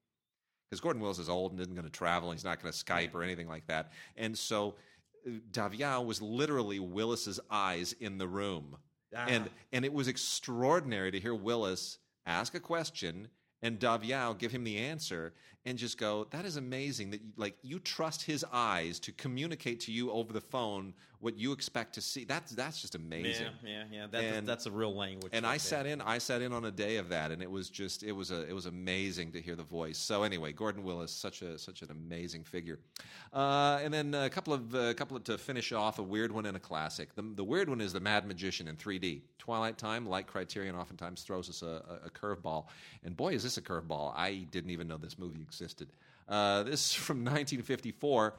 because 0.70 0.80
Gordon 0.80 1.02
Willis 1.02 1.18
is 1.18 1.28
old 1.28 1.52
and 1.52 1.60
isn't 1.60 1.74
going 1.74 1.84
to 1.84 1.90
travel. 1.92 2.32
He's 2.32 2.42
not 2.42 2.60
going 2.60 2.72
to 2.72 2.84
Skype 2.84 3.14
or 3.14 3.22
anything 3.22 3.48
like 3.48 3.66
that. 3.66 3.92
And 4.16 4.36
so 4.36 4.74
Daviau 5.50 6.04
was 6.04 6.22
literally 6.22 6.78
Willis's 6.78 7.40
eyes 7.50 7.92
in 7.94 8.18
the 8.18 8.28
room, 8.28 8.76
Ah. 9.14 9.26
and 9.28 9.50
and 9.72 9.84
it 9.84 9.92
was 9.92 10.08
extraordinary 10.08 11.10
to 11.10 11.20
hear 11.20 11.34
Willis 11.34 11.98
ask 12.26 12.54
a 12.54 12.60
question 12.60 13.28
and 13.62 13.78
Daviau 13.78 14.36
give 14.38 14.52
him 14.52 14.64
the 14.64 14.78
answer 14.78 15.32
and 15.66 15.76
just 15.76 15.98
go, 15.98 16.26
"That 16.30 16.44
is 16.46 16.56
amazing 16.56 17.10
that 17.10 17.20
you, 17.20 17.32
like 17.36 17.56
you 17.62 17.78
trust 17.80 18.22
his 18.22 18.44
eyes 18.52 18.98
to 19.00 19.12
communicate 19.12 19.80
to 19.80 19.92
you 19.92 20.10
over 20.12 20.32
the 20.32 20.40
phone 20.40 20.94
what 21.18 21.36
you 21.38 21.50
expect 21.52 21.94
to 21.94 22.00
see. 22.00 22.24
That's 22.24 22.52
that's 22.52 22.80
just 22.80 22.94
amazing." 22.94 23.46
Yeah, 23.64 23.68
yeah, 23.70 23.84
yeah. 23.90 24.06
That's, 24.10 24.24
And- 24.36 24.48
that's 24.48 24.66
a 24.66 24.70
real 24.70 24.94
language. 24.94 25.32
and 25.34 25.44
right 25.44 25.50
I 25.50 25.52
there. 25.54 25.58
sat 25.58 25.86
in. 25.86 26.00
I 26.00 26.18
sat 26.18 26.40
in 26.40 26.52
on 26.52 26.64
a 26.66 26.70
day 26.70 26.96
of 26.96 27.08
that, 27.08 27.32
and 27.32 27.42
it 27.42 27.50
was 27.50 27.68
just 27.68 28.02
it 28.04 28.12
was 28.12 28.30
a 28.30 28.48
it 28.48 28.52
was 28.54 28.66
amazing 28.66 29.32
to 29.32 29.40
hear 29.42 29.56
the 29.56 29.64
voice. 29.64 29.98
So 29.98 30.22
anyway, 30.22 30.52
Gordon 30.52 30.84
Willis, 30.84 31.10
such 31.10 31.42
a 31.42 31.58
such 31.58 31.82
an 31.82 31.90
amazing 31.90 32.44
figure. 32.44 32.78
Uh, 33.32 33.80
and 33.82 33.92
then 33.92 34.14
a 34.14 34.30
couple 34.30 34.54
of 34.54 34.72
a 34.74 34.94
couple 34.94 35.16
of, 35.16 35.24
to 35.24 35.36
finish 35.36 35.72
off, 35.72 35.98
a 35.98 36.02
weird 36.02 36.30
one 36.30 36.46
and 36.46 36.56
a 36.56 36.60
classic. 36.60 37.14
The, 37.16 37.22
the 37.22 37.44
weird 37.44 37.68
one 37.68 37.80
is 37.80 37.92
the 37.92 38.00
Mad 38.00 38.24
Magician 38.26 38.68
in 38.68 38.76
3D. 38.76 39.22
Twilight 39.38 39.78
Time, 39.78 40.06
like 40.06 40.26
Criterion, 40.26 40.74
oftentimes 40.74 41.22
throws 41.22 41.48
us 41.48 41.62
a, 41.62 42.00
a, 42.02 42.06
a 42.06 42.10
curveball, 42.10 42.66
and 43.04 43.16
boy, 43.16 43.32
is 43.32 43.42
this 43.44 43.56
a 43.58 43.62
curveball! 43.62 44.12
I 44.16 44.46
didn't 44.50 44.70
even 44.70 44.88
know 44.88 44.96
this 44.96 45.18
movie 45.18 45.40
existed. 45.40 45.55
Uh, 46.28 46.62
this 46.62 46.90
is 46.90 46.92
from 46.92 47.18
1954 47.24 48.34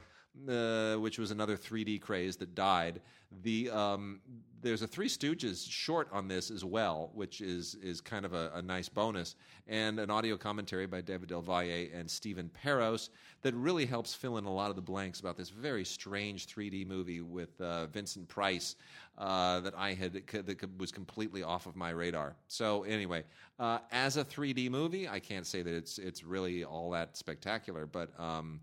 uh, 0.48 0.96
which 0.96 1.18
was 1.18 1.30
another 1.30 1.56
3D 1.56 2.00
craze 2.00 2.36
that 2.36 2.54
died. 2.54 3.00
The 3.42 3.70
um, 3.70 4.20
there's 4.60 4.82
a 4.82 4.86
Three 4.86 5.08
Stooges 5.08 5.70
short 5.70 6.08
on 6.12 6.28
this 6.28 6.50
as 6.50 6.64
well, 6.64 7.10
which 7.14 7.40
is 7.40 7.76
is 7.76 8.00
kind 8.00 8.24
of 8.24 8.32
a, 8.32 8.50
a 8.54 8.62
nice 8.62 8.88
bonus, 8.88 9.36
and 9.66 10.00
an 10.00 10.10
audio 10.10 10.36
commentary 10.36 10.86
by 10.86 11.00
David 11.00 11.28
Del 11.28 11.42
Valle 11.42 11.88
and 11.94 12.10
Stephen 12.10 12.50
Peros 12.64 13.10
that 13.42 13.54
really 13.54 13.86
helps 13.86 14.14
fill 14.14 14.38
in 14.38 14.44
a 14.44 14.52
lot 14.52 14.70
of 14.70 14.76
the 14.76 14.82
blanks 14.82 15.20
about 15.20 15.36
this 15.36 15.50
very 15.50 15.84
strange 15.84 16.46
3D 16.46 16.86
movie 16.86 17.20
with 17.20 17.60
uh, 17.60 17.86
Vincent 17.86 18.26
Price 18.28 18.76
uh, 19.18 19.60
that 19.60 19.74
I 19.76 19.94
had 19.94 20.12
that 20.12 20.78
was 20.78 20.90
completely 20.90 21.42
off 21.42 21.66
of 21.66 21.76
my 21.76 21.90
radar. 21.90 22.34
So 22.48 22.82
anyway, 22.84 23.24
uh, 23.58 23.78
as 23.92 24.16
a 24.16 24.24
3D 24.24 24.70
movie, 24.70 25.08
I 25.08 25.20
can't 25.20 25.46
say 25.46 25.62
that 25.62 25.74
it's 25.74 25.98
it's 25.98 26.24
really 26.24 26.64
all 26.64 26.90
that 26.90 27.16
spectacular, 27.16 27.86
but. 27.86 28.18
Um, 28.18 28.60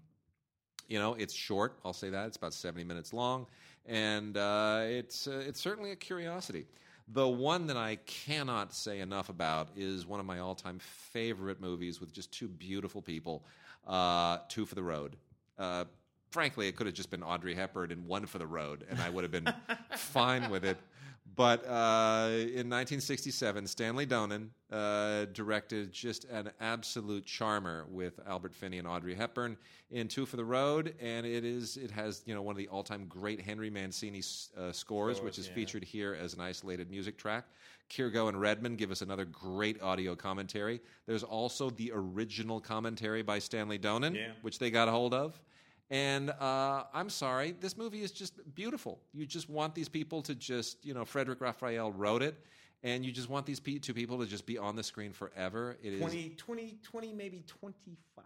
you 0.88 1.00
know, 1.00 1.14
it's 1.16 1.34
short. 1.34 1.78
I'll 1.84 1.94
say 1.94 2.10
that 2.10 2.28
it's 2.28 2.38
about 2.38 2.54
seventy 2.54 2.84
minutes 2.84 3.14
long, 3.14 3.48
and 3.86 4.38
uh, 4.38 4.82
it's 4.84 5.28
uh, 5.28 5.44
it's 5.46 5.60
certainly 5.60 5.92
a 5.92 5.96
curiosity. 5.96 6.66
The 7.10 7.28
one 7.28 7.68
that 7.68 7.78
I 7.78 7.98
cannot 8.08 8.74
say 8.74 9.00
enough 9.00 9.30
about 9.30 9.70
is 9.76 10.08
one 10.08 10.20
of 10.20 10.26
my 10.26 10.40
all-time 10.40 10.80
favorite 10.80 11.62
movies 11.62 12.02
with 12.02 12.12
just 12.12 12.32
two 12.32 12.48
beautiful 12.48 13.00
people, 13.00 13.46
uh, 13.86 14.40
Two 14.50 14.66
for 14.66 14.74
the 14.74 14.82
Road. 14.82 15.16
Uh, 15.60 15.86
frankly, 16.32 16.68
it 16.68 16.76
could 16.76 16.88
have 16.88 16.96
just 16.96 17.12
been 17.12 17.22
Audrey 17.22 17.54
Hepburn 17.54 17.92
and 17.92 18.08
One 18.08 18.26
for 18.26 18.40
the 18.40 18.48
Road, 18.48 18.86
and 18.90 19.00
I 19.00 19.10
would 19.12 19.24
have 19.24 19.32
been 19.32 19.54
fine 19.96 20.50
with 20.50 20.66
it. 20.66 20.78
But 21.36 21.66
uh, 21.66 22.30
in 22.32 22.70
1967, 22.70 23.68
Stanley 23.68 24.06
Donen 24.06 24.50
uh, 24.72 25.26
directed 25.34 25.92
just 25.92 26.26
an 26.26 26.52
absolute 26.62 27.26
charmer 27.26 27.86
with 27.90 28.20
Albert 28.26 28.54
Finney 28.54 28.78
and 28.78 28.88
Audrey 28.88 29.16
Hepburn 29.16 29.58
in 29.92 30.08
Two 30.08 30.26
for 30.26 30.38
the 30.38 30.46
Road, 30.46 30.96
and 31.02 31.26
it 31.26 31.44
is 31.44 31.78
it 31.78 31.92
has 31.92 32.24
you 32.26 32.34
know 32.34 32.42
one 32.42 32.54
of 32.54 32.58
the 32.58 32.68
all-time 32.70 33.06
great 33.08 33.42
Henry 33.42 33.70
Mancini 33.70 34.22
uh, 34.58 34.72
scores, 34.72 35.22
which 35.22 35.38
is 35.38 35.48
yeah. 35.48 35.54
featured 35.54 35.84
here 35.84 36.18
as 36.20 36.34
an 36.34 36.42
isolated 36.42 36.90
music 36.90 37.18
track. 37.18 37.46
Kirgo 37.90 38.30
and 38.30 38.40
Redman 38.40 38.78
give 38.78 38.90
us 38.90 39.02
another 39.02 39.26
great 39.26 39.82
audio 39.82 40.16
commentary. 40.16 40.82
There's 41.06 41.24
also 41.24 41.70
the 41.70 41.92
original 41.94 42.60
commentary 42.60 43.22
by 43.22 43.40
Stanley 43.40 43.78
Donen, 43.78 44.16
Yeah. 44.16 44.32
which 44.42 44.58
they 44.58 44.72
got 44.72 44.88
a 44.88 44.92
hold 44.92 45.14
of. 45.14 45.40
And 45.90 46.32
uh, 46.32 46.84
I'm 46.94 47.10
sorry, 47.10 47.52
this 47.60 47.78
movie 47.78 48.02
is 48.02 48.12
just 48.12 48.34
beautiful. 48.56 49.00
You 49.14 49.26
just 49.26 49.50
want 49.50 49.76
these 49.76 49.90
people 49.90 50.22
to 50.24 50.34
just, 50.34 50.84
you 50.84 50.94
know, 50.94 51.06
Frederic 51.06 51.42
Raphael 51.42 51.92
wrote 51.92 52.24
it, 52.24 52.36
and 52.84 53.06
you 53.06 53.12
just 53.12 53.30
want 53.30 53.46
these 53.46 53.60
two 53.60 53.94
people 53.94 54.18
to 54.20 54.26
just 54.26 54.46
be 54.46 54.58
on 54.58 54.76
the 54.76 54.84
screen 54.84 55.14
forever. 55.14 55.78
It 55.84 55.94
is 55.94 56.00
20, 56.02 56.30
20, 56.38 56.78
20, 56.82 57.14
maybe 57.14 57.44
25 57.48 58.24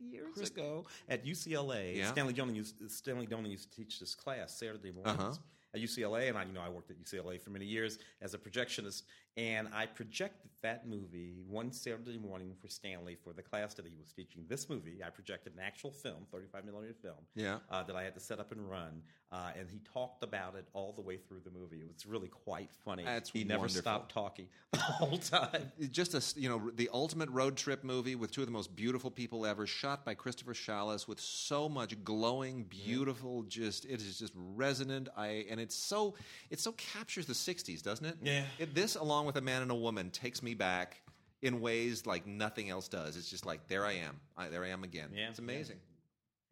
years 0.00 0.50
ago 0.50 0.86
at 1.08 1.24
UCLA. 1.24 1.96
Yeah. 1.96 2.10
Stanley 2.10 2.34
Donen 2.34 2.56
used 2.56 2.90
Stanley 2.90 3.26
Donen 3.26 3.50
used 3.50 3.70
to 3.70 3.76
teach 3.76 4.00
this 4.00 4.14
class 4.14 4.52
Saturday 4.58 4.90
mornings 4.90 5.20
Uh-huh. 5.20 5.32
at 5.74 5.80
UCLA, 5.80 6.28
and 6.30 6.38
I, 6.38 6.44
you 6.44 6.52
know, 6.52 6.62
I 6.62 6.70
worked 6.70 6.90
at 6.90 6.98
UCLA 6.98 7.40
for 7.40 7.50
many 7.50 7.66
years 7.66 7.98
as 8.20 8.34
a 8.34 8.38
projectionist, 8.38 9.02
and 9.36 9.68
I 9.74 9.86
projected 9.86 10.50
that 10.62 10.88
movie 10.88 11.34
one 11.48 11.70
Saturday 11.70 12.18
morning 12.18 12.54
for 12.60 12.68
Stanley 12.68 13.16
for 13.22 13.32
the 13.34 13.42
class 13.42 13.74
that 13.74 13.84
he 13.86 13.92
was 14.00 14.10
teaching. 14.10 14.44
This 14.48 14.68
movie, 14.70 15.00
I 15.04 15.10
projected 15.10 15.52
an 15.54 15.60
actual 15.60 15.90
film, 15.90 16.26
thirty-five 16.32 16.64
millimeter 16.64 16.94
film, 16.94 17.16
Yeah. 17.34 17.58
uh, 17.70 17.82
that 17.84 17.94
I 17.94 18.02
had 18.02 18.14
to 18.14 18.20
set 18.20 18.40
up 18.40 18.52
and 18.52 18.68
run, 18.68 19.02
uh, 19.30 19.50
and 19.58 19.68
he 19.70 19.80
talked 19.92 20.22
about 20.24 20.54
it 20.56 20.66
all 20.72 20.92
the 20.92 21.02
way 21.02 21.18
through 21.18 21.40
the 21.44 21.50
movie. 21.50 21.76
It 21.80 21.86
was 21.92 22.06
really 22.06 22.28
quite 22.28 22.70
funny. 22.84 23.04
That's 23.04 23.30
he 23.30 23.44
never 23.44 23.60
wonderful. 23.60 23.82
stopped 23.82 24.12
talking 24.12 24.46
the 24.72 24.78
whole 24.78 25.18
time. 25.18 25.70
just 25.90 26.14
a 26.14 26.40
you 26.40 26.48
know 26.48 26.70
the 26.74 26.88
ultimate 26.92 27.28
road 27.28 27.56
trip 27.56 27.84
movie 27.84 28.14
with 28.16 28.30
two 28.30 28.40
of 28.40 28.46
the 28.46 28.52
most 28.52 28.74
beautiful 28.74 29.10
people 29.10 29.44
ever 29.46 29.66
shot 29.66 30.04
by 30.04 30.14
christopher 30.14 30.52
Challis 30.54 31.06
with 31.06 31.20
so 31.20 31.68
much 31.68 32.02
glowing 32.04 32.64
beautiful 32.64 33.42
just 33.44 33.84
it 33.84 34.00
is 34.00 34.18
just 34.18 34.32
resonant 34.36 35.08
i 35.16 35.44
and 35.50 35.60
it's 35.60 35.74
so 35.74 36.14
it 36.50 36.58
so 36.60 36.72
captures 36.72 37.26
the 37.26 37.32
60s 37.32 37.82
doesn't 37.82 38.06
it 38.06 38.16
Yeah. 38.22 38.44
it, 38.58 38.74
this 38.74 38.96
along 38.96 39.25
with 39.26 39.36
a 39.36 39.40
man 39.40 39.62
and 39.62 39.70
a 39.70 39.74
woman 39.74 40.10
takes 40.10 40.42
me 40.42 40.54
back 40.54 41.02
in 41.42 41.60
ways 41.60 42.06
like 42.06 42.26
nothing 42.26 42.70
else 42.70 42.88
does 42.88 43.16
it's 43.16 43.28
just 43.30 43.44
like 43.44 43.66
there 43.68 43.84
i 43.84 43.92
am 43.92 44.18
I, 44.36 44.48
there 44.48 44.64
i 44.64 44.68
am 44.68 44.84
again 44.84 45.10
Yeah. 45.12 45.28
it's 45.28 45.38
amazing 45.38 45.76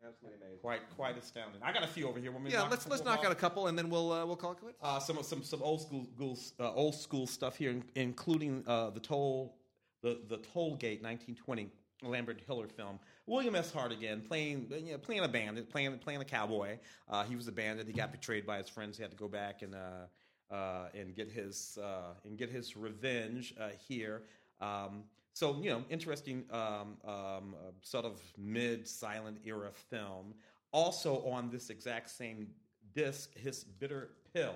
absolutely 0.07 0.39
amazing 0.41 0.59
Quite, 0.61 0.81
quite 0.97 1.17
astounding. 1.19 1.61
I 1.63 1.73
got 1.73 1.83
a 1.83 1.87
few 1.87 2.09
over 2.09 2.19
here. 2.19 2.31
Want 2.33 2.45
me 2.45 2.51
yeah 2.51 2.59
knock 2.61 2.71
let's 2.71 2.89
let's 2.89 3.05
knock 3.05 3.21
off? 3.21 3.27
out 3.27 3.33
a 3.33 3.35
couple 3.35 3.67
and 3.69 3.79
then 3.79 3.89
we'll 3.91 4.13
uh, 4.13 4.25
we'll 4.27 4.37
call 4.37 4.53
it 4.53 4.59
quits 4.61 4.79
uh, 4.83 4.99
some 4.99 5.23
some 5.23 5.43
some 5.43 5.63
old 5.63 5.81
school, 5.81 6.07
school 6.15 6.39
uh, 6.61 6.73
old 6.73 6.95
school 6.95 7.27
stuff 7.27 7.57
here, 7.57 7.75
including 7.95 8.63
uh, 8.67 8.91
the 8.91 9.01
toll 9.01 9.57
the 10.03 10.21
the 10.29 10.37
toll 10.39 10.77
gate 10.77 11.03
1920 11.03 11.71
Lambert 12.03 12.47
Hillyer 12.47 12.71
film. 12.71 12.99
William 13.27 13.55
S. 13.57 13.73
Hart 13.73 13.93
again 13.93 14.21
playing 14.21 14.71
you 14.71 14.93
know, 14.93 14.99
playing 14.99 15.23
a 15.25 15.29
bandit, 15.29 15.71
playing 15.71 15.99
playing 15.99 16.21
a 16.21 16.25
cowboy. 16.25 16.79
Uh, 17.09 17.25
he 17.25 17.35
was 17.37 17.49
a 17.49 17.53
bandit. 17.53 17.87
He 17.87 17.93
got 17.93 18.13
betrayed 18.13 18.47
by 18.47 18.59
his 18.59 18.69
friends. 18.69 18.97
He 18.97 19.03
had 19.03 19.11
to 19.11 19.17
go 19.19 19.29
back 19.29 19.63
and 19.63 19.75
uh, 19.75 20.07
uh, 20.51 20.87
and 20.95 21.15
get 21.15 21.29
his 21.31 21.79
uh, 21.83 22.15
and 22.25 22.37
get 22.39 22.51
his 22.51 22.77
revenge 22.77 23.55
uh, 23.61 23.69
here. 23.89 24.23
Um, 24.61 25.05
so 25.33 25.61
you 25.61 25.71
know, 25.71 25.83
interesting 25.91 26.45
um, 26.53 26.97
um, 27.05 27.55
uh, 27.55 27.73
sort 27.83 28.05
of 28.05 28.21
mid 28.39 28.87
silent 28.87 29.39
era 29.45 29.71
film. 29.91 30.35
Also 30.73 31.25
on 31.27 31.51
this 31.51 31.71
exact 31.71 32.11
same 32.11 32.49
disc, 32.95 33.37
his 33.37 33.65
bitter 33.65 34.11
pill, 34.33 34.55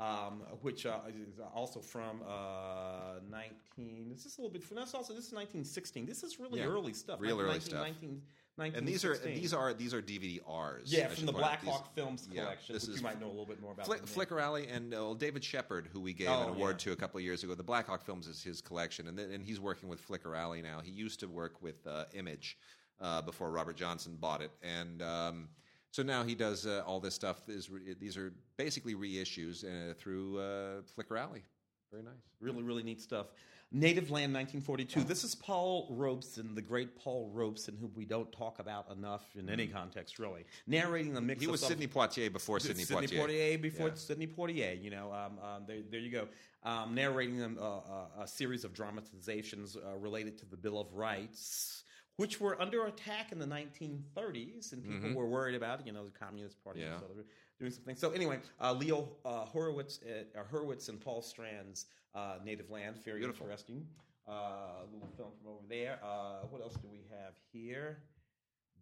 um, 0.00 0.42
which 0.62 0.86
uh, 0.86 0.98
is 1.08 1.40
also 1.54 1.80
from 1.80 2.22
uh, 2.26 3.20
19. 3.30 4.10
This 4.10 4.26
is 4.26 4.38
a 4.38 4.40
little 4.40 4.52
bit. 4.52 4.62
That's 4.74 4.94
also 4.94 5.12
this 5.14 5.26
is 5.26 5.32
1916. 5.32 6.06
This 6.06 6.22
is 6.22 6.38
really 6.38 6.60
Yeah, 6.60 6.66
early 6.66 6.92
stuff. 6.92 7.20
real 7.20 7.36
19, 7.36 7.50
early 7.50 7.60
stuff. 7.60 7.80
19, 7.82 8.22
and 8.58 8.86
these 8.86 9.04
are 9.04 9.10
1916. 9.10 9.40
these 9.42 9.54
are 9.54 9.72
these 9.74 9.94
are 9.94 10.02
dvd 10.02 10.40
r's 10.48 10.92
yeah 10.92 11.04
I 11.04 11.08
from 11.14 11.26
the. 11.26 11.32
Black 11.32 11.60
These- 11.62 11.70
Hawk 11.70 11.94
Films 11.94 12.28
yeah, 12.32 12.42
collection, 12.42 12.74
this 12.74 12.82
which 12.86 12.94
is 12.96 13.00
you 13.00 13.06
might 13.06 13.20
know 13.20 13.26
a 13.26 13.30
little 13.30 13.46
bit 13.46 13.60
more 13.60 13.72
about. 13.72 13.86
Flick. 13.86 14.06
Flicker 14.06 14.40
Alley 14.40 14.66
and 14.68 14.94
uh, 14.94 15.14
David 15.14 15.44
Shepard, 15.44 15.88
who 15.92 16.00
we 16.00 16.12
gave 16.12 16.28
Oh, 16.28 16.42
an 16.44 16.48
award 16.50 16.76
yeah. 16.78 16.84
to 16.84 16.92
a 16.92 16.96
couple 16.96 17.18
of 17.18 17.24
years 17.24 17.44
ago. 17.44 17.54
The 17.54 17.62
Blackhawk 17.62 18.04
Films 18.04 18.26
is 18.26 18.42
his 18.42 18.60
collection, 18.60 19.08
and, 19.08 19.16
th- 19.16 19.30
and 19.32 19.42
he's 19.44 19.60
working 19.60 19.88
with 19.88 20.00
Flicker 20.00 20.34
Alley 20.34 20.62
now. 20.62 20.80
He 20.80 20.90
used 20.90 21.20
to 21.20 21.26
work 21.28 21.62
with 21.62 21.86
uh, 21.86 22.04
Image 22.14 22.58
uh, 23.00 23.22
before 23.22 23.50
Robert 23.50 23.76
Johnson 23.76 24.16
bought 24.20 24.42
it, 24.42 24.50
and 24.62 25.02
um, 25.02 25.48
so 25.90 26.02
now 26.02 26.22
he 26.24 26.34
does 26.34 26.66
uh, 26.66 26.82
all 26.86 27.00
this 27.00 27.14
stuff. 27.14 27.48
Is 27.48 27.70
these 28.00 28.16
are 28.16 28.32
basically 28.56 28.94
reissues 28.94 29.64
uh, 29.64 29.94
through 29.94 30.38
uh, 30.38 30.82
Flicker 30.94 31.16
Alley. 31.16 31.42
Very 31.90 32.02
nice. 32.02 32.12
Really, 32.40 32.62
really 32.62 32.82
neat 32.82 33.00
stuff. 33.00 33.28
Native 33.70 34.10
Land 34.10 34.32
1942. 34.32 35.02
This 35.02 35.24
is 35.24 35.34
Paul 35.34 35.88
Robeson, 35.90 36.54
the 36.54 36.62
great 36.62 36.96
Paul 36.96 37.30
Robeson, 37.34 37.76
who 37.78 37.90
we 37.94 38.06
don't 38.06 38.30
talk 38.32 38.60
about 38.60 38.90
enough 38.90 39.24
in 39.36 39.50
any 39.50 39.66
context, 39.66 40.18
really. 40.18 40.44
Narrating 40.66 41.12
the 41.12 41.20
mix 41.20 41.42
He 41.42 41.46
was 41.48 41.60
Sidney 41.60 41.86
Poitier 41.86 42.32
before 42.32 42.60
Sidney, 42.60 42.84
Sidney 42.84 43.06
Poitier. 43.08 43.26
Poitier 43.28 43.60
before 43.60 43.88
Yeah. 43.88 43.94
Sidney 43.94 44.26
Poitier. 44.26 44.82
You 44.82 44.90
know, 44.90 45.12
um, 45.12 45.38
um, 45.44 45.64
there, 45.66 45.80
there 45.90 46.00
you 46.00 46.10
go. 46.10 46.28
Um, 46.64 46.94
narrating 46.94 47.36
them 47.38 47.58
uh, 47.60 47.78
uh, 47.78 48.06
a 48.22 48.26
series 48.26 48.64
of 48.64 48.72
dramatizations 48.72 49.76
uh, 49.76 49.96
related 49.98 50.38
to 50.38 50.46
the 50.46 50.56
Bill 50.56 50.80
of 50.80 50.92
Rights, 50.94 51.84
which 52.18 52.40
were 52.40 52.60
under 52.60 52.84
attack 52.86 53.32
in 53.32 53.38
the 53.38 53.46
1930s, 53.46 54.72
and 54.72 54.82
people 54.84 55.14
were 55.14 55.26
worried 55.26 55.54
about. 55.54 55.86
You 55.86 55.92
know, 55.92 56.04
the 56.04 56.18
Communist 56.18 56.62
Party 56.62 56.80
Mm-hmm. 56.80 56.92
Yeah. 57.16 57.22
doing 57.58 57.72
something. 57.72 57.96
So 57.96 58.10
anyway, 58.10 58.38
uh, 58.60 58.72
Leo 58.74 59.08
uh, 59.24 59.46
Hurwitz, 59.46 60.00
uh, 60.04 60.42
Hurwitz 60.52 60.88
and 60.90 61.00
Paul 61.00 61.22
Strand's 61.22 61.86
uh, 62.14 62.36
Native 62.44 62.70
Land, 62.70 62.96
very 63.04 63.20
Beautiful. 63.20 63.46
interesting. 63.46 63.86
Uh, 64.28 64.32
a 64.32 64.86
little 64.92 65.08
film 65.16 65.30
from 65.40 65.52
over 65.52 65.62
there. 65.68 65.98
Uh, 66.04 66.40
what 66.50 66.60
else 66.60 66.74
do 66.74 66.88
we 66.90 67.00
have 67.10 67.32
here? 67.52 67.98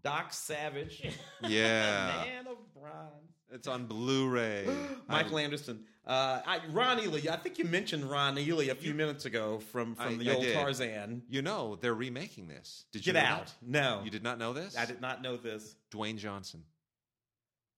Doc 0.02 0.32
Savage. 0.32 1.02
Yeah. 1.42 2.22
Man 2.26 2.46
of 2.48 2.56
Bronze. 2.74 3.35
It's 3.52 3.68
on 3.68 3.86
Blu-ray. 3.86 4.66
Michael 5.08 5.38
Anderson. 5.38 5.84
Uh, 6.06 6.40
I, 6.46 6.60
Ron 6.70 7.00
Ely. 7.00 7.20
I 7.30 7.36
think 7.36 7.58
you 7.58 7.64
mentioned 7.64 8.04
Ron 8.08 8.38
Ely 8.38 8.66
a 8.66 8.74
few 8.74 8.94
minutes 8.94 9.24
ago 9.24 9.58
from, 9.72 9.94
from 9.94 10.14
I- 10.14 10.24
the 10.24 10.30
I 10.30 10.34
old. 10.34 10.46
Tarzan. 10.52 11.22
You 11.28 11.42
know 11.42 11.76
they're 11.80 11.94
remaking 11.94 12.48
this. 12.48 12.84
Did 12.92 13.06
you 13.06 13.12
Get 13.12 13.22
know 13.22 13.26
out. 13.28 13.46
that? 13.46 13.54
No. 13.62 14.00
You 14.04 14.10
did 14.10 14.22
not 14.22 14.38
know 14.38 14.52
this? 14.52 14.76
I 14.76 14.84
did 14.86 15.00
not 15.00 15.22
know 15.22 15.36
this. 15.36 15.74
Dwayne 15.90 16.16
Johnson. 16.16 16.62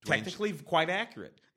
Dwayne 0.06 0.22
Technically, 0.22 0.52
quite 0.52 0.90
accurate. 0.90 1.40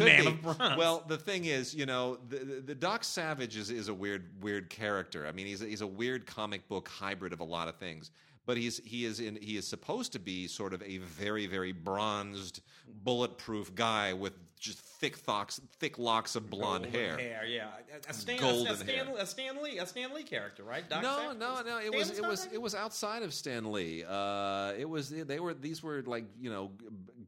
Man 0.00 0.26
of 0.26 0.42
Bronze. 0.42 0.76
Well, 0.76 1.04
the 1.06 1.16
thing 1.16 1.44
is, 1.44 1.72
you 1.74 1.86
know, 1.86 2.18
the, 2.28 2.38
the, 2.38 2.60
the 2.60 2.74
Doc 2.74 3.04
Savage 3.04 3.56
is, 3.56 3.70
is 3.70 3.88
a 3.88 3.94
weird, 3.94 4.42
weird 4.42 4.70
character. 4.70 5.26
I 5.26 5.32
mean, 5.32 5.46
he's 5.46 5.62
a, 5.62 5.66
he's 5.66 5.80
a 5.82 5.86
weird 5.86 6.26
comic 6.26 6.66
book 6.68 6.88
hybrid 6.88 7.32
of 7.32 7.38
a 7.40 7.44
lot 7.44 7.68
of 7.68 7.76
things. 7.76 8.10
But 8.50 8.56
he's 8.56 8.80
he 8.84 9.04
is 9.04 9.20
in 9.20 9.38
he 9.40 9.56
is 9.56 9.64
supposed 9.64 10.10
to 10.14 10.18
be 10.18 10.48
sort 10.48 10.74
of 10.74 10.82
a 10.82 10.98
very 10.98 11.46
very 11.46 11.70
bronzed, 11.70 12.62
bulletproof 13.04 13.76
guy 13.76 14.12
with 14.12 14.32
just 14.58 14.80
thick 14.80 15.16
locks 15.28 15.60
thick 15.78 16.00
locks 16.00 16.34
of 16.34 16.50
blonde 16.50 16.82
Golden 16.82 17.00
hair. 17.00 17.16
hair, 17.16 17.44
yeah. 17.46 17.68
A, 17.94 18.10
a 18.10 18.12
Stan, 18.12 18.40
Golden 18.40 18.72
a, 18.72 18.76
Stan, 18.76 19.06
hair. 19.06 19.14
a 19.16 19.24
Stan 19.24 19.62
Lee, 19.62 19.78
a 19.78 19.86
Stan 19.86 20.12
Lee 20.12 20.24
character, 20.24 20.64
right? 20.64 20.82
Doc 20.90 21.00
No, 21.00 21.32
no, 21.32 21.62
no. 21.64 21.78
It 21.78 21.94
was 21.94 22.10
it 22.18 22.26
was 22.26 22.48
it 22.52 22.60
was 22.60 22.74
outside 22.74 23.22
of 23.22 23.32
Stan 23.32 23.70
Lee. 23.70 24.02
Uh, 24.02 24.72
it 24.76 24.88
was 24.88 25.10
they 25.10 25.38
were 25.38 25.54
these 25.54 25.80
were 25.80 26.02
like 26.04 26.24
you 26.40 26.50
know 26.50 26.72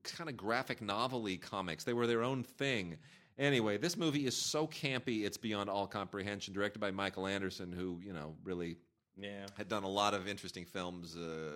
kind 0.02 0.28
of 0.28 0.36
graphic 0.36 0.82
novelty 0.82 1.36
comics. 1.36 1.84
They 1.84 1.92
were 1.92 2.08
their 2.08 2.24
own 2.24 2.42
thing. 2.42 2.96
Anyway, 3.38 3.78
this 3.78 3.96
movie 3.96 4.26
is 4.26 4.36
so 4.36 4.66
campy 4.66 5.24
it's 5.24 5.36
beyond 5.36 5.70
all 5.70 5.86
comprehension. 5.86 6.52
Directed 6.52 6.80
by 6.80 6.90
Michael 6.90 7.28
Anderson, 7.28 7.70
who 7.70 8.00
you 8.02 8.12
know 8.12 8.34
really 8.42 8.74
Yeah. 9.16 9.46
had 9.56 9.68
done 9.68 9.84
a 9.84 9.88
lot 9.88 10.14
of 10.14 10.26
interesting 10.26 10.64
films 10.64 11.16
uh, 11.16 11.52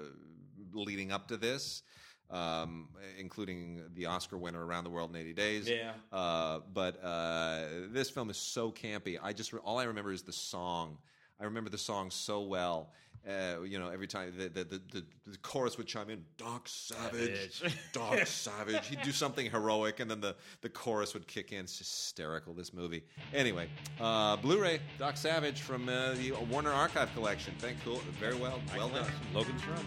leading 0.73 1.13
up 1.13 1.29
to 1.29 1.37
this, 1.37 1.83
um, 2.31 2.89
including 3.19 3.83
the 3.95 4.07
Oscar 4.07 4.37
winner 4.37 4.65
Around 4.65 4.85
the 4.85 4.91
World 4.91 5.11
in 5.11 5.17
80 5.17 5.33
Days. 5.33 5.69
Yeah. 5.69 5.93
Uh, 6.13 6.61
but 6.73 7.03
uh, 7.03 7.63
this 7.91 8.11
film 8.11 8.31
is 8.31 8.37
so 8.37 8.71
campy. 8.71 9.19
I 9.23 9.33
just 9.33 9.53
all 9.55 9.79
I 9.79 9.85
remember 9.85 10.13
is 10.13 10.23
the 10.23 10.33
song. 10.33 10.99
I 11.41 11.45
remember 11.45 11.71
the 11.71 11.79
song 11.79 12.11
so 12.11 12.41
well. 12.43 12.93
Uh, 13.27 13.63
you 13.63 13.79
know, 13.79 13.89
every 13.89 14.07
time 14.07 14.33
the 14.37 14.49
the, 14.49 14.65
the, 14.65 14.81
the, 14.93 15.05
the 15.27 15.39
chorus 15.39 15.77
would 15.79 15.87
chime 15.87 16.11
in, 16.11 16.25
Doc 16.37 16.69
Savage. 16.69 17.63
Doc 17.93 18.27
Savage. 18.27 18.87
He'd 18.87 19.03
do 19.03 19.13
something 19.13 19.51
heroic, 19.51 20.01
and 20.01 20.11
then 20.11 20.21
the, 20.21 20.37
the 20.61 20.69
chorus 20.69 21.15
would 21.15 21.27
kick 21.27 21.53
in. 21.53 21.61
It's 21.61 21.79
hysterical, 21.79 22.55
this 22.55 22.73
movie. 22.73 23.03
Anyway, 23.35 23.69
uh, 24.01 24.37
Blu 24.37 24.61
ray, 24.63 24.81
Doc 24.99 25.17
Savage 25.17 25.63
from 25.63 25.89
uh, 25.89 26.13
the 26.15 26.33
Warner 26.51 26.73
Archive 26.73 27.13
Collection. 27.15 27.55
Thank 27.59 27.77
cool. 27.85 28.01
Very 28.19 28.35
well. 28.35 28.61
Well 28.77 28.89
done. 28.89 29.11
Logan's 29.35 29.67
Run. 29.67 29.85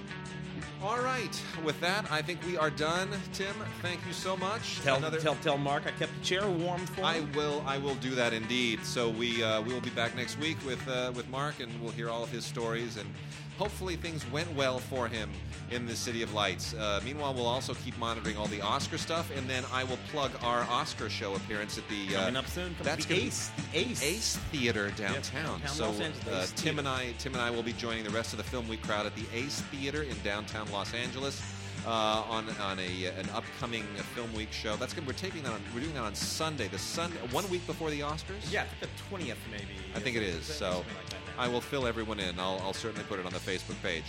All 0.82 0.99
right. 0.99 1.41
With 1.64 1.80
that, 1.82 2.10
I 2.10 2.22
think 2.22 2.40
we 2.45 2.57
are 2.57 2.70
done. 2.70 3.10
Tim, 3.34 3.53
thank 3.82 3.99
you 4.07 4.14
so 4.14 4.38
much. 4.38 4.80
Tell, 4.82 4.95
Another- 4.98 5.20
tell, 5.20 5.36
tell 5.36 5.57
Mark 5.57 5.84
I 5.86 5.91
kept 5.91 6.18
the 6.18 6.26
chair 6.26 6.48
warm 6.48 6.86
for 6.86 7.03
I 7.03 7.22
will. 7.36 7.64
I 7.66 7.78
will 7.78 7.95
do 7.95 8.11
that 8.11 8.32
indeed. 8.34 8.86
So 8.86 9.10
we 9.10 9.44
uh, 9.44 9.61
we 9.61 9.74
will 9.74 9.82
be 9.82 9.90
back 9.90 10.16
next 10.16 10.40
week 10.40 10.57
with 10.66 10.86
uh, 10.88 11.11
with 11.16 11.30
Mark, 11.30 11.60
and 11.60 11.70
we'll 11.82 11.91
hear 11.91 12.10
all 12.10 12.24
of 12.24 12.32
his 12.32 12.45
stories, 12.45 12.98
and 12.98 13.10
hopefully 13.57 13.95
things 13.95 14.30
went 14.31 14.53
well 14.56 14.80
for 14.80 15.07
him 15.07 15.30
in 15.72 15.85
the 15.85 15.95
City 15.95 16.23
of 16.23 16.34
Lights. 16.34 16.73
Uh, 16.73 16.99
meanwhile, 17.03 17.34
we'll 17.34 17.45
also 17.45 17.73
keep 17.73 17.97
monitoring 17.97 18.38
all 18.38 18.47
the 18.47 18.61
Oscar 18.61 18.97
stuff, 18.97 19.31
and 19.38 19.49
then 19.49 19.64
I 19.72 19.84
will 19.84 19.99
plug 20.11 20.31
our 20.43 20.64
Oscar 20.64 21.10
show 21.10 21.35
appearance 21.35 21.77
at 21.77 21.88
the 21.89 22.15
uh, 22.15 22.19
Coming 22.22 22.38
up 22.38 22.47
soon. 22.47 22.76
That's 22.81 23.06
the 23.06 23.15
Ace. 23.15 23.51
The 23.72 23.80
Ace. 23.80 24.03
Ace 24.03 24.35
Theater 24.51 24.91
downtown. 24.91 25.60
downtown 25.61 25.68
so 25.68 26.31
uh, 26.31 26.45
Tim 26.56 26.80
and 26.80 26.88
I, 26.88 27.14
Tim 27.19 27.34
and 27.34 27.41
I 27.41 27.49
will 27.51 27.64
be 27.64 27.73
joining 27.73 28.03
the 28.03 28.10
rest 28.10 28.34
of 28.34 28.38
the 28.38 28.43
Film 28.43 28.68
Week 28.68 28.81
crowd 28.81 29.06
at 29.06 29.15
the 29.15 29.26
Ace 29.34 29.61
Theater 29.61 30.03
in 30.03 30.15
downtown 30.23 30.72
Los 30.72 30.93
Angeles. 30.93 31.41
Uh, 31.88 32.23
on 32.30 32.45
on 32.61 32.77
a 32.77 33.06
an 33.06 33.30
upcoming 33.34 33.84
film 34.14 34.31
week 34.34 34.51
show. 34.51 34.76
That's 34.76 34.93
good. 34.93 35.07
We're 35.07 35.14
taping 35.14 35.43
that 35.43 35.53
on. 35.53 35.61
We're 35.73 35.80
doing 35.80 35.93
that 35.93 36.03
on 36.03 36.14
Sunday. 36.14 36.68
The 36.68 36.77
Sun 36.77 37.10
one 37.31 37.49
week 37.49 37.65
before 37.65 37.89
the 37.89 38.01
Oscars. 38.01 38.51
Yeah, 38.51 38.65
the 38.81 38.88
twentieth 39.07 39.38
maybe. 39.49 39.64
I 39.95 39.99
think 40.01 40.18
it 40.18 40.23
is. 40.23 40.43
Something 40.45 40.84
So 40.84 40.85
like 40.97 41.10
that. 41.10 41.19
I 41.40 41.48
will 41.48 41.61
fill 41.61 41.88
everyone 41.88 42.20
in. 42.20 42.38
I'll, 42.40 42.60
I'll 42.64 42.74
certainly 42.74 43.06
put 43.06 43.20
it 43.20 43.26
on 43.26 43.32
the 43.32 43.40
Facebook 43.40 43.82
page. 43.82 44.03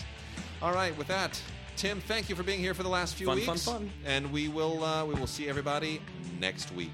All 0.60 0.72
right. 0.74 0.96
With 0.98 1.06
that, 1.06 1.40
Tim, 1.76 2.00
thank 2.00 2.28
you 2.28 2.34
for 2.34 2.42
being 2.42 2.58
here 2.58 2.74
for 2.74 2.82
the 2.82 2.88
last 2.88 3.14
few 3.14 3.26
Fun, 3.26 3.36
weeks. 3.36 3.46
fun, 3.46 3.56
fun. 3.56 3.74
fun. 3.78 3.90
And 4.04 4.32
we 4.32 4.48
will 4.48 4.84
uh, 4.84 5.04
we 5.06 5.14
will 5.14 5.28
see 5.28 5.48
everybody 5.48 6.00
next 6.40 6.74
week. 6.74 6.90